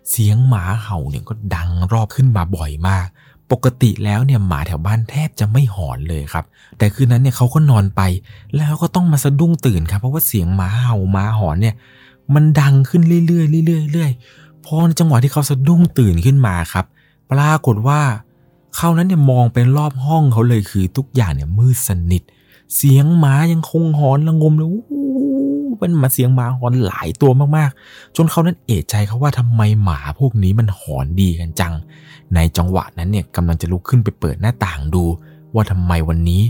[0.09, 3.07] เสียงหมาเห่าเนี่ยก็ดังรอบขึ้นมาบ่อยมาก
[3.51, 6.45] ปกติแล้วเนี่ยหมาแถวบ้านแทบจะไม่หอนเลยครับ
[6.77, 8.01] แต่คืนนั้นเนี่ยเขาก็นอนไป
[8.55, 11.75] แล้วก็ต้องมาสะดุ้งตื่นครับ เพราะว่าเสียงหมาเห่าหมาหอนเนี่ย
[12.33, 16.85] มันดังขึ้นเรื่อยๆเรื่อยๆเรื่อยๆพอในจังหวะที่เขาสะดุ้งตื่นขึ้นมาครับ
[17.31, 18.01] ปรากฏว่า
[18.75, 22.23] เขานั้นเนี่ยมองเป็นรอบห้องเขาเลยคือทุกอย่างเนี่ยมืดสนิท
[22.75, 24.69] เสียงหมายังคงหอนระงมเลย
[25.79, 31.73] เป็นมาเสียงหมาหอนหลายตัวมากๆ จนเขานั้นเอะใจเขาว่าทำไมหมาพวกนี้มันหอนดีกันจัง
[32.35, 35.03] ในจังหวะนั้นเนี่ยกำลังจะลุกขึ้นไปเปิดหน้าต่างดู
[35.53, 36.43] ว่าทำไมวันนี้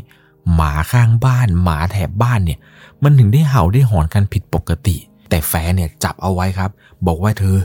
[0.56, 2.60] หมาข้างบ้าน หมาแถบบ้านเนี่ย
[3.04, 4.96] มันถึงได้เห่าได้หอนกันผิดปกติ
[5.30, 6.70] แต่แฟเนี่ยจับเอาไว้ครับ
[7.08, 7.56] บอกว่าเธอ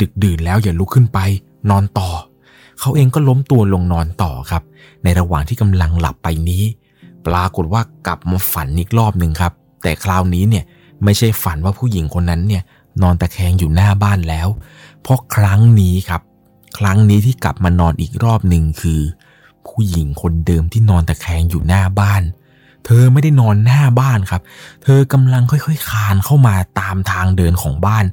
[0.00, 1.18] ดึกดื่นแล้วอย่าลุกขึ้นไป
[1.70, 2.10] นอนต่อ
[2.82, 4.62] เขาเองก็ล้มตัวลงนอนต่อครับ
[5.04, 6.62] ในระหว่างที่กำลังหลับไปนี้
[7.26, 9.52] ปรากฏว่ากลับมาฝันอีกรอบหนึ่งครับ
[9.82, 10.64] แต่คราวนี้เนี่ย
[11.04, 12.62] ไม่ใช่ฝันว่าผู้หญิงคนนั้นเนี่ย
[13.02, 14.48] นอนตะแคงอยู่หน้าบ้านแล้ว
[15.02, 16.22] เพราะครั้งนี้ครับ
[16.78, 19.00] ครั้งนี้ที่กลับมานอนอีกรอบหนึ่งคือ
[19.68, 22.22] ผู้หญิงคนเดิมที่นอนตะแคงอยู่หน้าบ้าน
[22.84, 24.42] เธอไม่ได้นอนหน้าบ้านครับ
[24.82, 28.04] เธอกำลังค่อยๆคานเข้ามาตามทางเดินของบ้าน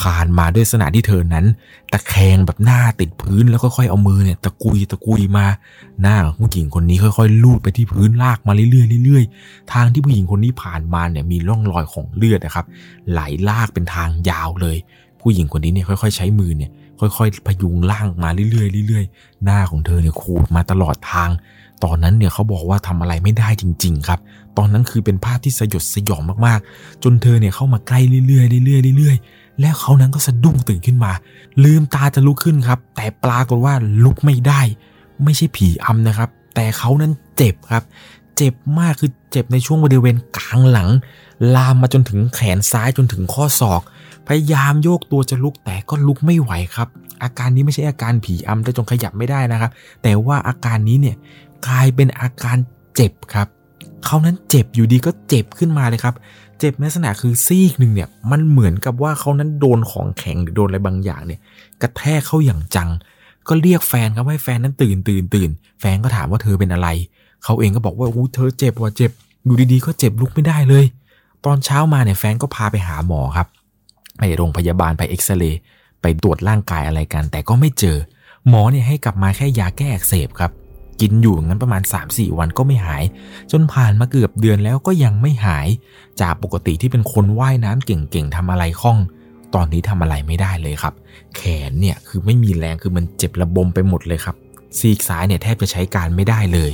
[0.00, 1.46] คานมาด้วยสนาที่เธอนั้น
[1.92, 5.46] ตะแคงแบบหน้าติดพื้นแล้วค่อยๆเอามือเนี่ยตะกุยตะกุยมา
[6.02, 12.66] หน้าของผู้หญิงคนนี้ค่อยๆ ลูดไปที่พื้นลากมาเรื่อยๆเรื่อยๆ ทางที่ผู้หญิงคนนี้ผ่านมาเนี่ยมีร่องรอยของเลือดนะครับ
[13.10, 14.76] ไหลลากเป็นทางยาวเลย
[15.20, 16.70] ผู้หญิงคนนี้เนี่ยค่อย ๆ ใช้มือเนี่ย
[17.00, 21.30] ค่อยๆ พยุงล่างมาเรื่อยๆเรื่อยๆ หน้าของเธอเนี่ยขูดมาตลอดทาง
[21.84, 24.20] ตอนนั้นเนี่ยเขาบอกว่าทำอะไรไม่ได้จริง ๆ ครับ
[24.58, 31.12] ตอนนั้นคือเป็นภาพที่สยดสยองมากๆ จนเธอเนี่ยเข้ามาใกล้เรื่อยๆเรื่อยๆเรื่อยๆ แล้วเขานั้นก็สะดุ้งตื่นขึ้นมา
[31.64, 33.74] ลืมตาจะลุกขึ้นครับ แต่ปรากฏว่า
[34.04, 34.60] ลุกไม่ได้
[35.24, 37.84] ไม่ใช่ผีอำนะครับ แต่เขานั้นเจ็บครับ
[38.36, 40.88] เจ็บมากคือเจ็บในช่วงบริเวณกลางหลัง
[41.54, 43.82] ลามมาจนถึงแขนซ้ายจนถึงข้อศอก
[44.26, 46.88] พยายามโยกตัวจะลุกแต่ก็ลุกไม่ไหวครับ
[47.22, 49.70] อาการนี้ไม่ใช่อาการผีอำแต่จงขยับไม่ได้นะครับ
[50.02, 51.16] แต่ว่าอาการนี้เนี่ย
[51.66, 52.56] กลายเป็นอาการ
[52.94, 53.48] เจ็บครับ
[54.04, 56.14] เขานั้นเจ็บอยู่ดีก็เจ็บขึ้นมาเลยครับ
[56.58, 61.40] เจ็บในลักษณะคือซีกหนึ่งเนี่ยมันเหมือนกับว่าเขานั้นโดนของแข็งหรือโดนอะไรบางอย่างเนี่ย
[61.82, 62.90] กระแทกเข้าอย่างจัง
[63.48, 66.88] ก็เรียกแฟนครับให้แฟนนั้นตื่นตื่นตื่นแฟนก็ถามว่าเธอเป็นอะไร
[67.44, 69.10] เขาเองก็บอกว่าอู้เธอเจ็บว่ะเจ็บ
[69.44, 70.84] อยู่ดีๆก็เจ็บลุกไม่ได้เลย
[71.44, 73.46] ตอนเช้ามาเนี่ยแฟนก็พาไปหาหมอครับ
[74.18, 75.60] ไปโรงพยาบาลไปเอ็กซเรย์
[76.02, 77.96] ไปตรวจร่างกายอะไรกัน แต่ก็ไม่เจอ
[78.48, 80.50] หมอเนี่ยให้กลับมาแค่ยาแก้อักเสบครับ
[81.00, 83.02] กินอยู่งั้นประมาณ 3-4 วันก็ไม่หาย
[83.50, 85.68] จนผ่านมาเกือบเดือนแล้วก็ยังไม่หาย
[86.20, 88.98] จากปกติที่เป็นคนว่ายน้ำเก่งๆทำอะไรคล่อง
[89.54, 90.94] ตอนนี้ทำอะไรไม่ได้เลยครับ
[91.36, 94.36] แขนเนี่ยคือไม่มีแรงคือมันเจ็บระบมไปหมดเลยครับ
[94.78, 96.70] ซีกซ้ายเนี่ยแทบจะใช้การไม่ได้เลย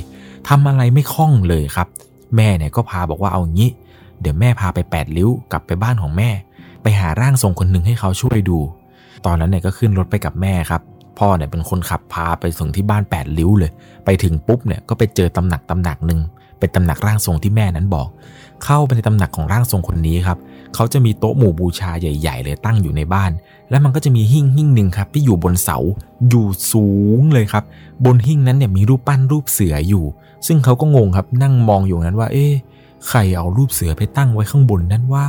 [0.47, 1.87] ทำอะไรไม่คล่องเลยครับ
[2.35, 3.69] แม่เนี่ยก็พาบอกว่าเอางี้
[4.21, 6.29] เดี๋ยวแม่พาไปแปดลิ้วกลับไปบ้านของแม่
[6.83, 8.59] ไปหาร่างทรงคนหนึ่งให้เขาช่วยดู
[9.25, 10.81] ตอนนั้นเนี่ยก็ขึ้นรถไปกับแม่ครับ
[11.19, 13.71] พ่อเนี่ยเป็นคนขับพาไปส่งที่บ้านแปดลิ้วเลย
[14.05, 16.19] ไปถึงปุ๊บเนี่ยก็ไปเจอตำหนักตำหนักหนึ่ง
[16.59, 18.07] เป็นตำหนักร่างทรงที่แม่นั้นบอก
[18.63, 20.37] เข้าไปในตำหนักของร่างทรงคนนี้ครับ
[20.75, 23.31] เขาจะมีโต๊ะหมู่บูชาใหญ่ ๆ เลยตั้งอยู่ในบ้าน
[23.69, 25.77] แล้วมันก็จะมีหิ้งหิ้งหนึ่งครับที่อยู่บนเสา
[26.29, 26.87] อยู่สู
[27.19, 27.63] งเลยครับ
[28.05, 30.05] บนหิ้งนั้นเนี่ยมีรูปปั้นรูปเสืออยู่
[30.47, 32.53] ซึ่งเขาก็งงครับนั่งมองอยู่นั้นว่า เอ๊ะ
[33.07, 35.25] ใครเอารูปเสือไปตั้งไว้ข้างบนนั้นว่า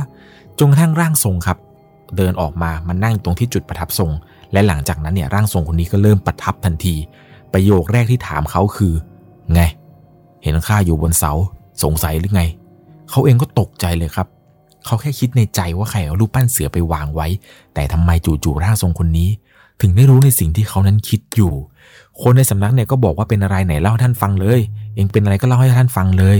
[0.59, 1.57] จนกระทั่งร่างทรงครับ
[2.17, 4.11] เดินออกมามันนั่งตรงที่จุดประทับทรง
[4.53, 6.95] และหลังจากนั้นเนี่ยร่างทรงคนนี้ก็เริ่มประทับทันที
[7.53, 8.93] ประโยคแรกที่ถามเขาคือ
[9.53, 9.61] ไง
[10.43, 11.31] เห็นข้าอยู่บนเสา
[11.83, 12.43] สงสัยหรือไง
[13.09, 14.27] เขาเองก็ตกใจเลยครับ
[14.85, 17.27] เขาแค่คิดในใจว่าใครเอารูปปั้นเสือไปวางไว้
[17.73, 19.29] แต่ทำไมจู่ๆร่างทรงคนนี้
[19.81, 21.53] ถึงได้รู้ในสิ่งที่เขานั้นคิดอยู่
[22.21, 24.59] คนในสำนักเนี่ยก็บอกว่าเป็นอะไรไหนเล่าให้ท่านฟังเลย
[24.95, 26.37] เองเป็นอะไรก็เล่าให้ท่านฟังเลย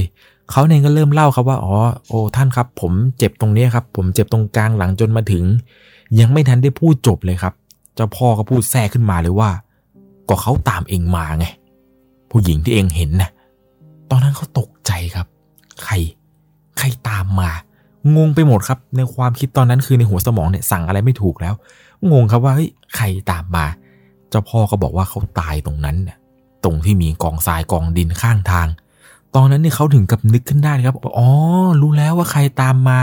[0.52, 1.76] เขาเองก็เริ่มเล่าครับว่าอ๋อ
[2.08, 5.44] โอ้ท่านครับ ผมเจ็บตรงนี้ครับ ผมเจ็บตรงกลางหลังจนมาถึง
[6.20, 7.54] ยังไม่ทันได้พูดจบเลยครับ
[7.98, 9.50] เจ้าพ่อก็พูดแทรกขึ้นมาเลยว่า
[10.30, 11.46] ก็เขาตามเองมาไง
[12.30, 13.30] ผู้หญิงที่เองเห็นนะ
[14.10, 15.28] ตอนนั้นเขาตกใจครับ
[15.84, 15.94] ใคร
[16.78, 17.50] ใครตามมา
[18.16, 21.54] งงไปหมดครับ ในความคิดตอนนั้นคือในหัวสมองเนี่ยสั่งอะไรไม่ถูกแล้ว
[22.12, 23.66] งงครับว่าเฮ้ยใครตามมา
[24.30, 26.18] เจ้าพ่อก็บอกว่าเขาตายตรงนั้นน่ะ
[26.64, 28.68] ตรงที่มีกองทรายกองดินข้างทาง
[29.36, 31.28] ตอนนั้นเนี่ยเขาถึงกับนึกขึ้นได้ครับ อ๋อ
[31.82, 33.00] รู้แล้วว่าใครตามมา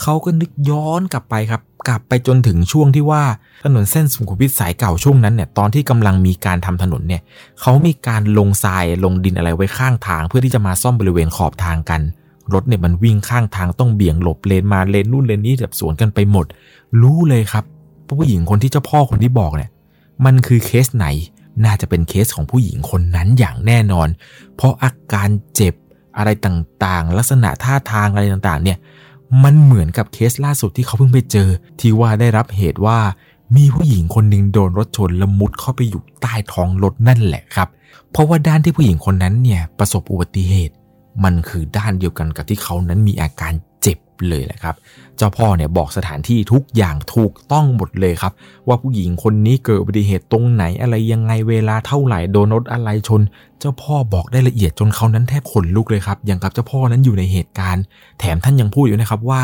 [0.00, 3.22] เขาก็นึกย้อนกลับไปครับ กลับไปจนถึงช่วงที่ว่า
[3.64, 7.22] ถนนเส้นสุขุมวิทสายเก่าช่วงนั้นเนี่ยตอนที่กำลังมีการทำถนนเนี่ย
[7.60, 12.00] เขามีการลงทรายลงดินอะไรไว้ข้างทาง เพื่อที่จะมาซ่อมบริเวณขอบทางกัน
[12.52, 16.46] รถเนี่ยมันวิ่งข้างทางต้องเบี่ยงหลบเลนมาเลนนู่นเลนนี้แบบสวนกันไปหมด
[17.02, 17.64] รู้เลยครับ
[18.08, 19.70] ผู้หญิงคนที่เจ้าพ่อคนที่บอกเนี่ย
[20.24, 21.06] มันคือเคสไหน
[21.64, 24.08] น่าจะเป็นเคสของผู้หญิงคนนั้นอย่างแน่นอน
[24.56, 25.74] เพราะอาการเจ็บ
[26.16, 28.78] อะไรต่างๆ ลักษณะท่าทางอะไรต่างๆ เนี่ย
[29.44, 31.48] มันเหมือนกับเคสล่าสุดที่เขาเพิ่งไปเจอ
[31.80, 32.98] ที่ว่าได้รับเหตุว่า
[33.56, 37.68] มีผู้หญิงคนหนึ่งโดนรถชนและมุดเข้าไปอยู่ใต้ท้องรถนั่นแหละครับ
[38.10, 40.74] เพราะว่าด้านที่ผู้หญิงคนนั้นเนี่ยประสบอุบัติเหตุ
[41.24, 43.52] มันคือด้านเดียวกันกับที่เขานั้นมีอาการ
[44.30, 44.74] เลยแหละครับ
[45.16, 48.32] เจ้าพ่อเนี่ยบอกสถานที่ทุกอย่างถูกต้องหมดเลยครับ
[48.68, 53.22] ว่าผู้หญิงคนนี้เกิดอุบัติเหตุตรงไหนอะไรยังไงเวลาเท่าไหร่โดนรถอะไรชน
[53.58, 57.84] เจ้าพ่อบอกได้ละเอียดจนเขานั้นแทบขนลุกเลยครับอย่างกับเจ้าพ่อนั้นอยู่ในเหตุการณ์
[58.18, 59.42] แถมท่านยังพูดอยู่นะครับว่า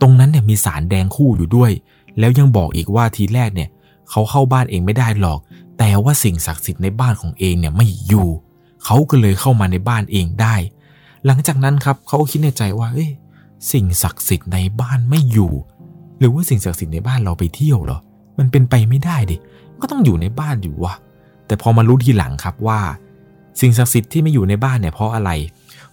[0.00, 1.70] ตรงนั้นเนี่ยมีสารแดงคู่อยู่ด้วย
[2.18, 3.68] แล้วยังบอกอีกว่าทีแรกเนี่ย
[4.10, 5.38] เขาเข้าบ้านเองไม่ได้หรอก
[5.78, 8.28] แต่ว่าสิ่งศักดิ์สิทธิ์ในบ้านของเองเนี่ยไม่อยู่
[8.84, 10.54] เขาก็เลยเข้ามาในบ้านเองได้
[11.26, 13.10] หลังจากนั้นครับเขาก็คิดในใจว่าเอ้ย
[13.72, 15.52] สิ่งศักดิ์สิทธิ์ในบ้านไม่อยู่
[16.18, 17.98] หรือว่าสิ่งศักดิ์สิทธิ์ในบ้านเราไปเที่ยวเหรอ
[18.38, 19.36] มันเป็นไปไม่ได้ดิ
[19.80, 20.94] ก็ต้องอยู่ในบ้านอยู่วะ
[21.46, 22.80] แต่พอมารู้ทีหลังครับว่า
[23.60, 25.30] สิ่งศักดิ์สิทธิ์ที่ไม่อยู่ในบ้านเนี่ยเพราะอะไร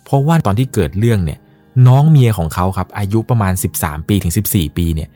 [0.04, 1.40] เพราะว่าตอนที่เกิดเรื่องเนี่ย
[1.88, 5.10] น้องเมียของเขาครับอายุประมาณ 13 ปีถึง 14 ปีเนี่ย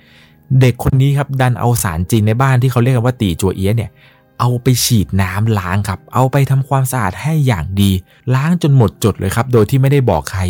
[0.60, 3.92] เด็กคนนี้ครับดันเอาสารจริงในบ้านที่เขาเรียกกันว่าตีจัวเอี้ยเนี่ย
[4.40, 7.92] เอาไปฉีดน้ำล้างครับ เอาไปทำความสะอาดให้อย่างดี
[8.36, 10.42] ล้างจนหมดจดเลยครับ โดยที่ไม่ได้บอกใคร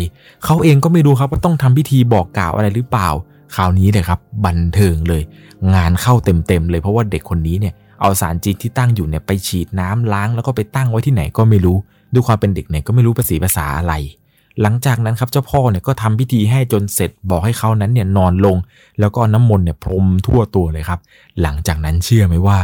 [0.44, 3.08] เขาเองก็ไม่รู้ครับว่าต้องทำพิธีบอกกล่าวอะไรหรือเปล่า
[3.54, 5.22] คราวนี้เลยครับบันเทิงเลย
[5.74, 11.76] งานเข้าเต็มๆเลยเพราะว่าเด็กคนนี้เนี่ยเอาสารจีนที่ตั้งอยู่เนี่ยไปฉีดน้ำล้างแล้วก็ไปตั้งไว้ที่ไหนก็ไม่รู้
[12.12, 13.94] ด้วยความเป็นเด็กเนี่ยก็ไม่รู้ภาษีภาษาอะไร
[14.62, 18.56] หลังจากนั้นครับเจ้าพ่อเนี่ยก็ทำพิธีให้จนเสร็จบอกให้เขานั้นเนี่ยนอนลง
[19.00, 21.00] แล้วก็น้ำมนต์เนี่ยพรมทั่วตัวเลยครับ
[21.42, 22.58] หลังจากนั้นเชื่อไหมว่า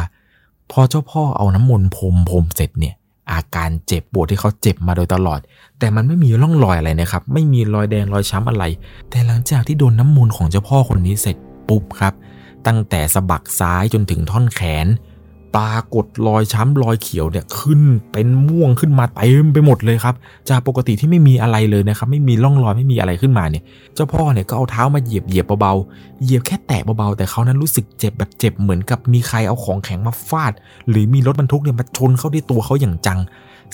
[0.72, 2.94] พอเจ้าพ่อเอาน้ำมนต์พรมพรมเสร็จเนี่ย
[3.32, 5.40] อาการเจ็บปวดที่เขาเจ็บมาโดยตลอด
[5.78, 8.64] แต่มันไม่มีร่องรอยอะไรนะครับ ไม่มีรอยแดงรอยช้ำอะไร
[9.10, 11.36] แต่หลังจากที่โดนน้ำมนต์ของเจ้าพ่อคนนี้เสร็จ
[11.68, 12.14] ปุ๊บครับ
[12.66, 14.86] ตั้งแต่สะบักซ้ายจนถึงท่อนแขน
[15.56, 20.14] ปรากฏรอยช้ำรอยเขียวเนี่ยขึ้นเป็นม่วงขึ้นมาเต็มไปหมดเลยครับ
[20.48, 23.62] จากปกติที่ไม่มีอะไรเลยนะครับ ไม่มีร่องรอยไม่มีอะไรขึ้นมาเนี่ย
[23.94, 30.52] เจ้าพ่อเนี่ยก็เอาเท้ามาเหยียบเหยียบเบาๆเหยียบแค่แตะเบาๆแต่เขานั้นรู้สึกเจ็บแบบเจ็บเหมือนกับมีใครเอาของแข็งมาฟาด
[30.88, 33.18] หรือมีรถบรรทุกเนี่ยมาชนเข้าที่ตัวเขาอย่างจัง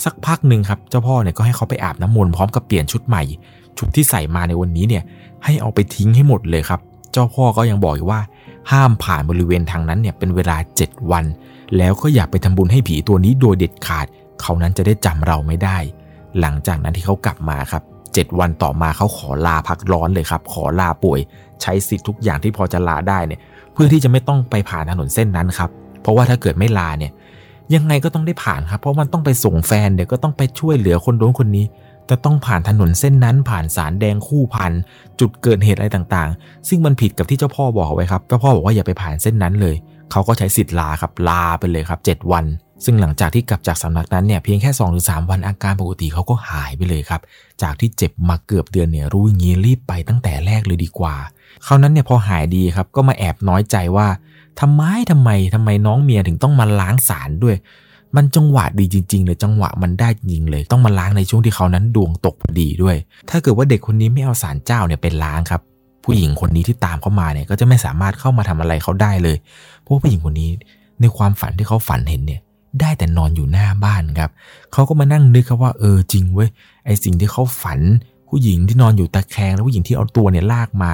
[0.04, 3.22] สักพักหนึ่งครับเจ้าพ่อเนี่ยก็ให้เขาไปอาบน้ำมนต์พร้อมกับเปลี่ยนชุดใหม่
[3.78, 5.02] ชุดที่ใส่มาในวันนี้เนี่ย
[5.44, 6.80] ให้เอาไปทิ้งให้หมดเลยครับ
[7.12, 8.20] เจ้าพ่อก็ยังบอกอีกว่า
[8.72, 11.24] ห้ามผ่านบริเวณทางนั้นเนี่ยเป็นเวลา 7 วัน
[11.76, 14.07] แล้วก็อยากไปทำบุญให้ผีตัวนี้โดยเด็ดขาด
[14.41, 15.78] เขานั้นจะได้จำเราไม่ได้
[16.41, 17.83] หลังจากนั้นที่เขากลับมาครับ
[18.15, 21.20] เจ็ดวันต่อมาเขาขอลาพักร้อนเลยครับ ขอลาป่วย
[21.62, 23.41] ใช้สิทธิ์ทุกอย่างที่พอจะลาได้เนี่ย
[23.73, 25.70] เพื่อที่จะไม่ต้องไปผ่านถนนเส้นนั้นครับ
[26.02, 27.12] เพราะว่าถ้าเกิดไม่ลาเนี่ย
[27.75, 31.65] ยังไงก็ต้องได้ผ่านครับ เพราะมันต้องไปส่งแฟนเดี๋ยวก็ต้องไปช่วยเหลือคนโน้นคนนี้
[32.10, 34.73] จะต้องผ่านถนนเส้นนั้นผ่านสารแดงคู่พัน
[35.20, 39.76] จุดเกิดเหตุอะไรต่างๆ ซึ่งมันผิดกับที่เจ้าพ่อบอกไว้ครับเจ้าพ่อบอกว่าอย่าไปผ่านเส้นนั้นเลย
[40.12, 42.47] เขาก็ใช้สิทธิ์ลาครับลาไปเลยครับ 7 วัน
[42.84, 47.20] ซึ่งหลังจากที่กลับจากสำนักนั้นเนี่ยเพียงแค่2อหรือสวันอาการปกติเขาก็หายไปเลยครับ
[47.62, 51.15] จากที่เจ็บมาเกือบเดือนเนี่ยรู้อย่างนี้รีบไปตั้งแต่แรกเลยดีกว่า
[51.65, 54.07] เขานั้นเนี่ยพอหายดีครับก็มาแอบน้อยใจว่า
[54.60, 57.57] ทำไมทำไมทำไมน้องเมียถึงต้องมาล้างสารด้วย
[58.16, 62.97] มันจังหวะดีจริง ๆ เลยจังหวะมันได้จริงเลย ต้องมาล้างในช่วงที่เขานั้นดวงตกพอดีด้วย
[63.31, 65.62] ถ้าเกิดว่าเด็กคนนี้ไม่เอาสารเจ้าเนี่ยเป็นล้างครับ
[66.05, 69.36] ผู้หญิงคนนี้ที่ตามเขามาเนี่ยก็จะไม่สามารถเข้ามาทำอะไรเขาได้เลย
[69.92, 70.50] เพราผู้หญิงคนนี้
[71.00, 72.40] ในความฝันที่เขาฝันเห็นเนี่ย
[72.80, 74.30] ได้แต่นอนอยู่หน้าบ้านครับ
[74.72, 76.48] เขาก็มานั่งนึกครับว่าเออจริงเว้ย
[76.86, 77.80] ไอสิ่งที่เขาฝัน
[78.28, 80.92] ผู้หญิงที่นอนอยู่ตะแคงแล้วผู้หญิงที่เอาตัวเนี่ยลากมา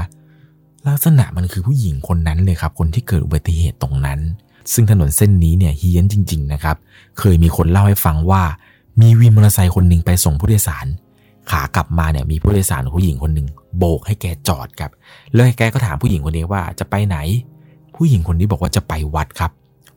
[0.87, 4.21] ลักษณะมันคือผู้หญิงคนนั้นเลยครับ คนที่เกิดอุบัติเหตุตรงนั้น
[4.73, 6.77] ซึ่งถนนเส้นนี้เนี่ยเฮี้ยนจริง ๆ นะครับ
[7.19, 8.43] เคยมีคนเล่าให้ฟังว่า
[9.01, 10.87] มีวินมอเตอร์ไซค์คนหนึ่งไปส่งผู้โดยสาร
[11.51, 14.91] ขากลับมาเนี่ยมีผู้โดยสารผู้หญิงคนหนึ่งโบกให้แกจอดครับ
[15.33, 17.17] แล้วแกก็ถามผู้หญิงคนนี้ว่าจะไปไหน
[17.99, 19.51] ผู้หญิงคนนี้บอกว่าจะไปวัดครับ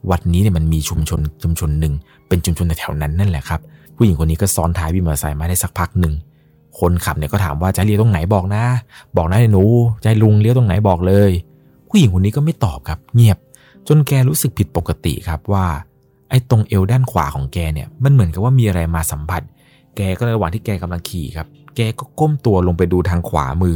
[0.10, 1.94] วัดนี้เนี่ยมันมีชุมชนชุมชนหนึ่ง
[2.28, 3.60] เป็นชุมชนแถวนั้นนั่นแหละครับ
[3.96, 6.14] ผู้หญิงคนนี้ก็ซ้อนท้ายวินมอเตอร์ไซค์มาได้สักพักหนึ่ง
[6.80, 8.64] คนขับเนี่ยก็ถามว่าจะเลี้ยวตรงไหนบอกนะ
[9.18, 9.64] บอกนะหนู
[10.04, 11.32] ใจลุงเลี้ยวตรงไหนบอกเลย
[11.90, 13.38] ผู้หญิงคนนี้ก็ไม่ตอบครับ เงียบ
[13.88, 15.66] จนแกรู้สึกผิดปกติครับว่า
[16.30, 19.42] ไอ้ตรงเอวด้านขวาของแกเนี่ยมันเหมือนกับว่ามีอะไรมาสัมผัส
[19.96, 23.76] แกก็ในระหว่างที่แกกำลังขี่ครับ แกก็ก้มตัวลงไปดูทางขวามือ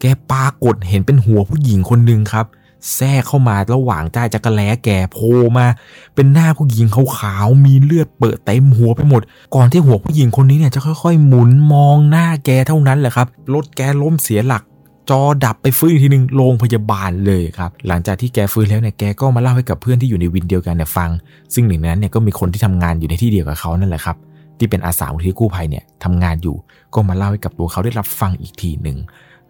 [0.00, 2.46] แกปากดเห็นเป็นหัวผู้หญิงคนหนึ่งครับ
[2.94, 5.66] แทรกเข้ามาระหว่างใต้จักรแล้แกโผล่มา
[6.14, 9.22] เป็นหน้าผู้หญิงขาวๆมีเลือดเปิดเต็มหัวไปหมด
[9.54, 14.62] ก่อนที่หัวผู้หญิงคนนี้เนี่ยจะค่อยๆ หมุนมองหน้าแกเท่านั้นแหละครับรถแกล้มเสียหลัก
[15.10, 21.10] จอดับไปฟื้นอีกทีหนึ่งโรงพยาบาลเลยครับ หลังจากที่แกฟื้นแล้วเนี่ยแกก็มาเล่าให้กับเพื่อนที่อยู่ในวินเดียวกันเนี่ยฟัง
[21.54, 24.16] ซึ่งหนึ่งในนั้นเนี่ยก็มีคนที่ทำงานอยู่ในที่เดียวกับเขานั่นแหละครับ
[24.58, 26.56] ที่เป็นอาสาที่กู้ภัยเนี่ยทำงานอยู่
[26.94, 28.98] ก็มาเล่าให้กับตัวเขาได้รับฟังอีกทีหนึ่ง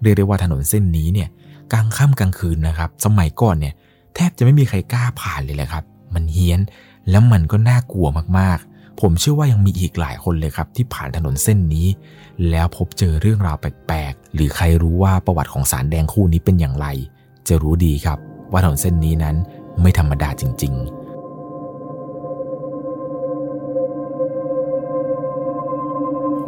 [0.02, 1.28] เรียกได้ว่าถนนเส้นนี้เนี่ย
[1.72, 3.74] กลางค่ำกลางคืนนะครับ สมัยก่อนเนี่ย
[4.14, 5.84] แทบจะไม่มีใครกล้าผ่านเลยแหละครับ
[6.14, 6.60] มันเฮี้ยน
[7.10, 11.86] แล้วมันก็น่ากลัวมากๆ ผมเชื่อว่ายังมีอีกหลายคนเลยครับ ที่ผ่านถนนเส้นนี้
[12.50, 16.86] แล้วพบเจอเรื่องราวแปลกๆ หรือใครรู้ว่าประวัติของสารแดงคู่นี้เป็นอย่างไร
[17.48, 18.18] จะรู้ดีครับ
[18.52, 19.36] ว่าถนนเส้นนี้นั้น
[19.80, 20.84] ไม่ธรรมดาจริง ๆ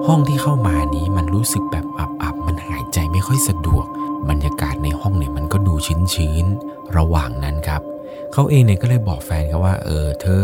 [0.07, 3.87] ห้องที่เข้ามานี้มันรู้สึกแบบอับๆมันหายใจไม่ค่อยสะดวก
[4.31, 7.83] บรรยากาศในห้องเนี่ยมันก็ดูชื้นๆระหว่างนั้นครับ
[8.33, 10.43] เขาเองเนี่ยก็เลยบอกแฟนเขาว่า เออ เธอ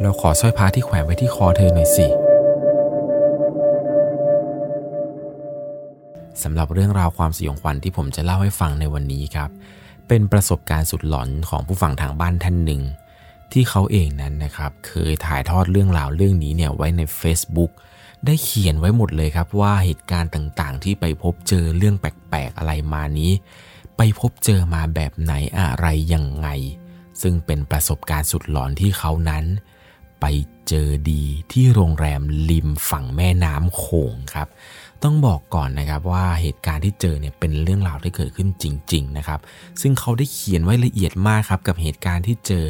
[0.00, 2.06] เราขอสร้อยพระที่แขวนไว้ที่คอเธอหน่อยสิ
[6.42, 9.50] สำหรับเรื่องราวความสยองขวัญที่ผมจะเล่าให้ฟังในวันนี้ครับ
[10.08, 12.82] เป็นประสบการณ์สุดหลอนของผู้ฟังทางบ้านท่านหนึ่ง
[13.52, 17.70] ที่เขาเองนั้นนะครับ เคยถ่ายทอดเรื่องราวเรื่องนี้เนี่ยไว้ใน Facebook
[18.26, 23.32] ได้เขียนไว้หมดเลยครับว่าเหตุการณ์ต่างๆ ที่ไปพบเจอเรื่องแปลกๆอะไรมานี้
[23.96, 26.48] ไปพบเจอมาแบบไหนอะไรยังไง
[27.22, 29.44] ซึ่งเป็นประสบการณ์สุดหลอนที่เขานั้น
[30.20, 30.24] ไป
[30.68, 34.48] เจอดีที่โรงแรมริมฝั่งแม่น้ำโขงครับ
[35.02, 39.40] ต้องบอกก่อนนะครับว่าเหตุการณ์ที่เจอเนี่ยเป็นเรื่องราวที่เกิดขึ้นจริง ๆ นะครับ
[39.80, 42.64] ซึ่งเขาได้เขียนไว้ละเอียดมากครับกับเหตุการณ์ที่เจอ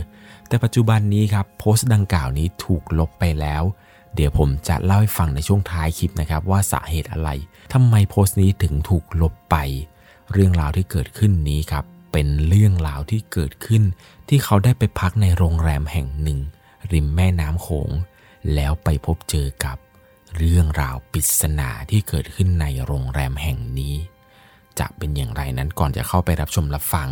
[0.49, 3.63] แต่ปัจจุบันนี้ครับโพสต์ดังกล่าวนี้ถูกลบไปแล้ว
[4.15, 7.31] เดี๋ยวผมจะเล่าให้ฟังในช่วงท้ายคลิปนะครับว่าสาเหตุอะไร
[7.73, 9.57] ทำไมโพสต์นี้ถึงถูกลบไป
[10.33, 13.83] เรื่องราวที่เกิดขึ้นนี้ครับเป็นเรื่องราวที่เกิดขึ้น
[14.29, 16.39] ที่เขาได้ไปพักในโรงแรมแห่งหนึ่ง
[16.93, 17.91] ริมแม่น้ำโขง
[18.55, 19.77] แล้วไปพบเจอกับ
[20.37, 23.95] เรื่องราวปริศนาที่เกิดขึ้นในโรงแรมแห่งนี้
[24.79, 27.09] จะเป็นอย่างไรนั้นก่อนจะเข้าไปรับชมรับฟัง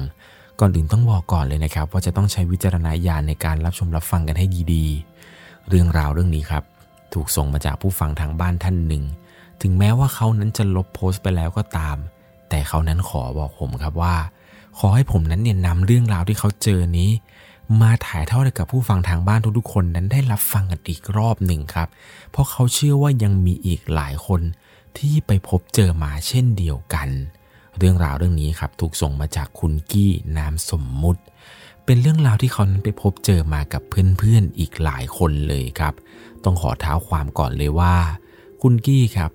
[0.61, 6.65] ก่อนอื่นต้องบอกก่อนเลยนะครับ ว่าจะต้องใช้วิจารณญาณในการรับชมรับฟังกันให้ดีๆ เรื่องราวเรื่องนี้ครับ
[7.13, 9.05] ถูกส่งมาจากผู้ฟังทางบ้านท่านหนึ่ง
[9.63, 11.97] ถึงแม้ว่าเขานั้นจะลบโพสต์ไปแล้วก็ตาม
[12.49, 14.17] แต่เขานั้นขอบอกผมครับว่า
[14.79, 17.11] ขอให้ผมนั้นเนี่ยนำเรื่องราวที่เขาเจอนี้
[17.83, 21.89] มาถ่ายทอดให้กับผู้ฟังทางบ้านทุกๆ คนนั้นได้รับฟังกันอีกรอบหนึ่งครับ
[22.31, 24.41] เพราะเขาเชื่อว่ายังมีอีกหลายคน
[24.99, 27.09] ที่ไปพบเจอมาเช่นเดียวกัน
[27.79, 31.23] เรื่องราวเรื่องนี้ครับถูกส่งมาจากคุณกี้นามสมมุติ
[31.85, 35.95] เป็นเรื่องราวที่เขานั้นไปพบเจอมากับเพื่อนๆอีกหลายคนเลยครับ
[36.45, 37.95] ต้องขอเท้าความก่อนเลยว่า
[38.63, 39.31] คุณกี้ครับ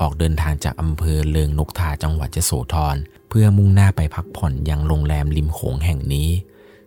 [0.00, 2.96] ออกเดินทางจากอำเภอเลิงนกทาจังหวัดยโสธร
[3.28, 6.28] เพื่อมุ่งหน้าไปพักผ่อนยังโรงแรมริมโขงแห่งนี้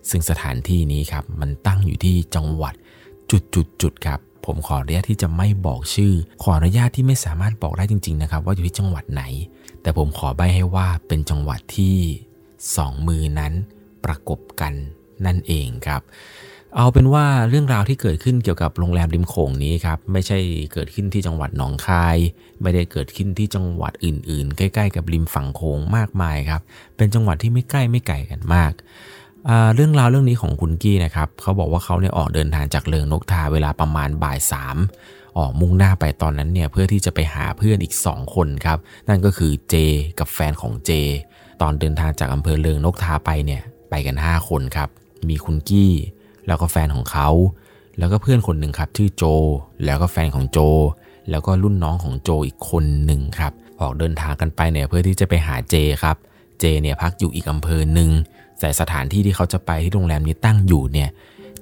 [0.09, 2.73] ซึ่งสถานที่นี้ครับมันตั้งอยู่ที่จังหวัด
[3.31, 9.23] จุดจุดจุดครับผมขออนุญาตที่จะไม่บอกชื่อ ขออนุญาตที่ไม่สามารถบอกได้จริง ๆ นะครับ ว่าอยู่ที่จังหวัดไหน
[9.81, 11.97] แต่ผมขอใบให้ว่าเป็นจังหวัดที่
[12.77, 13.53] สองมือนั้น
[14.05, 14.73] ประกบกัน
[15.25, 16.01] นั่นเองครับ
[16.75, 20.37] เอาเป็นว่าเรื่องราวที่เกิดขึ้นเกี่ยวกับโรงแรมริมโขงนี้ครับไม่ใช่
[20.73, 22.17] เกิดขึ้นที่จังหวัดหนองคาย
[22.61, 26.61] ไม่ได้เกิดขึ้นที่จังหวัดอื่น ๆ ใกล้ ๆ กับริมฝั่งโขงมากมายครับ
[26.97, 28.71] เป็นจังหวัดที่ไม่ใกล้ไม่ไกลกันมาก
[29.75, 34.77] เรื่องราวเรื่องนี้ของคุณกี้นะครับเขาบอกว่าเขาเนี่ยออกเดินทางจากเลิงนกทาเวลาประมาณบ่ายสาม
[35.37, 38.77] ออกมุ่งหน้าไปตอนนั้นเนี่ยเพื่อที่จะไปหาเพื่อนอีก 2 คนครับ
[39.09, 39.75] นั่นก็คือเจ
[40.19, 40.91] กับแฟนของเจ
[41.61, 44.89] ตอนเดินทางจากอำเภอเลิงนกทาไปเนี่ยไปกัน 5 คนครับ
[45.29, 45.93] มีคุณกี้
[46.49, 47.29] แล้วก็แฟนของเขา
[47.99, 49.23] แล้วก็เพื่อนคนหนึ่งครับชื่อโจ
[49.85, 50.59] แล้วก็แฟนของโจ
[51.29, 56.15] แล้วก็รุ่นน้องของโจอีกคนหนึ่งครับ ออกเดินทางกันไปเนี่ยเพื่อที่จะไปหาเจครับ
[56.59, 58.09] เจเนี่ยพักอยู่อีกอำเภอหนึ่ง
[58.59, 61.09] แต่สถานที่ที่เขาจะไปที่โรงแรมนี้ตั้งอยู่เนี่ย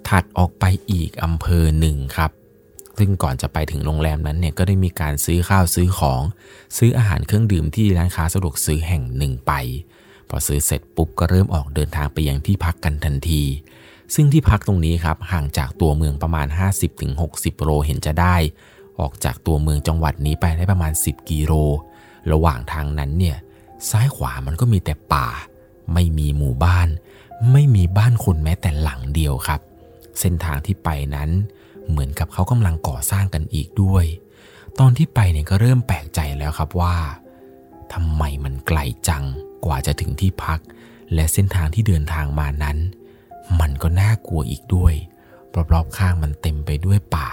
[0.07, 2.31] ถัดออกไปอีกอำเภอหนึ่งครับ
[2.97, 6.21] ซึ่งก่อนจะไปถึงโรงแรมนั้นเนี่ยก็ได้มีการซื้อข้าวซื้อของ
[6.77, 9.53] ซื้ออาหารเครื่องดื่มที่ร้านค้าสะดวกซื้อแห่งหนึ่งไป
[10.29, 13.43] พอซื้อเสร็จปุ๊บก็เริ่มออกเดินทางไปยังที่พักกันทันที
[14.15, 16.47] ซึ่งที่พักตรงนี้ครับห่างจากตัวเมืองประมาณ
[17.05, 18.35] 50-60 โลเห็นจะได้
[18.99, 21.53] ออกจากตัวเมืองจังหวัดนี้ไปได้ประมาณ 10 กิโล
[22.31, 23.37] ระหว่างทางนั้นเนี่ย
[23.89, 25.27] ซ้ายขวามันก็มีแต่ป่า
[25.93, 26.87] ไม่มีหมู่บ้าน
[27.51, 29.61] ไม่มีบ้านคนแม้แต่หลังเดียวครับ
[30.19, 31.29] เส้นทางที่ไปนั้น
[31.89, 34.05] เหมือนกับเขากำลังก่อสร้างกันอีกด้วย
[34.79, 36.95] ตอนที่ไปเนี่ยก็เริ่มแปลกใจแล้วครับว่า
[37.93, 39.23] ทำไมมันไกลจัง
[39.65, 40.59] กว่าจะถึงที่พัก
[41.13, 42.77] และเส้นทางที่เดินทางมานั้น
[43.59, 44.93] มันก็น่ากลัวอีกด้วย
[45.73, 47.29] รอบๆข้างมันเต็มไปด้วยป่า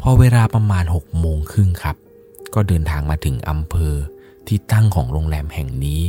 [0.00, 1.96] พอเวลาประมาณหกโมงครึ่งครับ
[2.54, 3.94] ก็เดินทางมาถึงอำเภอ
[4.46, 6.02] ที่ตั้งของโรงแรมแห่งนี้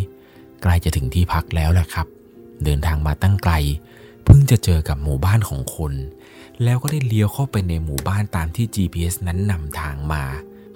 [0.61, 2.07] ใกล้จะถึงที่พักแล้วแหละครับ
[2.63, 3.53] เดินทางมาตั้งไกล
[4.23, 5.93] เพิ่งจะเจอกับหมู่บ้านของคน
[6.63, 10.23] แล้วก็ได้เลี้ยวเข้าไปในหมู่บ้านตามที่ GPS นั้นนำทางมา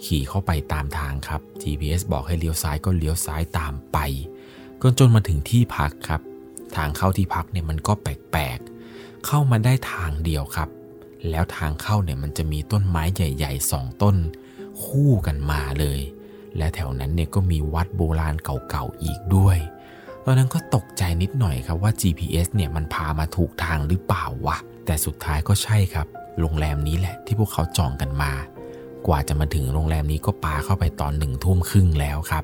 [0.05, 3.97] ขี่เข้าไปตามทางครับ GPS บอกให้เลี้ยวซ้ายก็เลี้ยวซ้ายตามไป
[4.81, 6.21] ก็จนมาถึงที่พักครับ
[6.77, 10.69] ทางเข้าที่พักเนี่ยมันก็แปลกๆ เข้ามาได้ทางเดียวครับ
[11.29, 14.15] แล้วทางเข้าเนี่ยมันจะมีต้นไม้ใหญ่ๆสองต้น
[14.83, 15.99] คู่กันมาเลย
[16.57, 19.57] และแถวนั้นเนี่ยก็มีวัดโบราณเก่าๆอีกด้วย
[20.25, 26.07] ตอนนั้นก็ตกใจนิดหน่อยครับว่า GPS เนี่ยมันพามาถูกทางหรือเปล่าวะ แต่สุดท้ายก็ใช่ครับ
[26.39, 28.35] โรงแรมนี้แหละที่พวกเขาจองกันมา
[29.07, 32.43] กว่าจะมาถึงโรงแรมนี้ก็ปาเข้าไปตอนหนึ่งทุ่มครึ่งแล้วครับ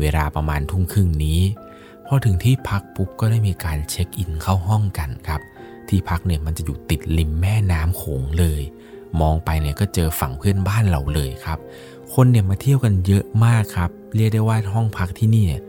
[0.00, 1.40] เวลาประมาณทุ่มครึ่งนี้
[2.06, 5.40] พอถึงที่พักปุ๊บก็ได้มีการเช็คอินเข้าห้องกันครับ
[5.88, 8.62] ที่พักเนี่ยมันจะอยู่ติดริมแม่น้ำโขงเลย
[9.20, 11.58] มองไปเนี่ยก็เจอฝั่งเพื่อนบ้านเราเลยครับ
[12.14, 15.62] คนเนี่ยมาเที่ยวกันเยอะมากครับ เรียกได้ว่าห้องพักที่นี่เนี่ย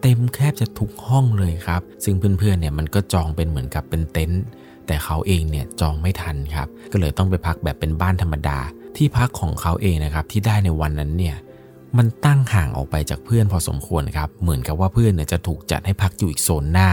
[0.00, 4.42] เต็มแคบจะทุกห้องเลยครับ ซึ่งเพื่อนๆเนี่ยมันก็จองเป็นเหมือนกับเป็นเต็นท์
[4.86, 8.58] แต่เขาเองเนี่ยจองไม่ทันครับ ก็เลยต้องไปพักแบบเป็นบ้านธรรมดา
[8.96, 11.36] ที่พักของเขาเองนะครับที่ได้ในวันนั้นเนี่ย
[11.98, 16.88] มันตั้งห่างออกไปจากเพื่อนพอสมควรครับ เหมือนกับว่าเพื่อนเนี่ยจะถูกจัดให้พักอยู่อีกโซนหน้า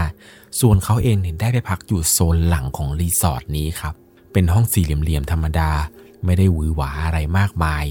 [0.60, 3.94] ส่วนเขาเองเนี่ยได้ไปพักอยู่โซนหลังของรีสอร์ทนี้ครับ
[4.32, 5.70] เป็นห้องสี่เหลี่ยมๆธรรมดา
[6.24, 7.84] ไม่ได้หวือหวาอะไรมากมาย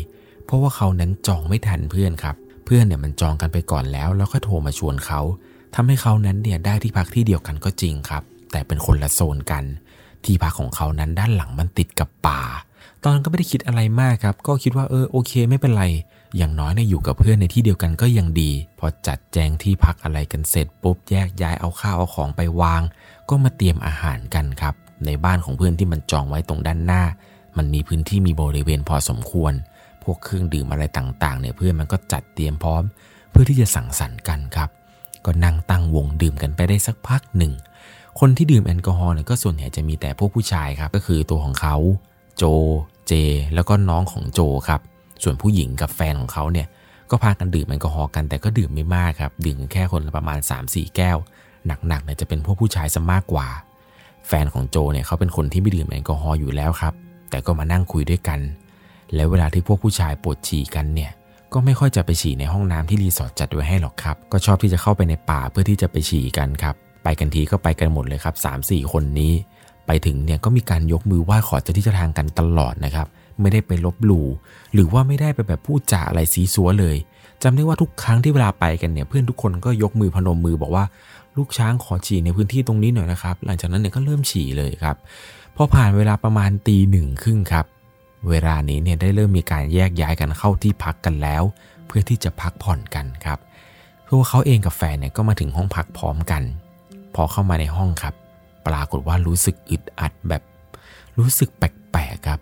[0.46, 5.22] เพราะว่าเขานั้นจองไม่ทันเพื่อนครับ เพื่อนเนี่ยมันจองกันไปก่อนแล้วแล้วก็โทรมาชวนเขา
[5.76, 9.64] ทำให้เขานั้นเนี่ยได้ที่พักที่เดียวกันก็จริงครับ แต่เป็นคนละโซนกัน
[10.26, 12.42] ที่พักของเขานั้นด้านหลังมันติดกับป่า
[13.04, 15.86] ตอนนั้นก็ไม่ได้คิดอะไรมากครับ ก็คิดว่าเออโอเค ไม่เป็นไร
[16.38, 22.82] อย่างน้อยเนี่ยอยู่กับเพื่อนในที่เดียวกันก็ยังดี พอจัดแจงที่พักอะไรกันเสร็จปุ๊บแยกย้ายเอาข้าวเอาของไปวาง
[23.30, 24.76] ก็มาเตรียมอาหารกันครับ
[25.06, 27.04] ในบ้านของเพื่อนที่มันจองไว้ตรงด้านหน้า
[27.58, 29.54] มันมีพื้นที่มีบริเวณพอสมควร
[30.04, 32.84] พวกเครื่องดื่มอะไรต่างๆเนี่ยเพื่อนมันก็จัดเตรียมพร้อม
[33.32, 34.70] เพื่อที่จะสั่งสรรค์กันครับ
[35.26, 37.54] ก็นั่งตั้งวงดื่มกันไปได้สักพักหนึ่ง
[38.20, 41.76] คนที่ดื่มแอลกอฮอล์เนี่ยก็ส่วนใหญ่จะมีแต่พวกผู้ชายครับก็คือตัวของเขา
[42.38, 42.44] โจ
[43.08, 43.14] เจ
[43.54, 44.82] แล้วก็น้องของโจครับ
[45.24, 46.68] ส่วนผู้หญิงกับแฟนของเขาเนี่ย
[47.12, 51.18] ก็พากันดื่มแอลกอฮอล์กันแต่ก็ดื่มไม่มากครับ ดื่มแค่คนละประมาณ 3-4 แก้ว
[51.88, 53.48] หนักๆเนี่ยจะเป็นพวกผู้ชายซะมากกว่า
[54.28, 56.94] แฟนของโจเนี่ยเขาเป็นคนที่ไม่ดื่มแอลกอฮอล์อยู่แล้วครับ
[57.30, 58.40] แต่ก็มานั่งคุยด้วยกัน
[59.16, 61.12] แล้วเวลาที่พวกผู้ชายปวดฉี่กันเนี่ย
[61.54, 69.34] ก็ไม่ค่อยจะไปฉี่ในห้องน้ำที่รีสอร์ทจัดไว้ให้หรอกครับ ก็ชอบที่จะเข้าไปในป่าเพื่อที่จะไปฉี่กันครับ ไปกันทีก็ไปกันหมดเลยครับ3-4 คนนี้
[69.88, 73.08] ไปถึงเนี่ยก็มีการยกมือไหว้ขอเจ้าที่เจ้าทางกันตลอดนะครับ
[73.42, 74.28] ไม่ได้ไปลบหลู่
[74.74, 76.98] หรือว่าไม่ได้ไปแบบพูดจาอะไรซีซัวเลย
[77.44, 80.86] จำได้ว่าทุกครั้งที่เวลาไปกันเนี่ยเพื่อนทุกคนก็ยกมือพนมมือบอกว่า
[81.38, 84.96] ลูกช้างขอฉี่ในพื้นที่ตรงนี้หน่อยนะครับ หลังจากนั้นเนี่ยก็เริ่มฉี่เลยครับ
[85.56, 87.66] พอผ่านเวลาประมาณตีหนึ่งครึ่งครับ
[88.30, 91.44] เวลานี้เนี่ยได้เริ่มมีการแยกย้ายกันเข้าที่พักกันแล้ว
[91.86, 93.40] เพื่อที่จะพักผ่อนกันครับ
[94.10, 96.44] ตัวเขาเองกับแฟนเนี่ยก็มาถึงห้องพักพร้อมกัน
[97.16, 98.14] พอเข้ามาในห้องครับ
[98.68, 100.44] ปรากฏว่ารู้สึกอึดอัดแบบ
[101.18, 102.40] รู้สึกแปลกๆครับ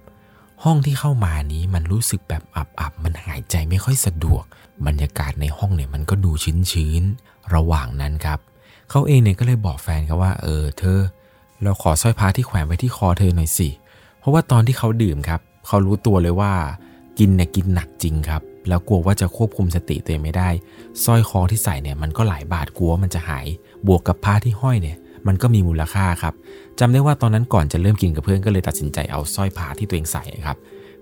[0.63, 4.43] ห้องที่เข้ามานี้มันรู้สึกแบบอับๆ มันหายใจไม่ค่อยสะดวก
[4.87, 6.31] บรรยากาศในห้องเนี่ยมันก็ดู
[6.71, 8.39] ชื้นๆ ระหว่างนั้นครับ
[8.89, 10.99] เขาเองเนี่ยก็เลยบอกแฟนครับว่า เออเธอ
[11.63, 13.69] เราขอสร้อยพระที่แขวนไว้ที่คอเธอหน่อยสิ
[14.19, 16.53] เพราะว่าตอนที่เขาดื่มครับ เขารู้ตัวเลยว่า
[17.19, 20.49] กินเนี่ยกินหนักจริงครับ แล้วกลัวว่าจะควบคุมสติตัวเองไม่ได้
[21.03, 23.45] สร้อยคอที่ใส่เนี่ยมันก็หลายบาทกลัวมันจะหาย
[23.87, 24.97] บวกกับผ้าที่ห้อยเนี่ย
[25.27, 26.33] มันก็มีมูลค่าครับ
[26.79, 30.57] จำได้ว่าตอนนั้นก่อนจะเริ่มกินกับเพื่อนก็เลยตัดสินใจเอาสร้อยผ้าที่ตัวเองใส่ครับ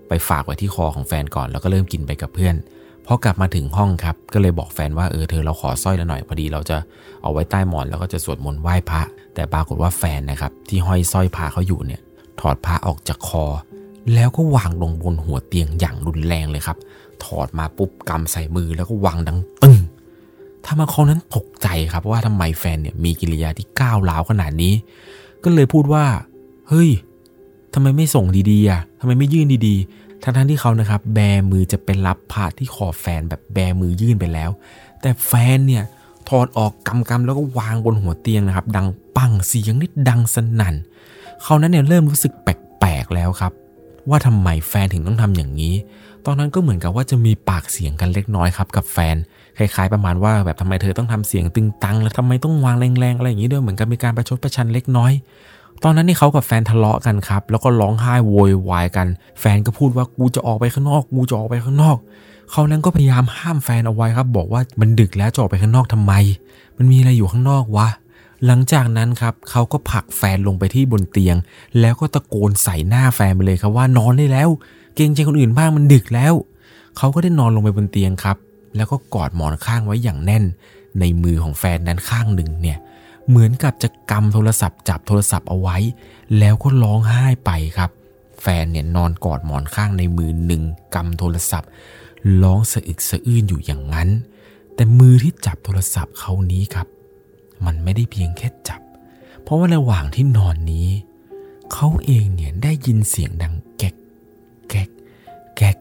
[0.08, 2.54] ไปฝากไว้ที่คอของแฟนก่อนแล้วก็เริ่มกินไปกับเพื่อน
[3.06, 6.76] พอกลับมาถึงห้องครับก็เลยบอกแฟนว่าเออเธอเราขอสร้อยล้วหน่อยพอดีเราจะ
[7.22, 9.02] เอาไว้ใต้หมอนแล้วก็จะสวดมนต์ไหว้พระ
[9.34, 12.00] แต่ปรากฏว่าแฟนนะครับที่ห้อยสร้อยผ้าเขาอยู่เนี่ย
[12.40, 13.44] ถอดผ้าออกจากคอ
[14.14, 16.78] แล้วก็วางลงบนหัวเตียงอย่างรุนแรงเลยครับ
[17.24, 19.76] ถอดมาปุ๊บกำใส่มือแล้วก็วางดังตึ้ง
[20.66, 24.74] ถ้ามาเขานั้นตกใจครับว่าทำไมแฟนเนี่ยมีกิริยาที่ก้าวร้าวขนาดนี้
[25.44, 26.04] ก็เลยพูดว่า
[26.68, 26.90] เฮ้ย
[27.74, 31.18] ทำไมไม่ส่งดีๆอะทำไมไม่ยื่นดีๆ ทั้งทั้งที่เขานะครับ แบ
[31.50, 34.50] มือจะเป็นรับผ้าที่คอแฟนแบบแบมือยื่นไปแล้ว
[35.00, 35.84] แต่แฟนเนี่ย
[36.28, 38.86] ถอดออกกำกำแล้วก็วางบนหัวเตียงนะครับ ดัง
[39.16, 40.74] ปังเสียงนิดดังสนั่น
[41.42, 43.52] เขานั้นเนี่ยเริ่มรู้สึกแปลกๆแล้วครับ
[44.08, 45.74] ว่าทำไมแฟนถึงต้องทำอย่างนี้
[46.26, 49.16] ตอนนั้นก็เหมือนกับว่าจะมีปากเสียงกันเล็กน้อยครับกับแฟน
[49.58, 55.12] คล้ายๆประมาณว่าแบบทำไมเธอต้องทำเสียงตึงตังแล้วทำไมต้องวางแรงๆอะไรอย่างนี้ด้วยเหมือนกับมีการประชดประชันเล็กน้อย
[55.82, 59.06] ตอนนั้นนี่เขากับแฟนทะเลาะกันครับ แล้วก็ร้องไห้โวยวายกัน
[59.40, 61.96] แฟนก็พูดว่ากูจะออกไปข้างนอกกูจะออกไปข้างนอก
[62.50, 66.12] เขานั้นก็พยายามห้ามแฟนเอาไว้ครับ บอกว่ามันดึกแล้วจะออกไปข้างนอกทำไม
[66.78, 67.88] มันมีอะไรอยู่ข้างนอกวะ
[68.46, 71.36] หลังจากนั้นครับเขาก็ผลักแฟนลงไปที่บนเตียง
[71.80, 74.48] แล้วก็ตะโกนใส่หน้าแฟนไปเลยครับว่านอนได้แล้ว
[74.94, 76.34] เกรงใจคนอื่นบ้างมันดึกแล้ว
[76.96, 78.36] เขาก็ได้นอนลงไปบนเตียงครับ
[78.76, 80.44] แล้วก็กอดหมอนข้างไว้อย่างแน่น
[81.00, 82.78] ในมือของแฟนนั้นข้างหนึ่งเนี่ย
[83.28, 85.76] เหมือนกับจะกำโทรศัพท์จับโทรศัพท์เอาไว้
[86.38, 87.90] แล้วก็ร้องไห้ไปครับ
[88.42, 90.62] แฟนเนี่ยนอนกอดหมอนข้างในมือหนึ่ง
[90.94, 91.70] กำโทรศัพท์
[92.42, 94.08] ร้องสะอึกสะอื้นอยู่อย่างนั้น
[94.74, 96.86] แต่มือที่จับโทรศัพท์เขานี้ครับ
[97.64, 98.80] มันไม่ได้เพียงแค่จับ
[99.42, 100.88] เพราะว่าระหว่างที่นอนนี้
[101.72, 103.94] เขาเองเนี่ยได้ยินเสียงดังแก๊ก
[104.68, 104.90] แก๊ก
[105.56, 105.76] แก๊ก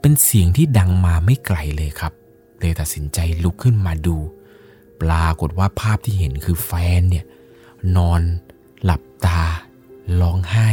[0.00, 2.12] เป็นเสียงที่ดังมาไม่ไกลเลยครับ
[2.60, 4.16] เลยตัดสินใจลุกขึ้นมาดู
[5.02, 7.24] ปรากฏว่าภาพที่เห็นคือแฟนเนี่ย
[7.96, 8.20] นอน
[8.84, 9.42] หลับตา
[10.20, 10.68] ร้องไห้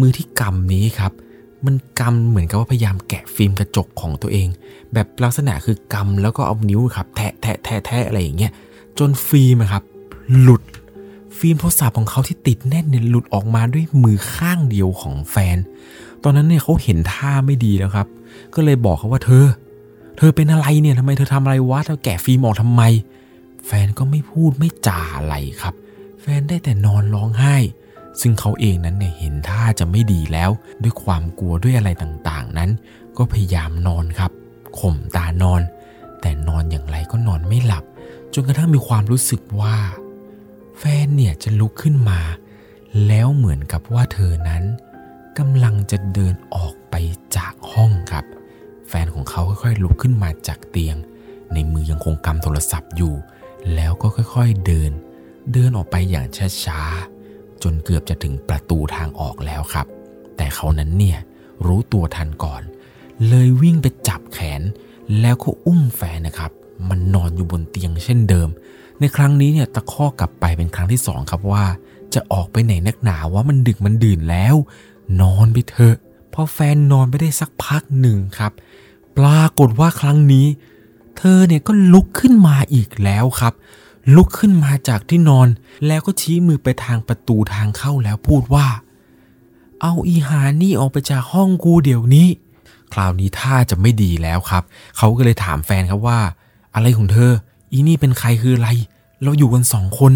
[0.00, 1.12] มือที่กำนี้ครับ
[1.64, 4.48] มันกำเหมือนกับว่าพยายามแกะฟิล์มกระจกของตัวเอง
[4.92, 8.52] แบบลักษณะคือกำแล้วก็เอานิ้วครับ แทะแทะแทะแทะอะไรอย่างเงี้ย
[8.98, 9.82] จนฟิล์มครับ
[10.40, 10.62] หลุด
[11.38, 15.56] ฟิล์มโทรศัพท์ของเขาที่ติดแน่นเนี่ยหลุดออกมาด้วยมือข้างเดียวของแฟน
[16.22, 18.08] ตอนนั้นเนี่ยเขาเห็นท่าไม่ดีแล้วครับ
[18.54, 19.46] ก็เลยบอกเขาว่าเธอ
[20.16, 22.82] เธอเป็นอะไรเนี่ยทำไมเธอทำอะไรวะเธอแกะฟิล์มออกทำไม
[23.66, 25.74] แฟนก็ไม่พูดไม่จ่าอะไรครับ
[26.20, 27.56] แฟนได้แต่นอนร้องไห้
[28.20, 30.50] ซึ่งเขาเองนั้นเนี่ยเห็นท่าจะไม่ดีแล้ว
[30.82, 32.70] ด้วยความกลัวด้วยอะไรต่างๆ นั้น
[33.16, 34.30] ก็พยายามนอนครับ
[34.78, 35.62] ข่มตานอน
[36.20, 37.84] แต่นอนอย่างไรก็นอนไม่หลับ
[38.34, 39.76] จนกระทั่งมีความรู้สึกว่า
[40.78, 42.20] แฟนเนี่ยจะลุกขึ้นมา
[43.06, 44.62] แล้วเหมือนกับว่าเธอนั้น
[45.38, 46.94] กำลังจะเดินออกไป
[47.36, 48.24] จากห้องครับ
[49.04, 50.96] นของเขาค่อยๆลุกขึ้นมาจากเตียง
[51.52, 53.14] ในมือยังคงกำโทรศัพท์อยู่
[53.74, 54.92] แล้วก็ค่อยๆเดิน
[55.52, 56.26] เดินออกไปอย่าง
[56.64, 59.86] ช้าๆ จนเกือบจะถึงประตูทางออกแล้วครับ
[60.36, 61.18] แต่เขานั้นเนี่ย
[61.66, 62.62] รู้ตัวทันก่อน
[63.28, 64.62] เลยวิ่งไปจับแขน
[65.20, 66.50] แล้วก็อุ้มแฟนนะครับ
[66.88, 68.48] มันนอนอยู่บนเตียงเช่นเดิม
[69.00, 71.64] ในครั้งนี้เนี่ยตะข้อกลับไปเป็นครั้งที่สองครับว่า
[72.14, 74.54] จะออกไปไหนนักหนาว่ามันดึกมันดื่นแล้ว
[75.20, 75.96] นอนไปเถอะ
[76.32, 78.52] พอแฟนนอนไปได้สักพักหนึ่งครับ
[79.18, 80.46] ปรากฏว่าครั้งนี้
[81.18, 83.54] เธอเนี่ยก็ลุกขึ้นมาอีกแล้วครับ
[84.16, 85.48] ลุกขึ้นมาจากที่นอน
[85.86, 88.66] แล้วก็ชี้มือไปทางประตูทางเข้าแล้วพูดว่า
[89.82, 92.28] เอาอีหานี่ออกไปจากห้องกูเดี๋ยวนี้
[92.92, 94.62] คราวนี้ท่าจะไม่ดีแล้วครับ
[94.96, 96.18] เขาก็เลยถามแฟนครับว่า
[96.74, 97.30] อะไรของเธอ
[97.72, 98.70] อีนี่เป็นใครคืออะไร
[99.22, 100.12] เราอยู่กันสองคน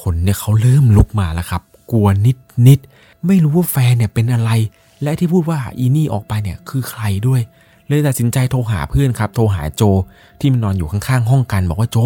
[0.00, 2.78] คนเนี่ยเขาเริ่มลุกมาแล้วครับ กลัวนิดนิด
[3.26, 4.50] ไม่รู้ว่าแฟนเนี่ยเป็นอะไร
[5.02, 7.40] และที่พูดว่าอีนี่ออกไปเนี่ยคือใครด้วย
[7.90, 9.82] เลยตัดสินใจโทรหาเพื่อนครับ โทรหาโจ
[10.40, 11.98] ที่มันนอนอยู่ข้างๆห้องกัน บอกว่าโจ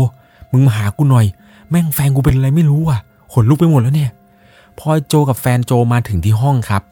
[0.52, 1.26] มึงมาหากูหน่อย
[1.70, 3.00] แม่งแฟนกูเป็นอะไรไม่รู้อะ
[3.32, 4.10] ขนลุกไปหมดแล้วเนี่ย
[4.78, 6.82] พอโจกับแฟนโจมาถึงที่ห้องครับ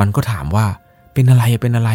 [0.00, 0.66] มันก็ถามว่า
[1.12, 1.90] เป็นอะไรเป็นอะไร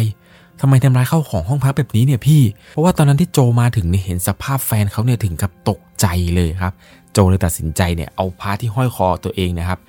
[0.60, 6.72] ทำไมทำร้ายเข้าของห้องพักแบบนี้เนี่ยพี่ เพราะว่าตอนนั้นที่โจมาถึงเนี่ยเห็นสภาพแฟนเขาเนี่ยถึงกับตกใจเลยครับ
[7.12, 9.80] โจเลยตัดสินใจเนี่ยเอาผ้าที่ห้อยคอตัวเองนะครับ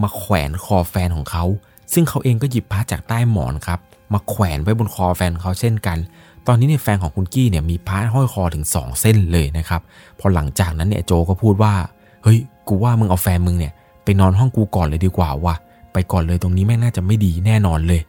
[0.00, 1.44] มาแขวนคอแฟนของเขา
[1.92, 3.78] ซึ่งเขาเองก็หยิบผ้าจากใต้หมอนครับ
[4.12, 5.98] มาแขวนไว้บนคอแฟนเขาเช่นกัน
[6.46, 9.80] ตอนนี้เนี่ยแฟนของคุณกี้เนี่ยมีผ้าห้อยคอถึง 2 เส้นเลยนะครับ
[10.18, 11.74] พอหลังจากนั้นเนี่ยโจก็พูดว่า
[12.22, 13.72] เฮ้ย กูว่ามึงเอาแฟนมึงเนี่ย
[14.04, 15.54] ไปนอนห้องกูก่อนเลยดีกว่าว่ะ
[15.92, 18.00] ไปก่อนเลยตรงนี้แม่งน่าจะไม่ดีแน่นอนเลย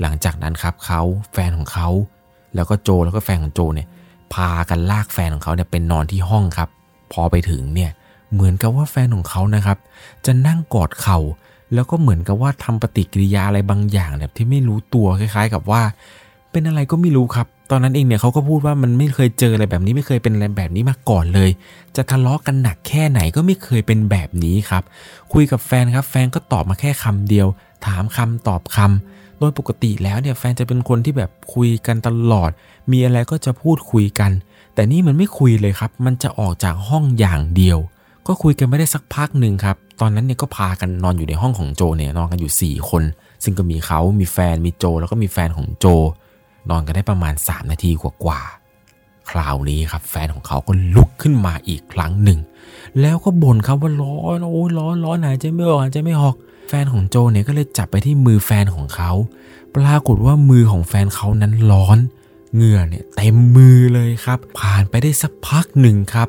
[0.00, 1.00] หลังจากนั้นครับเขา
[1.32, 1.88] แฟนของเขา
[2.54, 3.88] แล้วก็โจแล้วก็แฟนของโจเนี่ย
[4.34, 6.68] พากันลากแฟนของเขาเนี่ยเป็นนอนที่ห้องครับ
[7.12, 7.90] พอไปถึงเนี่ย
[8.32, 9.78] เหมือนกับว่าแฟนของเขานะครับ
[10.26, 11.18] จะนั่งกอดเข่า
[11.74, 15.82] แล้วก็เหมือนกับว่าทำปฏิกิริยาอะไรบางอย่างแบบที่ไม่รู้ตัวคล้าย ๆ กับว่า
[16.50, 21.50] เป็นอะไรก็ไม่รู้ครับ ตอนนั้นเองเนี่ยเขาก็พูดว่ามันไม่เคยเจออะไรแบบนี้ไม่เคยเป็นอะไรแบบนี้มาก่อนเลย
[21.96, 24.82] จะทะเลาะกันหนักแค่ไหนก็ไม่เคยเป็นแบบนี้ครับ
[25.32, 27.48] คุยกับแฟนครับ แฟนก็ตอบมาแค่คำเดียว
[27.86, 32.50] ถามคำตอบคำโดยปกติแล้วเนี่ยแฟนจะเป็นคนที่แบบคุยกันตลอด
[32.92, 34.30] มีอะไรก็จะพูดคุยกัน
[34.74, 37.78] แต่นี่มันไม่คุยเลยครับ มันจะออกจากห้องอย่างเดียว
[38.26, 43.02] ก็คุยกันไม่ได้สักพักหนึ่งครับ ตอนนั้นเนี่ยก็พากันนอนอยู่ในห้องของโจเนี่ยนอนกันอยู่ 4 คน
[43.44, 45.86] ซึ่งก็มีเขามีแฟน มีโจ แล้วก็มีแฟนของโจ
[46.70, 52.38] นอนกันได้ประมาณ 3 นาทีกว่าๆ คราวนี้ครับ แฟนของเขาก็ลุกขึ้นมาอีกครั้งหนึ่ง
[53.00, 56.34] แล้วก็บ่นครับว่าร้อน โอ้ยร้อนร้อนหายใจไม่ออกหายใจไม่ออก
[56.68, 59.10] แฟนของโจเนี่ยก็เลยจับไปที่มือแฟนของเขา
[59.76, 61.98] ปรากฏว่ามือของแฟนเขานั้นร้อน
[62.54, 66.28] เหงื่อเนี่ยเต็มมือเลยครับ ผ่านไปได้สักพักหนึ่งครับ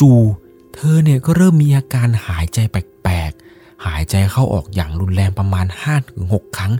[0.00, 0.45] จู่ๆ
[0.76, 5.66] เธอเนี่ยก็เริ่มมีอาการหายใจแปลกๆ หายใจเข้าออกอย่างรุนแรงประมาณ
[6.12, 6.72] 5-6 ครั้ง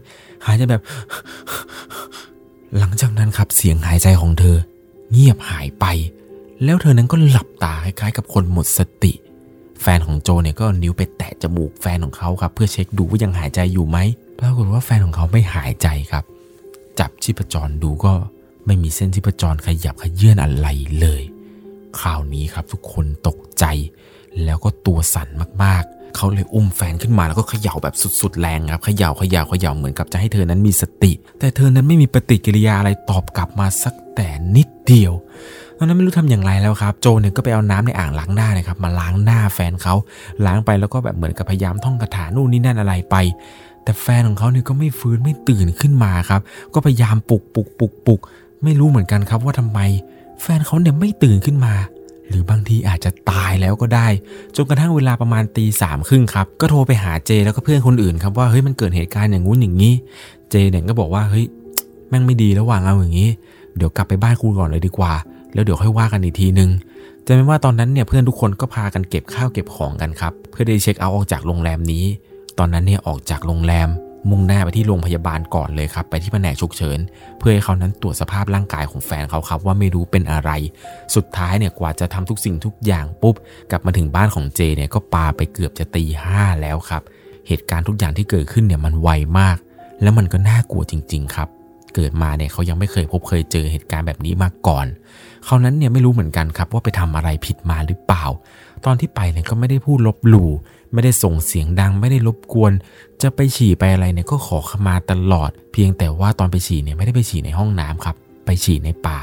[0.47, 0.83] หายใจแบบ
[2.79, 4.57] หลังจากนั้นครับเสียงหายใจของเธอ
[5.13, 5.87] เงียบหายไป
[6.65, 9.13] แล้วเธอนั้นก็หลับตาคล้ายๆ กับคนหมดสติ
[9.83, 13.99] แฟนของโจเนี่ยก็นิ้วไปแตะจมูกแฟนของเขาครับ เพื่อเช็คดูว่ายังหายใจอยู่ไหม
[14.39, 16.25] ปรากฏว่าแฟนของเขาไม่หายใจครับ
[16.99, 18.13] จับชีพจรดูก็
[18.67, 20.69] ไม่มีเส้นชีพจรขยับขยื่นอะไร
[21.01, 21.23] เลย
[22.01, 23.65] คราวนี้ครับทุกคนตกใจ
[24.45, 25.29] แล้วก็ตัวสั่น
[25.65, 35.13] มากๆ เขาเลยอุ้มแฟนขึ้นมาแล้วก็เขย่าแบบสุดๆแรงครับเขย่าเขย่าเขย่าเหมือนกับจะให้เธอนั้นมีสติ แต่เธอนั้นไม่มีปฏิกิริยาอะไรตอบกลับมาสักแต่นิดเดียว
[35.79, 39.95] ตอนนั้นไม่รู้ทำอย่างไรแล้วครับ โจเนี่ยก็ไปเอาน้ำในอ่างล้างหน้านะครับมาล้างหน้าแฟนเขา
[40.47, 43.17] ล้างไปแล้วก็แบบเหมือนกับพยายามท่องคาถานู่นนี่นั่นอะไรไป
[43.85, 46.41] แต่แฟนของเขาเนี่ยก็ไม่ฟื้นไม่ตื่นขึ้นมาครับ
[46.75, 48.21] ก็พยายามปลุกปลุกปลุกปลุก
[48.65, 49.81] ไม่รู้เหมือนกันครับว่าทำไม
[50.43, 51.75] แฟนเขาเนี่ยไม่ตื่นขึ้นมา
[52.29, 54.07] หรือบางทีอาจจะตายแล้วก็ได้
[54.57, 59.95] จนกระทั่งเวลาประมาณตีสามครึ่งครับ ก็โทรไปหาเจแล้วก็เพื่อนคนอื่นครับว่าเฮ้ยมันเกิดเหตุการณ์อย่างงู้นอย่างนี้
[60.51, 61.45] เจเนี่ยก็บอกว่าเฮ้ย
[62.09, 63.31] แม่งไม่ดีแล้วว่างเอาอย่างนี้
[63.77, 65.13] เดี๋ยวกลับไปบ้านคุณก่อนเลยดีกว่า
[65.55, 66.71] แล้วเดี๋ยวค่อยว่ากันอีกทีนึง
[67.27, 72.05] จะเป็นว่าตอนนั้นเนี่ยเพื่อนทุกคนก็พากันเก็บข้าวเก็บของกันครับ เพื่อได้เช็คเอาท์ออกจากโรงแรมนี้
[72.59, 73.89] ตอนนั้นเนี่ยออกจากโรงแรม
[74.31, 76.99] มุ่งหน้าไปที่โรงพยาบาลก่อนเลยครับ ไปที่แผนกฉุกเฉิน
[77.39, 80.51] เพื่อให้เขานั้นตรวจสภาพร่างกายของแฟนเขาครับว่าไม่รู้เป็นอะไร
[81.15, 83.35] สุดท้ายเนี่ยกว่าจะทำทุกสิ่งทุกอย่างปุ๊บ
[83.71, 87.03] กลับมาถึงบ้านของเจเนี่ยก็ปาไปเกือบจะตีห้าแล้วครับ
[87.49, 89.57] เหตุการณ์ทุกอย่างที่เกิดขึ้นเนี่ยมันไวมาก
[90.03, 91.49] แล้วมันก็น่ากลัวจริง ๆ ครับ
[91.95, 94.87] เกิดมาเนี่ยเขายังไม่เคยพบเคยเจอเหตุการณ์แบบนี้มาก่อน
[95.45, 98.25] เขานั้นเนี่ยไม่รู้เหมือนกันครับว่าไปทำอะไรผิดมาหรือเปล่า
[98.85, 100.51] ตอนที่ไปเนี่ยก็ไม่ได้พูดลบหลู่
[100.93, 102.73] ไม่ได้ส่งเสียงดังไม่ได้รบกวน
[103.23, 109.19] จะไปฉี่ไปอะไรเนี่ยก็ขอขมาตลอด เพียงแต่ว่าตอนไปฉี่เนี่ยไม่ได้ไปฉี่ในห้องน้ำครับ ไปฉี่ในป่า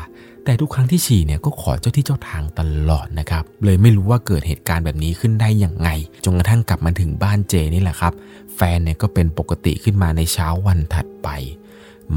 [0.46, 5.90] แต่ทุกครั้งที่ฉี่เนี่ยก็ขอเจ้าที่เจ้าทางตลอดนะครับ เลยไม่รู้ว่าเกิดเหตุการณ์แบบนี้ขึ้นได้อย่างไง
[6.24, 8.14] จนกระทั่งกลับมาถึงบ้านเจนี่แหละครับ
[8.56, 11.30] แฟนเนี่ยก็เป็นปกติขึ้นมาในเช้าวันถัดไป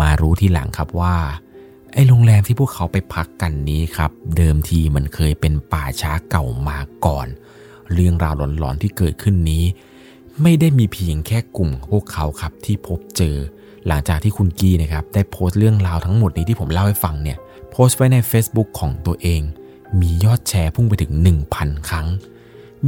[0.00, 1.16] มารู้ทีหลังครับว่า
[1.92, 7.26] ไอ้โรงแรมที่พวกเขาไปพักกันนี้ครับ เดิมทีมันเคยเป็นป่าช้าเก่ามาก่อน
[7.94, 9.64] เรื่องราวหลอนๆที่เกิดขึ้นนี้
[10.42, 13.36] ไม่ได้มีเพียงแค่กลุ่มพวกเขาครับที่พบเจอ
[13.86, 17.38] หลังจากที่คุณกี้นะครับได้โพสต์เรื่องราวทั้งหมดนี้ที่ผมเล่าให้ฟังเนี่ย
[17.70, 19.42] โพสต์ไว้ใน Facebook ของตัวเอง
[20.00, 21.12] มียอดแชร์พุ่งไปถึง
[21.50, 22.06] 1,000 ครั้ง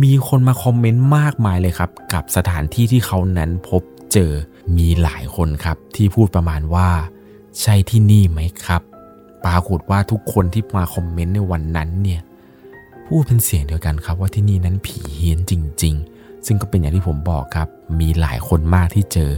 [0.03, 4.33] มีคนมาคอมเมนต์มากมายเลยครับ กับสถานที่ที่เขานั้นพบเจอ
[4.77, 6.89] มีหลายคนครับที่พูดประมาณว่า
[7.61, 8.83] ใช่ที่นี่ไหมครับ
[9.45, 12.21] ปรากฏว่าทุกคนที่มาคอมเมนต์ในวันนั้นเนี่ย
[13.13, 17.69] พูดเป็นเสียงเดียวกันครับว่าที่นี่นั้นผีเฮี้ยนจริง ๆ ซึ่งก็เป็นอย่างที่ผมบอกครับ
[18.01, 19.31] มีหลายคนมากที่เจอ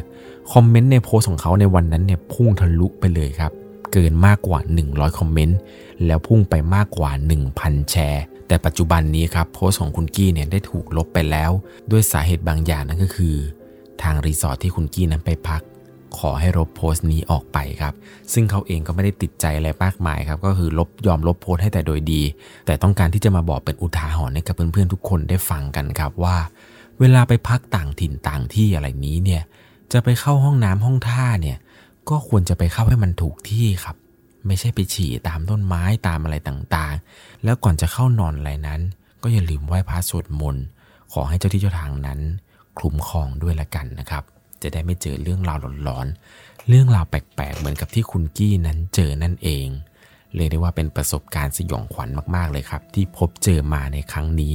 [0.52, 3.52] คอมเมนต์ในโพสของเขาในวันนั้นเนี่ยพุ่งทะลุไปเลยครับ
[3.92, 4.58] เกินมากกว่า
[4.88, 5.58] 100 คอมเมนต์
[6.06, 7.10] แล้วพุ่งไปมากกว่า
[7.50, 11.50] 1,000 แชร์ แต่ปัจจุบันนี้ครับโพสของคุณกี้เนี่ยได้ถูกลบไปแล้ว
[11.90, 13.36] ด้วยสาเหตุบางอย่างนั่นก็คือ
[14.02, 15.62] ทางรีสอร์ทที่คุณกี้นั้นไปพัก
[16.18, 17.94] ขอให้ลบโพสต์นี้ออกไปครับ
[18.32, 22.22] ซึ่งเขาเองก็ไม่ได้ติดใจอะไรมากมายครับ ก็คือลบยอมลบโพสต์ให้แต่โดยดี
[22.66, 26.36] แต่ต้องการที่จะมาบอกเป็นอุทาหรณ์ให้กับเพื่อนๆทุกคนได้ฟังกันครับว่า
[27.00, 29.42] เวลาไปพักต่างถิ่นต่างที่อะไรนี้เนี่ย
[29.92, 31.58] จะไปเข้าห้องน้ำห้องท่าเนี่ย
[32.10, 33.96] ก็ควรจะไปเข้าให้มันถูกที่ครับ
[34.46, 38.80] ไม่ใช่ไปฉี่ตามต้นไม้ตามอะไรต่างๆ แล้วก่อนจะเข้านอนอะไรนั้น
[39.22, 40.64] ก็อย่าลืมไหว้พระสวดมนต์
[41.12, 42.20] ขอให้เจ้าที่เจ้าทางนั้น
[42.78, 44.24] คลุ้มครองด้วยละกันนะครับ
[44.62, 49.66] จะได้ไม่เจอเรื่องราวหลอนๆ เรื่องราวแปลกๆ เหมือนกับที่คุณกี้นั้นเจอนั่นเอง
[50.34, 54.54] เรียกได้ว่าเป็นประสบการณ์สยองขวัญมากๆเลยครับ ที่พบเจอมาในครั้งนี้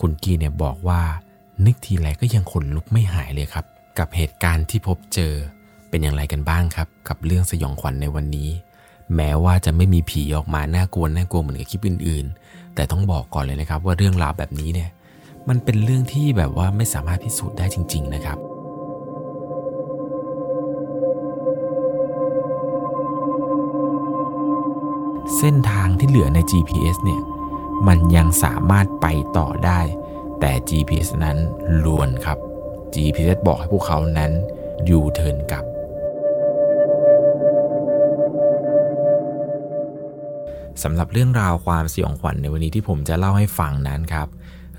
[0.00, 1.00] คุณกี้เนี่ยบอกว่า
[1.66, 3.66] นึกทีไรก็ยังขนลุกไม่หายเลยครับ
[3.98, 5.32] กับเหตุการณ์ที่พบเจอ
[5.88, 8.48] เป็นอย่างไรกันบ้างครับ กับเรื่องสยองขวัญในวันนี้
[9.14, 14.90] แม้ว่าจะไม่มีผีออกมาน่ากลัวน่ากลัวเหมือนกับคลิปอื่น ๆ แต่ต้องบอกก่อนเลยนะครับว่าเรื่องราวแบบนี้เนี่ย
[15.48, 18.38] มันเป็นเรื่องที่แบบว่าไม่สามารถพิสูจน์ได้จริง ๆ นะครับ
[25.34, 27.22] เส้นทางที่เหลือใน GPS เนี่ย
[27.86, 29.06] มันยังสามารถไป
[29.36, 29.80] ต่อได้
[30.40, 31.36] แต่ GPS นั้น
[31.84, 32.38] ลวนครับ
[32.94, 34.32] GPS บอกให้พวกเขานั้น
[34.88, 35.64] ยูเทิร์นกลับ
[40.82, 44.28] สำหรับเรื่องราวความสยองขวัญในวันนี้ที่ผมจะเล่าให้ฟังนั้นครับ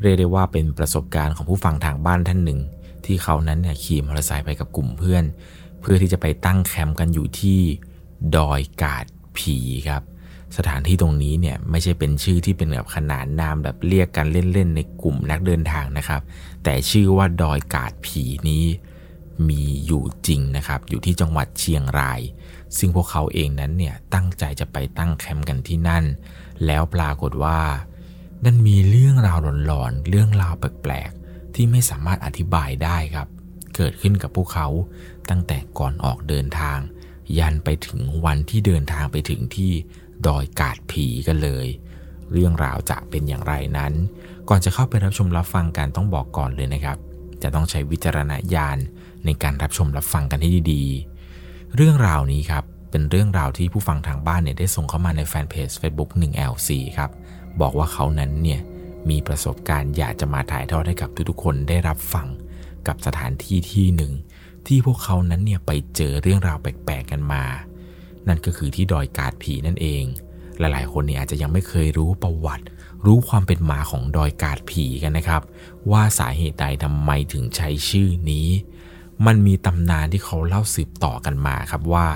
[0.01, 2.59] เรียกได้ว่าเป็นประสบการณ์ของผู้ฟังทางบ้านท่านหนึ่ง
[3.05, 5.23] ที่เขานั้นเนี่ยขี่มอเตอร์ไซค์ไปกับกลุ่มเพื่อน
[5.81, 7.59] เพื่อที่จะไปตั้งแคมป์กันอยู่ที่
[8.35, 9.05] ดอยกาด
[9.37, 10.01] ผีครับ
[10.57, 16.21] สถานที่ตรงนี้เนี่ยไม่ใช่เป็นชื่อที่เป็นแบบขนานนามแบบเรียกกันเล่นๆในกลุ่มนักเดินทางนะครับ
[16.63, 18.65] แต่ชื่อว่าดอยกาดผีนี้
[19.49, 22.21] มีอยู่จริงนะครับ อยู่ที่จังหวัดเชียงราย
[22.77, 26.03] ซึ่งพวกเขาเองนั้นเนี่ยตั้งใจจะไปตั้งแคมป์กันที่นั่น
[26.65, 27.59] แล้วปรากฏว่า
[28.45, 33.27] นั่นมีเรื่องราวหลอนๆ เรื่องราวแปลกๆ ที่ไม่สามารถอธิบายได้ครับ
[33.75, 34.67] เกิดขึ้นกับพวกเขา
[35.29, 36.79] ตั้งแต่ก่อนออกเดินทาง
[37.39, 39.73] ยันไปถึงวันที่เดินทางไปถึงที่
[40.25, 41.67] ดอยกาดผีกันเลย
[42.31, 43.93] เรื่องราวจะเป็นอย่างไรนั้น
[44.49, 46.97] ก่อนจะเข้าไปรับชมรับฟังกันต้องบอกก่อนเลยนะครับ
[47.43, 48.77] จะต้องใช้วิจารณญาณ
[49.25, 57.11] ในการรับชมรับฟังกันให้ดีๆ เรื่องราวนี้ครับเป็นเรื่องราวที่ผู้ฟังทางบ้านเนี่ยได้ส่งเข้ามาในแฟนเพจ Facebook 1LC ครับ
[57.61, 58.61] บอกว่าเขานั้นเนี่ย
[59.09, 62.27] มีประสบการณ์อยากจะมาถ่ายทอดให้กับทุกๆคนได้รับฟัง
[62.87, 64.13] กับสถานที่ที่หนึ่ง
[64.67, 67.43] ที่พวกเขานั้นเนี่ยไปเจอเรื่องราวแปลกๆกันมา
[68.27, 70.03] นั่นก็คือที่ดอยกาดผีนั่นเอง
[70.59, 72.65] หลายๆ คนเนี่ยอาจจะยังไม่เคยรู้ประวัติ
[73.05, 75.41] รู้ความเป็นมาของดอยกาดผีกันนะครับ
[75.91, 78.47] ว่าสาเหตุใดทำไมถึงใช้ชื่อนี้
[79.25, 82.07] มันมีตำนานที่เขาเล่าสืบต่อกันมาครับว่า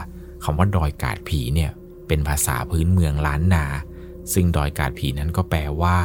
[0.44, 1.72] คำว่าดอยกาดผีเนี่ย
[2.08, 3.66] เป็นภาษาพื้นเมืองล้านนา
[4.34, 5.98] ซึ่งดอยกาดผีนั้นก็แปลว่า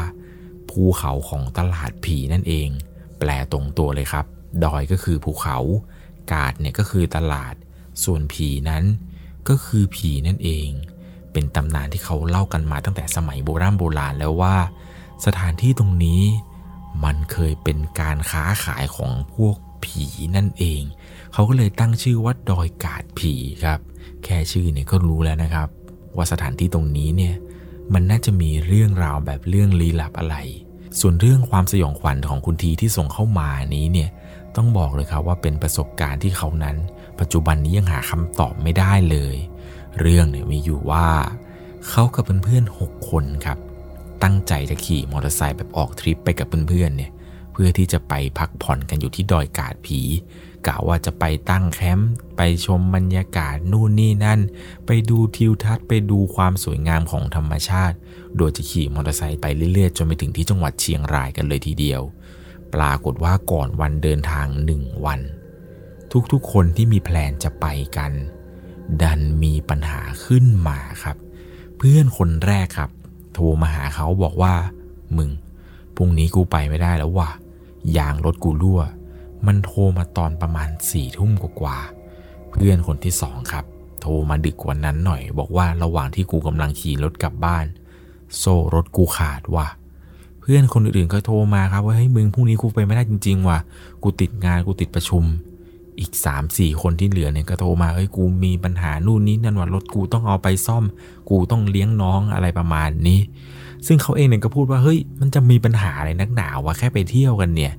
[0.70, 2.68] ภูเขาของตลาดผีนั่นเอง
[3.18, 4.26] แปลตรงตัวเลยครับ
[4.65, 5.59] ดอยก็คือภูเขา
[6.33, 7.55] กาดเนี่ยก็คือตลาด
[8.05, 8.83] ส่วนผีนั้น
[9.49, 10.68] ก็คือผีนั่นเอง
[11.33, 14.57] เป็นตำนานที่เขาเล่ากันมาตั้งแต่สมัยโบราณโบราณแล้วว่า
[15.26, 16.23] สถานที่ตรงนี้
[17.05, 20.05] มันเคยเป็นการค้าขายของพวกผี
[20.36, 20.83] นั่นเอง
[21.33, 23.34] เขาก็เลยตั้งชื่อว่าดอยกาดผี
[23.65, 23.81] ครับ
[24.25, 25.68] แค่ชื่อเนี่ยก็รู้แล้วนะครับ
[26.16, 27.34] ว่าสถานที่ตรงนี้เนี่ย
[27.94, 30.36] มันน่าจะมีเรื่องราวแบบเรื่องลี้ลับอะไร
[31.00, 34.10] ส่วนเรื่องความสยองขวัญของคุณทีที่ส่งเข้ามานี้เนี่ย
[34.57, 36.76] ต้องบอกเลยครับว่าเป็นประสบการณ์ที่เขานั้น
[37.20, 39.36] ปัจจุบันนี้ยังหาคำตอบไม่ได้เลย
[40.01, 41.09] เรื่องเนี่ยมีอยู่ว่า
[41.89, 43.59] เขากับเพื่อนๆหกคนครับ
[44.23, 47.12] ตั้งใจจะขี่มอเตอร์ไซค์แบบออกทริปไปกับเพื่อนๆเนี่ย
[47.53, 50.01] เพื่อที่จะไปพักผ่อนกันอยู่ที่ดอยกาดผี
[50.67, 54.41] กะว่าจะไปตั้งแคมป์ไปชมบรรยากาศนู่นนี่นั่น
[54.86, 57.97] ไปดูทิวทัศน์ไปดูความสวยงามของธรรมชาติ
[58.36, 62.03] โดยจะขี่มอเตอร์ไซค์ไปเรื่อยๆ จนไปถึงที่จังหวัดเชียงรายกันเลยทีเดียว
[62.75, 65.20] ปรากฏว่าก่อนวันเดินทางหนึ่งวัน
[66.33, 68.12] ทุกๆ คนที่มีแผนจะไปกัน
[69.02, 71.17] ดันมีปัญหาขึ้นมาครับ
[71.76, 72.91] เพื่อนคนแรกครับ
[73.35, 74.55] โทรมาหาเขาบอกว่า
[75.17, 75.31] มึง
[75.97, 77.31] พรุ่งนี้กูไปไม่ได้แล้วว่ะ
[77.97, 78.81] ยางรถกูรั่ว
[79.47, 81.78] มันโทรมาตอนประมาณสี่ทุ่มกว่า
[82.51, 83.65] เพื่อนคนที่สองครับ
[84.01, 87.67] โทรมาดึกกว่านั้นหน่อย บอกว่าระหว่างที่กูกำลังขี่รถกลับบ้าน
[88.39, 89.68] โซ่รถกูขาดว่ะ
[90.41, 93.59] เพื่อนคนอื่นๆก็โทรมาครับว่าเฮ้ยมึงพรุ่งนี้กูไปไม่ได้จริง ๆ ว่ะ
[94.02, 95.25] กูติดงานกูติดประชุม
[96.00, 100.84] อีก3ามสี่คนที่เหลือเนี่ยก็โทรมาเฮ้ยกูมีปัญหานู่นนี่นั่นว่ารถกูต้องเอาไปซ่อม
[101.31, 103.20] กูต้องเลี้ยงน้องอะไรประมาณนี้
[103.86, 107.73] ซึ่งเขาเองเนี่ยก็พูดว่าเฮ้ยมันจะมีปัญหาอะไรนักหนาวะแค่ไปเที่ยวกันเนี่ย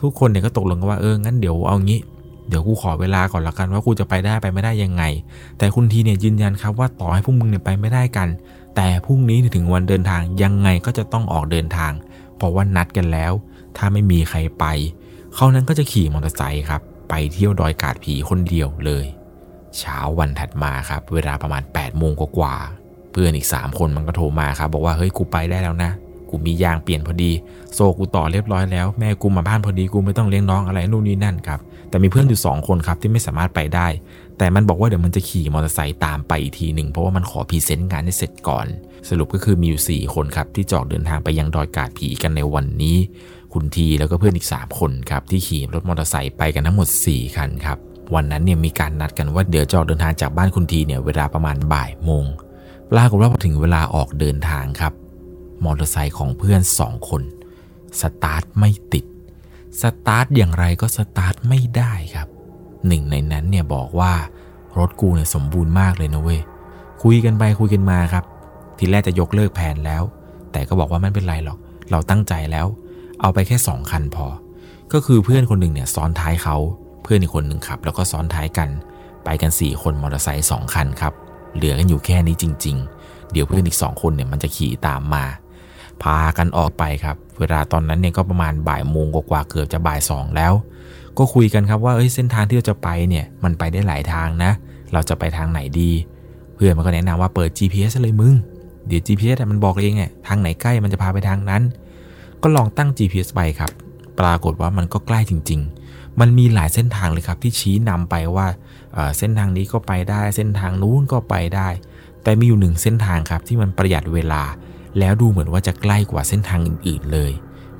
[0.00, 2.00] ทุกคนเนี่ยก็ตกลงกันว่าเอองั้นเดี๋ยวเอางี้
[2.48, 5.02] เดี๋ยวกูขอเวลาก่อนละกันว่ากูจะไปได้ไปไม่ได้ยังไง
[5.58, 8.28] แต่คุณทีเนี่ยยืนยันครับว่าต่อให้พวกมึงเนี่ยไปไม่ได้กัน
[8.76, 11.92] แต่พรุ่งนี้ถึงวันเดินทางยังไงก็จะต้องออกเดินทาง
[12.36, 13.32] เพราะว่านัดกันแล้ว
[13.76, 14.64] ถ้าไม่มีใครไป
[15.34, 19.06] เขานั้นก็จะขี่มอเตอร์ไซค์ครับ ไปเที่ยวดอยกาดผีคนเดียวเลย
[19.78, 22.54] เช้าวันถัดมาครับ เวลาประมาณ8ปดโมงกว่า
[23.12, 25.90] เพื่อนอีก 3 คนมันก็โทรมาครับบอกว่าเฮ้ยกูไปได้แล้วนะ
[26.30, 27.32] กูมียางเปลี่ยนพอดี
[27.74, 33.86] โซกูต่อเรียบร้อยแล้ว แม่กูมาบ้านพอดีกูไม่ต้องเลี้ยงน้องอะไรนู่นนี่นั่นครับแต่มีเพื่อนอยู่2คนครับที่ไม่สามารถไปได้
[34.38, 38.66] แต่มันบอกว่าเดี๋ยวมันจะขี่มอเตอร์ไซค์ตามไปอีกทีหนึ่งเพราะว่ามันขอพรีเซนต์งานให้เสร็จก่อน
[39.08, 42.96] สรุปก็คือมีอยู่ 4 คนครับที่จอกเดินทางไปยังดอยกาดผีกันในวันนี้
[43.52, 47.78] คุณทีแล้วก็เพื่อนอีก 3 คนครับที่ขี่รถมอเตอร์ไซค์ไปกันทั้งหมด 4 คันครับ
[48.14, 52.24] วันนั้นเนี่ยมีการนัดกันว่าเดี๋ยวจะออกเดินทางจากบ้านคุณทีเนี่ยเวลาประมาณบ่ายโมง
[52.90, 54.92] ปรากฏว่าพอถึงเวลาออกเดินทางครับ
[55.64, 57.22] มอเตอร์ไซค์ของเพื่อนสองคน
[58.00, 59.04] สตาร์ทไม่ติด
[59.82, 62.28] สตาร์ทอย่างไรก็สตาร์ทไม่ได้ครับ
[62.86, 64.12] หนึ่งในนั้นเนี่ยบอกว่า
[64.78, 66.40] รถกูเนี่ยสมบูรณ์มากเลยนะเว้ย
[67.02, 68.24] คุยกันไปคุยกันมาครับ
[68.78, 70.02] ทีแรกจะยกเลิกแผนแล้ว
[70.52, 71.58] แต่ก็บอกว่าไม่เป็นไรหรอก
[71.90, 72.66] เราตั้งใจแล้ว
[73.20, 74.26] เอาไปแค่สองคันพอ
[74.92, 76.56] ก็คือเพื่อนคนหนึ่งเนี่ยซ้อนท้ายเขา
[77.02, 78.68] เพื่อนอีกคนหนึ่งขับ แล้วก็ซ้อนท้ายกัน
[79.24, 81.12] ไปกัน 4 คนมอเตอร์ไซค์สองคันครับ
[81.54, 85.24] เหลือกันอยู่แค่นี้จริง ๆ เดี๋ยวเพื่อนอีกสองคนเนี่ยมันจะขี่ตามมา
[86.02, 90.52] พากันออกไปครับ เวลาตอนนั้นเนี่ยก็ประมาณบ่ายโมงกว่าเกือบจะบ่ายสองแล้ว
[91.18, 94.52] ก็คุยกันครับว่าเอ้ยเส้นทางที่เราจะไปเนี่ยมันไปได้หลายทางนะ
[94.92, 95.90] เราจะไปทางไหนดี
[96.54, 98.34] เพื่อนมันก็แนะนำว่าเปิด GPS เลยมึง
[98.86, 101.62] เดี๋ยว GPS มันบอกเองไงทางไหนใกล้มันจะพาไปทางนั้น
[102.42, 103.70] ก็ลองตั้ง GPS ไปครับ
[104.20, 105.60] ปรากฏว่ามันก็ใกล้จริง
[105.90, 108.46] ๆ มันมีหลายเส้นทางเลยครับที่ชี้นำไปว่า
[109.18, 111.68] เส้นทางนี้ก็ไปได้ เส้นทางนู้นก็ไปได้
[112.22, 114.42] แต่มีอยู่หนึ่งเส้นทางครับที่มันประหยัดเวลา
[114.98, 117.32] แล้วดูเหมือนว่าจะใกล้กว่าเส้นทางอื่น ๆ เลย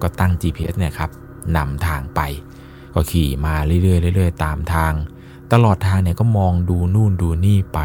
[0.03, 1.11] ก็ตั้ง GPS เนี่ยครับ
[1.57, 2.21] นำทางไป
[2.95, 4.93] ก็ขี่มาเรื่อยๆเรื่อยๆตามทาง
[5.53, 7.81] ตลอดทางเนี่ยก็มองดูนู่นดูนี่ไป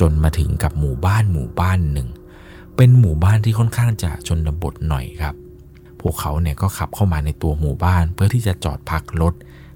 [0.00, 2.08] จนมาถึงกับหมู่บ้านหมู่บ้านหนึ่ง
[2.76, 5.34] เป็นหมู่บ้านที่ค่อนข้างจะชนบทหน่อยครับ
[6.00, 9.34] พวกเขาเนี่ยก็ขับเข้ามาในตัวหมู่บ้าน เพื่อที่จะจอดพักรถ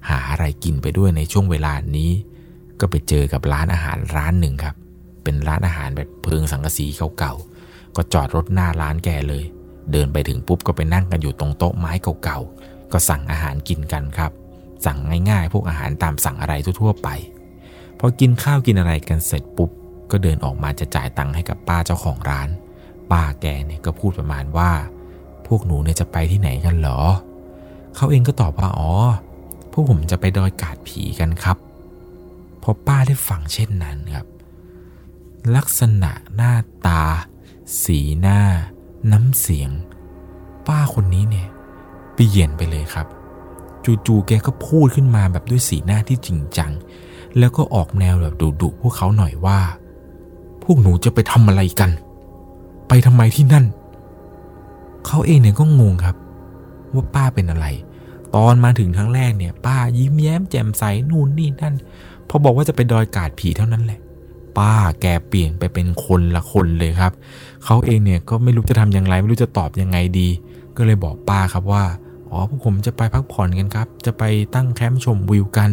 [0.09, 2.11] หาอะไรกินไปด้วยในช่วงเวลานี้
[2.79, 4.75] ก็ไปเจอกับร้านอาหารร้านหนึ่งครับ
[5.23, 6.85] เป็นร้านอาหารแบบเพิงสังกะสี
[7.19, 9.45] เก่าๆก็จอดรถหน้าร้านแกเลย
[9.91, 11.91] เดินไปถึงปุ๊บก็ไปนั่งกันอยู่ตรงโต๊ะไม้
[12.23, 14.31] เก่าๆก็สั่งอาหารกินกันครับ
[14.85, 14.97] สั่ง
[15.29, 17.09] ง่ายๆ พวกอาหารตามสั่งอะไรทั่วๆไป
[17.99, 19.69] พอกินข้าวกินอะไรกันเสร็จปุ๊บ
[20.11, 22.49] ก็เดินออกมาจะจ่ายตังค์ให้กับป้าเจ้าของร้าน
[23.11, 24.71] ป้าแกเนี่ยก็พูดประมาณว่า
[25.47, 26.99] พวกหนูเนี่ยจะไปที่ไหนกันหรอ
[27.95, 28.91] เขาเองก็ตอบว่าอ๋อ
[29.71, 31.57] พวกผมจะไปดอยกาดผีกันครับ
[32.61, 34.27] พอป้าได้ฟังเช่นนั้นครับ
[35.55, 36.53] ลักษณะหน้า
[36.87, 37.03] ตา
[37.83, 38.39] สีหน้า
[39.11, 39.71] น้ำเสียง
[40.67, 41.47] ป้าคนนี้เนี่ย
[42.13, 43.07] เปลี่ยนไปเลยครับ
[44.07, 46.71] จู่ๆแกก็พูดขึ้นมาแบบด้วยสีหน้าที่จริงจัง
[47.37, 49.59] แล้วก็ออกแนวแบบดุๆพวกเขาหน่อยว่า
[50.63, 51.91] พวกหนูจะไปทำอะไรกัน
[52.87, 53.65] ไปทำไมที่นั่น
[55.07, 56.15] เขาเองเนี่ยก็งงครับ
[56.93, 57.65] ว่าป้าเป็นอะไร
[58.35, 61.75] ตอนมาถึงครั้งแรกเนี่ย ป้ายิ้มแย้มแจ่มใสนู่นนี่นั่น
[62.29, 63.99] พอบอกว่าจะไปดอยกาดผีเท่านั้นแหละ
[64.57, 67.11] ป้าแกเปลี่ยนไปเป็นคนละคนเลยครับ
[67.65, 70.29] เขาเองเนี่ยก็ไม่รู้จะทำอย่างไร ไม่รู้จะตอบยังไงดี
[70.77, 71.83] ก็เลยบอกป้าครับว่า
[72.29, 74.23] อ๋อพวกผมจะไปพักผ่อนกันครับ จะไป
[74.55, 75.71] ตั้งแคมป์ชมวิวกัน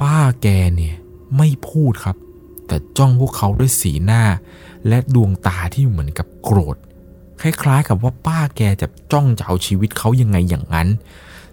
[0.00, 0.94] ป้าแกเนี่ย
[1.36, 2.16] ไม่พูดครับ
[2.66, 4.22] แต่จ้องพวกเขาด้วยสีหน้า
[4.88, 6.76] และดวงตาที่เหมือนกับโกรธ
[7.42, 10.88] คล้ายๆ กับว่าป้าแกจะจ้องจะเอาชีวิตเขายังไงอย่างนั้น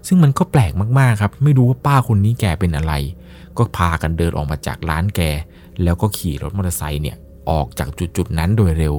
[0.08, 2.94] ซึ่งมันก็แปลกมากๆครับ ไม่รู้ว่าป้าคนนี้แกเป็นอะไร
[3.58, 5.22] ก็พากันเดินออกมาจากร้านแก
[5.84, 7.18] แล้วก็ขี่รถมอเตอร์ไซค์เนี่ย
[7.50, 8.96] ออกจากจุดๆนั้นโดยเร็ว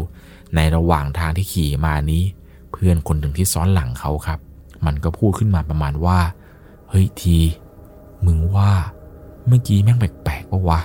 [0.54, 2.22] ในระหว่างทางที่ขี่มานี้
[2.72, 4.38] เพื่อนคนหนึ่งที่ซ้อนหลังเขาครับ
[4.86, 6.18] มันก็พูดขึ้นมาประมาณว่า
[6.90, 7.38] เฮ้ยที
[8.26, 8.72] มึงว่า
[9.46, 10.80] เมื่อกี้แม่งแปลกๆปะวะ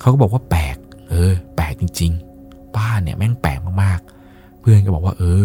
[0.00, 0.76] เขาก็บอกว่าแปลก
[1.08, 2.12] เออ แปลกจริง
[2.44, 4.21] ๆ ป้าเนี่ยแม่งแปลกมากๆ
[4.62, 5.44] เพื่อนก็บอกว่าเออ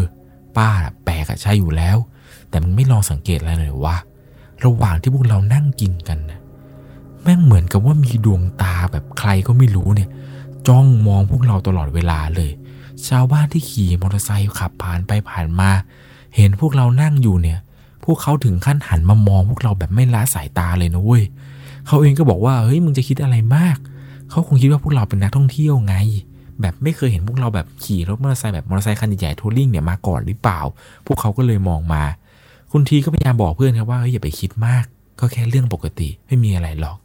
[0.58, 0.70] ป้า
[1.06, 1.98] แปลกใช่อยู่แล้ว
[2.50, 3.98] แต่มันไม่ลองสังเกตอะไรเลยว่า
[4.66, 6.40] ระหว่างที่พวกเรานั่งกินกันนะ
[7.22, 10.10] แม่งเหมือนกับว่ามีดวงตาแบบใครก็ไม่รู้เนี่ย
[10.68, 12.52] จ้องมองพวกเราตลอดเวลาเลย
[13.08, 15.70] ชาวบ้านที่ขี่มอเตอร์ไซค์ขับผ่านไปผ่านมา
[16.36, 17.60] เห็นพวกเรานั่งอยู่เนี่ย
[18.06, 21.24] พวกเขาถึงขั้นหันมามองพวกเราแบบไม่ละสายตาเลยนะเว้ย
[21.88, 23.78] เขาเองก็บอกว่าเฮ้ยมึงจะคิดอะไรมาก
[24.30, 25.96] เขาคงคิดว่าพวกเราเป็นนักท่องเที่ยวไง
[26.62, 30.60] แบบไม่เคยเห็นพวกเราแบบขี่รถมอเตอร์ไซค์แบบมอเตอร์ไซค์คันใหญ่ๆทัวริงเนี่ยมาก่อนหรือเปล่า
[31.06, 32.04] พวกเขาก็เลยมองมา
[32.72, 34.86] คุณทีก็พยายามบอกเพื่อนครับว่าเฮ้ยอย่าไปคิดมาก
[35.20, 36.98] ก็แค่เรื่องปกติไม่มีอะไรหรอก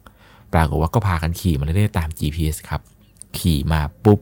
[0.53, 2.81] ปรากฏว่าก็พากันขี่มาเรื่อยๆตาม GPS ครับ
[3.37, 4.19] ขี่มาปุ๊บ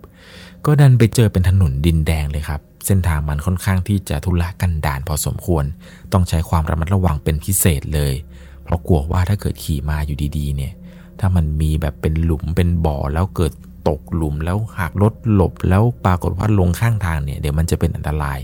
[0.65, 5.65] ก็ดันไปเจอเป็นถนนดินแดงเลยครับ เส้นทางมันค่อนข้างที่จะทุรกันดารพอสมควร
[6.13, 8.13] ต้องใช้ความระมัดระวังเป็นพิเศษเลย
[8.63, 10.73] เพราะกลัวว่าถ้าเกิดขี่มาอยู่ดีๆ เนี่ย
[11.19, 13.53] ถ้ามันมีแบบเป็นหลุมเป็นบ่อแล้วเกิด
[13.87, 18.39] ตกหลุมแล้วหากรถหลบแล้วปรากฏว่าลงข้างทางเนี่ยเดี๋ยวมันจะเป็นอันตราย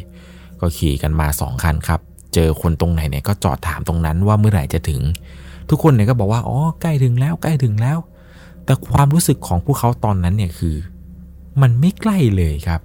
[0.59, 1.99] ก็ขี่กันมาสองคันครับ
[2.33, 5.01] เจอคนตรงไหนเนี่ยก็จอดถามตรงนั้นว่าเมื่อไหร่จะถึง
[5.69, 7.97] ทุกคนเนี่ยก็บอกว่าอ๋อใกล้ถึงแล้วใกล้ถึงแล้ว
[8.65, 10.75] แต่ความรู้สึกของพวกเขาตอนนั้นเนี่ยคือ
[11.61, 12.81] มันไม่ใกล้เลยครับ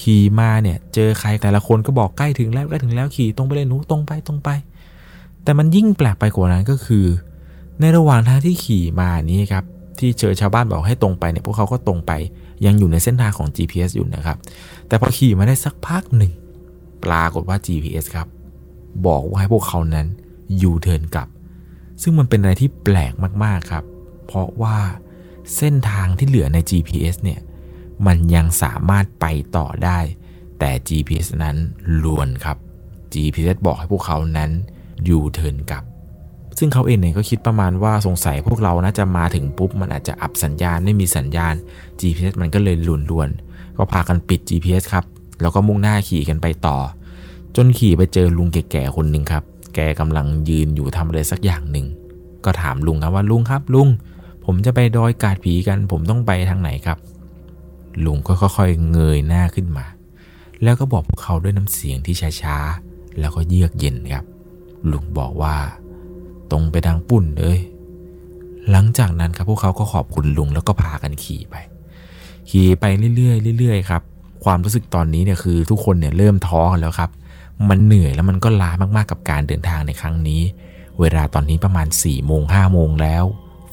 [0.00, 4.48] ขี่มาเนี่ยเจอใครแต่ละคนก็บอกใกล้ถึงแล้วใกล้ถึงแล้วขี่ตรงไปเลยหนูตรงไปตรงไป
[5.44, 7.06] แต่มันยิ่งแปลกไปกว่านั้นก็คือ
[7.80, 9.64] ในระหว่างทางที่ขี่มานี้ครับ
[10.02, 12.12] ที่เจอชาวบ้านบอกให้ตรงไปเนี่ยพวกเขาก็ตรงไป
[12.64, 14.36] ยังอยู่ในเส้นทางของ GPS อยู่นะครับ
[14.88, 16.32] แต่พอขี่มาได้สักพักหนึ่ง
[17.04, 18.26] ปรากฏว่า GPS ครับ
[19.06, 20.06] บอกว่าให้พวกเขานั้น
[20.62, 21.28] ยูเทิร์นกลับ
[22.02, 23.12] ซึ่งมันเป็นอะไรที่แปลก
[23.44, 23.84] มากๆครับ
[24.26, 24.78] เพราะว่า
[25.56, 27.40] เส้นทางที่เหลือใน GPS เนี่ย
[28.06, 29.98] มันยังสามารถไปต่อได้
[30.58, 31.56] แต่ GPS นั้น
[32.04, 32.56] ลวนครับ
[33.12, 34.50] GPS บอกให้พวกเขานั้น
[35.08, 35.84] ยูเทิร์นกลับ
[36.58, 41.54] ซึ่งเขาเองเนี่ยก็คิดประมาณว่าสงสัยพวกเราน่าจะมาถึงปุ๊บ มันอาจจะอับสัญญาณไม่มีสัญญาณ
[42.00, 43.28] GPS มันก็เลยหลุนลวน
[43.76, 45.04] ก็พากันปิด GPS ครับ
[45.40, 46.78] แล้วก็มุ่งหน้าขี่กันไปต่อ
[47.56, 49.42] จนขี่ไปเจอลุงแก่ๆคนหนึ่งครับ
[49.74, 51.86] แกกำลังยืนอยู่ทำอะไรสักอย่างหนึ่ง
[52.44, 53.88] ก็ถามลุงครับว่าลุงครับลุง
[54.44, 56.98] ผมจะไปดอยกาดผีกัน ผมต้องไปทางไหนครับ
[58.04, 59.86] ลุงก็ค่อยๆเงยหน้าขึ้นมา
[60.62, 64.24] แล้วก็บอกพวกเขาด้วยน้ำเสียงที่ช้าๆแล้วก็เยือกเย็นครับ
[64.90, 65.56] ลุงบอกว่า
[66.52, 67.58] ตรงไปทางปุ่นเลย
[68.70, 71.54] หลังจากนั้นครับพวกเขาก็ขอบคุณลุงแล้วก็พากันขี่ไป
[72.50, 72.84] ขี่ไป
[73.16, 74.02] เรื่อยๆเรื่อยๆครับ
[74.44, 77.10] ความรู้สึกตอนนี้เนี่ยคือทุกคนเนี่ยเริ่มท้อกันแล้วครับ
[77.68, 80.40] มันเหนื่อยแล้วมันก็ล้ามากๆกับการเดินทางในครั้งนี้
[81.00, 83.24] เวลาตอนนี้ประมาณ4ี่โมงห้าโมงแล้ว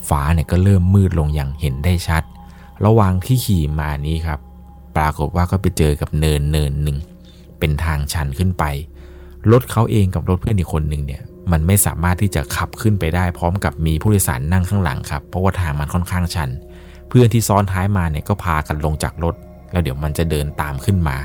[0.09, 2.23] ฟ้าเนี่ยก็เริ่มมืดลงอย่างเห็นได้ชัด
[2.85, 4.39] ระหว่างที่ขี่มานี้ครับ
[4.95, 6.97] ปรากฏว่าก็ไปเจอกับเนินเนินหนึ่ง
[7.59, 8.63] เป็นทางชันขึ้นไป
[9.51, 11.21] รถเขาเองกับรถเพื่อนอีกคนหนึ่งเนี่ย
[11.51, 16.49] มันไม่สามารถที่จะขับขึ้นไปได้พร้อมกับมีผู้โดยสารนั่งข้างหลังครับ เพราะว่าทางมันค่อนข้างชัน
[17.09, 19.35] เพื่อนที่ซ้อนท้ายมาเนี่ยก็พากันลงจากรถ
[19.71, 21.17] แล้วเดี๋ยวมันจะเดินตามขึ้นมา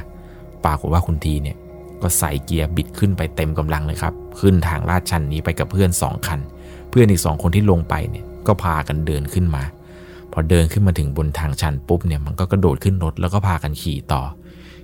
[0.65, 1.57] ปรากฏว่าคุณทีเนี่ย
[2.03, 6.41] ก็ใส่เกียร์บิดขึ้นไปเต็มกำลังเลยครับ ขึ้นทางลาดชันนี้ไปกับเพื่อน 2 คัน
[6.91, 9.63] เพื่อนอีก 2 คนที่ลงไปเนี่ยก็พากันเดินขึ้นมา
[10.33, 14.23] พอเดินขึ้นมาถึงบนทางชันปุ๊บเนี่ยมันก็กระโดดขึ้นรถแล้วก็พากันขี่ต่อ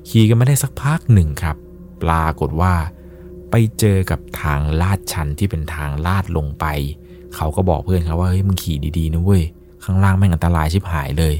[0.09, 1.57] ขี่กันไม่ได้สักพักหนึ่งครับ
[2.03, 2.73] ปรากฏว่า
[3.51, 6.67] ไปเจอกับทางลาดชันที่เป็นทางลาดลงไป
[7.37, 9.43] เขาก็บอกเพื่อนเขาว่าเฮ้ยมึงขี่ดีๆนะเว้ย
[9.85, 11.35] ข้างล่างแม่งอันตรายชิบหายเลย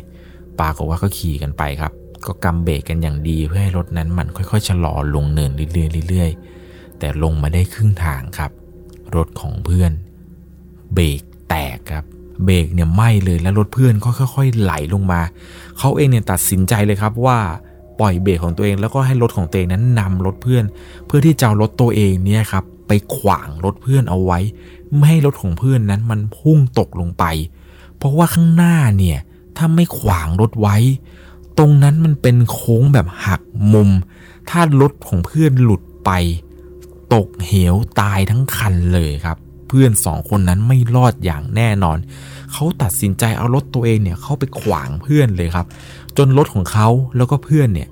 [0.61, 1.93] ปากฏว่าก็ขี่กันไปครับ
[2.27, 8.51] ก็กำเบรกกันอย่างดีเพื่อให้รถนั้นมันค่อยๆชะลอลงเนินเรื่อยๆเรื่อยๆแต่ลงมาได้ครึ่งทางครับ
[9.17, 9.93] รถของเพื่อน
[10.95, 12.05] เบรกแตกครับ
[12.45, 15.21] เบรกเนี่ยไหม้เลยแล้วรถเพื่อนก็ค่อย ๆ ไหลลงมา
[15.79, 17.39] เขาเองเนี่ยตัดสินใจเลยครับว่า
[18.01, 20.65] ปล่อยเบรกของตัวเอง แล้วก็ให้รถของตัวเองนั้นนำรถเพื่อน
[21.07, 24.39] เพื่อที่จะรถตัวเองเนี่ยครับไปขวางรถเพื่อนเอาไว้
[24.95, 27.25] ไม่ให้รถของเพื่อนนั้นมันพุ่งตกลงไป
[27.97, 29.19] เพราะว่าข้างหน้าเนี่ย
[29.57, 30.77] ถ้าไม่ขวางรถไว้
[31.59, 33.41] ตรงนั้นมันเป็นโค้งแบบหัก
[33.73, 33.91] มุม
[34.51, 36.11] ถ้ารถของเพื่อนหลุดไป
[37.15, 39.39] ตกเหวตายทั้งคันเลยครับ
[39.69, 41.99] เพื่อนสองคนนั้นไม่รอดอย่างแน่นอน
[42.53, 45.67] เขาตัดสินใจเอารถตัวเองเนี่ยเข้าไปขวางเพื่อนเลยครับ
[46.19, 47.89] จนรถของเขาแล้วก็เพื่อนเนี่ย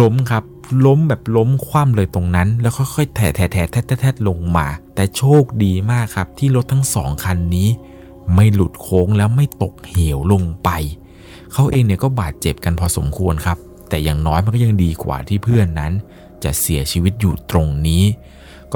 [0.00, 0.44] ล้มครับ
[0.86, 7.68] ล้มแบบล้มคว่ำเลยตรงนั้น แล้วค่อยๆแถะแถะแถะแทะแทลงมา แต่โชคดีมากครับ ที่รถทั้งสองคันนี้
[8.34, 10.70] ไม่หลุดโค้งแล้วไม่ตกเหวลงไป
[11.52, 13.58] เขาเองเนี่ยก็บาดเจ็บกันพอสมควรครับ
[13.88, 15.92] แต่อย่างน้อยมันก็ยังดีกว่าที่เพื่อนนั้น
[16.44, 18.02] จะเสียชีวิตอยู่ตรงนี้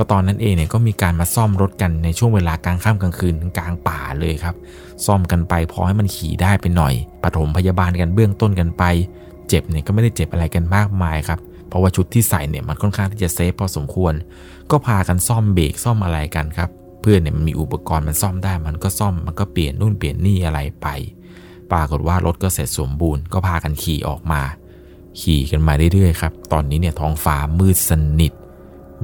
[0.00, 4.54] ก็ตอนนั้นเองเนี่ยก็มีการมาซ่อมรถกันในช่วงเวลากลางค่ำกลางคืนกลางป่าเลยครับ
[5.06, 8.84] ซ่อมกันไปพอให้มันขี่ได้ไปหน่อยปฐมพยาบาลกันเบื้องต้นกันไป
[9.48, 14.14] เจ็บเนี่ยก็ไม่ได้เจ็บอะไรกันมากมายครับ เพราะว่าชุดที่ใส่เนี่ยมันค่อนข้างที่จะเซฟพอสมควร
[14.70, 16.70] ก็พากันซ่อมเบรกซ่อมอะไรกันครับ
[17.00, 20.86] เพื่อนเนี่ยมันมีอุปกรณ์มันซ่อมได้ มันก็ซ่อมมันก็เปลี่ยนนู่นเปลี่ยนนี่อะไรไป
[21.72, 24.42] ปรากฏว่ารถก็เสร็จสมบูรณ์ก็พากันขี่ออกมา
[25.20, 28.32] ขี่กันมาเรื่อยๆครับ ตอนนี้เนี่ยท้องฟ้ามืดสนิท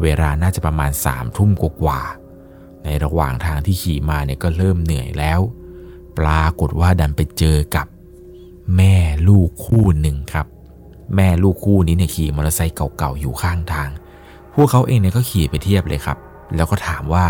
[0.02, 1.50] เวลาน่าจะประมาณสามทุ่ม
[1.82, 5.40] กว่าๆในระหว่างทางที่ขี่มาเนี่ยก็เริ่มเหนื่อยแล้ว
[6.18, 7.86] ปรากฏว่าดันไปเจอกับ
[8.76, 8.94] แม่
[9.28, 10.46] ลูกคู่หนึ่งครับ
[11.16, 13.90] แม่ลูกคู่นี้เนี่ยขี่มอเตอร์ไซค์เก่าๆอยู่ข้างทาง
[14.54, 16.18] พวกเขาเองเนี่ยก็ขี่ไปเทียบเลยครับ
[16.56, 17.26] แล้วก็ถามว่า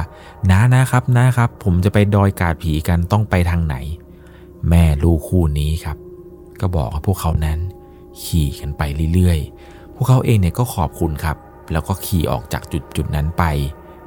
[0.50, 3.76] น้านะครับนะครับ ผมจะไปดอยกาดผีกันต้องไปทางไหน
[4.68, 5.96] แม่ลูกคู่นี้ครับ
[6.60, 7.58] ก็บอกให้พวกเขานั้น
[8.22, 8.82] ขี่กันไป
[9.14, 11.36] เรื่อยๆ พวกเขาเองเนี่ยก็ขอบคุณครับ
[11.72, 13.44] แล้วก็ขี่ออกจากจุดจุดนั้นไป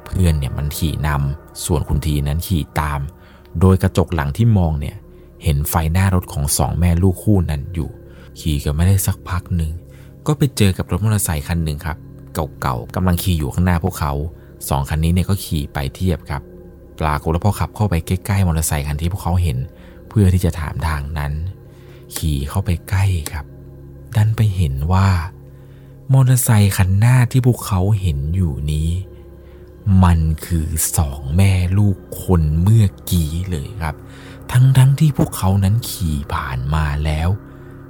[0.04, 3.00] เพื่อนเนี่ยมันขี่นำส่วนคุณทีนั้นขี่ตาม
[3.60, 4.96] โดยกระจกหลังที่มองเนี่ย
[5.44, 7.90] เห็นไฟหน้ารถของสองแม่ลูกคู่นั้นอยู่
[8.40, 9.72] ขี่กันไม่ได้สักพักหนึ่ง
[10.26, 11.96] ก็ไปเจอกับรถมอเตอร์ไซค์คันหนึ่งครับ
[12.60, 14.12] เก่าๆกำลังขี่อยู่ข้างหน้าพวกเขา
[14.68, 16.42] สองคันนี้เนี่ยก็ขี่ไปเทียบครับ
[17.00, 19.58] ปรากฏว่าพอขับเข้าไปใกล้ๆมอเตอร์ไซค์คันที่พวกเขาเห็น
[20.08, 21.32] เพื่อที่จะถามทางนั้น
[22.16, 23.44] ขี่เข้าไปใกล้ครับ
[24.16, 25.08] ดันไปเห็นว่า
[26.12, 28.90] มอเตอร์ไซค์คันหน้าที่พวกเขาเห็นอยู่นี้
[30.04, 33.94] มันคือสองแม่ลูกคนเมื่อกี้เลยครับ
[34.52, 37.28] ทั้งทั้งที่พวกเขานั้นขี่ผ่านมาแล้ว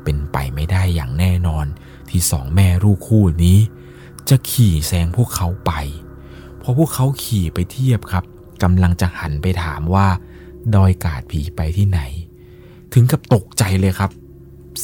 [0.04, 1.66] เป็นไปไม่ได้อย่างแน่นอน
[2.10, 3.58] ที่สองแม่ลูกคู่นี้
[4.28, 5.72] จะขี่แซงพวกเขาไป
[6.62, 8.24] พอพวกเขาขี่ไปเทียบครับ
[8.62, 10.08] กำลังจะหันไปถามว่า
[10.74, 12.00] ดอยกาดผีไปที่ไหน
[12.92, 14.10] ถึงกับตกใจเลยครับ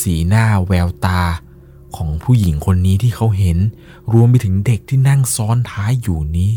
[0.01, 1.21] สีหน้าแววตา
[1.97, 3.59] ของผู้หญิงคนนี้ที่เขาเห็น
[4.13, 6.53] รวมไปถึงเด็กที่นั่งซ้อนท้ายอยู่นี้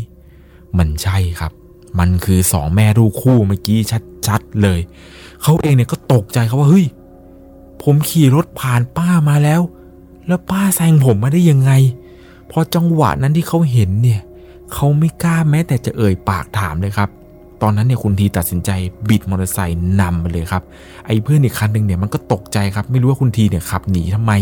[0.78, 1.52] มันใช่ครับ
[1.98, 3.78] มันคือสองแม่ลูกคู่เมื่อกี้
[4.26, 4.80] ชัดๆเลย
[5.42, 6.86] เขาเองเนี่ยก็ตกใจครับว่าเฮ้ย
[7.82, 9.60] ผมขี่รถผ่านป้ามาแล้ว
[10.26, 11.72] แล้วป้าแซงผมมาได้ยังไง
[12.50, 14.20] พอจังหวะนั้นที่เขาเห็นเนี่ย
[14.72, 17.10] เขาไม่กล้าแม้แต่จะเอ่ยปากถามเลยครับ
[17.62, 18.70] ตอนนั้นเนี่ยคุณทีตัดสินใจ
[19.08, 20.62] บิดมอเตอร์ไซค์นำไปเลยครับ
[21.06, 24.32] ไอ้เพื่อนอีกคันหนึ่งเนี่ยมันก็ตกใจครับ ไม่รู้ว่าคุณทีเนี่ยขับหนีทำไม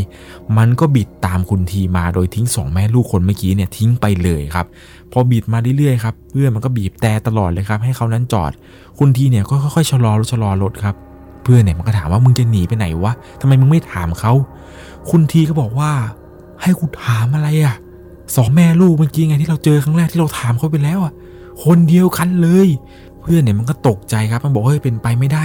[0.58, 4.66] มันก็บิดตามคุณทีมาโดยทิ้งสองแม่ลูกคนเมื่อกี้เนี่ยทิ้งไปเลยครับ
[5.12, 8.52] พอบิดมาเรื่อยๆครับ เพื่อนมันก็บีบแต่ตลอดเลยครับให้เขานั้นจอด
[8.98, 10.94] คุณทีเนี่ยก็ค่อยๆชะลอรถชะลอรถครับ
[11.42, 14.32] เพื่อนเนี่ยมันก็ถามว่ามึงจะหนีไปไหนวะทำไมมึงไม่ถามเขา
[15.10, 15.90] คุณทีก็บอกว่า
[16.62, 17.74] ให้กูถามอะไรอะ่ะ
[18.36, 21.12] สองแม่ลูกเมื่อกี้ไงที่เราเจอครั้งแรกที่เราถามเขาไปแล้วอะ
[21.64, 22.68] คนเดียวกันเลย
[23.28, 25.44] พื่อนเนี่ยมันก็ตกใจครับ มันบอกเฮ้ยเป็นไปไม่ได้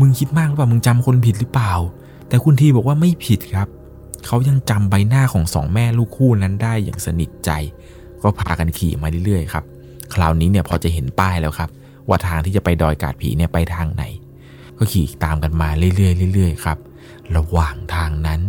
[0.00, 1.72] มึงคิดมากหรือเปล่า มึงจำคนผิดหรือเปล่า
[2.28, 3.68] แต่คุณทีบอกว่าไม่ผิดครับ
[4.26, 7.50] เขายังจำใบหน้าของสองแม่ลูกคู่นั้นได้อย่างสนิทใจ
[8.22, 9.64] ก็พากันขี่มาเรื่อยๆครับ
[10.14, 11.70] คราวนี้เนี่ยพอจะเห็นป้ายแล้วครับ
[12.08, 14.04] ว่าทางที่จะไปดอยกาดผีเนี่ยไปทางไหน
[14.78, 16.78] ก็ขี่ตามกันมาเรื่อยๆเรื่อยๆครับ
[17.36, 18.40] ระหว่างทางนั้น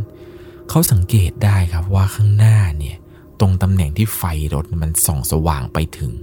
[0.69, 2.97] เขาสังเกตได้ครับว่าข้างหน้าเนี่ย
[3.39, 6.13] ตรงตำแหน่งที่ไฟรถมันส่องสว่างไปถึง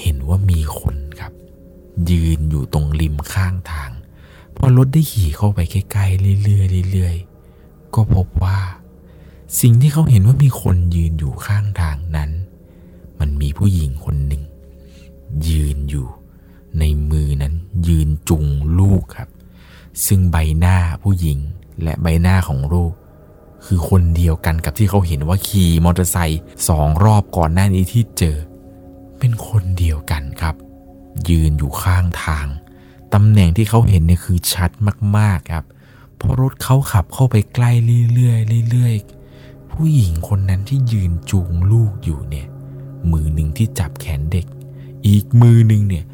[0.00, 0.94] เห็นว่ามีคน
[2.10, 3.90] ยืนอยู่ตรงริมข้างทาง
[4.56, 8.58] พอรถได้ขี่เข้าไปใกล้ๆเรื่อยๆเรื่อยๆก็พบว่า
[9.60, 12.30] สิ่งที่เขาเห็นว่ามีคนยืนอยู่ข้างทางนั้น
[13.20, 14.42] มันมีผู้หญิงคนหนึ่ง
[15.48, 16.06] ยืนอยู่
[16.78, 17.54] ในมือนั้น
[17.88, 18.44] ยืนจุง
[18.78, 19.28] ลูกครับ
[20.06, 21.38] ซึ่งใบหน้าผู้หญิง
[21.82, 22.92] และใบหน้าของลูก
[23.66, 28.36] คือคนเดียวกันกับที่เขาเห็นว่าขี่มอเตอร์ไซค์สองรอบก่อนหน้านี้ที่เจอ
[29.18, 30.54] เป็นคนเดียวกันครับ
[31.28, 32.46] ยืนอยู่ข้างทาง
[33.14, 34.70] ตำแหน่งที่เขาเห็นเนี่ยคือชัด
[35.16, 35.64] มากๆครับ
[36.16, 37.70] เพอรถเขาขับเข้าไปใกล้
[38.14, 42.46] เรื่อยๆเรื่อยๆ ผู้หญิงคนนั้นที่ยืนจูงลูกอยู่เนี่ย
[43.10, 44.46] มือหนึ่งที่จับแขนเด็ก
[45.06, 46.04] อีกมือหนึ่งเนี่ย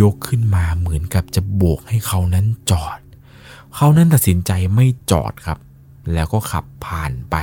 [0.00, 2.98] ยกขึ้นมาเหมือนกับจะโบกให้เขานั้นจอด
[3.74, 5.58] เขานั้นตัดสินใจไม่จอดครับ
[6.12, 7.36] แล้วก็ขับผ่านไป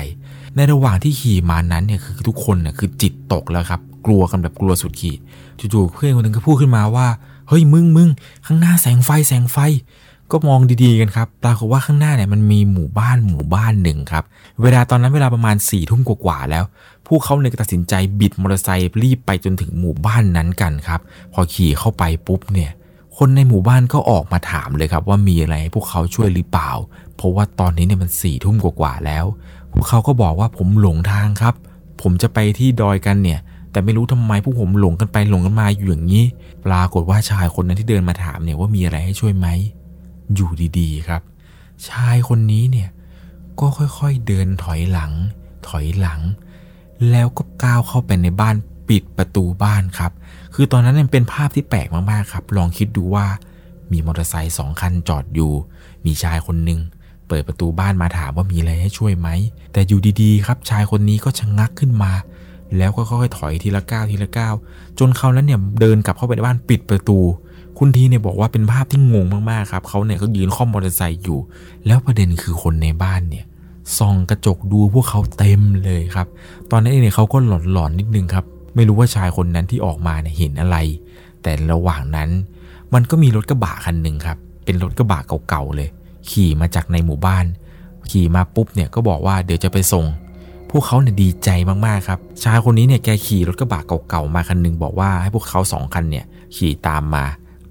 [0.55, 5.19] ในระหว่างที่ขี่มานั้นเนี่ยคือทุกคนเนี่ยคือจิตตกแล้วครับ กลัวกันแบบกลัวสุดขีด
[5.73, 7.07] จู่ๆเพื่อนคนหนึ่งก็พูดขึ้นมาว่า
[7.47, 8.09] เฮ้ยมึงมึง
[8.45, 9.57] ข้างหน้าแสงไฟแสงไฟ
[10.31, 14.23] ก็มองดีๆกันครับปรากฏว่าข้างหน้าเนี่ยมันมีหมู่บ้านหมู่บ้านหนึ่งครับ
[14.61, 16.63] เวลาตอนนั้นเวลาประมาณ4ี่ทุ่มกว่าๆแล้ว
[17.07, 20.99] พวกเขาเนี่ยตัดสินใจบิดมอเตอร์ไซค์รีบไปจนถึงหมู่บ้านนั้นกันครับ
[21.33, 22.71] พอขี่เข้าไปปุ๊บเนี่ย
[23.17, 26.71] คนในหมู่บ้านก็ออกมาถามเลยครับว่ามีอะไรให้พวกเขาช่วยหรือเปล่า
[27.15, 29.25] เพราะว่าตอนนี้เนี่ยมันสี่ทุ่มกว่าๆแล้ว
[29.73, 31.55] พวกเขาก็บอกว่าผมหลงทางครับ
[32.01, 33.39] ผมจะไปที่ดอยกันเนี่ย
[33.71, 36.25] แต่ไม่รู้ทำไมพวกผมหลงกันไปหลงกันมาอยู่อย่างนี้
[36.65, 39.47] ปรากฏว่าชายคนนั้นที่เดินมาถามเนี่ยว่ามีอะไรให้ช่วยไหม
[40.35, 41.21] อยู่ดีๆครับ
[41.89, 42.89] ชายคนนี้เนี่ย
[43.59, 45.11] ก็ค่อยๆเดินถอยหลัง
[45.67, 46.21] ถอยหลัง
[47.11, 48.55] แล้วก็ก้าวเข้าไปในบ้าน
[48.89, 50.11] ปิดประตูบ้านครับ
[50.53, 53.25] คือตอนนั้นเป็นภาพที่แปลกมากๆครับ ลองคิดดูว่า
[53.91, 55.51] มีมอเตอร์ไซค์สองคันจอดอยู่
[56.05, 56.79] มีชายคนหนึ่ง
[57.33, 59.29] ปิดประตูบ้านมาถามว่ามีอะไรให้ช่วยไหม
[59.73, 62.11] แต่อยู่ดีๆ ครับชายคนนี้ก็ชะงงักขึ้นมา
[62.77, 64.53] แล้วก็ค่อยๆถอยทีละก้าวทีละก้าว
[64.99, 67.19] จนเขานั้นเนี่ยเดินกลับเข้าไปในบ้านปิดประตู
[67.77, 71.39] คุณทีเนี่ยบอกว่าเป็นภาพที่งงมากๆครับเขาเนี่ยเขายืนข้อมมอเตอร์ไซค์อยู่
[71.85, 73.45] แล้วประเด็นคือคนในบ้านเนี่ย
[73.97, 76.27] ส่องกระจกดูพวกเขาเต็มเลยครับ
[76.71, 77.37] ตอนนั้นเนี่ยเขาก็
[77.71, 78.45] หลอนๆนิดนึงครับ
[78.75, 80.77] ไม่รู้ว่าชายคนนั้นที่ออกมาเนี่ยเห็นอะไร
[81.43, 82.29] แต่ระหว่างนั้น
[82.93, 85.89] มันก็มีรถกระบะคันหนึ่งครับ เป็นรถกระบะเก่าๆเลย
[86.29, 87.45] ขี่มาจากในหมู่บ้าน
[88.11, 90.05] ขี่มาปุ๊บเนี่ยก็บอกว่าเดี๋ยวจะไปส่ง
[90.69, 91.49] พวกเขาเนี่ยดีใจ
[91.85, 97.25] มากๆครับ ชายคนนี้เนี่ยแกขี่รถกระบะเก่าๆมาคันนึงบอกว่าให้พวกเขาสองคันเนี่ยขี่ตามมา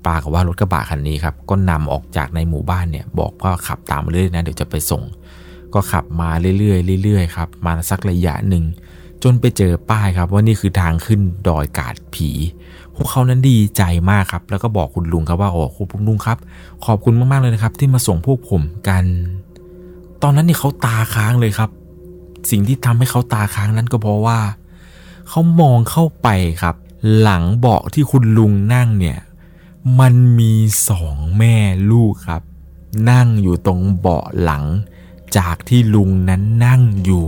[0.04, 5.02] ปรากฏว่ารถกระบะคันนี้ครับก็นำออกจากในหมู่บ้านเนี่ยบอกว่าขับตามเรื่อยนะเดี๋ยวจะไปส่ง
[5.74, 8.64] ก็ขับมาเรื่อยๆเรื่อยๆครับมาสักระยะหนึ่ง
[9.22, 12.30] จนไปเจอป้ายครับว่านี่คือทางขึ้นดอยกาดผี
[12.96, 15.62] พวกเขานั้นดีใจมากครับ แล้วก็บอกคุณลุงครับว่าโอ้
[15.92, 16.38] คุณลุงครับ
[16.84, 19.04] ขอบคุณมากๆเลยนะครับ ที่มาส่งพวกผมกัน
[20.22, 21.70] ตอนนั้นนี่เขาตาค้างเลยครับ
[22.50, 24.38] สิ่งที่ทำให้เขาตาค้างนั้นก็เพราะว่า
[25.28, 26.28] เขามองเข้าไป
[26.62, 26.74] ครับ
[27.20, 29.18] หลังเบาะที่คุณลุงนั่งเนี่ย
[30.00, 30.52] มันมี
[30.88, 31.54] สองแม่
[31.90, 32.42] ลูกครับ
[33.10, 34.64] นั่งอยู่ตรงเบาะหลัง
[35.36, 37.24] จากที่ลุงนั้นนั่งอยู่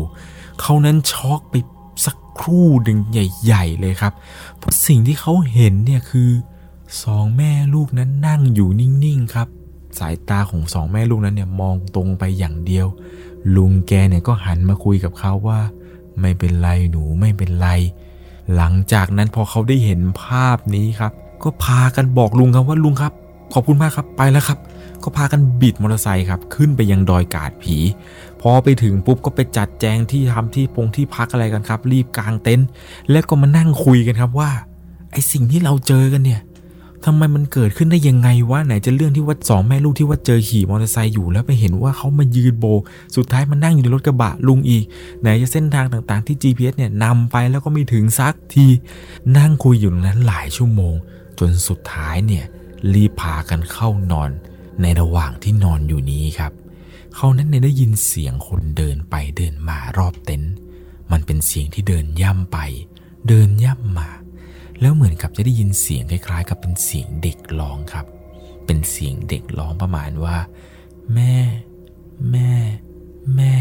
[0.60, 1.54] เขานั้นช็อกไป
[2.40, 4.12] ครู่หนึ่งใหญ่ ๆ เลยครับ
[4.58, 6.30] เพราะสิ่งที่เขาเห็นเนี่ยคือ
[7.04, 9.48] สองแม่ลูกนั้นนั่งอยู่นิ่งๆครับ
[9.98, 12.86] สายตาของสองแม่ลูกนั้นเนี่ยมองตรงไปอย่างเดียว
[13.56, 15.60] ลุงแกเนี่ยก็หันมาคุยกับเขาว่า
[16.20, 17.68] ไม่เป็นไรหนูไม่เป็นไร
[18.54, 23.12] หลังจากนั้นพอเขาได้เห็นภาพนี้ครับ ก็พากันบอกลุงครับว่าลุงครับ
[23.52, 24.58] ขอบคุณมากครับไปแล้วครับ
[25.02, 27.76] ก็พากันบิดมอเตอร์ไซค์ครับขึ้นไปยังดอยกาดผี
[28.46, 32.68] พอไปถึงปุ๊บก็ไปจัดแจงที่ทำที่ปงที่พักอะไรกันครับ รีบกางเต็นท์
[33.10, 34.50] แล้วก็มานั่งคุยกันครับว่า
[35.12, 36.40] ไอสิ่งที่เราเจอกันเนี่ย
[37.04, 42.66] ทำไมมันเกิดขึ้นได้ยังไงวะไหนจะเรื่องที่ว่าสองแม่ลูกที่ว่าเจอขี่มอเตอร์ไซค์อยู่แล้วไปเห็นว่าเขามายืนโบ
[43.16, 44.84] สุดท้ายมันนั่งอยู่ในรถกระบะลุงอีก
[45.20, 48.66] ไหนจะเส้นทางต่างๆที่ GPS เนี่ยนำไปแล้วก็ไม่ถึงซักที
[49.38, 50.94] นั่งคุยอยู่ตรงนั้นหลายชั่วโมง
[51.38, 52.44] จนสุดท้ายเนี่ย
[52.94, 54.30] รีบพากันเข้านอน
[54.82, 56.52] ในระหว่างที่นอนอยู่นี้ครับ
[57.14, 60.52] เขานั้นเนี่ยได้ยินเสียงคนเดินไปเดินมารอบเต็นท์
[61.12, 62.58] มันเป็นเสียงที่เดินย่ำไป
[63.28, 64.08] เดินย่ำมา
[64.80, 68.06] แล้วเหมือนกับจะได้ยินเสียงคล้ายๆ กับเป็นเสียงเด็กร้องครับ
[68.66, 70.36] เป็นเสียงเด็กร้องประมาณว่า
[71.14, 71.34] แม่
[72.30, 72.50] แม่
[73.36, 73.54] แม่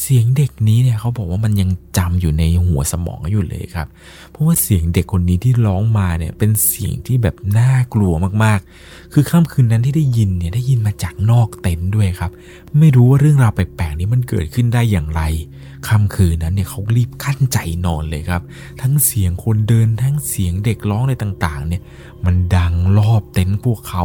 [0.00, 3.88] เสียงเด็กนี้เนี่ยเขาบอกว่ามันยังจำอยู่ในหัวสมองอยู่เลยครับ
[4.30, 8.12] เพราะว่าเสียงเด็กคนนี้ที่ร้องมาเนี่ยเป็นเสียงที่แบบน่ากลัว
[8.44, 12.30] มากๆ คือค่ำคืนนั้นที่ได้ยินเนี่ยได้ยินมาจากนอกเต็นท์ด้วยครับ
[12.78, 15.22] ไม่รู้ว่าเรื่องราวแปลกๆนี้มันเกิดขึ้นได้อย่างไร
[15.88, 18.42] ค่ำคืนนั้นเนี่ยเขารีบกั้นใจนอนเลยครับ
[18.82, 21.82] ทั้งเสียงคนเดินทั้งเสียงเด็กร้องอะไรต่างๆ เนี่ย
[22.24, 24.04] มันดังรอบเต็นท์พวกเขา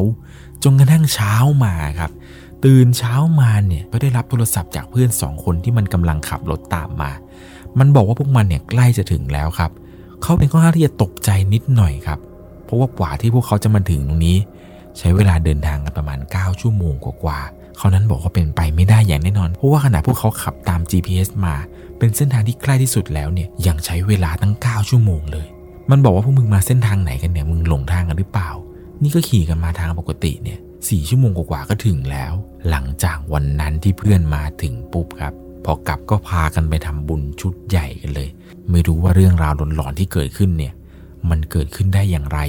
[0.63, 2.11] จนกระทั่งเช้ามาครับ
[2.65, 7.11] ตื่นเช้ามาเนี่ยก็ได้รับโทรศัพท์จากเพื่อนสองคนที่มันกำลังขับรถตามมา
[7.79, 9.71] มันบอกว่าพวกมันเนี่ยใกล้จะถึงแล้วครับ
[10.21, 12.19] เขาเป็นข้อห้าที่จะตกใจนิดหน่อยครับ
[12.65, 14.37] เพราะว่ากว่าที่พวกเขาจะมาถึงตรงนี้
[14.97, 21.55] ใช้เวลาเดินทางกันประมาณ 9 ชั่วโมงกว่าๆเขานั้นบอกว่าเป็นไปไม่ได้อย่างแน่นอน เพราะว่าขณะพวกเขาขับตาม GPS มา
[21.97, 25.47] เป็นเส้นทางที่ใกล้ที่สุดแล้วเนี่ยยังใช้เวลาตั้ง 9 ชั่วโมงเลย
[25.91, 28.49] มันบอกว่าพวกมึงมาเส้นทางไหนกันเนี่ยมึงหลงทางกันหรือเปล่า
[29.01, 32.33] นี่ก็ขี่กันมาทางปกติเนี่ย สี่ชั่วโมงกว่าก็ถึงแล้ว
[32.69, 35.33] หลังจากวันนั้นที่เพื่อนมาถึงปุ๊บครับ
[35.65, 38.29] พอกลับก็พากันไปทำบุญชุดใหญ่กันเลย
[38.71, 40.73] ไม่รู้ว่าเรื่องราวหลอนๆที่เกิดขึ้นเนี่ย
[41.29, 42.39] มันเกิดขึ้นได้อย่างไร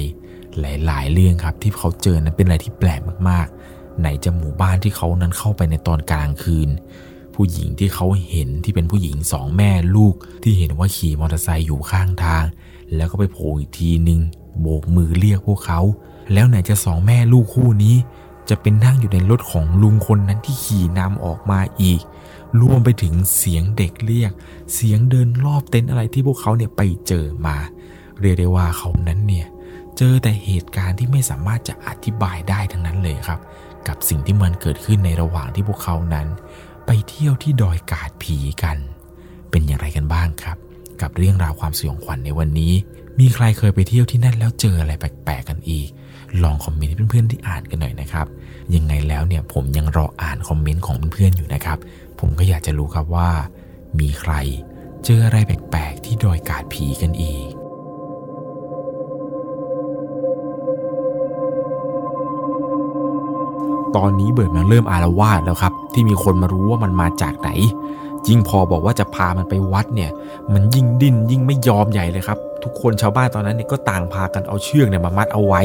[0.59, 6.69] หลายๆ เรื่องครับที่เขาเจอนั้นเป็นอะไรที่แปลกมากๆ ไหนจะหมู่บ้านที่เขานั้นเข้าไปในตอนกลางคืน
[7.35, 12.45] ผู้หญิงที่เขาเห็นที่เป็นผู้หญิงสองแม่ลูก ที่เห็นว่าขี่มอเตอร์ไซค์อยู่ข้างทาง
[12.95, 14.21] แล้วก็ไปโผล่อีกทีนึง
[14.61, 15.79] โบกมือเรียกพวกเขา
[16.33, 17.95] แล้วไหนจะสองแม่ลูกคู่นี้
[18.49, 22.01] จะเป็นนั่งอยู่ในรถของลุงคนนั้นที่ขี่นำออกมาอีก
[22.61, 24.31] รวมไปถึงเสียงเด็กเรียก
[24.73, 27.57] เสียงเดินรอบเต็นท์อะไรที่พวกเขาเนี่ยไปเจอมา
[28.19, 29.47] เรียกได้ว่าเขานั้นเนี่ย
[29.97, 33.39] เจอแต่เหตุการณ์ที่ไม่สามารถจะอธิบายได้ทั้งนั้นเลยครับ
[33.87, 36.27] กับสิ่งที่มันเกิดขึ้นในระหว่างที่พวกเขานั้น
[36.85, 38.77] ไปเที่ยวที่ดอยกาดผีกัน
[39.49, 40.57] เป็นอย่างไรกันบ้างครับ
[41.01, 42.73] กับเรื่องราวความสยองขวัญในวันนี้
[43.19, 45.87] มีใครเคยไปเที่ยวที่นั่นแล้วเจออะไรแปลกๆกันอีก
[46.43, 48.27] ลองคอมเมนต์ให้เพื่อนๆที่อ่านกันหน่อยนะครับ
[48.75, 51.77] ยังไงแล้วเนี่ยผมยังรออ่านคอมเมนต์ของเพื่อนๆอยู่นะครับ
[52.19, 53.29] ผมก็อยากจะรู้ครับว่า
[53.99, 54.33] มีใคร
[55.05, 57.51] เจออะไรแปลกๆที่ดอยกาดผีกันอีก
[63.95, 67.49] ตอนนี้เบิร์ดมันเริ่มอารวาสแล้วครับ ที่มีคนมารู้ว่ามันมาจากไหน
[68.27, 70.11] ยิ่งพอบอกว่าจะพามันไปวัดเนี่ย
[70.53, 75.61] มันยิ่งดิ้นยิ่งไม่ยอมใหญ่เลยครับ ทุกคนชาวบ้านตอนนั้นเนี่ยก็ต่างพากันเอาเชือกเนี่ยมามัดเอาไว้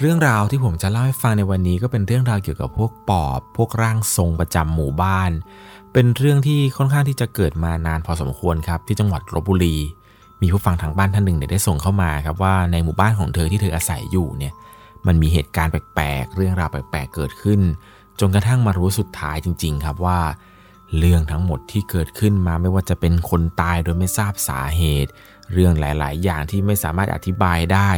[0.00, 5.30] เรื่องราวที่ผมจะเล่าให้ฟังในวันนี้ก็เป็นเรื่องราวเกี่ยวกับพวกปอบ พวกร่างทรงประจำหมู่บ้าน
[5.92, 9.76] เป็นเรื่องที่ค่อนข้างที่จะเกิดมานานพอสมควรครับที่จังหวัดลบบุรี
[10.42, 14.52] มีผู้ฟังทางบ้านท่านหนึ่งเนี่ยได้ส่งเข้ามาครับว่าในหมู่บ้านของเธอที่เธออาศัยอยู่เนี่ย
[15.06, 17.60] มันมีเหตุการณ์แปลกๆ เรื่องราวแปลกๆ เกิดขึ้น
[18.20, 20.20] จนกระทั่งมารู้สุดท้ายจริง ๆ ครับว่า
[20.98, 25.10] เรื่องทั้งหมดที่เกิดขึ้นมาไม่ว่าจะเป็นคนตายโดยไม่ทราบสาเหตุ
[25.52, 27.90] เรื่องหลาย ๆ อย่างที่ไม่สามารถอธิบายได้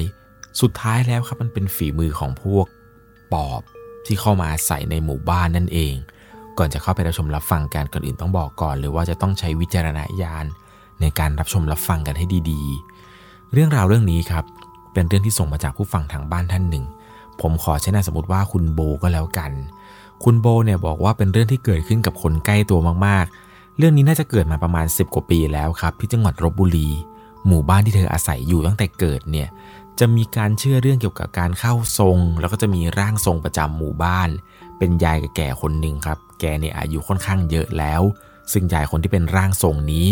[0.60, 2.66] สุดท้ายแล้วครับมันเป็นฝีมือของพวก
[3.32, 3.62] ปอบ
[4.06, 5.94] ที่เข้ามาอาศัยในหมู่บ้านนั่นเอง
[6.58, 10.44] ก่อนจะเข้าไปรับชมรับฟังการก่อนอื่นต้องบอกก่อนเลยว่าจะต้องใช้วิจารณญาณ
[11.00, 14.44] ในการรับชมรับฟังกันให้ดีๆ เรื่องราวเรื่องนี้ครับ
[14.92, 16.84] เป็นเรื่องที่ส่งมาจากผู้ฟังทางบ้านท่านหนึ่ง
[17.40, 19.52] ผมขอใช้นามสมมติว่าคุณโบก็แล้วกัน
[20.24, 26.88] คุณโบเนี่ยบอกว่าเป็นเรื่องที่เกิดขึ้นกับคนใกล้ตัวมากๆ เรื่องนี้น่าจะเกิดมาประมาณ 10 กว่าปีแล้วครับที่จังหวัดลบบุรี
[27.46, 29.48] หมู่บ้านที่เธออาศัยอยู่ตั้งแต่เกิดเนี่ย
[30.00, 34.28] จะมีการเชื่อเรื่องเกี่ยวกับการเข้าทรง แล้วก็จะมีร่างทรงประจำหมู่บ้าน
[34.78, 38.02] เป็นยายแก่คนหนึ่งครับ แกเนี่ยอายุค่อนข้างเยอะแล้ว
[38.52, 40.08] ซึ่งยายคนที่เป็นร่างทรงนี้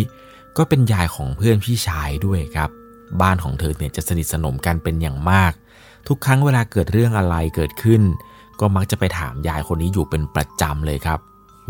[0.56, 2.70] ก็เป็นยายของเพื่อนพี่ชายด้วยครับ
[3.20, 5.52] บ้านของเธอเนี่ยจะสนิทสนมกันเป็นอย่างมาก
[6.08, 8.02] ทุกครั้งเวลาเกิดเรื่องอะไรเกิดขึ้น
[8.60, 11.20] ก็มักจะไปถามยายคนนี้อยู่เป็นประจำเลยครับ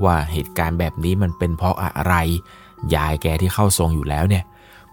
[0.05, 2.14] ว่าเหตุการณ์แบบนี้มันเป็นเพราะอะไร
[2.94, 4.44] ยายแกที่เข้าทรงอยู่แล้วเนี่ย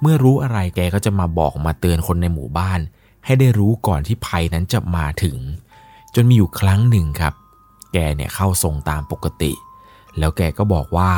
[0.02, 2.80] เมื่อรู้อะไรแกก็จะมาบอกมาเตือนคนในหมู่บ้าน
[3.26, 5.38] ให้ได้รู้ก่อนที่ภัยนั้นจะมาถึง
[6.16, 7.34] จนมีอยู่ครั้งหนึ่งครับ
[7.94, 9.52] แกเนี่ยเข้าทรงตามปกติ
[10.18, 11.12] แล้วแกก็บอกว่า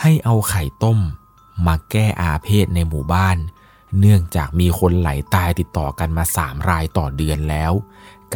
[0.00, 0.98] ให้เอาไข่ต้ม
[1.66, 3.36] มาแก้อาเพศในหมู่บ้าน
[4.00, 7.72] เนื่องจากมีคนไหลตายติดต่อกันมาสามรายต่อเดือนแล้ว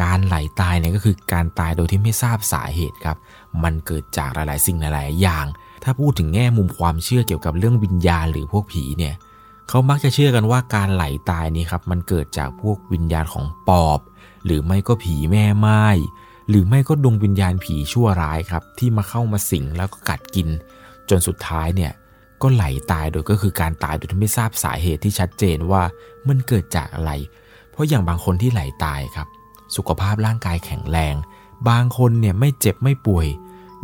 [0.01, 3.17] การไหลตายเนี่ยก็คือการตายโดยที่ไม่ทราบสาเหตุครับ
[3.63, 5.45] มันเกิดจากหลาย ๆ สิ่งหลาย ๆ อย่าง
[5.83, 9.15] ถ้าพูดถึงแง่มุมความเชื่อเกี่ยวกับเรื่องวิญญาณหรือพวกผีเนี่ย
[9.69, 13.99] เขามักจะเชื่อกันว่าการไหลตายนี้ครับมันเกิดจากพวกวิญญาณของปอบ
[14.45, 15.83] หรือไม่ก็ผีแม่ไม้
[16.49, 20.47] หรือไม่ก็ดวงวิญญาณผีชั่วร้ายครับ ที่มาเข้ามาสิงแล้วก็กัดกิน
[21.09, 21.91] จนสุดท้ายเนี่ย
[22.41, 25.83] ก็ไหลตายโดยก็คือการตายโดยที่ไม่ทราบสาเหตุที่ชัดเจนว่า
[26.27, 27.11] มันเกิดจากอะไร
[27.71, 29.27] เพราะอย่างบางคนที่ไหลตายครับ
[29.75, 31.15] สุขภาพร่างกายแข็งแรง
[31.69, 33.27] บางคนเนี่ยไม่เจ็บไม่ป่วย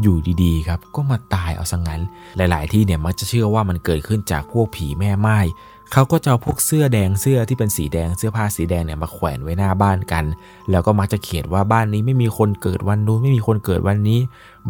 [0.01, 2.01] อยู่ดีๆครับก็มาตายเอาซะงงั้น
[2.38, 5.40] หลาย ๆ ที่เนี่ยมักจะเชื่อว่ามันเกิดขึ้นจากพวกผีแม่ไม้
[5.93, 10.26] เขาก็จะเอาพวกเสื้อแดงเสื้อที่เป็นสีแดงเสื้อผ้าสีแดงเนี่ยมาแขวนไว้หน้าบ้านกัน
[10.72, 14.19] แล้วก็มักจะเขียนว่าบ้านนี้ไม่มีคนเกิดวันนู้นไม่มีคนเกิดวันนี้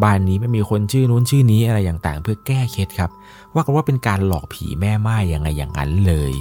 [0.02, 3.10] บ้านนี้ไม่มีคนชื่อนู้นชื่อนี้อะไรอย่างๆเพื่อแก้เคล็ดครับ
[3.54, 6.32] ว่ากันว่าเป็นการหลอกผีแม่ไม้ยังไงอย่างนั้นเลย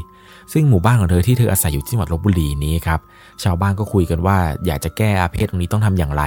[0.53, 2.99] ซึ่งหมู่บ้านของเธอที่เธออาศัยอยู่ที่จังหวัดลบบุรีนี้ครับ
[3.43, 6.23] ชาวบ้านก็คุยกันว่าอยากจะแก้อาเพศตรงนี้ต้องทำอย่างไร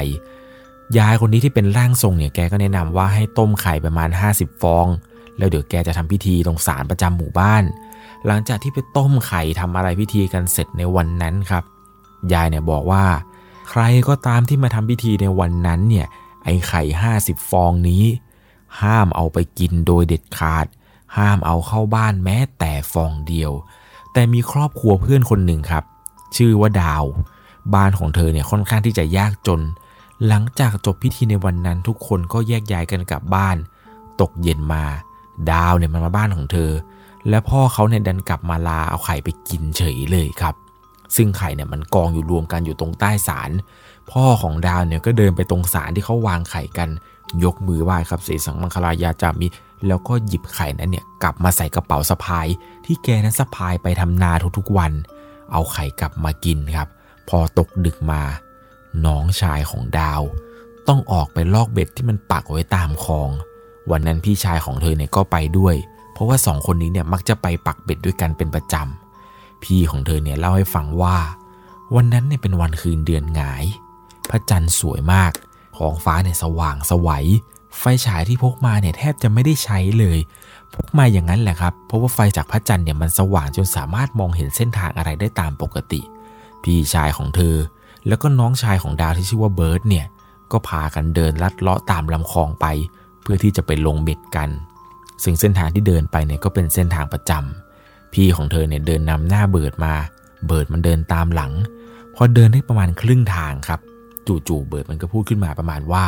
[0.98, 4.86] ยายคนนี้ที่เป็นร่างทรงเนี่ยแกก็แนะนำว่าให้ต้มไข่ประมาณ 50 ฟอง
[5.38, 7.62] แล้วเดี๋ยวแกจะทำพิธีตรงศาลประจำหมู่บ้าน
[8.26, 11.64] หลังจากที่ไปต้มไข่ทำอะไรพิธีกันเสร็จในวันนั้นครับ
[12.32, 13.04] ยายเนี่ยบอกว่า
[13.70, 16.06] ใครก็ตามที่มาทำพิธีในวันนั้นเนี่ย
[16.44, 16.82] ไอ้ไข่
[17.16, 18.04] 50 ฟองนี้
[18.82, 20.66] ห้ามเอาไปกินโดยเด็ดขาด
[21.16, 23.52] ห้ามเอาเข้าบ้านแม้แต่ฟองเดียว
[24.12, 25.84] แต่มีครอบครัวเพื่อนคนหนึ่งครับ
[26.36, 27.04] ชื่อว่าดาว
[27.74, 29.60] บ้านของเธอเนี่ยค่อนข้างที่จะยากจน
[30.26, 33.56] หลังจากจบพิธีในวันนั้นทุกคนก็แยกย้ายกันกลับบ้าน
[34.20, 34.84] ตกเย็นมา
[35.50, 36.70] ดาวเนี่ยมันมาบ้านของเธอ
[37.28, 40.54] และพ่อเขาเนี่ยดันกลับมาลาเอาไข่ไปกินเฉยเลยครับ
[41.16, 43.50] ซึ่งไข่เนี่ยมันกองอยู่รวมกันอยู่ตรงใต้ศาล
[44.10, 46.88] พ่อของดาวเนี่ยก็เดินไปตรงศาลที่เขาวางไข่กัน
[47.44, 49.46] ยกมือไหว้ครับเสสังมังคลายาจามิ
[49.86, 52.46] แล้วก็หยิบไข่นั้นเนี่ยกลับมาใส่กระเป๋าสะพาย
[52.84, 54.92] ที่แกนั้นสะพายไปทำนาทุกๆวัน
[55.52, 56.88] เอาไข่กลับมากินครับ
[57.28, 58.22] พอตกดึกมา
[59.06, 60.22] น้องชายของดาว
[60.88, 63.30] ต้องออกไปลอกเบ็ดที่มันปักไว้ตามคลอง
[63.90, 65.74] วันนั้นพี่ชายของเธอเนี่ยก็ไปด้วย
[66.22, 71.16] ราะว่าสองคนนี้เนี่ยมักจะไปปักเบ็ดด้วยกันเป็นประจำ พี่ของเธอเนี่ยเล่าให้ฟังว่า
[71.94, 73.64] วันนั้นเนี่ยเป็นวันคืนเดือนหงาย
[74.30, 75.32] พระจันทร์สวยมาก
[75.76, 77.26] ท้องฟ้าเนี่ยสว่างสวัย
[77.78, 80.18] ไฟฉายที่พกมาเนี่ยแทบจะไม่ได้ใช้เลย
[80.74, 86.00] พกมาอย่างนั้นแหละครับ เพราะว่าไฟจากพระจันทร์เนี่ยมันสว่างจนสามารถมองเห็นเส้นทางอะไรได้ตามปกติ
[86.62, 87.56] พี่ชายของเธอ
[88.06, 90.06] แล้วก็น้องชายของดาวที่ชื่อว่าเบิร์ดเนี่ย
[90.52, 92.66] ก็พากันเดินลัดเลาะตามลำคลองไป
[93.22, 94.48] เพื่อที่จะไปลงเบ็ดกัน
[95.22, 99.94] ซึ่งเส้นทางที่เดินไปเนี่ยก็เป็นเส้นทางประจำพี่ของเธอเนี่ยเดินนำหน้าเบิดมา
[100.46, 101.52] เบิดมันเดินตามหลัง
[102.14, 103.80] พอเดินได้ประมาณครึ่งทางครับ
[104.26, 106.04] จู่ๆเบิดมันก็พูดขึ้นมาประมาณว่า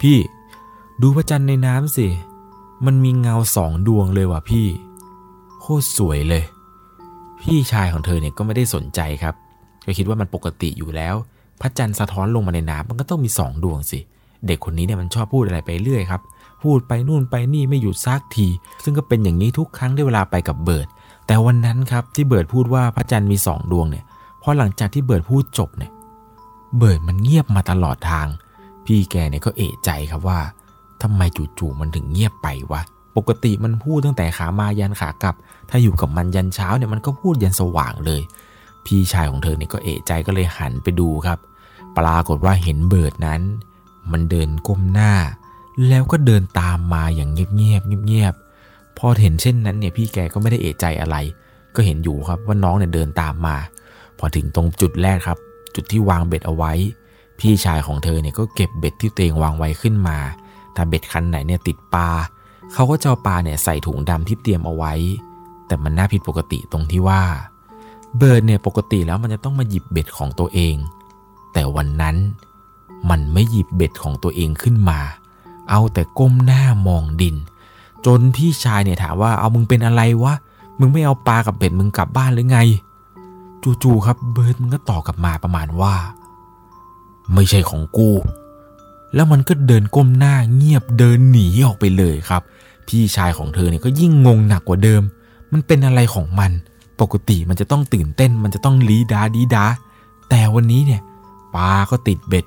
[0.00, 0.16] พี่
[1.02, 2.06] ดูพระจันทร์ในน้ำสิ
[2.86, 4.66] มันมีเงาสองดวงเลยว่ะพี่
[5.60, 6.44] โคตรสวยเลย
[7.42, 9.34] พี่ชายของเธอเนี่ยก็ไม่ได้สนใจครับ
[9.86, 11.14] ก็คิดว่ามันปกติอยู่แล้ว
[11.60, 13.98] พระจันทร์สะท้อนลงมาในน้ำมันก็ต้องมีสองดวงสิ
[14.46, 16.22] เด็กคนนี้เนี่ยมันชอบพูดอะไรไปเรื่อยครับ
[16.62, 18.48] พูดไปนู่นไปนี่ไม่หยุดซักที
[18.84, 20.88] ซึ่งก็เป็นอย่างนี้ทุกครั้งที่เวลาไปกับเบิร์ด
[21.26, 24.04] แต่วันนั้นครับที่เบิร์ดพูดว่าพระจันทร์มีสองดวงเนี่ย
[24.42, 25.92] พอหลังจากที่เบิร์ดพูดจบเนี่ย
[26.76, 28.26] เบิร์ดมันเงียบมาตลอดทาง
[28.84, 30.38] พี่แกเนี่ยก็เอะใจครับว่า
[31.02, 31.22] ทำไม
[31.58, 32.80] จู่ๆมันถึงเงียบไปวะ
[33.16, 35.34] ปกติมันพูดตั้งแต่ขามายันขากลับ
[35.70, 38.22] ถ้าอยู่กับมันยันเช้าเนี่ยมันก็พูดยันสว่างเลย
[38.86, 41.38] พี่ชายของเธอเนี่ยก็เอะใจก็เลยหันไปดูครับ
[41.96, 43.40] ปรากฏว่าเห็นเบิร์ดนั้น
[44.12, 45.12] มันเดินก้มหน้า
[45.88, 51.16] แล้วก็เดินตามมาอย่างเงียบๆเงียบๆพอเห็นเช่นนั้นเนี่ยพี่แกก็ไม่ได้เอะใจอะไร
[51.74, 53.56] ก็เห็นอยู่ครับว่าน้องเนี่ยเดินตามมา
[54.18, 55.38] พอถึงตรงจุดแรกครับ
[55.74, 56.72] จุดที่วางเบ็ดเอาไว้
[57.40, 60.18] พี่ชายของเธอเนี่ยก็เก็บเบ็ดที่ตัวเองวางไว้ขึ้นมา
[60.74, 62.08] ถ้าเบ็ดคันไหนเนี่ยติดปลา
[62.72, 64.92] เขาก็จะเอาปลาเนี่ยใส่ถุงดำที่เตรียมเอาไว้
[65.66, 67.22] แต่มันน่าผิดปกติตรงที่ว่า
[68.16, 70.74] เบิร์ดเนี่ยปกติแล้วมันจะต้องมาหยิบเบ็ดของตัวเอง
[71.52, 72.16] แต่วันนั้น
[73.10, 75.00] มันไม่หยิบเบ็ดของตัวเองขึ้นมา
[75.70, 77.36] เอาแต่ก้มหน้ามองดิน
[78.06, 80.34] จนพี่ชายเนี่ยถามว่าเอ้ามึงเป็นอะไรวะ
[80.78, 82.58] มึงไม่เอาปลากับเบ็ดมึงกลับบ้านหรือไง
[83.82, 85.94] จู่ๆครับเบิร์ดมันก็ตอบกลับมาประมาณว่า
[87.34, 88.10] ไม่ใช่ของกู
[89.14, 92.42] แล้วมันก็เดินก้มหน้าเงียบเดินหนีออกไปเลยครับ
[92.88, 95.02] พี่ชายของเธอเนี่ยก็ยิ่งงงหนักกว่าเดิม
[95.52, 96.50] มันเป็นอะไรของมัน
[97.00, 99.66] ปกติมันจะต้องตื่นเต้น มันจะต้องลีดาดีดา
[100.30, 101.02] แต่วันนี้เนี่ย
[101.54, 102.44] ปลาก็ติดเบ็ด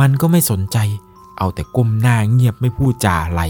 [0.00, 0.76] มันก็ไม่สนใจ
[1.40, 3.42] เอาแต่ก้มหน้าเงียบไม่พูดจาอะไร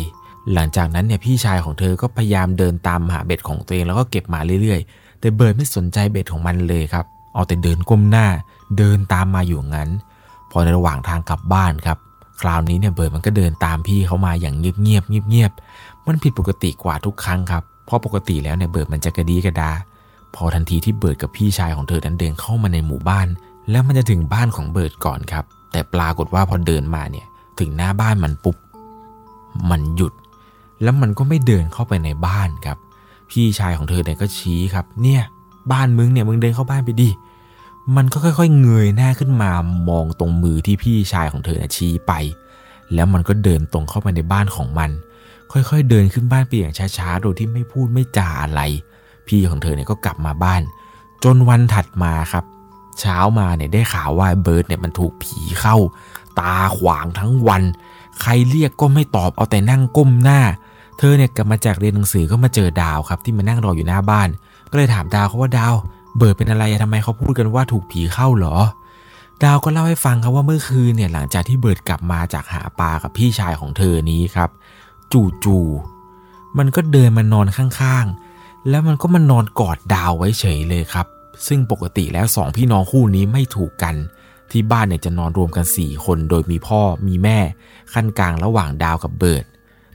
[0.54, 7.04] หลังจากนั้นเนี่ยพี่ชายของเธอก็พยายามเดินตามหาเบ็ดของตัวเองแล้วก็เก็บมาเรื่อยๆ แต่เบิร์ดไม่สนใจเบ็ดของมันเลยครับ
[7.34, 8.26] เอาแต่เดินก้มหน้า
[8.78, 9.90] เดินตามมาอยู่งั้น
[10.50, 11.98] พอในระหว่างทางกลับบ้านครับ
[12.40, 15.52] คราวนี้เนี่ยเบิร์ดมันก็เดินตามพี่เขามาอย่างเงียบเงียบเงียบเงียบ
[16.06, 19.72] มันผิดปกติกว่าทุกครั้งครับ เพราะปกติแล้วเนี่ยเบิร์ดมันจะกระดี๊กระด๊า
[20.34, 23.26] พอทันทีที่เบิร์ดกับพี่ชายของเธอนั้นเดินเข้ามาในหมู่บ้าน
[23.70, 27.26] แล้วมันจะถึงบ้านของเบิร์ดก่อนครับ แต่ปรากฏว่าพอเดินมาเนี่ย
[27.58, 28.56] ถึงหน้าบ้านมันปุ๊บ
[29.70, 30.12] มันหยุด
[30.82, 32.78] แล้วมันก็ไม่เดินเข้าไปในบ้านครับ
[33.30, 35.22] พี่ชายของเธอเนี่ยก็ชี้ครับ เนี่ย
[35.72, 37.10] บ้านมึงเนี่ยมึงเดินเข้าบ้านไปดิ
[37.96, 39.50] มันก็ค่อยๆเงยหน้าขึ้นมา
[39.88, 42.12] มองตรงมือที่พี่ชายของเธอเชี้ไป
[42.94, 44.90] แล้วมันก็เดินตรงเข้าไปในบ้านของมัน
[45.52, 48.62] ค่อยๆเดินขึ้นบ้านไปอย่างช้าๆ โดยที่ไม่พูดไม่จาอะไร
[49.26, 50.62] พี่ของเธอเนี่ยก็กลับมาบ้าน
[51.24, 52.44] จนวันถัดมาครับ
[53.00, 55.76] เช้ามาเนี่ยได้ข่าวว่าเบิร์ดเนี่ยมันถูกผีเข้า
[56.40, 57.62] ตาขวางทั้งวัน
[58.20, 60.40] ใครเรียกก็ไม่ตอบเอาแต่นั่งก้มหน้า
[60.98, 64.28] เธอเนี่ยกลับมาจากเรียนหนังสือก็มาเจอดาวครับ ที่มานั่งรออยู่หน้าบ้าน
[64.70, 65.74] ก็เลยถามดาวเขาว่าดาว
[66.16, 68.56] เบิร์ดเป็นอะไรอะทำไมเขาพูดกันว่าถูกผีเข้าเหรอ
[69.44, 74.50] ดาวก็เล่าให้ฟังครับว่าเมื่อคืนเนี่ยหลังจากที่เบิร์ดกลับมาจากหาปลากับพี่ชายของเธอนี้ครับ
[75.44, 81.06] จู่ๆมันก็เดินมานอนข้างๆ แล้วมันก็มานอนกอดดาวไว้เฉยเลยครับ
[81.46, 83.94] ซึ่งปกติแล้วสองพี่น้องคู่นี้ไม่ถูกกัน
[84.52, 87.38] ที่บ้านเนี่ยจะนอนรวมกัน 4 คนโดยมีพ่อมีแม่
[87.92, 89.44] ขั้นกลางระหว่างดาวกับเบิร์ด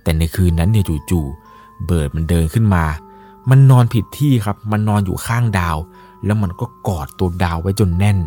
[0.03, 2.85] แต่ในคืนนั้นเนี่ยจู่ๆเบิร์ดมันเดินขึ้นมา
[3.49, 5.77] มันนอนผิดที่ครับ มันนอนอยู่ข้างดาว
[6.25, 8.17] แล้วมันก็กอดตัวดาวไว้จนแน่น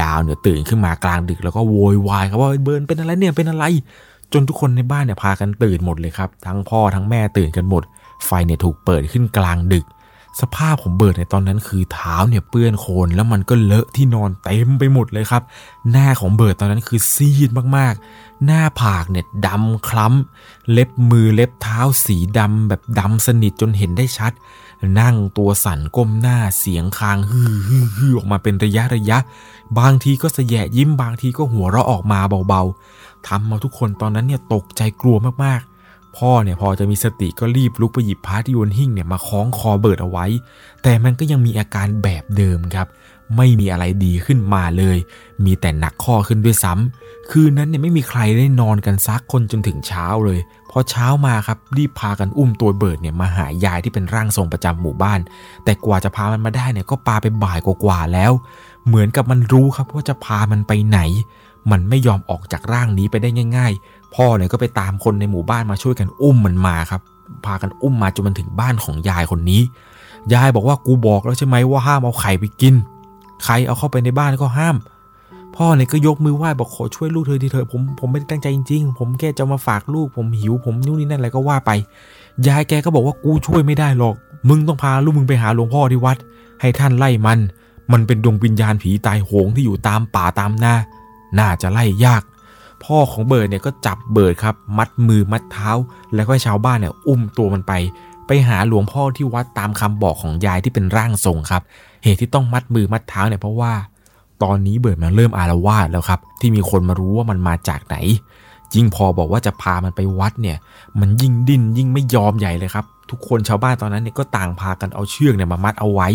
[0.00, 3.64] ดาวเนี่ยตื่นขึ้นมากลางดึกแล้วก็โวยวายครับว่าเบิร์นเป็นอะไรเนี่ยเป็นอะไร
[4.32, 7.82] จนทุกคนในบ้านเนี่ยพากันตื่นหมดเลยครับ ทั้งพ่อทั้งแม่ตื่นกันหมด
[8.26, 9.84] ไฟเนี่ยถูกเปิดขึ้นกลางดึก
[10.40, 15.42] สภาพของเบิร์ดในตอนนั้นคือเท้าเนี่ยเปื้อนโคลนแล้วมันก็เลอะที่นอนเต็มไปหมดเลยครับ
[15.90, 24.32] หน้าของเบิร์ดตอนนั้นคือซีดมากๆ หน้าผากเนี่ยดำคล้ำ เล็บมือเล็บเท้าสีดำแบบดำสนิทจนเห็นได้ชัด
[25.00, 29.18] นั่งตัวสั่นก้มหน้าเสียงครางฮือฮือฮือออกมาเป็นระยะระยะ
[29.78, 35.77] บางทีก็แสยะยิ้มบางทีก็หัวเราะออกมาเบาๆทำเอาทุกคนตอนนั้นเนี่ยตกใจกลัวมากๆ
[36.16, 40.26] พ่อเนี่ยพอจะมีสติก็รีบลุกไปหยิบพระที่บนหิ้งเนี่ยมาคล้องคอเบิร์ดเอาไว้
[40.82, 42.86] แต่มันก็ยังมีอาการแบบเดิมครับ
[43.36, 44.98] ไม่มีอะไรดีขึ้นมาเลย
[45.44, 55.20] มีแต่หนักข้อขึ้นด้วยซ้ำคืนนั้นเนี่ยไม่มีใครได้นอนกันซักคนจนถึงเช้าเลยพอเช้ามาครับรีบพากันอุ้มตัวเบิร์ดเนี่ยมาหายายที่เป็นร่างทรงประจำหมู่บ้าน
[55.64, 58.32] แต่กว่าจะพามันมาได้เนี่ยก็ปาไปบ่ายกว่าแล้ว
[58.86, 61.00] เหมือนกับมันรู้ครับว่าจะพามันไปไหน
[61.70, 67.00] มันไม่ยอมออกจากร่างนี้ไปได้ง่ายๆ พ่อเนี่ยก็ไปตามคนในหมู่บ้านมาช่วยกันอุ้มมันมาครับ
[67.44, 69.62] พากันอุ้มมาจนมันถึงบ้านของยายคนนี้
[70.34, 72.74] ยายบอกว่ากูบอกแล้วใช่ไหมว่าห้ามเอาไข่ไปกิน
[73.44, 74.76] ใครเอาเข้าไปในบ้านก็ห้าม
[75.56, 81.70] พ่อเนี่ยก็ยกมือไหว้บอกขอช่วยลูกเธอทีเถอะผมผมไม่ได้ตั้งใจจริงๆ ผมแค่จะมาฝากลูกผมหิวผมนู่นนี่นั่นอะไรก็ว่าไป
[82.48, 84.14] ยายแกก็บอกว่ากูช่วยไม่ได้หรอก
[84.48, 86.16] มึงต้องพาลูกมึงไปหาหลวงพ่อที่วัด
[86.60, 87.38] ให้ท่านไล่มัน
[87.92, 90.74] มันเป็นดวงวิญญาณผีตายโหงที่อยู่ตามป่าตามนา
[91.38, 92.22] น่าจะไล่ยาก
[92.84, 95.70] พ่อของเบิร์ดเนี่ยก็จับเบิร์ดครับ มัดมือมัดเท้า
[96.14, 97.72] แล้วก็ชาวบ้านเนี่ยอุ้มตัวมันไป
[98.26, 101.62] ไปหาหลวงพ่อที่วัดตามคำบอกของยายที่เป็นร่างทรงครับ
[102.04, 103.72] เหตุที่ต้องมัดมือมัดเท้าเนี่ยเพราะว่า
[104.42, 107.96] ตอนนี้เบิร์ดมันเริ่มอาละวาดแล้วครับ ที่มีคนมารู้ว่ามันมาจากไหน
[108.74, 110.56] ยิ่งพอบอกว่าจะพามันไปวัดเนี่ย
[111.00, 116.08] มันยิ่งดิ้นยิ่งไม่ยอมใหญ่เลยครับทุกคนชาวบ้านตอนนั้นเนี่ยก็ต่างพากันเอาเชือกเนี่ยมามัดเอาไว้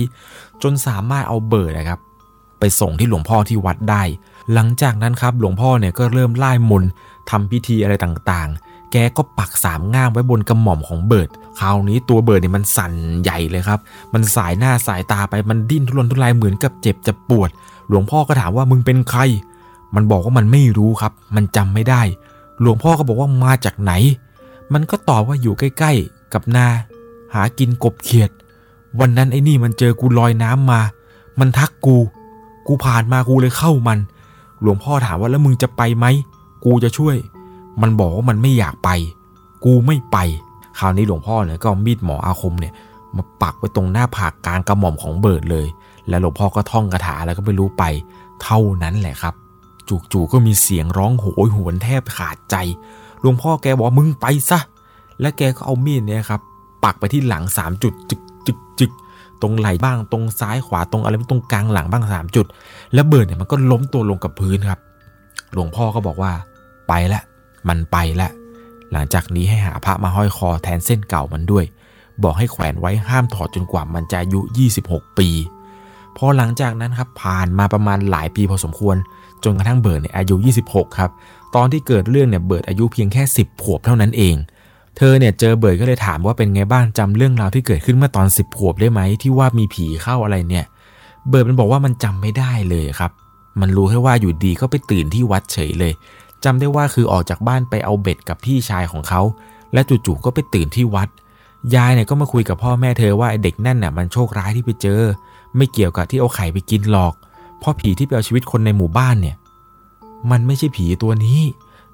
[0.61, 1.99] จนสามารถเอาเบิร์ดนะครับ
[2.59, 4.03] ไปส่งที่หลวงพ่อที่วัดได้
[4.53, 6.83] หลังจากนั้นครับหลวงพ่อเนี่ยก็เริ่มไล่มน
[7.29, 13.79] ทำพิธีอะไรต่างๆ แกก็ปักสามง่ามไว้บนกระหม่อมของเบิร์ด คราวนี้ตัวเบิร์ดเนี่ยมันสั่นใหญ่เลยครับ
[14.13, 17.49] มันสายหน้าสายตาไปมันดิ้นทุรนทุรายเหมือนกับเจ็บจะปวด
[17.87, 19.21] หลวงพ่อก็ถามว่ามึงเป็นใคร
[19.95, 22.01] มันบอกว่ามันไม่รู้ครับ มันจำไม่ได้
[22.61, 23.93] หลวงพ่อก็บอกว่ามาจากไหน
[24.73, 26.67] มันก็ตอบว่าอยู่ใกล้ๆ กับนา
[27.33, 28.29] หากินกบเขียด
[28.99, 30.81] วันนั้นไอ้นี่มันเจอกูลอยน้ำมา
[31.39, 31.97] มันทักกู
[32.67, 33.99] กูผ่านมากูเลยเข้ามัน
[34.63, 36.05] หลวงพ่อถามว่าแล้วมึงจะไปไหม
[36.65, 37.15] กูจะช่วย
[37.81, 38.89] มันบอกว่ามันไม่อยากไป
[39.63, 40.17] กูไม่ไป
[40.79, 42.73] คราวนี้หลวงพ่อเนี่ยก็มีดหมออาคมเนี่ย
[43.15, 45.67] มาปักไว้ตรงหน้าผากกลางกระหม่อมของเบิร์ดเลย
[46.09, 47.83] แล้วหลวงพ่อก็ท่องคาถาแล้วก็ไม่รู้ไป
[48.43, 49.33] เท่านั้นแหละครับ
[50.11, 52.55] จู่ๆก็มีเสียงร้องโหยหวนแทบขาดใจ
[53.21, 54.59] หลวงพ่อแกบอกมึงไปซะ
[55.21, 56.41] และแกก็เอามีดเนี่ยครับ
[56.83, 58.15] ปักไปที่หลังสามจุดจึ
[59.43, 62.45] ตรงไหล่บ้างตรงซ้ายขวาตรงอะไรตรงกลางหลังบ้างสามจุด
[62.93, 64.79] แล้วเบิร์ดเนี่ยมันก็ล้มตัวลงกับพื้นครับ
[65.53, 66.31] หลวงพ่อก็บอกว่า
[66.87, 67.21] ไปละ
[67.67, 68.29] มันไปละ
[68.91, 71.65] หลังจากนี้ให้หาพระมาห้อยคอแทนเส้นเก่ามันด้วย
[72.23, 74.39] บอกให้แขวนไว้ห้ามถอดจนกว่ามันจะอายุ
[74.79, 75.29] 26 ปี
[76.17, 78.95] พอหลังจากนั้นครับผ่านมาประมาณหลายปีพอสมควร
[79.43, 80.35] จนกระทั่งเบิร์ดเนี่ยอายุ
[80.67, 81.11] 26 ครับ
[81.55, 84.35] ตอนที่เกิดเรื่องเนี่ยเบิร์ดอายุเพียงแค่ 10 ขวบเท่านั้นเอง
[84.97, 90.65] เธอเนี่ยเจอเบิร์ดก็เลยถามว่าเป็นไงบ้างจำเรื่องราวที่เกิดขึ้นเมื่อตอน10ขวบได้ไหมที่ว่ามีผีเข้าอะไรเนี่ย
[91.29, 93.11] เบิร์ดมันบอกว่ามันจำไม่ได้เลยครับ
[93.61, 95.93] มันรู้แค่ว่าอยู่ดีๆก็ไปตื่นที่วัดเฉยเลย
[96.43, 99.21] จำได้ว่าคือออกจากบ้านไปเอาเบ็ดกับพี่ชายของเขา
[99.73, 101.09] และจู่ๆก็ไปตื่นที่วัด
[101.75, 105.01] ยายเนี่ยก็มาคุยกับพ่อแม่เธอว่าไอเด็กนั่นน่ะมันโชคร้ายที่ไปเจอ
[105.57, 107.13] ไม่เกี่ยวกับที่เอาไข่ไปกินหรอก
[107.59, 109.35] เพราะผีที่ไปเอาชีวิตคนในหมู่บ้านเนี่ย
[110.31, 111.39] มันไม่ใช่ผีตัวนี้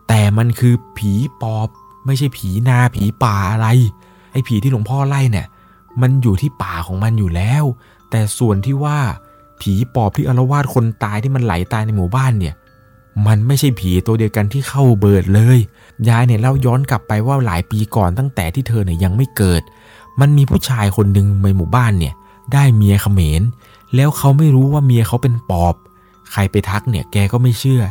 [0.08, 1.12] แต่มันคือผี
[1.42, 1.70] ปอบ
[2.10, 3.68] ไม่ใช่ผีนาผีป่าอะไร
[4.32, 5.48] ไอ้ผีที่หลวงพ่อไล่เนี่ย
[6.02, 7.64] มันอยู่ที่ป่าของมันอยู่แล้ว
[8.10, 8.98] แต่ส่วนที่ว่า
[9.62, 12.56] ผีปอบที่อารวาสคนตายที่มันไหลตายในหมู่บ้านเนี่ย
[13.28, 15.60] มันไม่ใช่ผีตัวเดียวกันที่เข้าเบิดเลย
[16.10, 19.62] ยายเนี่ยเล่าย้อนกลับไปว่าหลายปีก่อนตั้งแต่ที่เธอเนี่ยยังไม่เกิด
[20.20, 22.14] มันมีผู้ชายคนหนึ่งในหมู่บ้านเนี่ย
[22.54, 23.42] ได้เมียเขมร
[23.96, 25.76] แล้วเขาไม่รู้ว่าเมียเขาเป็นปอบ
[26.32, 27.82] ใครไปทักเนี่ยแกก็ไม่เชื่อ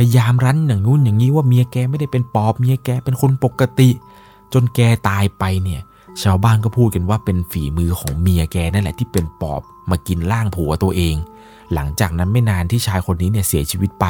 [0.00, 3.90] พยายามรั้นอย่างนู้นอย่างนี้ว่าเมียแกไม่ได้เป็นปอบเมียแกเป็นคนปกติ
[4.52, 5.80] จนแกตายไปเนี่ย
[6.22, 11.16] ชาวบ้านก็พูดกันว่าเป็นฝีมือของเมียแกนั่นแหละที่เป็นปอบมากินร่างผัวตัวเอง
[11.74, 14.06] หลังจากนั้นไม่นานที่ชายคนนี้เนี่ยเสียชีวิตไป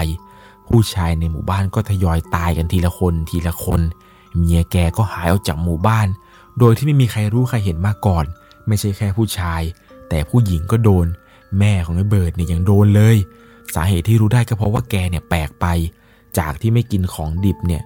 [0.68, 3.81] ผู้ชายในหมู่บ้านก็ทยอยตายกันทีละคนทีละคน
[4.36, 6.07] เมียแกก็หายออกจากหมู่บ้าน
[6.58, 8.25] โดยที่ไม่มีใครรู้ใครเห็นมาก่อน
[8.67, 9.62] ไม่ใช่แค่ผู้ชาย
[10.08, 11.07] แต่ผู้หญิงก็โดน
[11.58, 13.17] แม่ของไอ้เบิร์ดเนี่ยยังโดนเลย
[13.74, 15.66] สาเหตุที่รู้ได้ก็เพราะว่าแกเนี่ยแปลกไป
[16.38, 17.82] จากที่ไม่กินของดิบเนี่ย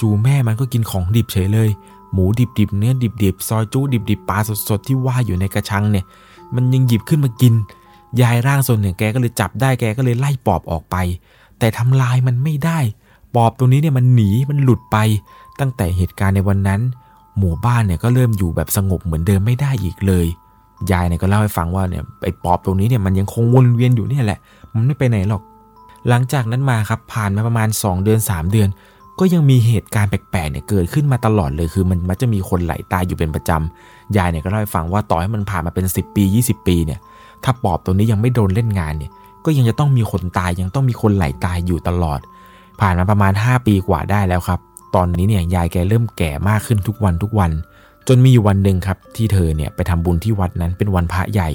[0.00, 1.70] จู่ๆแม่มันก็กินของดิบเฉยเลย
[2.12, 2.24] หมู
[2.58, 2.92] ดิบๆเนื้อ
[3.24, 4.38] ดิบๆซอยจู้ดิบๆปลา
[4.68, 6.04] สดๆที่ว่าอยู่ในกระชังเนี่ย
[6.54, 7.54] มันยังหยิบขึ้นมากิน
[8.20, 10.96] ยายร่างทรงเนี่ยแกก็เลยจับได้แกก็เลยไล่ปอบออกไป
[11.58, 12.78] แต่ทำลายมันไม่ได้
[13.34, 14.96] ปอบตัวนี้เนี่ยมันหนีมันหลุดไป
[15.60, 16.80] ตั้งแต่เหตุการณ์ในวันนั้น
[17.38, 20.26] หมู่บ้านเนี่ยก็เริ่มอยู่แบบสงบเหมือนเดิมไม่ได้อีกเลย
[20.90, 24.38] ยายเนี่ยก็เล่าให้ฟังว่าเนี่ยไอ้ปอบตรงนี้เนี่ยมันยังคงวนเวียนอยู่เนี่ยแหละ
[24.78, 25.42] มันไม่ไปไหนหรอก
[26.08, 28.68] หลังจากนั้นมาครับผ่านมาประมาณ 2 เดือน 3 เดือน
[29.18, 37.00] ก็ยังมีเหตุการณ์แปลกๆเนี่ยเกิดขึ้นมาตลอดเลยคือมันมักจะมีคนไหลตายอยู่เป็นประจำยายเนี่ยก็เล่าให้ฟังว่าต่อให้มันผ่านมาเป็น 10 ปี 20 ปีเนี่ย
[37.44, 39.10] ถ้าปอบตัวนี้ยังไม่โดนเล่นงานเนี่ย
[39.44, 42.20] ก็ยังจะต้องมีคนตายยังต้องมีคนไหลตายอยู่ตลอด
[42.80, 44.60] ผ่านมาประมาณ 5 ปีกว่าได้แล้วครับ
[44.94, 47.50] ตอนนี้เนี่ยยายแกเริ่มแก่มากขึ้นทุกวันทุกวัน
[48.08, 51.50] จนมีอยู่วันหนึ่งครับที่เธอเนี่ยไปทำบุญที่วัดนั้นเป็นวันพระใหญ่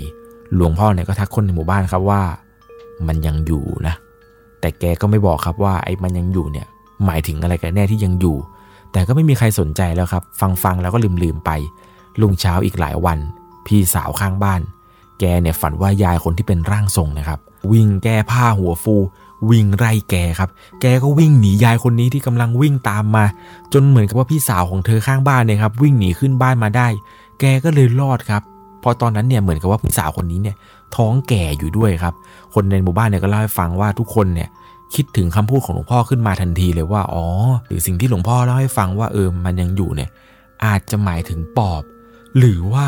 [0.55, 2.21] หลวงพ่อเนี่ยก็ทักคนในหมู่บ้านครับว่า
[3.09, 3.95] มันยังอยู่นะ
[4.59, 6.67] แต่แกก็ไม่บอกครับว่าไอ้มันยังอยู่เนี่ย
[7.05, 8.37] หมายถึงอะไรกันแน่ที่ยังอยู่
[8.91, 11.51] แต่ก็ไม่มีใครสนใจแล้วครับ ฟังฟังแล้วก็ลืมลืมไป
[12.21, 13.19] ลุงเช้าอีกหลายวัน
[13.65, 14.61] พี่สาวข้างบ้าน
[15.19, 17.39] แกเนี่ยฝันว่ายายคนที่เป็นร่างทรงนะครับ
[17.71, 18.95] วิ่งแก้ผ้าหัวฟู
[19.49, 20.49] วิ่งไล่แกครับ
[20.81, 23.25] แกก็วิ่งหนียายคนนี้ที่กำลังวิ่งตามมา
[23.73, 26.87] จนเหมือนกับว่าพี่สาวของเธอข้างบ้านเนี่ยครับ วิ่งหนีขึ้นบ้านมาได้
[27.39, 28.41] แกก็เลยรอดครับ
[28.83, 30.55] พอตอนนั้นเนี่ยเหมือนกับว่าพี่สาวคนนี้เนี่ย
[30.97, 32.13] ท้องแก่อยู่ด้วยครับ
[32.53, 34.49] คนในหมู่บ้านเนี่ยก็เล่าให้ฟังว่าทุกคนเนี่ย
[34.95, 37.25] คิดถึงคำพูดของหลวงพ่อขึ้นมาทันทีเลยว่าอ๋อ
[37.67, 40.09] หรือสิ่งที่หลวงพ่อเล่าให้ฟังว่าเออมันยังอยู่เนี่ย
[40.65, 41.83] อาจจะหมายถึงปอบ
[42.37, 42.87] หรือว่า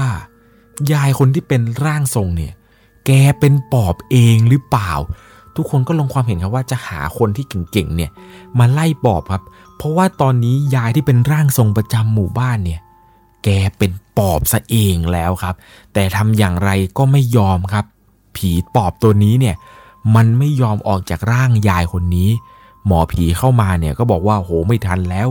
[0.93, 2.53] ยายคนที่เป็นร่างทรงเนี่ย
[3.05, 4.91] แกเป็นปอบเองหรือเปล่า
[5.55, 8.11] ทุกคนก็ลงความเห็นครับว่าจะหาคนที่เก่งๆเนี่ย
[8.59, 9.43] มาไล่ปอบครับ
[9.77, 12.81] เพราะว่าตอนนี้ยายที่เป็นร่างทรงประจำหมู่บ้านเนี่ย
[13.43, 15.55] แกเป็นปอบซะเองแล้วครับ
[15.93, 17.85] แต่ทำอย่างไรก็ไม่ยอมครับ
[18.37, 19.55] ผีปอบตัวนี้เนี่ย
[20.15, 22.29] มันไม่ยอมออกจากร่างยายคนนี้
[22.85, 25.27] หมอผีเข้ามาเนี่ยก็บอกว่าโหไม่ทันแล้ว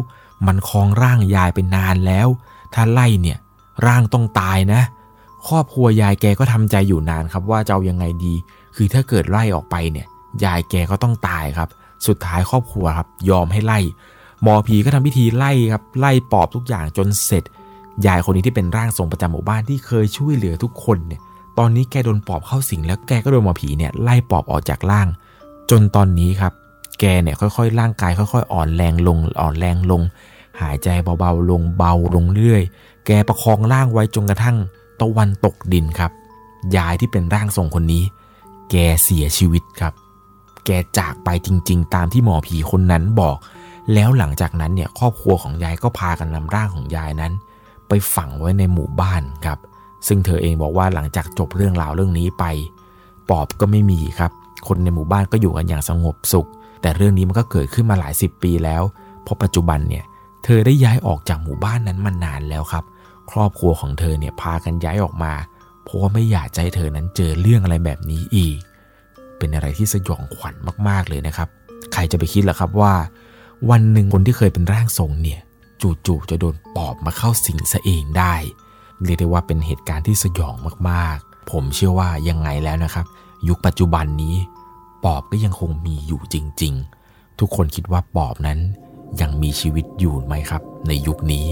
[0.46, 2.28] มันคลองร่างยายเป็นนานแล้ว
[2.74, 3.38] ถ้าไล่เนี่ย
[3.86, 4.82] ร่างต้องตายนะ
[5.48, 8.34] ครอบครัวยายแกก็ทำใจอยู่นานครับว่าจะเอายังไงดี
[8.76, 10.06] คือถ้าเกิดไล่ออกไปเนี่ย
[10.44, 11.68] ยายแกก็ต้องตายครับ
[12.06, 13.78] สุดท้ายครอบครัวครับยอมให้ไล่
[14.42, 17.44] หมอผีก็ทำพิธีไล่ครับไล่ปอบทุกอย่างจนเสร็จ
[18.06, 21.20] ยายคนนี้ที่เป็นร่างทรงประจำหมู่บ้านที่เคยช่วยเหลือทุกคนเนี่ย
[21.58, 25.08] ตอนนี้แกโดนปอบเข้าสิงแล้วแกก็โดนหมอผีเนี่ยไล่ปอบออกจากร่าง
[25.70, 26.52] จนตอนนี้ครับ
[27.00, 30.02] แกเนี่ยค่อยๆร่างกายค่อยๆ อ่อนแรงลงอ่อนแรงลง
[30.60, 32.62] หายใจเบาๆลงเบาลงเรื่อย
[33.06, 34.56] แกประคองร่างไว้จนกระทั่ง
[35.00, 36.12] ตะวันตกดินครับ
[36.76, 38.04] ยายที่เป็นร่างทรงคนนี้
[38.70, 39.92] แกเสียชีวิตครับ
[40.66, 43.36] แกจากไปจริงๆ ตามที่หมอผีคนนั้นบอก
[43.94, 47.32] แล้วหลังจากนั้นเนี่ยครอบครัวของยายก็พากันนำร่างของยายนั้น
[47.88, 49.58] ไปฝังไว้ในหมู่บ้านครับ
[50.06, 52.44] ซึ่งเธอเองบอกว่าหลังจากจบเรื่องราวเรื่องนี้ไป
[53.30, 54.32] ปอบก็ไม่มีครับ
[54.68, 56.48] คนในหมู่บ้านก็อยู่กันอย่างสงบสุข
[56.82, 58.82] แต่เรื่องนี้มันก็เกิดขึ้นมาหลายสิบปีแล้ว
[59.22, 60.04] เพราะปัจจุบันเนี่ย
[60.44, 62.84] เธอได้ย้ายออกจากหมู่บ้านนั้นมานานแล้วครับ
[63.30, 65.32] ครอบครัวของเธอเนี่ยพากันย้ายออกมา
[65.84, 68.58] เพราะว่าไม่อยากใจเธอนั้นเจอเรื่องอะไรแบบนี้อีก
[69.38, 70.54] เป็นอะไรที่สยองขวัญ
[70.88, 71.48] มากๆเลยนะครับ
[71.92, 72.94] ใครจะไปคิดล่ะครับว่า
[73.70, 75.40] วันหนึ่งคนที่เคยเป็นร่างทรงเนี่ย
[76.06, 78.34] จู่ๆจะโดนปอบมาเข้าสิงซะเองได้
[79.04, 80.54] เรียกได้ว่าเป็นเหตุการณ์ที่สยอง
[80.90, 83.06] มากๆ ผมเชื่อว่ายังไงแล้วนะครับ
[83.48, 84.36] ยุคปัจจุบันนี้
[85.04, 86.74] ปอบก็ยังคงมีอยู่จริง
[87.06, 88.58] ๆ ทุกคนคิดว่าปอบนั้น
[89.20, 91.46] ยังมีชีวิตอยู่ไหมครับ ในยุคนี้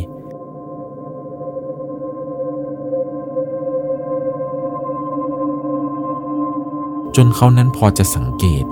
[7.16, 8.64] จนเขานั้นพอจะสังเกต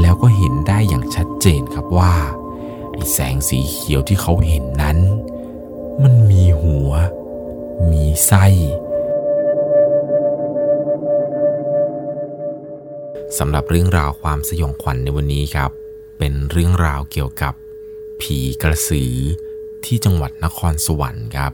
[0.00, 2.14] แล้วก็เห็นได้อย่างชัดเจนครับว่า
[2.92, 4.98] ไอแสงสีเขียวที่เขาเห็นนั้น
[6.02, 6.90] มันมีหัว
[7.92, 8.44] มีไส้
[13.38, 15.70] สำหรับเรื่องราวความสยองขวัญในวันนี้ครับ
[16.18, 17.54] เป็นเรื่องราวเกี่ยวกับ
[18.22, 19.14] ผีกระสือ
[19.84, 21.52] ที่จังหวัดนครสวรรค์ครับ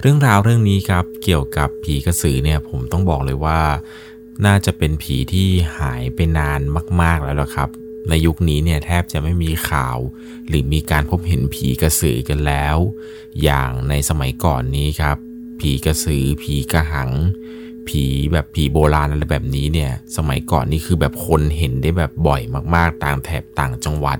[0.00, 3.60] เรื่องราวเรื่องนี้ครับเกี่ยวกับผีกระสือเนี่ยผมต้องบอกเลยว่า
[4.46, 5.48] น่าจะเป็นผีที่
[5.78, 6.60] หายไปนาน
[7.02, 7.70] มาก ๆแล้วละครับ
[8.08, 9.98] ในยุคนี้เนี่ยแทบจะไม่มีข่าว
[10.48, 12.76] หรือมีการพบเห็นผีกระสือกันแล้ว
[13.42, 15.27] อย่างในสมัยก่อนนี้ครับ
[15.60, 17.10] ผีกระสือ ผีกระหัง
[17.88, 22.42] ผีแบบผีโบราณอะไรแบบนี้เนี่ย สมัยก่อนนี่คือแบบคนเห็นได้แบบบ่อย
[22.74, 24.18] มากๆ ต่างแถบต่างจังหวัด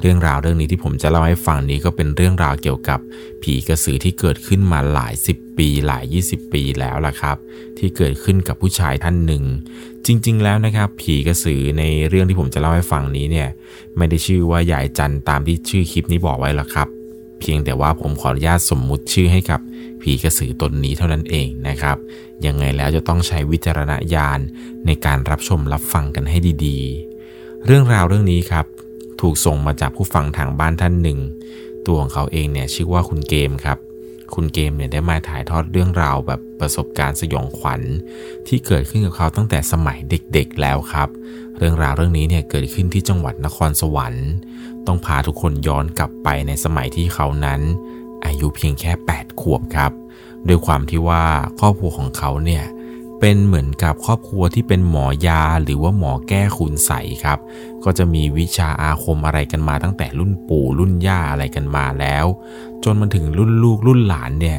[0.00, 3.00] เรื่องราวเรื่องนี้ที่ผมจะเล่าให้ฟังนี้ก็เป็นเรื่องราวเกี่ยวกับ
[3.42, 7.36] ผีกระสือที่เกิดขึ้นมาหลายสิบปีหลาย 20 ปีแล้วล่ะครับ
[7.78, 9.44] ที่เกิดขึ้นกับผู้ชายท่านหนึ่ง
[10.06, 13.48] จริง ๆ แล้วนะครับ ผีกระสือในเรื่องที่ผมจะเล่าให้ฟังนี้เนี่ย
[13.96, 16.88] ไม่ได้ชื่อว่ายายจันตามที่ชื่อคลิปนี้บอกไว้หรอกครับ
[17.42, 19.60] เพียงแต่ว่าผมขออนุญาตสมมุติชื่อให้กับ
[20.02, 21.96] ผีกระสือตนนี้เท่านั้นเองนะครับ
[22.46, 24.40] ยังไงแล้วจะต้องใช้วิจารณญาณ
[24.86, 28.66] ในการรับชมรับฟังกันให้ดีๆ เรื่องราวเรื่องนี้ครับ
[29.20, 31.18] ถูกส่งมาจากผู้ฟังทางบ้านท่านหนึ่ง
[31.86, 33.78] ตัวของเขาเองเนี่ยชื่อว่าคุณเกมครับ
[34.34, 37.80] คุณเกมเนี่ยได้มาถ่ายทอดเรื่องราวแบบประสบการณ์สยองขวัญ
[38.46, 41.08] ที่เกิดขึ้นกับเขาตั้งแต่สมัยเด็กๆแล้วครับ
[41.62, 44.28] รื่องราวเรื่องนี้เนี่ยเกิดขึ้นที่จังหวัดนครสวรรค์
[44.86, 47.60] ต้องพาทุกคนย้อนกลับไปในสมัยที่เขานั้น
[48.24, 49.92] อายุเพียงแค่ 8 ขวบครับ
[50.48, 51.24] ด้วยความที่ว่า
[51.60, 52.64] ครอบครัวของเขาเนี่ย
[53.20, 56.92] เป็นเหมือนกับครอบครัวที่เป็นหมอยาหรือว่าหมอแก้คุณใส
[57.24, 57.38] ครับ
[57.84, 62.26] ก็จะมีวิชาอาคมอะไรกันมาตั้งแต่รุ่นปู่รุ่นย่าอะไรกันมาแล้ว
[62.84, 64.58] จนมาถึงรุ่นลูกรุ่นหลานเนี่ย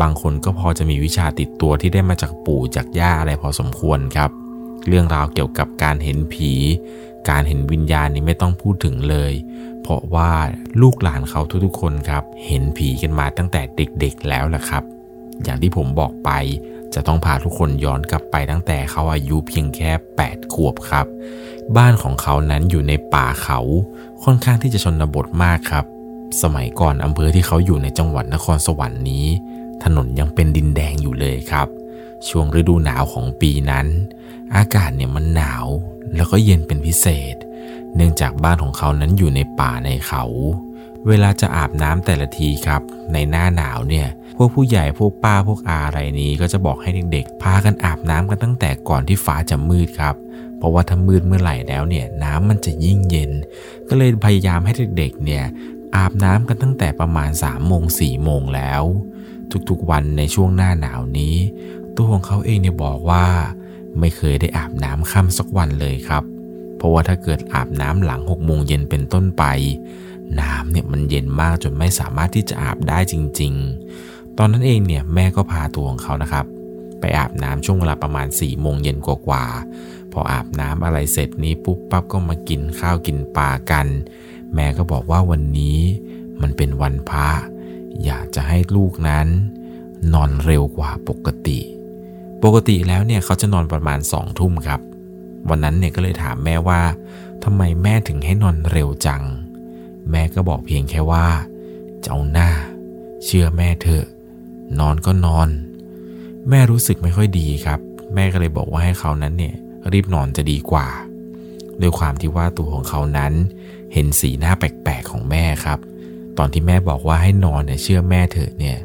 [0.00, 4.30] บางคนก็พอจะมีวิชาติดตัวที่ได้มาจากปู่จากย่าอะไรพอสมควรครับ
[4.88, 6.52] เรื่องราวเกี่ยวกับการเห็นผี
[7.30, 9.32] การเห็นวิญญาณนี่ไม่ต้องพูดถึงเลย
[9.82, 10.30] เพราะว่า
[10.80, 14.82] ลูกหลานเขาทุกๆคนครับ เห็นผีกันมาตั้งแต่เด็กๆแล้วแหละครับ
[15.42, 16.30] อย่างที่ผมบอกไป
[16.94, 19.90] จะต้องพาทุกคนย้อนกลับไปตั้งแต่เขาอายุเพียงแค่
[20.22, 21.06] 8 ขวบครับ
[21.76, 23.60] บ้านของเขานั้นอยู่ในป่าเขา
[24.24, 25.84] ค่อนข้างที่จะชนบทมากครับ
[26.42, 29.26] สมัยก่อนอำเภอที่เขาอยู่ในจังหวัดนครสวรรค์นี้
[29.84, 31.68] ถนนยังเป็นดินแดงอยู่เลยครับ
[32.28, 33.86] ช่วงฤดูหนาวของปีนั้น
[34.56, 35.66] อากาศเนี่ยมันหนาว
[36.16, 37.34] แล้วก็เย็นเป็นพิเศษ
[37.96, 40.24] เนื่องจากบ้านของเขานั้นอยู่ในป่าในเขา
[41.08, 42.82] เวลาจะอาบน้ำแต่ละทีครับ
[43.12, 50.14] ในหน้าหนาวเนี่ยพวกผู้ใหญ่พวกป้าพวกอาอะไรนี้ก็จะบอกให้เด็กๆ พากันอาบน้ำกันตั้งแต่ก่อนที่ฟ้าจะมืดครับ
[50.58, 53.30] เพราะว่าถ้ามืดเมื่อไหร่แล้วเนี่ยน้ำมันจะยิ่งเย็น
[53.88, 55.44] ก็เลยพยายามให้เด็กๆเนี่ย
[55.96, 58.82] อาบน้ำกันตั้งแต่ประมาณ3ามโมงสี่โมงแล้ว
[59.68, 61.34] ทุกๆวันในช่วงหน้าหนาวนี้
[61.96, 63.24] ตัวของเขาเองเนี่ยบอกว่า
[64.00, 66.24] ไม่เคยได้อาบน้ำค่ำสักวันเลยครับ
[66.76, 69.44] เพราะว่าถ้าเกิดอาบน้ำหลัง6โมงเย็นเป็นต้นไป
[70.40, 73.52] น้ำเนี่ยมันเย็นมากจนไม่สามารถที่จะอาบได้จริง
[73.96, 76.46] ๆ ตอนนั้นเองเนี่ยแม่ก็พาตัวของเขานะครับ
[77.00, 83.86] ไปอาบน้ำช่วงเวลาประมาณ4ี่โมงเย็นกว่าๆพออาบน้ำอะไรเสร็จนี้ปุ๊บปั๊บก็มากินข้าวกินปลากัน
[84.54, 85.78] แม่ก็บอกว่าวันนี้
[86.40, 87.28] มันเป็นวันพระ
[88.04, 89.26] อยากจะให้ลูกนั้น
[90.12, 91.58] นอนเร็วกว่าปกติ
[92.42, 94.80] ปกติแล้วเนี่ยเขาจะนอนประมาณสองทุ่มครับ
[95.48, 96.80] วันนั้นเนี่ยก็เลยถามแม่ว่า
[97.44, 99.22] ทำไมแม่ถึงให้นอนเร็วจัง
[100.10, 101.26] แม่ก็บอกเพียงแค่ว่า
[102.02, 102.50] เจ้าหน้า
[103.24, 104.06] เชื่อแม่เถอะ
[104.80, 105.48] นอนก็นอน
[106.48, 107.80] แม่รู้สึกไม่ค่อยดีครับ
[108.14, 109.54] แม่ก็เลยบอกว่าให้เขานั้นเนี่ย
[109.92, 110.86] รีบนอนจะดีกว่า
[111.80, 113.32] ด้วยความที่ว่าตัวของเขานั้น
[113.92, 115.78] เห็นสีหน้าแปลกๆของแม่ครับ
[116.38, 118.78] ตอนที่แม่บอกว่าให้นอนเนี่ยเชื่อแม่เถอะเนี่ย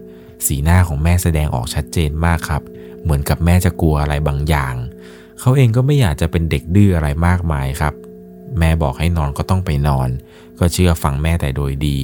[0.47, 2.61] สีหน้าของแม่แสดงออกชัดเจนมากครับ
[3.05, 4.75] เหมือนกับแม่จะกลัวอะไรบางอย่าง
[5.39, 7.93] เขาเองก็ไม่อยากจะเป็นเด็กดื้ออะไรมากมายครับ
[8.59, 10.09] แม่บอกให้นอนก็ต้องไปนอน
[10.59, 11.99] ก็เชื่อฟังแม่แต่โดยดี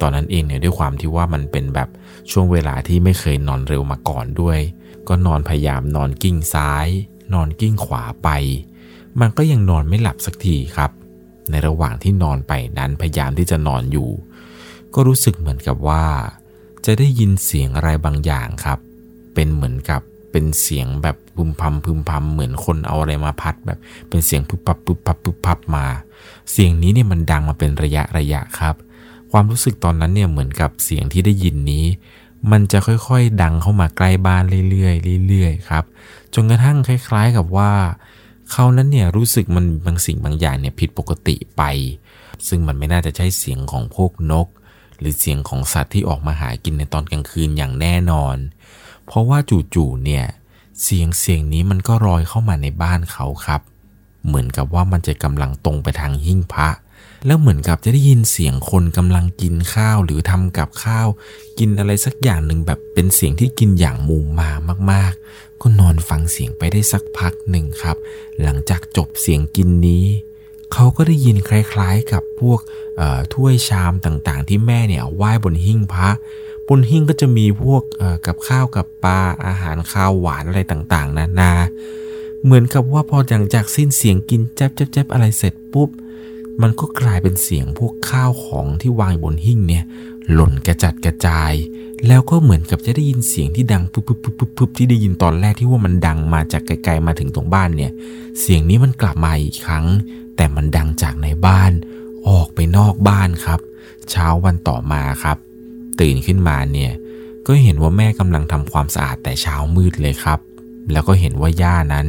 [0.00, 1.88] ตอนนั้นเองเนี่ยด้วยความที่ว่ามันเป็นแบบ
[2.30, 4.58] ช่วงเวลาที่ไม่เคยนอนเร็วมาก่อนด้วย
[5.08, 6.86] ก็นอนพยายามนอนกิ้งซ้าย
[7.34, 8.28] นอนกิ้งขวาไป
[9.20, 10.90] มันก็ยังนอนไม่หลับสักทีครับ
[11.50, 14.10] ในระหว่างที่นอนไปนั้นพยายามที่จะนอนอยู่
[14.94, 16.04] ก็รู้สึกเหมือนกับว่า
[16.86, 18.78] จะได้ยินเสียงอะไรบางอย่างครับ
[19.34, 20.02] เป็นเหมือนกับ
[20.32, 23.78] เป็นเสียงแบบพึมพำพึมพำเหมือนคนเอาอะไรมาพัดแบบ
[24.08, 25.86] เป็นเสียงปุ๊บปับปุ๊บปับปุ๊บปับมา
[26.50, 28.74] เสียงนี้เนี่ยมันดังมาเป็นระยะระยะครับ
[29.32, 31.84] ความรู้สึกตอนนั้นเนี่ยเหมือนกับเสียงที่ได้ยินนี้
[32.50, 35.84] มันจะค่อยๆ ดังเข้ามาใกล้บ้านเรื่อยๆเรื่อยๆครับ
[36.34, 37.72] จนกระทั่งคล้าย ๆกับว่า
[38.50, 41.62] เขานั้นเนี่ยรู้สึกมันบางสิ่งบางอย่างเนี่ยผิดปกติไป
[42.48, 44.46] ซึ่งมันไม่น่าจะใช่เสียงของพวกนก
[44.98, 48.36] หรือเสียงของสัตว์ที่ออกมาหากินในตอนกลางคืนอย่างแน่นอน
[49.12, 49.38] เพราะว่า
[49.74, 50.24] จู่ๆเนี่ย
[50.82, 53.60] เสียงเสียงนี้มันก็ลอยเข้ามาในบ้านเขาครับ
[54.26, 56.68] เหมือนกับว่ามันจะกำลังตรงไปทางหิ้งพระ
[57.26, 61.08] แล้วเหมือนกับจะได้ยินเสียงคนกำลังกินข้าวหรือทำกับข้าว
[61.58, 64.50] กินอะไรสักอย่างหนึ่งแบบเป็นเสียงที่กินอย่างมูมา
[64.90, 67.96] มากๆ ก็นอนฟังเสียงไปได้สักพักหนึ่งครับ
[68.42, 70.04] หลังจากจบเสียงกินนี้
[70.72, 72.60] เขาก็ได้ยินคล้ายๆกับพวก
[73.32, 76.08] ถ้วยชามต่างๆ ที่แม่เนี่ยไหว้บนหิ้งพระ
[76.68, 77.82] บนหิ้งก็จะมีพวก
[78.26, 81.52] กับข้าวกับปลาอาหารข้าวหวานอะไรต่างๆ นานา
[82.44, 85.88] เหมือนกับว่าพอหลังจากสิ้นเสียงกินแจ๊บแจ๊บอะไรเสร็จปุ๊บ
[86.62, 89.84] มันก็กลายเป็นเสียงพวกข้าวของที่วางบนหิ้งเนี่ย
[90.32, 91.52] หล่นกระจัดกระจาย
[92.08, 97.92] แล้วก็เหมือนกับจะได้ยินเสียงที่ดังปุ๊บปุ๊บปุ๊บปุ๊บปุ๊บที่ได้ยินตอนแรกที่ว่ามันดังมาจากไกลๆมาถึงตรงบ้านเนี่ย
[98.40, 99.86] เสียงนี้มันกลับมาอีกครั้ง
[100.36, 101.72] แต่มันดังจากในบ้าน
[102.28, 103.60] ออกไปนอกบ้านครับ
[104.10, 105.36] เช้าวันต่อมาครับ
[106.00, 106.92] ตื่นขึ้นมาเนี่ย
[107.46, 110.38] ก็เห็นว่าแม่กำลังทำความสะอาดแต่เช้ามืดเลยครับ
[110.92, 112.06] แล้วก็เห็นว่าย่านั้น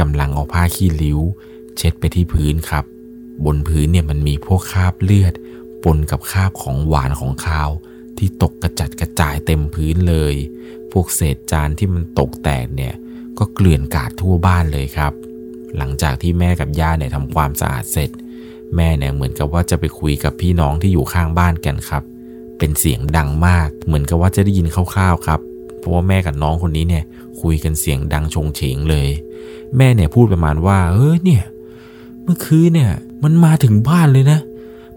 [0.00, 1.20] กำลังเอาผ้าขี้ริ้ว
[1.76, 2.84] เช็ดไปที่พื้นครับ
[3.44, 5.34] บนพื้นเนี่ยมันมีพวกคราบเลือด
[5.84, 7.70] ปนกับคราบของหวานของข้าว
[8.18, 10.34] ที่ตกกระจัดกระจายเต็มพื้นเลย
[10.92, 12.94] พวกเศษจานที่มันตกแตกเนี่ย
[13.38, 15.12] ก็เกลื่อนกาดทั่วบ้านเลยครับ
[15.76, 18.10] หลังจากที่แม่กับย่าเนี่ยทำความสะอาดเสร็จ
[18.76, 22.02] แม่เนี่ยเหมือนกับว่าจะไปคุยกับพี่น้องที่อยู่ข้างบ้านกันครับ
[22.58, 25.40] เป็นเสียงดังมาก เหมือนกับว่าจะได้ยินคร่าวๆครับ
[25.78, 27.04] เพราะว่าแม่กับน้องคนนี้เนี่ย
[27.40, 29.08] คุยกันเสียงดังชงเฉงเลย
[29.76, 31.42] แม่เนี่ยพูดประมาณว่า เออเนี่ย
[32.22, 32.90] เมื่อคืนเนี่ย
[33.22, 34.40] มันมาถึงบ้านเลยนะ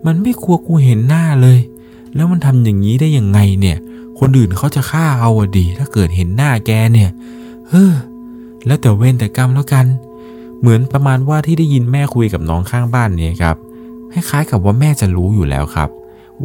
[0.06, 1.60] มันไม่กลัวกูเห็นหน้าเลย
[2.16, 3.78] แล้วมันทำอย่างนี้ได้ยังไงเนี่ย
[4.20, 7.10] คนอื่นเขาจะฆ่าเอาอะดี ถ้าเกิดเห็นหน้าแกเนี่ย
[7.70, 7.92] เฮ้อ
[8.66, 9.86] แล้วแต่เว้นแต่กรรมแล้วกัน
[10.60, 13.56] เหมือนประมาณว่าที่ได้ยินแม่คุยกับน้องข้างบ้านเนี่ยครับ
[14.12, 15.90] คล้ายๆกับว่าแม่จะรู้อยู่แล้วครับ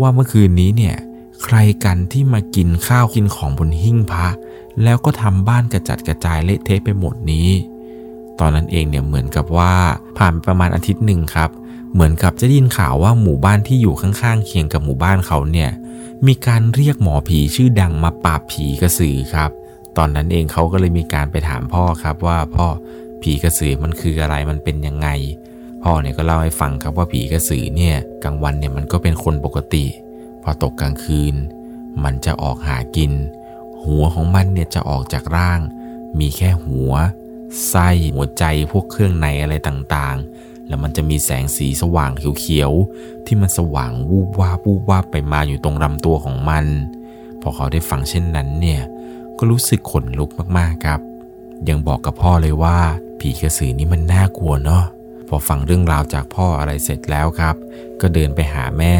[0.00, 0.96] ว่าเมื่อคืนนี้เนี่ย
[1.44, 4.28] ใครกันที่มากินข้าวกินของบนหิ้งพระ
[4.82, 7.48] แล้วก็ทำบ้านกระจัดกระจายเละเทะไปหมดนี้
[8.40, 9.74] ตอนนั้นเองเนี่ยเหมือนกับว่า
[10.18, 11.50] ผ่านไปประมาณอาทิตย์หนึ่งครับ
[11.92, 15.70] เหมือนกับจะได้ยินข่าวว่าหมู่บ้านที่อยู่ข้างๆเคียงกับหมู่บ้านเขาเนี่ย
[16.26, 19.50] มีการเรียกหมอผีชื่อดังมาปราบผีกระสือครับ
[19.96, 22.66] ตอนนั้นเองเขาก็เลยมีการไปถามพ่อครับว่าพ่อ
[23.22, 25.08] ผีกระสือมันคืออะไรมันเป็นยังไง
[25.83, 29.85] พ่อเนี่ยก็เล่าให้ฟังครับว่าผีกระสือเนี่ยกลางวันเนี่ยมันก็เป็นคนปกติ
[30.43, 31.35] พอตกกลางคืน
[32.05, 33.12] มันจะออกหากิน
[33.85, 35.61] หัวของมันเนี่ยจะออกจากร่าง
[36.19, 36.93] มีแค่หัว
[37.69, 46.67] ไส้หัวใจพวกเครื่องในอะไรต่างๆ แล้วมันจะมีแสงสีสว่างเขียวๆที่มันสว่างวูบวาบวูบวาบไปมาอยู่ตรงลำตัวของมัน
[47.41, 48.81] พอเขาได้ฟังเช่นนั้นเนี่ย
[49.39, 51.01] ก็รู้สึกขนลุกมากๆครับ
[51.69, 52.78] ยังบอกกับพ่อเลยว่า
[53.20, 54.85] ผีกระสือนี่มันน่ากลัวเนาะ
[55.35, 57.57] อฟังเรื่องราวจากพ่ออะไรเสร็จแล้วครับ
[58.01, 58.94] ก็เดินไปหาแม่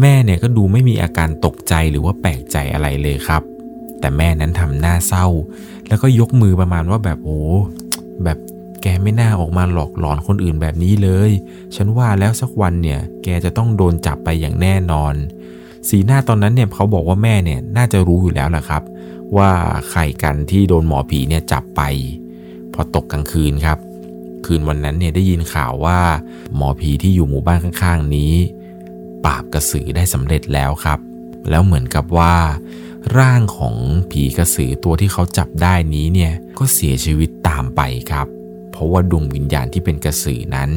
[0.00, 3.42] แม่เนี่ยก็ดูไม่มีอาการตกใจหรือว่าแปลกใจอะไรเลยครับ
[4.00, 5.26] แต่แม่นั้นทำหน้าเศร้า
[5.88, 7.40] แล้วก็ยกมือประมาณว่าแบบโอ้
[8.24, 8.38] แบบ
[8.82, 11.30] แกไม่น่าออกมาหลอกหลอนคนอื่นแบบนี้เลย
[11.76, 15.14] ฉันว่าแล้วสักวันเนี่ย แกจะต้องโดนจับไปอย่างแน่นอน
[15.88, 18.82] สีหน้าตอนนั้นเนี่ยเขาบอกว่าแม่เนี่ยน่าจะรู้อยู่แล้วแหละครับ
[19.36, 19.50] ว่า
[19.90, 21.82] ใครกันที่โดนหมอผีเนี่ยจับไป
[22.74, 23.78] พอตกกลางคืนครับ
[24.46, 26.00] คืนวันนั้นเนี่ยได้ยินข่าวว่า
[26.56, 28.32] หมอผีที่อยู่หมู่บ้านข้าง ๆ นี้
[29.24, 30.98] ปราบกระสือได้สำเร็จแล้วครับ
[31.50, 32.34] แล้วเหมือนกับว่า
[33.18, 33.76] ร่างของ
[34.10, 38.26] ผีกระสือตัวที่เขาจับได้นี้เนี่ยก็เสียชีวิตตามไปครับ
[38.70, 40.70] เพราะว่าดวงวิญญาณที่เป็นกระสือนั้น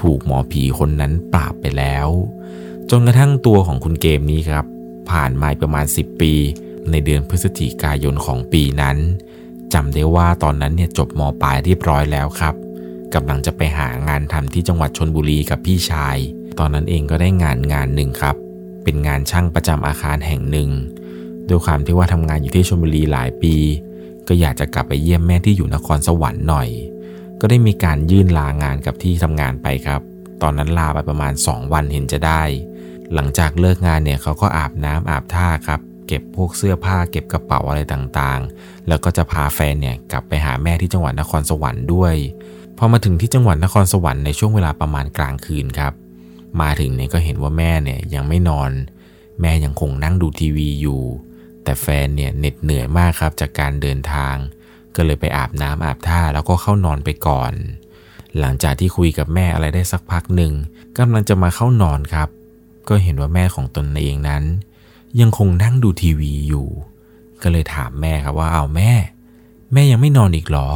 [0.00, 2.08] ถูกหมอผีคนนั้นปราบไปแล้ว
[2.90, 4.64] จนกระทั่งตัวของคุณเกมนี้ครับ
[5.10, 6.32] ผ่านมาประมาณ 10 ปี
[6.90, 8.96] ในเดือนพฤศจิกายนของปีนั้น
[9.74, 12.54] จำได้ว่าตอนนั้นเนี่ยจบมปลายเรียบร้อยแล้วครับ
[13.14, 16.16] กำลังจะไปหางานทำที่จังหวัดชนบุรีกับพี่ชาย
[16.58, 18.36] ตอนนั้นเองก็ได้งานงานหนึ่งครับ
[18.84, 20.70] เป็นงานช่างประจำอาคารแห่งหนึ่ง
[21.48, 23.54] ด้วยความที่ว่าทำงานอยู่ที่ชลบุรีหลายปี
[24.28, 26.68] ก็อยากจะกลับไปเยี่ยมแม่ที่อยู่นครสวรรค์หน่อย
[27.40, 30.00] ก็ได้มีการยื่นลางานกับที่ทำงานไปครับ
[30.42, 32.42] ตอนนั้นลาไปประมาณ 2 วันเห็นจะได้
[33.14, 42.14] หลังจากเลิกงานเนี่ยเขาก็อาบน้ำอาบท่าครับ เก็บพวกเสื้อผ้าเก็บกระเป๋าอะไรต่างๆ แล้วก็จะพาแฟนเนี่ยกลับไปหาแม่ที่จังหวัดนครสวรรค์ด้วย
[42.78, 45.92] พอมาถึงที่จังหวัดนครสวรรค์ในช่วงเวลาประมาณกลางคืนครับ
[46.60, 48.70] มาถึงเนี่ยก็เห็นว่าแม่เนี่ยยังไม่นอน
[49.40, 51.02] แม่ยังคงนั่งดูทีวีอยู่
[51.64, 54.36] แต่แฟนเนี่ยเหน็ดเหนื่อยมากครับจากการเดินทาง
[54.96, 57.52] ก็เลยไปอาบน้ำอาบท่าแล้วก็เข้านอนไปก่อน
[58.38, 60.52] หลังจากที่คุยกับแม่อะไรได้สักพักหนึ่ง
[60.98, 62.28] กำลังจะมาเข้านอนครับ
[62.88, 64.42] ก็เห็นว่าแม่ของตนเองนั้น
[65.20, 66.68] ยังคงนั่งดูทีวีอยู่
[67.42, 68.90] ก็เลยถามแม่ครับว่าเอาแม่
[69.72, 70.68] แม่ยังไม่นอนอีกหรอ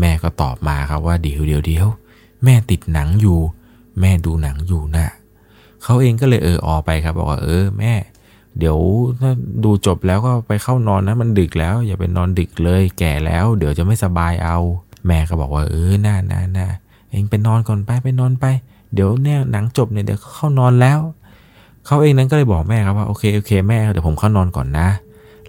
[0.00, 1.86] แม่ก็ตอบมาครับว่าเดี๋ยวเดี๋ยวเดี๋ยว
[2.44, 3.38] แม่ติดหนังอยู่
[4.00, 5.06] แม่ดูหนังอยู่นะ
[5.82, 7.92] เขาเองก็เลยเออออไปครับบอกว่าเออแม่
[8.58, 8.78] เดี๋ยว
[9.20, 9.30] ถ้า
[9.64, 14.58] ดูจบแล้วก็ไปเข้านอนนะมันดึกแล้ว อย่าไปนอนดึกเลย แก่แล้ว เดี๋ยวจะไม่สบายเอา
[15.06, 16.68] แม่ก็บอกว่าเออน่าน่าน่า
[17.10, 18.44] เองไปนอนก่อนไปไปนอนไป
[18.94, 20.98] เดี๋ยวเนี่ยหนังจบเนี่ยเดี๋ยวเข้านอนแล้ว
[21.86, 24.88] เขาเองนั้นก็เลยบอกแม่ครับว่าโอเคโอเคแม่เดี๋ยวผมเข้านอนก่อนนะ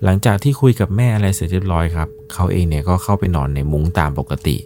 [0.03, 4.57] หลังจากที่คุยกับแม่อะไรเสร็จเรียบร้อยครับเขาเองเนี่ยก็เข้าไปนอนในมุ้งตามปกติ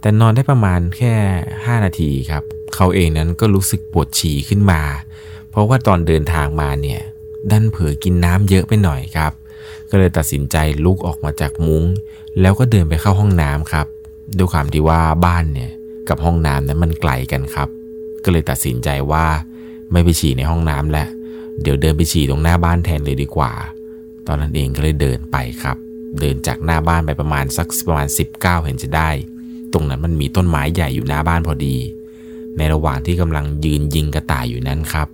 [0.00, 1.14] แต่นอนได้ประมาณแค่
[1.50, 2.42] 5 นาทีครับ
[2.74, 4.80] เขาเองนั้นก็รู้สึกปวดฉี่ขึ้นมา
[5.50, 7.00] เพราะว่าตอนเดินทางมาเนี่ย
[7.50, 9.32] ดันเผลอกินน้ำเยอะไปหน่อยครับ
[9.90, 11.84] ก็เลยตัดสินใจลุกออกมาจากมุง้ง
[12.40, 13.86] แล้วก็เดินไปเข้าห้องน้ำครับ
[14.36, 15.70] ด้วยความที่ว่าบ้านเนี่ย
[16.08, 17.68] กับห้องน้ำนั้นมันไกลกันครับ
[18.24, 19.26] ก็เลยตัดสินใจว่า
[19.92, 21.08] ไม่ไปฉี่ในห้องน้ำแล้ว
[21.62, 23.52] เดี๋ยวเดินไปฉี่ตรงหน้าบ้านแทนเลยดีกว่า
[24.26, 25.76] ตอนนั้นเองก็เลยเดินไปครับ
[26.20, 29.10] เดินจากหน้าบ้านไปประมาณสักประมาณ 19 เห็นจะได้
[29.72, 31.76] ตรงนั้นมันมีต้นไม้ใหญ่อยู่หน้าบ้านพอดี
[32.56, 35.08] ในระหว่างที่กำลังยืนยิงกระต่ายอยู่นั้นครับ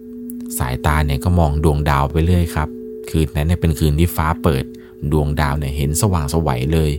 [0.58, 2.68] สายตาเนี่ยก็มองดวงดาวไปเรื่อยครับ
[3.10, 4.65] คืนนั้นเนี่ยเป็นคืนที่ฟ้าเปิด
[5.12, 6.91] ดวงดาวเนี่ยเห็นสว่างสวัยเลย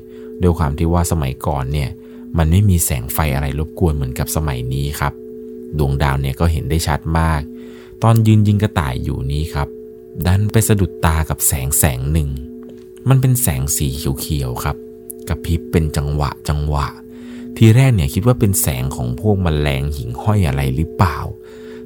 [0.42, 1.90] ด้วยความที่ว่าสมัยก่อนเนี่ย
[2.38, 5.14] มันไม่มีแสงไฟอะไรรบกวนเหมือนกับสมัยนี้ครับ
[5.78, 7.42] ดวงดาวเนี่ยก็เห็นได้ชัดมาก
[8.04, 9.68] ตอนยืนยิงกระต่ายอยู่นี้ครับ
[10.28, 12.30] ดันไปสะดุดตากับแสงแสงหนึ่ง
[13.10, 13.88] มันเป็นแสงสี
[14.20, 14.78] เขียวๆครับ
[15.28, 16.88] กระพริบเป็นจังหวะจังหวะ
[17.58, 21.18] ทีแรกเนี่ยคิดว่าเป็นแสงของพวกมแมลงหิ่งห้อยอะไรหรือเปล่า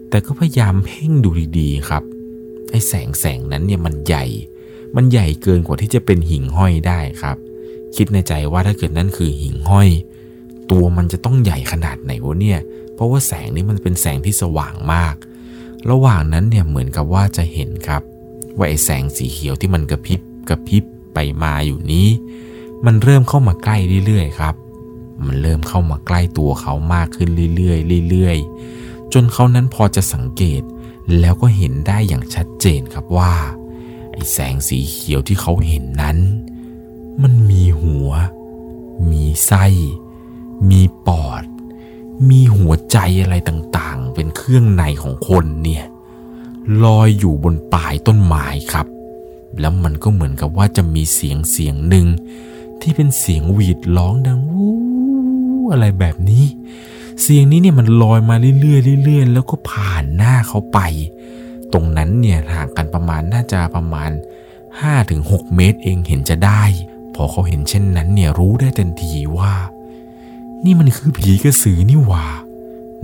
[0.09, 2.03] แต่ก็พยายามเพ่งดูดีๆครับ
[2.71, 4.25] ไอ้แสงแสงนั้นเนี่ยมันใหญ่
[4.95, 7.37] มันใหญ่เกินกว่าที่จะเป็นหิ่งห้อยได้ครับ
[7.95, 9.89] คิดในใจว่าถ้าเกิดนั่นคือหิ่งห้อย
[10.71, 12.59] ตัวมันจะต้องใหญ่ขนาดไหนวะเนี่ย
[12.95, 15.15] เพราะว่าแสงนี้มันเป็นแสงที่สว่างมาก
[15.89, 18.01] ระหว่างนั้นเนี่ยเหมือนกับว่าจะเห็นครับ
[18.57, 22.07] ว่าไอแสงสีเขียวที่มันกระพริบกระพริบไปมาอยู่นี้
[22.85, 24.55] มันเริ่มเข้ามาใกล้เรื่อยๆครับ
[25.25, 30.61] มันเริ่มเข้ามาใกล้ตัวเขามากขึ้นเรื่อยๆเรื่อยๆ จนเขานั้นพอจะสังเกต
[31.19, 33.33] แล้วก็เห็นได้อย่างชัดเจนครับว่า
[34.11, 36.17] ไอ้แสงสีเขียวที่เขาเห็นนั้น
[37.21, 38.09] มันมีหัว
[39.11, 39.65] มีไส้
[40.69, 41.43] มีปอด
[42.29, 45.85] มีหัวใจอะไรต่างๆ เป็นเครื่องในของคนเนี่ย
[46.83, 48.87] ลอยอยู่บนปลายต้นไม้ครับ
[49.59, 52.07] แล้วมันก็เหมือนกับว่าจะมีเสียงเสียงหนึ่ง
[52.81, 54.77] ที่เป็นเสียงหวีดร้องดังวู้
[55.71, 56.45] อะไรแบบนี้
[57.21, 60.79] เสียงนี้เนี่ยมันลอยมาเรื่อยๆเรื่อยๆแล้วก็ผ่านหน้าเขาไป
[61.73, 64.11] ตรงนั้นเนี่ยห่างกันประมาณน่าจะประมาณ
[64.83, 66.63] 5-6 เมตรเองเห็นจะได้
[67.15, 69.53] พอเขาเห็นเช่นนั้นเนี่ยรู้ได้ทันทีว่า
[70.65, 72.25] นี่มันคือผีกระสือนี่หว่า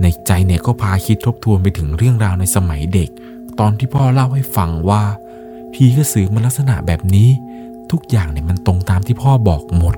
[0.02, 3.10] ในใจเนี่ยก็พาคิดทบทวนไปถึงเรื่องราวในสมัยเด็ก
[3.60, 5.02] ตอนที่พ่อเล่าให้ฟังว่า
[5.74, 7.28] ผีกระสือมันลักษณะแบบนี้
[7.90, 9.96] ทุกอย่างเนี่ยมันตรงตามที่พ่อบอกหมด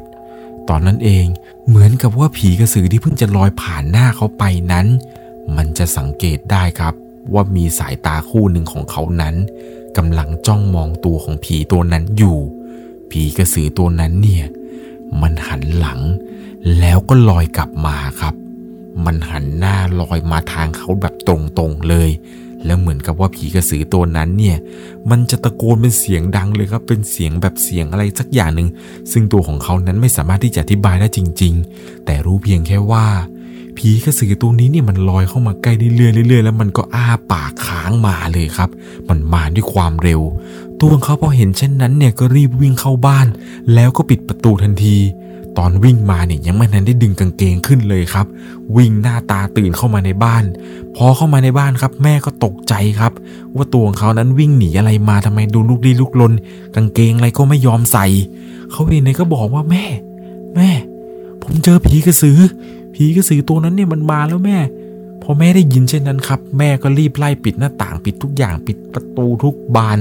[0.68, 1.26] ตอนนั้นเอง
[1.68, 4.86] เหมือนกับว่าผีกระสือที่เพิ่งจะลอยผ่านหน้าเขาไปนั้น
[5.56, 6.94] มันจะสังเกตได้ครับ
[7.34, 9.34] ว่ามีสายตาคู่หนึ่งของเขานั้น
[9.96, 12.38] กำลังจ้องมองตัวของผีตัวนั้นอยู่
[13.10, 14.46] ผีกระสือตัวนั้นเนี่ย
[15.20, 16.00] มันหันหลัง
[16.78, 18.34] แล้วก็ลอยกลับมาครับ
[19.04, 22.10] มันหันหน้าลอยมาทางเขาแบบตรงๆเลย
[22.66, 24.56] แล้วเหมือนกับว่าผีกระสือตัวนั้นเนี่ย
[25.10, 28.68] มันจะตะโกนเป็นเสียงดังเลยครับ เป็นเสียงแบบเสียงอะไรสักอย่างหนึ่ง
[29.12, 33.06] ซึ่งตัวของเขานั้นไม่สามารถที่จะอธิบายได้จริง ๆ แต่รู้เพียงแค่ว่า
[33.76, 38.70] ผีกระสือตัวนี้เนี่ยมันลอยเข้ามาใกล้เรื่อยๆเรื่อยๆแล้วมันก็อ้าปากค้างมาเลยครับ
[39.08, 40.20] มันมาด้วยความเร็ว
[40.80, 43.26] ตัวของเขาพอเห็นเช่นนั้นเนี่ยก็รีบวิ่งเข้าบ้าน
[43.74, 44.98] แล้วก็ปิดประตูทันที
[45.58, 48.26] ตอนวิ่งมาเนี่ยยังไม่ทันได้ดึงกางเกงขึ้นเลยครับ
[48.76, 50.44] วิ่งหน้าตาตื่นเข้ามาในบ้าน
[50.96, 53.12] พอเข้ามาในบ้านครับ แม่ก็ตกใจครับ
[53.54, 56.32] ว่าตัวของเขานั้นวิ่งหนีอะไรมาทำไมดูลุกลี้ลุกลน
[56.74, 58.06] กางเกงอะไรก็ไม่ยอมใส่
[58.70, 59.84] เขาเองเนี่ยก็บอกว่าแม่
[60.56, 60.70] แม่
[61.42, 62.38] ผมเจอผีกระสือ
[62.94, 64.58] ผีกระสือตัวนั้นเนี่ยมันมาแล้วแม่
[65.22, 69.98] พอแม่ได้ยินเช่นนั้นครับ แม่ก็รีบไล่ปิดหน้าต่างปิดทุกอย่างปิดประตูทุกบาน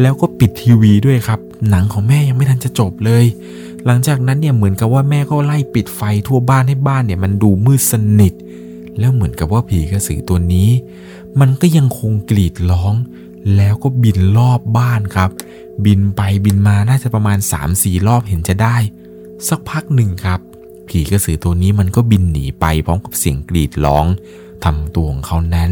[0.00, 3.24] แล้วก็ปิดทีวีด้วยครับ หนังของแม่ยังไม่ทันจะจบเลย
[3.86, 8.34] หลังจากนั้นเนี่ยเหมือนกับว่าแม่ก็ไล่ปิดไฟทั่วบ้านให้บ้านเนี่ยมันดูมืดสนิท
[8.98, 10.70] แล้วเหมือนกับว่าผีกระสือตัวนี้
[11.40, 12.94] มันก็ยังคงกรีดร้อง
[13.56, 15.30] แล้วก็บินรอบบ้านครับ
[15.84, 17.38] บินไปบินมาน่าจะประมาณ
[17.72, 18.76] 3-4 รอบเห็นจะได้
[19.48, 20.40] สักพักหนึ่งครับ
[20.88, 24.06] ผีกระสือตัวนี้มันก็บินหนีไปพร้อมกับเสียงกรีดร้อง
[24.64, 25.70] ทำตัวของเขานั้น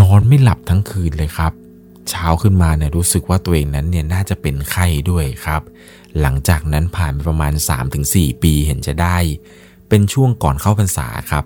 [0.00, 1.52] นอนไม่หลับทั้งคืนเลยครับ
[2.10, 5.62] เช้าขึ้นมาเนี่ยรู้สึกว่าตัวเองนั้นเนี่ยน่าจะเป็นไข้ด้วยครับ
[6.20, 7.52] หลังจากนั้นผ่านไปประมาณ
[7.98, 9.16] 3-4 ปีเห็นจะได้
[9.88, 11.44] เป็นช่วงก่อนเข้าพรรษาครับ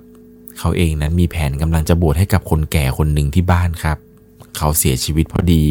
[0.59, 3.99] เขาเองนั้นมีแผนกำลังจะบวชให้กับคนแก่คนหนึ่งที่บ้านครับ
[4.57, 5.67] เขาเสียชีวิตพอดี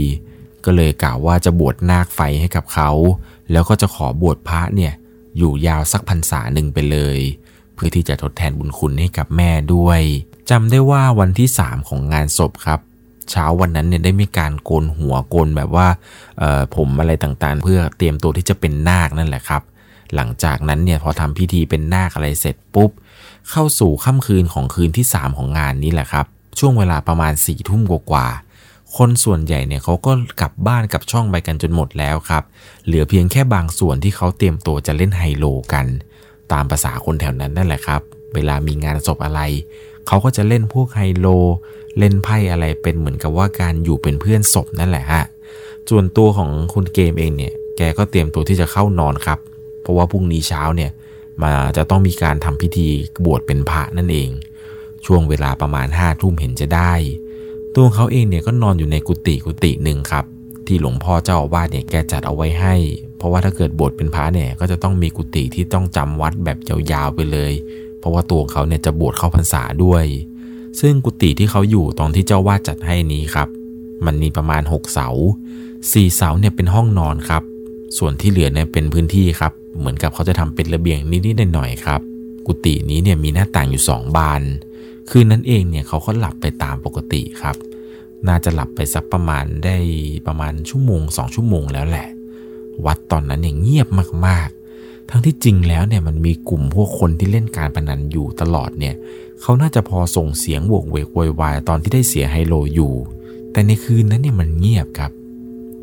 [0.65, 2.89] ก็เลยกล่าวว่าจะบวชนาคไฟให้กับเขา
[3.51, 4.93] แล้วก็จะขอบวชพระเนี่ย
[5.37, 7.19] อยู่ยาวสักพรรษาหนึ่งไปเลย
[7.73, 10.01] เพื่อที่จะทดแทนบุญคุณให้กับแม่ด้วย
[10.49, 12.79] จำได้ว่าวันที่ 3 ของงานศพครับ
[13.31, 15.87] เช้าวันนั้นเนี่ยได้มีการโกนหัวโกนแบบว่า
[16.75, 19.61] ผมอะไรต่างๆ เพื่อเตรียมตัวที่จะเป็นนาคนั่นแหละครับ
[20.15, 22.91] หลังจากนั้นเนี่ยพอทำพิธีเป็นนาคอะไรเสร็จปุ๊บ
[23.51, 26.25] เข้าสู่ค่ำคืนของคืนที่ 3 ของงานนี้แหละครับ
[26.59, 27.81] ช่วงเวลาประมาณ4ี่ทุ่ม
[28.11, 28.27] กว่า
[28.97, 32.43] คนส่วนใหญ่เนี่ยเขาก็กลับบ้านกับช่องไปกันจนหมดแล้วครับ
[32.85, 35.85] เหลือเพียงแค่บางส่วนที่เขาเตรียมตัวจะเล่นไฮโลกัน
[36.51, 38.01] ตามภาษาคนแถวนั้นนั่นแหละครับ
[38.33, 39.41] เวลามีงานศพอะไร
[40.07, 41.27] เขาก็จะเล่นพวกไฮโล
[41.99, 45.23] เล่นไพ่อะไรเป็นเหมือนกับว่าการอยู่เป็นเพื่อนศพนั่นแหละฮะ
[45.89, 49.39] ส่วนตัวของคุณเกมเองเนี่ย แกก็เตรียมตัวที่จะเข้านอนครับ
[49.81, 50.91] เพราะว่าพรุ่งนี้เช้าเนี่ย
[51.43, 52.87] มาจะต้องมีการทำพิธี
[53.25, 54.29] บวชเป็นพระนั่นเอง
[55.05, 56.93] ช่วงเวลาประมาณห้าทุ่มเห็นจะได้
[57.75, 60.25] ตัวเขาเองเนี่ยก็นอนอยู่ในกุฏิกุฏิหนึ่งครับ
[60.67, 62.75] ที่หลวงพ่อเจ้าอาวาสเนี่ยแกจัดเอาไว้ให้
[63.17, 66.57] เพราะว่าถ้าเกิดบวชเป็นพระเนี่ยก็จะต้องมีกุฏิที่ต้องจำวัดแบบ
[66.91, 67.53] ยาวๆไปเลย
[68.05, 70.05] ราะว่าตัวเขาเนี่ยจะบวชเข้าพรรษาด้วย
[70.79, 73.47] ซึ่งกุฏิที่เขาอยู่ตอนที่เจ้าวาดจัดให้นี้ครับ
[74.05, 75.07] มันมีประมาณ 6 เสา
[75.91, 77.43] สี่เสาเนี่ยเป็นห้องนอนครับ
[77.97, 82.01] ส่วนที่เหลือเนี่ยเป็นพื้นที่ครับ เหมือนกับเขาจะทำเป็นระเบียงนิดๆหน่อยๆครับ
[82.45, 84.41] กุฏินี้เนี่ยมีหน้าต่างอยู่ 2 บาน
[85.09, 87.55] คืนนั้นเองเนี่ยเขาก็หลับไปตามปกติครับ
[88.27, 89.77] น่าจะหลับไปสักประมาณได้
[90.27, 92.07] ประมาณชั่วโมงสองชั่วโมงแล้วแหละ
[92.85, 93.87] วัดตอนนั้นเนี่ยเงียบ
[94.27, 94.49] มาก
[95.09, 98.95] ทั้งที่จริงแล้วเนี่ยมันมีกลุ่มพวกคนที่เล่นการพนันอยู่ตลอดเนี่ย
[99.41, 102.93] เขาน่าจะพอส่งเสียงโวกเวกโวยวายตอนที่ได้เสียไฮโลอยู่
[103.51, 105.11] แต่ในคืนนั้นเนี่ยมันเงียบครับ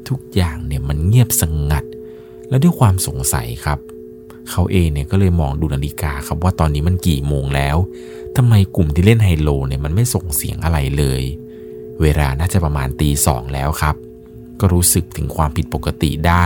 [0.09, 1.85] ทุกอย่างเนี่ยมันเงียบสงงัด
[2.49, 3.79] และด้วยความสงสัยครับ
[4.51, 7.77] เขาเองเนี่ยก็เลยมองดูนาฬิกาครับว่าตอนนี้มันกี่โมงแล้ว
[8.37, 11.23] ทำไมกลุ่มที่เล่นไฮโลเนี่ยมันไม่ส่งเสียงอะไรเลย
[12.03, 13.97] เวลาน่าจะประมาณตีสองแล้วครับ
[14.61, 16.45] ก็รู้สึกถึงความผิดปกติได้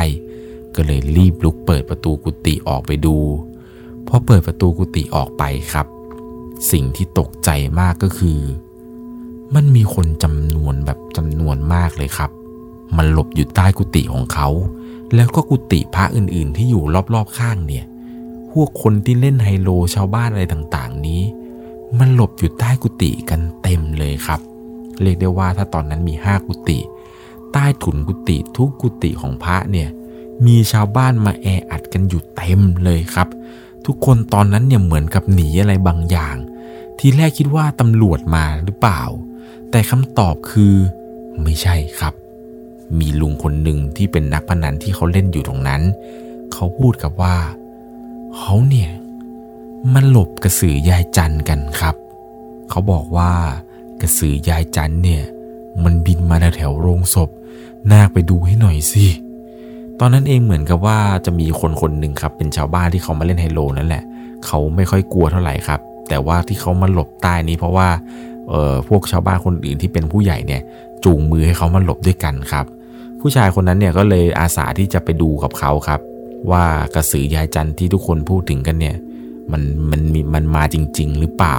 [0.76, 3.16] ก็เลยรีบลุกเปิดประตูกุฏิออกไปดู
[4.06, 5.86] พอเปิดประตูกุฏิออกไปครับ
[6.72, 8.40] สิ่งที่ตกใจมากก็คือ
[9.54, 12.30] มันมีคนจำนวนแบบจำนวนมากเลยครับ
[12.96, 14.48] มันหลบอยู่ใต้กุฏิของเขา
[15.14, 16.82] แล้วก็กุฏิพระอื่นๆ ที่อยู่
[17.14, 17.84] รอบๆข้างเนี่ย
[18.52, 21.22] พวกคนที่เล่นไฮโลชาวบ้านอะไรต่างๆนี้
[21.98, 24.40] มันหลบอยู่ใต้กุฏิกันเต็มเลยครับ
[25.02, 26.78] เรียกได้ว่าถ้าตอนนั้นมีห้ากุฏิ
[27.52, 29.88] ใต้ถุนกุฏิทุกกุฏิของพระเนี่ย
[30.44, 33.28] มีชาวบ้านมาแออัดกันอยู่เต็มเลยครับ
[33.86, 36.36] ทุกคนตอนนั้นเนี่ยเหมือนกับหนีอะไรบางอย่าง
[36.98, 39.02] ทีแรกคิดว่าตำรวจมาหรือเปล่า
[39.70, 40.74] แต่คำตอบคือ
[41.42, 42.14] ไม่ใช่ครับ
[42.98, 45.82] มีลุงคนหนึ่งที่เป็นนักพนันที่เขาเล่นอยู่ตรงนั้น
[46.52, 47.36] เขาพูดกับว่า
[48.38, 48.90] เขาเนี่ย
[49.94, 51.94] มันหลบกระสือยายจันกันครับ
[52.70, 53.32] เขาบอกว่า
[54.00, 55.22] กระสือยายจันเนี่ย
[55.84, 57.30] มันบินมาแถวโรงศพ
[57.92, 59.06] นาคไปดูให้หน่อยสิ
[60.00, 64.02] ตอนนั้นเองเหมือนกับว่าจะมีคนคนหนึ่งครับเป็นชาวบ้านที่เขามาเล่นไฮโลนั่นแหละ
[64.46, 67.88] เขาไม่ค่อยกลัวเท่าไหร่ครับ แต่ว่าที่เขามาหลบใต้นี้เพราะว่า
[68.50, 70.62] เอ่อพวกชาวบ้านคนอื่นที่เป็นผู้ใหญ่เนี่ย
[71.04, 72.66] จูงมือให้เขามาหลบด้วยกันครับ
[73.20, 76.00] ผู้ชายคนนั้นเนี่ยก็เลยอาสาที่จะไปดูกับเขาครับ
[76.50, 78.96] ว่ากระสือยายจันที่ทุกคนพูดถึงกันเนี่ย
[79.52, 81.58] มันมันมีมันมาจริง ๆ หรือเปล่า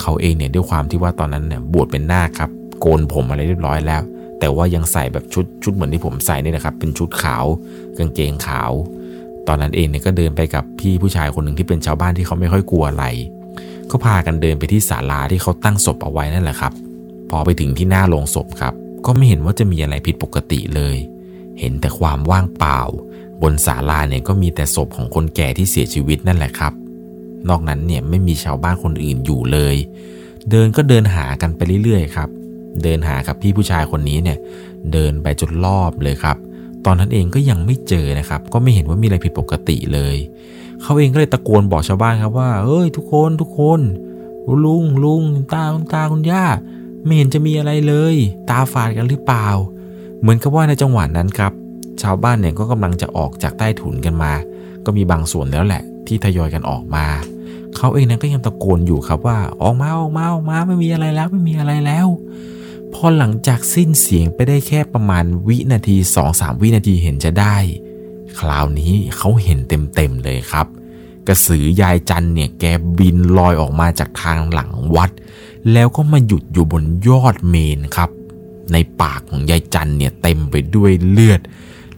[0.00, 4.02] เขาเองเนี่ยด้วยความที่ว่าตอนนั้นเนี่ยบวชเป็นนาคครับ โกนผมอะไรเรียบร้อยแล้ว
[4.38, 7.44] แต่ว่ายังใส่แบบชุดชุดเหมือนที่ผมใส่นี่นะครับ เป็นชุดขาว
[7.98, 8.72] กางเกงขาว
[9.48, 13.04] ตอนนั้นเองเนี่ยก็เดินไปกับพี่ผู้ชายคนหนึ่งที่เป็นชาวบ้านที่เขาไม่ค่อยกลัวอะไร
[13.90, 16.72] ก็พากันเดินไปที่ศาลาที่เขาตั้งศพเอาไว้นั่นแหละครับ
[17.30, 18.74] พอไปถึงที่หน้าโรงศพครับ
[19.06, 20.96] ก็ไม่เห็นว่าจะมีอะไรผิดปกติเลย
[21.60, 22.80] เห็นแต่ความว่างเปล่า
[23.42, 26.72] บนศาลาเนี่ยก็มีแต่ศพของคนแก่ที่เสียชีวิตนั่นแหละครับ
[27.48, 29.76] นอกนั้นเนี่ยไม่มีชาวบ้านคนอื่นอยู่เลย
[30.50, 32.28] เดินก็เดินหากันไปเรื่อยๆครับ
[32.82, 34.38] เดินหากับพี่ผู้ชายคนนี้เนี่ย
[34.92, 36.36] เดินไปจนรอบเลยครับ
[36.86, 40.16] ตอนนั้นเองก็ยังไม่เจอนะครับ ก็ไม่เห็นว่ามีอะไรผิดปกติเลย
[40.82, 43.80] เขาเองก็เลยตะโกนบอกชาวบ้านครับว่าเอ้ยทุกคนทุกคน
[44.64, 45.22] ลุงลุง
[45.52, 46.44] ตาคุณตาคุณย่า
[47.04, 48.16] ไม่เห็นจะมีอะไรเลย
[48.50, 49.48] ตาฝาดกันหรือเปล่า
[50.20, 51.52] เหมือนกับว่าในจังหวะนั้นครับ
[52.02, 54.32] ชาวบ้านเนี่ยก็กำลังจะออกจากใต้ถุนกันมา
[54.84, 57.06] ก็มีบางส่วนแล้วแหละ ที่ทยอยกันออกมา
[57.76, 62.06] เขาเองนั้นก็ยังตะโกนอยู่ครับว่า ออกมาออกมาออกมาไม่มีอะไรแล้วไม่มีอะไรแล้ว
[62.98, 67.56] พอหลังจากสิ้นเสียงไปได้แค่ประมาณวินาทีสองสามวินาทีเห็นจะได้
[68.38, 70.66] คราวนี้เขาเห็นเต็มๆเลยครับ
[71.28, 72.64] กระสือยายจันเนี่ยแก
[72.98, 75.10] บินลอยออกมาจากทางหลังวัด
[75.72, 78.10] แล้วก็มาหยุดอยู่บนยอดเมนครับ
[78.72, 81.40] ในปากของยายจันเนี่ยเต็มไปด้วยเลือด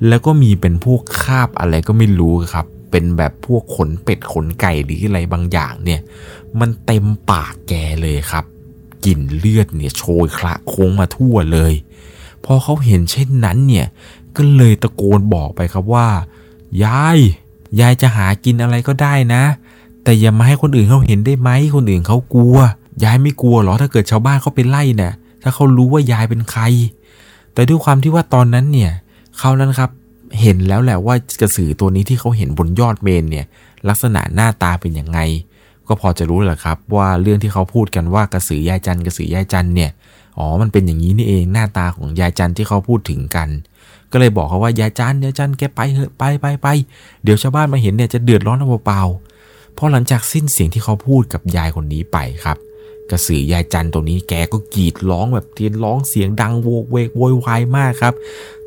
[0.09, 6.01] แล้วก็มีเป็นพวกคาบอะไรก็ไม่รู้ครับเป็นแบบพวกขนเป็ดขนไก่หรืออะไรบางอย่างเนี่ย
[6.60, 8.44] มันเต็มปากแกเลยครับ
[9.05, 11.73] กลิ่นเลือดเนี่ยโชยคละโค้งมาทั่วเลย
[12.44, 13.86] พอเขาเห็นเช่นนั้นเนี่ย
[14.36, 16.09] ก็เลยตะโกนบอกไปครับว่า
[16.85, 17.18] ยาย
[17.81, 19.43] ยายจะหากินอะไรก็ได้นะ
[20.05, 22.57] แต่อย่ามาให้คนอื่นเขาเห็นได้ไหมคนอื่นเขากลัว
[23.05, 25.12] ยายไม่กลัวหรอถ้าเกิดชาวบ้านเขาไปไล่เนี่ย
[25.43, 26.62] ถ้าเขารู้ว่ายายเป็นใคร
[27.52, 28.93] แต่ด้วยความที่ว่าตอนนั้นเนี่ย
[29.39, 29.91] เขานั้นครับ
[30.41, 33.47] เห็นแล้วแหละว่ากระสือตัวนี้ที่เขาเห็นบนยอดเมนเนี่ย
[33.89, 35.18] ลักษณะหน้าตาเป็นยังไง
[35.89, 39.91] ก็พอจะรู้แหละครับว่าเรื่องที่เขาพูดกันว่ากระสือยายจันกระสือยายจันเนี่ย
[40.39, 43.49] อ๋อมันเป็นอย่างนี้นี่เองหน้าตาของยายจันที่เขาพูดถึงกัน
[44.12, 46.68] ก็เลยบอกเขาว่ายายจันยายจันแกไปเถอะไปไปไป
[47.23, 52.57] เดี๋ยวชาวบ้านมาเห็นเนี่ยจะเดือดร้อนเอาเปล่าๆพอหลังจากสิ้นเสียงที่เขาพูดกับยายคนนี้ไปครับ
[53.10, 58.15] กระสือยายจันตัวนี้แกก็กรีดร้องแบบเทียนร้องเสียงดังโวกเวกโวยวายมากครับ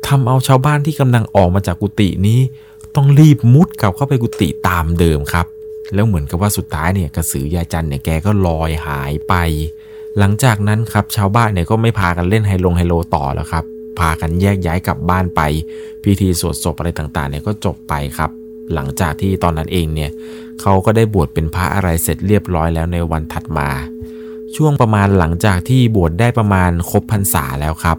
[0.06, 2.40] ทำเอาชาวบ้านที่กำลังออกมาจากกุฏินี้
[2.94, 5.46] ต้องรีบมุดกลับเข้าไปกุฏิตามเดิมครับ
[5.94, 9.34] แล้วเหมือนกับว่าสุดท้ายเนี่ยกระสือยายจันเนี่ยแกก็ลอยหายไป
[10.18, 13.64] หลังจากนั้นครับชาวบ้านเนี่ยก็ไม่พากันเล่นไฮโลงไฮโลต่อแล้วครับ
[13.98, 15.40] พากันแยกย้ายกลับบ้านไป
[16.04, 18.30] พิธีสวดศพอะไรต่างๆเนี่ยก็จบไปครับ
[18.74, 20.10] หลังจากที่ตอนนั้นเองเนี่ย
[20.60, 23.68] เขาก็ได้บวชเป็นพระอะไรเสร็จเรียบร้อยแล้วในวันถัดมา
[24.56, 27.98] ช่วงประมาณหลังจากที่บวชได้ประมาณครบพรรษาแล้วครับ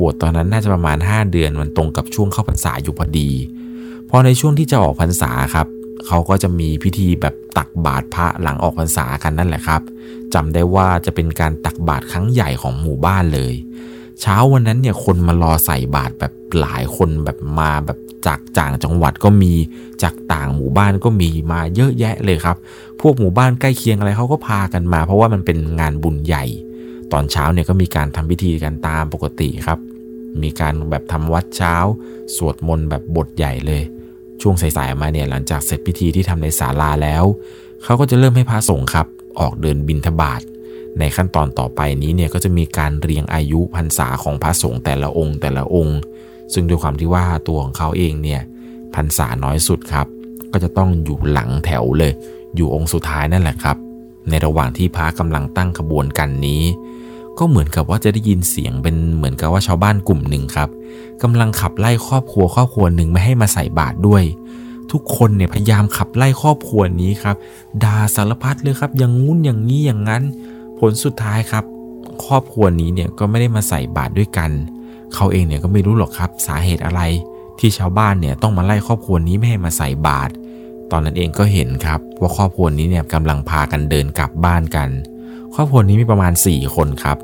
[0.00, 3.30] บวชตอนนั้นน่าจะประมาณ 5 เดือนมันตรงกับช่วงเข้าพรรษาอยู่พอดี
[4.10, 5.66] พอในช่วงที่จะออกพรรษาครับ
[6.06, 9.82] เขาก็จะมีพิธีแบบตักบาตรพระหลังออกพรรษากันนั่นแหละครับ
[10.34, 13.54] จำได้ว่าจะเป็นการตักบาตรครั้งใหญ่ของหมู่บ้านเลย
[14.20, 19.52] เช้าวันนั้นเนี่ยคนมารอใส่บาตรแบบหลายคนแบบมาแบบจากจ่างจังหวัดก็มี
[20.02, 22.56] จากต่างหมู่บ้านก็มีมาเยอะแยะเลยครับ
[23.00, 26.44] พวกหมู่บ้านใกล้เคียงอะไรเขาก็พากันมา เพราะว่ามันเป็นงานบุญใหญ่
[27.12, 29.78] ตอนเช้าเนี่ยก็มีการทำพิธีกันตามปกติครับ
[30.42, 31.74] มีการแบบทำวัดเช้า
[32.36, 33.82] สวดมนต์แบบบทใหญ่เลย
[34.42, 37.24] ช่วงสายๆมาเนี่ยหลังจากเสร็จพิธีที่ทำในศาลาแล้ว
[37.84, 39.06] เขาก็จะเริ่มให้พระสงฆ์ครับ
[39.40, 40.40] ออกเดินบิณฑบาต
[40.98, 45.98] ในขั้นตอนต่อไปนี้เนี่ยก็จะมีการเรียงอายุพรรษาของพระสงฆ์แต่ละองค์แต่ละองค์
[46.52, 48.40] ซึ่งด้วยความที่ว่าตัวของเขาเองเนี่ย
[48.94, 50.06] พรรษาน้อยสุดครับ
[50.52, 52.12] ก็จะต้องอยู่หลังแถวเลย
[52.56, 53.76] อยู่องค์สุดท้ายนั่นแหละครับ
[54.28, 56.62] ในระหว่างที่พระกำลังตั้งขบวนกันนี้
[57.38, 60.68] ก็เหมือนกับว่าจะได้ยินเสียงเป็นเหมือนกับว่าชาวบ้านกลุ่มหนึ่งครับ
[61.22, 64.24] กำลังขับไล่ครอบครัวครอบครัวหนึ่งไม่ให้มาใส่บาตรด้วย
[64.92, 67.36] ทุกคนเนี่ยพยายามขับไล่ครอบครัวนี้ครับ
[67.84, 70.22] ด่าสารพัดเลยครับอย่างงุ้นอย่างนี้อย่างนั้น
[70.78, 71.64] ผลสุดท้ายครับ
[72.26, 74.50] ครอบครัวนี้เนี่ยก็ไม่ได้มาใส่บาตรด้วยกัน
[75.14, 77.02] เขาเองเนี่ยก็ไม่รู้หรอกครับสาเหตุอะไร
[77.58, 80.32] ที่ชาวบ้านเนี่ยต้องมาไล่ครอบครัวนี้ไม่ให้มาใส่บาตร
[80.90, 84.88] ตอนนั้นเองก็เห็นครับว่าครอบครัวนี้เนี่ยกำลังพากันเดินกลับบ้านกัน
[85.54, 87.18] ครอบครัวนี้มีประมาณ 4 คนครับ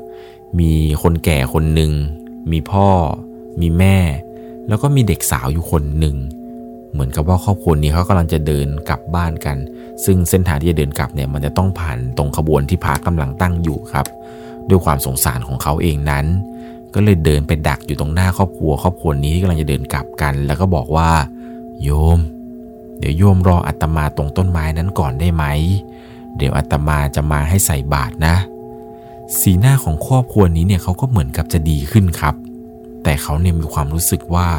[0.59, 1.91] มีคนแก่คนหนึ่ง
[2.51, 2.89] มีพ่อ
[3.61, 3.97] มีแม่
[4.67, 6.15] แล้วก็มีเด็กสาวอยู่คนหนึ่ง
[6.91, 9.57] เหมือนกับว่าครอบครัวนี้เขากำลังจะเดินกลับบ้านกัน
[10.05, 14.05] ซึ่งเส้นทางที่จะเดินกลับเนี่ยมันจะต้องผ่านตรงขบวนที่พระกำลังตั้งอยู่ครับ
[14.69, 16.25] ด้วยความสงสารของเขาเองนั้น
[16.93, 21.09] ก็เลยเดินไปดักอยู่ตรงหน้าครอบครัว ครอบครัวนี้ที่กำลังจะเดินกลับกัน แล้วก็บอกว่า
[21.83, 22.19] โยม
[22.99, 25.43] เดี๋ยวโยมรออาตมาตรงต้นไม้นั้นก่อนได้ไหม
[26.37, 28.35] เดี๋ยวอาตมาจะมาให้ใส่บาตรนะ
[29.39, 32.35] สีหน้าของครอบครัวนี้เนี่ยเขาก็เหมือนกับจะดีขึ้นครับ
[33.03, 34.49] แต่เขาเนี่ยมีความรู้สึกว่า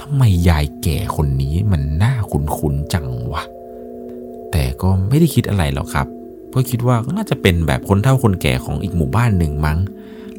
[0.00, 3.42] ทำไมยายแก่คนนี้มันน่าคุ้นๆจังวะ
[4.50, 6.06] แต่ก็ไม่ได้คิดอะไรหรอกครับ
[6.48, 9.78] เพราะคิดว่าน่าจะเป็นแบบคนเฒ่าคนแก่ของอีกหมู่บ้านหนึ่งมั้ง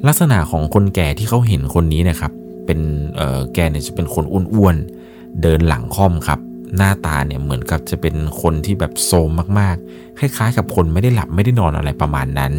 [0.08, 2.32] ลักษณะของคนแก่ที่เขาเห็นคนนี้นะครับ
[2.66, 2.80] เป็น
[3.16, 6.40] เอ่อแกเนี่ยจะเป็นคนอ้วนๆเดินหลังค่อมครับ
[6.78, 12.54] หน้าตาเนี่ยเหมือนกับจะเป็นคนที่แบบโทรมมากๆ คล้ายๆ กับคนไม่ได้หลับไม่ได้นอนอะไรประมาณนั้น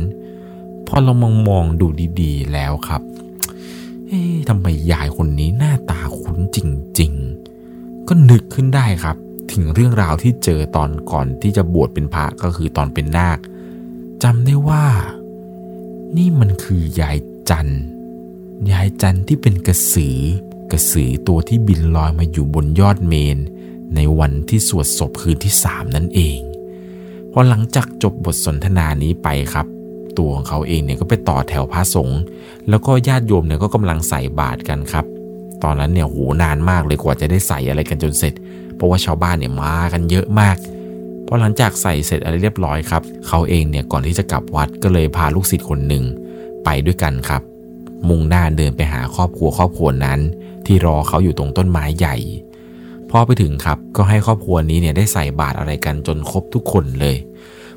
[0.87, 1.87] พอเรามองมองดู
[2.21, 3.03] ดีๆ แล้วครับ
[4.09, 6.59] เอ๊ะทำไมยายคนนี้หน้าตาคุ้นจ
[7.01, 7.13] ริง
[7.61, 9.17] ๆ ก็นึกขึ้นได้ครับ
[9.53, 13.39] ถึงเรื่องราวที่เจอตอนก่อนที่จะบวชเป็นพระก็คือตอนเป็นนาค
[14.23, 14.87] จำได้ว่า
[16.17, 17.19] นี่มันคือยาย
[17.51, 17.69] จัน
[18.71, 20.19] ยายจันที่เป็นกระสือ
[20.73, 23.39] กระสือตัวที่บินลอยมาอยู่บนยอดเมน
[23.95, 26.41] ในวันที่สวดศพคืนที่สามนั่นเอง
[27.37, 29.67] พอหลังจากจบบทสนทนานี้ไปครับ
[30.19, 32.21] ตัวของเขาเองเนี่ยก็ไปต่อแถวพระสงฆ์
[32.69, 35.07] แล้วก็ญาติโยมเนี่ยก็กำลังใส่บาตรกันครับ
[35.63, 38.35] ตอนนั้นเนี่ยโหนานมากเลยกว่าจะได้ใส่อะไรกันจนเสร็จ
[38.77, 40.57] เพราะว่าชาวบ้านเนี่ยมากันเยอะมาก
[41.27, 46.05] พอหลังจากใส่เสร็จอะไรเรียบร้อยครับ เขาเองเนี่ยก่อนที่จะกลับวัดก็เลยพาลูกศิษย์คนหนึ่ง
[46.65, 47.43] ไปด้วยกันครับ
[48.09, 50.21] มุ่งหน้าเดินไปหาครอบครัวครอบครัวนั้น
[50.67, 52.17] ที่รอเขาอยู่ตรงต้นไม้ใหญ่
[53.17, 57.17] พอไปถึงครับก็ให้ครอบครัวนี้เนี่ยได้ใส่บาตรอะไรกันจนครบทุกคนเลย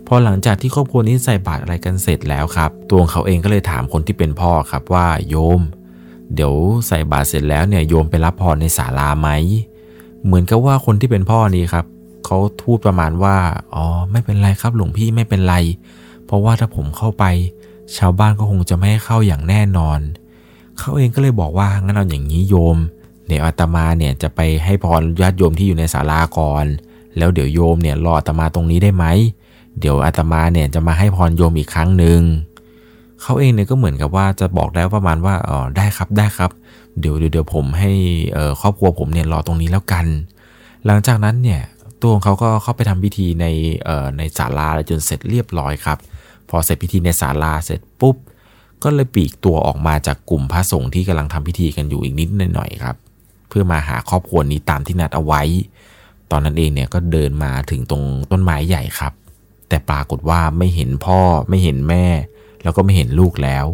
[0.07, 5.61] พอหลังจากที่ครอบครัวนี้ใส่บาตรอะไรกันเสร็จแล้วครับ ตัวเขาเองก็เลยถามคนที่เป็นพ่อครับว่าโยม
[6.33, 6.53] เดี๋ยว
[6.87, 9.29] ใส่บาตรเสร็จแล้วเนี่ยโยมไปรับพรในศาลาไหม
[10.25, 11.85] เหมือนกับว่าคนที่เป็นพ่อนี้ครับ
[12.25, 13.37] เขาพูดประมาณว่า
[13.73, 15.55] อ๋อไม่เป็นไรครับหลวงพี่ไม่เป็นไร
[16.25, 17.25] เพราะว่าถ้าผมเข้าไป
[17.97, 19.99] ชาวบ้านก็คงจะไม่ให้เข้าอย่างแน่นอน
[20.79, 22.77] เขาเองก็เลยบอกว่างั้นเอาอย่างนี้โยม
[23.27, 26.65] เดี๋ยวอาตมาเนี่ยจะไปให้พรญาติโยมที่อยู่ในศาลาก่อน
[27.17, 29.05] แล้วเดี๋ยวโยมเนี่ยรออาตมาตรงนี้ได้ไหม
[29.79, 32.21] เดี๋ยวอาตมาเนี่ยจะมาให้พรโยมอีกครั้งหนึ่ง
[33.21, 36.51] เขาเองเนี่ยก็เหมือนกับว่าจะบอกได้ประมาณว่าอ๋อได้ครับได้ครับ
[36.99, 37.91] เดี๋ยวเดี๋ยวผมให้
[38.61, 40.05] ครอบครัวผมเนี่ยรอตรงนี้แล้วกัน
[40.85, 41.61] หลังจากนั้นเนี่ย
[42.01, 43.45] ตัวของเขาก็เข้าไปทำพิธีใน
[44.17, 45.97] ในศาลาจนเสร็จเรียบร้อยครับ
[46.49, 48.15] พอเสร็จพิธีในศาลาเสร็จปุ๊บ
[48.83, 52.95] ก็เลยปีกตัวออกมาจากกลุ่มพระสงฆ์ที่กำลังทำพิธีกันอยู่อีกนิดหน่อยครับ
[53.47, 55.41] เพื่อมาหาครอบครัวนี้ตามที่นัดเอาไว้
[56.31, 59.13] ตอนนั้นเองเนี่ยก็เดินมาถึงตรงต้นไม้ใหญ่ครับ
[59.69, 61.19] แต่ปรากฏว่าไม่เห็นพ่อ
[61.49, 62.05] ไม่เห็นแม่
[62.63, 63.65] แล้วก็ไม่เห็นลูกแล้ว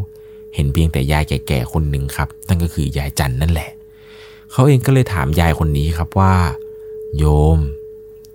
[0.55, 3.71] เห็นเพียงแต่ยายแก่ๆคนหนึ่งครับนั่นก็คือยายจันนั่นแหละ
[4.51, 6.35] เขาเองก็เลยถามยายคนนี้ครับว่า
[7.17, 7.25] โย
[7.57, 7.59] ม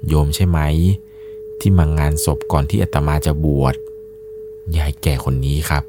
[0.09, 0.59] โยมใช่ไหม
[1.61, 3.75] ที่มางานศพก่อนที่อาตมาจะบวช
[4.77, 5.85] ยายแก่คนนี้ครับ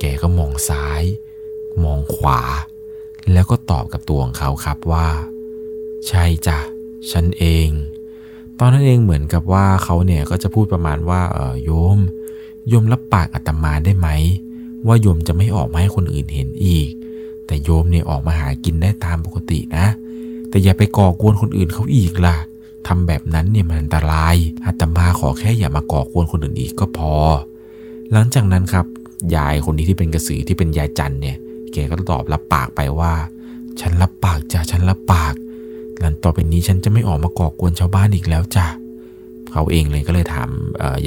[0.00, 1.02] แกก็มองซ้าย
[1.84, 2.40] มองขวา
[3.32, 5.06] แล้วก็ตอบกับตัวของเขาครับว่า
[6.08, 6.58] ใช่จ้ะ
[7.10, 7.68] ฉันเอง
[8.58, 11.98] ตอนนั้นเองเหมือนกับว่าเขาเนี่ยก็จะพูดประมาณว่าเออโยม
[12.68, 14.08] โยมรับปากอาตมาได้ไหม
[14.86, 16.88] ว่าโยมจะไม่ออกมาให้คนอื่นเห็นอีก
[17.46, 19.86] แต่โยมเนี่ยออกมาหากินได้ตามปกตินะ
[20.48, 22.36] แต่อย่าไปก่อกวนคนอื่นเขาอีกล่ะ
[22.86, 24.36] ทำแบบนั้นเนี่ยมันอันตราย
[24.66, 27.14] อาตมาขอแค่อย่ามาก่อกวนคนอื่นอีกก็พอ
[28.12, 28.86] หลังจากนั้นครับ
[29.36, 31.36] ยายคนนี้ที่เป็นกระสือที่เป็นยายจันเนี่ย
[31.72, 33.12] แกก็ตอบรับปากไปว่า
[33.80, 35.34] ฉันรับปากจ้ะฉันรับปาก
[36.00, 38.66] หลังต่อไปนี้ฉันจะไม่ออกมาก่อกวนชาวบ้านอีกแล้วจ้ะ
[39.52, 40.48] เขาเองเลยก็เลยถาม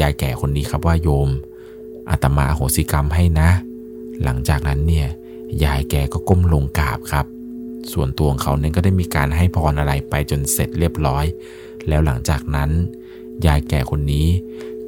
[0.02, 1.30] ยายแก่คนนี้ครับว่าโยม
[2.10, 3.50] อาตมาโหสิกรรมให้นะ
[4.24, 5.08] หลังจากนั้นเนี่ย
[5.64, 7.26] ยายแกก็ก้มลงกราบครับ
[7.94, 11.26] ส่วนตัวของเขาเนี่ยก็ได้มีการให้พรอะไรไปจนเสร็จเรียบร้อย
[11.88, 12.70] แล้วหลังจากนั้น
[13.48, 14.28] ยายแก่คนนี้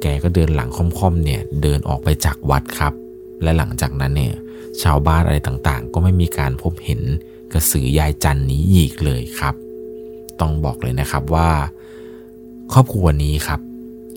[0.02, 2.92] แกก็เดินหลังค่อมๆเนี่ยเดินออกไปจากวัดครับ
[3.42, 4.34] และหลังจากนั้นเนี่ย
[4.82, 7.00] ชาวบ้านอะไรต่างๆ ก็ไม่มีการพบเห็น
[7.52, 9.54] กระสือยายจันนี้อีกเลยครับ
[10.40, 11.50] ต้องบอกเลยนะครับว่า
[12.72, 13.60] ครอบครัวนี้ครับ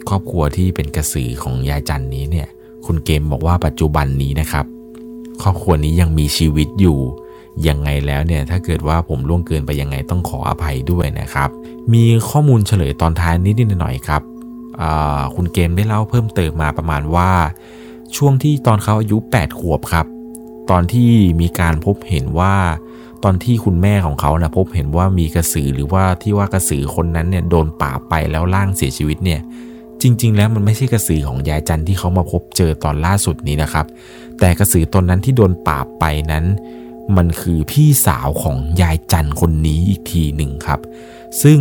[0.10, 2.48] ครอบครัวที่เป็นกระสือของยายจันนี้เนี่ย
[2.86, 4.66] คุณเกมบอกว่าปัจจุบันนี้นะครับ
[5.42, 7.00] ครอบครัวนี้ยังมีชีวิตอยู่
[7.68, 11.50] ยังไงแล้วเนี่ยถ้าเกิดว่าผมล่วงเกินไปยังไงต้องขออภัยด้วยนะครับ
[11.94, 14.22] มีข้อมูลเฉลยตอนท้ายนิดนิดหน่อยครับ
[15.36, 17.30] คุณเกมได้เล่าเพิ่มเติมมาประมาณว่า
[18.16, 20.06] ช่วงที่ตอนเขาอายุ 8 ขวบครับ
[20.70, 22.56] ตอนที่มีการพบเห็นว่า
[23.24, 29.42] ตอนที่คุณแม่ของเขานะพบเห็นว่ามีกระสือหรือว่าที่ว่ากระสือคนนั้นเนี่ยโดนป่าไปแล้วล่างเสียชีวิตเนี่ย
[30.02, 33.86] จริง ๆ แล้วมันไม่ใช่กระสือของยายจันที่เขามาพบเจอตอนล่าสุดนี้นะครับ
[34.40, 36.46] แต่กระสือตนนั้นที่โดนป่าไปนั้น
[37.18, 40.80] มันคือพี่สาวของยายจันคนนี้อีกทีหนึ่งครับ
[41.44, 41.60] ซึ่ง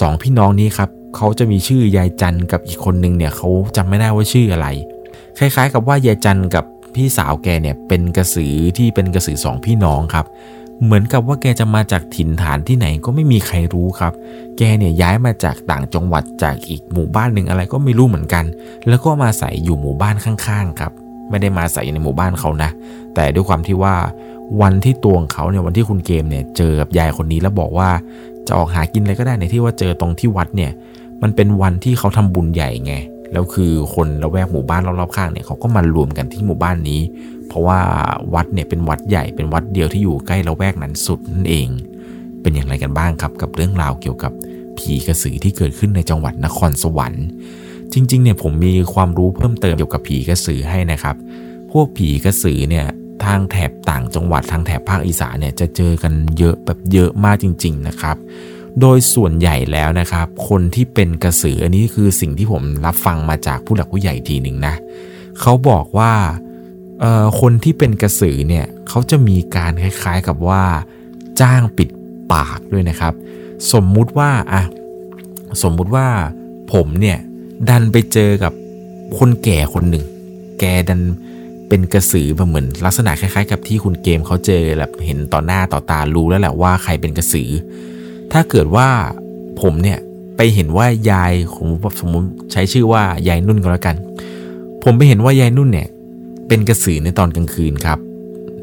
[0.00, 4.68] สองพี่น้องนี้ครับเขาจะมีชื่อยายจันกับอีกคนนึงเนี่ยเขาจำไม่ได้ว่าชื่ออะไร
[5.38, 6.64] คล้าย ๆ กับว่ายายจันกับ
[6.96, 10.26] พี่สาวแกเนี่ยเป็นกระสือที่เป็นกระสือสองพี่น้องครับ
[10.84, 14.12] เหมือนกับว่าแกจะมาจากถิ่นฐานที่ไหนก็ไม่มีใครรู้ครับ
[14.58, 18.44] แกเนี่ยย้ายมาจากต่างจังหวัดจากอีกหมู่บ้านหนึ่งอะไรก็ไม่รู้เหมือนกัน
[18.88, 20.92] แล้วก็มาใส่อยู่หมู่บ้านข้างๆครับ
[21.30, 22.70] ไม่ได้มาใส่ในหมู่บ้านเขานะ
[23.14, 23.94] แต่ด้วยความที่ว่า
[24.62, 27.88] วันที่ตัวงเขาเนี่ยวันที่คุณเกมเนี่ยเจอกับยายคนนี้แล้วบอกว่า
[28.46, 30.72] จะออกหากินอะไรก็ได้ในที่ว่าเจอตรงที่วัดเนี่ย
[31.22, 32.94] มันเป็นวันที่เขาทำบุญใหญ่ไง
[33.32, 37.00] แล้วคือคนละแวกหมู่บ้านรอบๆข้างเนี่ยเขาก็มารวมกันที่หมู่บ้านนี้
[37.48, 37.78] เพราะว่า
[38.34, 41.68] วัดเนี่ยเป็นวัดใหญ่เป็นวัดเดียวที่อยู่ใกล้ละแวกนั้นสุดนั่นเอง
[42.42, 44.32] เป็นอย่างไรกันบ้างครับกับเรื่องราวเกี่ยวกับ
[44.78, 47.26] ผีกระสือที่เกิดขึ้นในจังหวัดนครสวรรค์
[47.92, 51.16] จริงๆเนี่ยผมมีความรู้เพิ่มเติมเกี่ยวกับผีกระสือให้นะครับ
[51.72, 52.86] พวกผีกระสือเนี่ย
[53.24, 58.16] ทางแถบต่างจังหวัดทางแถบภาคอีสานเนี่ยจะเจอกันเยอะแบบเยอะมากจริง ๆนะครับ
[58.80, 64.74] โดยส่วนใหญ่แล้วนะครับ คนที่เป็นกระสืออันนี้คือสิ่งที่ผมรับฟังมาจากผู้หลักผู้ใหญ่ทีหนึ่งนะ
[65.40, 66.12] เขาบอกว่า
[67.40, 70.64] คนที่เป็นกระสือเนี่ยเขาจะมีการคล้ายๆกับว่า
[71.40, 71.88] จ้างปิด
[72.32, 73.14] ปากด้วยนะครับ
[73.72, 74.62] สมมุติว่าอะ
[75.62, 76.06] สมมุติว่า
[76.72, 77.18] ผมเนี่ย
[77.68, 78.52] ดันไปเจอกับ
[79.18, 80.04] คนแก่คนหนึ่ง
[80.60, 81.00] แกดัน
[81.68, 87.50] เป็นกระสือแบบเหมือนลักษณะคล้ายๆ กับที่คุณเกมเขาเจอแบบเห็นต่อหน้าต่อตารู้แล้วแหละว่าใครเป็นกระสือ
[88.32, 88.88] ถ้าเกิดว่า
[89.60, 89.98] ผมเนี่ย
[90.36, 91.68] ไปเห็นว่ายายผม
[92.00, 93.96] สมมติใช้ชื่อว่ายายนุ่นก็แล้วกัน
[94.82, 95.88] ผมไปเห็นว่ายายนุ่นเนี่ย
[96.48, 97.98] เป็นกระสือในตอนกลางคืนครับ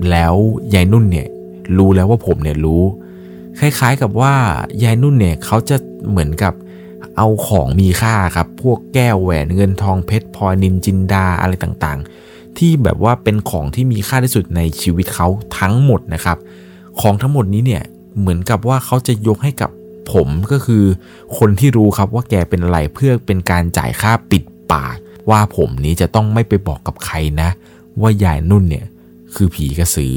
[0.09, 0.35] แล้ว
[0.73, 1.27] ยายนุ่นเนี่ย
[1.77, 2.83] รู้แล้วว่าผมเนี่ยรู้
[3.59, 4.33] คล้ายๆกับว่า
[4.83, 5.75] ยายนุ่นเนี่ยเขาจะ
[6.09, 6.53] เหมือนกับ
[7.17, 15.27] เอาของมีค่าครับ พวกแก้วแหวนเงินทองเพชรพลอยนินจินดาอะไรต่างๆ ที่แบบว่าเป็นของที่มีค่าที่สุดในชีวิตเขา
[15.59, 16.37] ทั้งหมดนะครับ
[17.01, 17.83] ของทั้งหมดนี้เนี่ย
[18.19, 19.69] เหมือนกับว่าเขาจะยกให้กับ
[20.13, 20.83] ผมก็คือ
[21.37, 24.95] คนที่รู้ครับว่าแกเป็นอะไรเพื่อเป็นการจ่ายค่าปิดปาก
[25.29, 27.49] ว่าผมนี้จะต้องไม่ไปบอกกับใครนะ
[28.01, 28.85] ว่ายายนุ่นเนี่ย
[29.35, 30.15] คือผีกระสือ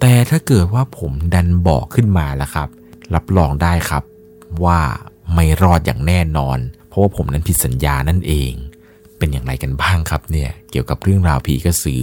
[0.00, 2.68] แต่ถ้าเกิดว่าผมดันบอกขึ้นมาแล้วครับ
[3.14, 4.02] รับรองได้ครับ
[4.64, 4.80] ว่า
[5.34, 8.52] ไม่รอดอย่างแน่นอน เพราะว่าผมนั้นผิดสัญญานั่นเอง
[9.18, 12.02] เป็นอย่างไรกันบ้างครับเนี่ยเกี่ยวกับเรื่องราวผีกระสือ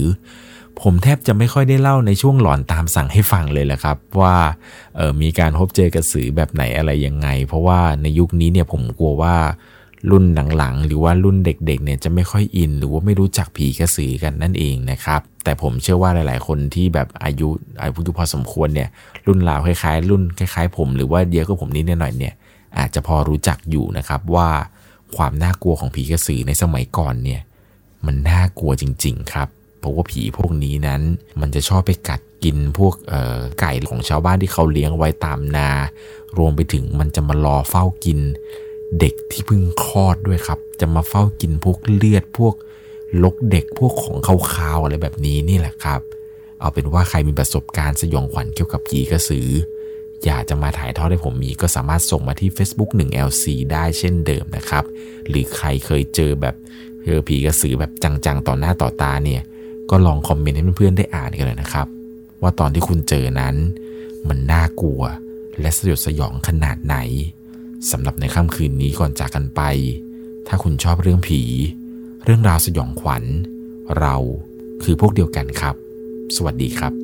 [0.82, 4.36] ผมแทบจะไม่ค่อยได้เล่าในช่วงหลอนตามสั่งให้ฟังเลยแหละครับ ว่า
[4.98, 9.36] ออมีการพบเจอกระสือแบบไหนอะไรยังไง เพราะว่าในยุคนี้เนี่ยผมกลัวว่า
[10.10, 10.24] รุ่น
[10.58, 17.48] หลังๆ หรือว่ารุ่นเด็กๆเนี่ยจะไม่ค่อยอิน หรือว่าไม่รู้จักผีกระสือกันนั่นเองนะครับ แต่ผมเชื่อว่าหลาย ๆ คนที่แบบอายุ
[17.82, 18.88] อายุพอสมควรเนี่ย
[19.26, 22.34] รุ่นราวคล้ายๆ รุ่นคล้ายๆ ผมหรือว่าเดียวกับผมนิดหน่อยเนี่ย
[22.78, 24.48] อาจจะพอรู้จักอยู่นะครับว่า
[25.16, 27.40] ความน่ากลัวของผีกระสือในสมัยก่อนเนี่ย
[28.06, 29.48] มันน่ากลัวจริง ๆ ครับ
[29.84, 31.02] เพราะว่าผีพวกนี้นั้น
[31.40, 32.94] มันจะชอบไปกัดกินพวก
[33.60, 35.70] ไก่ของชาวบ้านที่เขาเลี้ยงไว้ตามนา
[36.38, 38.18] รวมไปถึงมันจะมารอเฝ้ากิน
[39.00, 42.54] เด็กที่เพิ่งคลอดด้วยครับ จะมาเฝ้ากินพวกเลือดพวก
[43.22, 46.00] ลกเด็กพวกของคาวๆอะไรแบบนี้นี่แหละครับ
[46.60, 49.48] เอาเป็นว่าใครมีประสบการณ์สยองขวัญเกี่ยวกับผีกระสือ
[50.24, 54.84] อยากจะมาถ่ายทอดให้ผมมีก็สามารถส่งมาที่ Facebook 1LC ได้เช่นเดิมนะครับ
[55.28, 56.54] หรือใครเคยเจอแบบ
[57.04, 59.42] เจอผีกระสือแบบจังๆ ต่อหน้าต่อตาเนี่ย
[59.90, 61.86] ก็ลองคอมเมนต์ให้เพื่อนๆได้อ่านกันเลยนะครับ
[62.42, 63.54] ว่าตอนที่คุณเจอนั้น
[64.28, 65.02] มันน่ากลัว
[65.60, 66.96] และสยดสยองขนาดไหน
[67.90, 69.60] สำหรับในค่ำคืนนี้ก่อนจากกันไป
[70.48, 71.40] ถ้าคุณชอบเรื่องผี
[72.24, 73.24] เรื่องราวสยองขวัญ
[73.98, 74.16] เรา
[74.82, 75.74] คือพวกเดียวกันครับ
[76.36, 77.03] สวัสดีครับ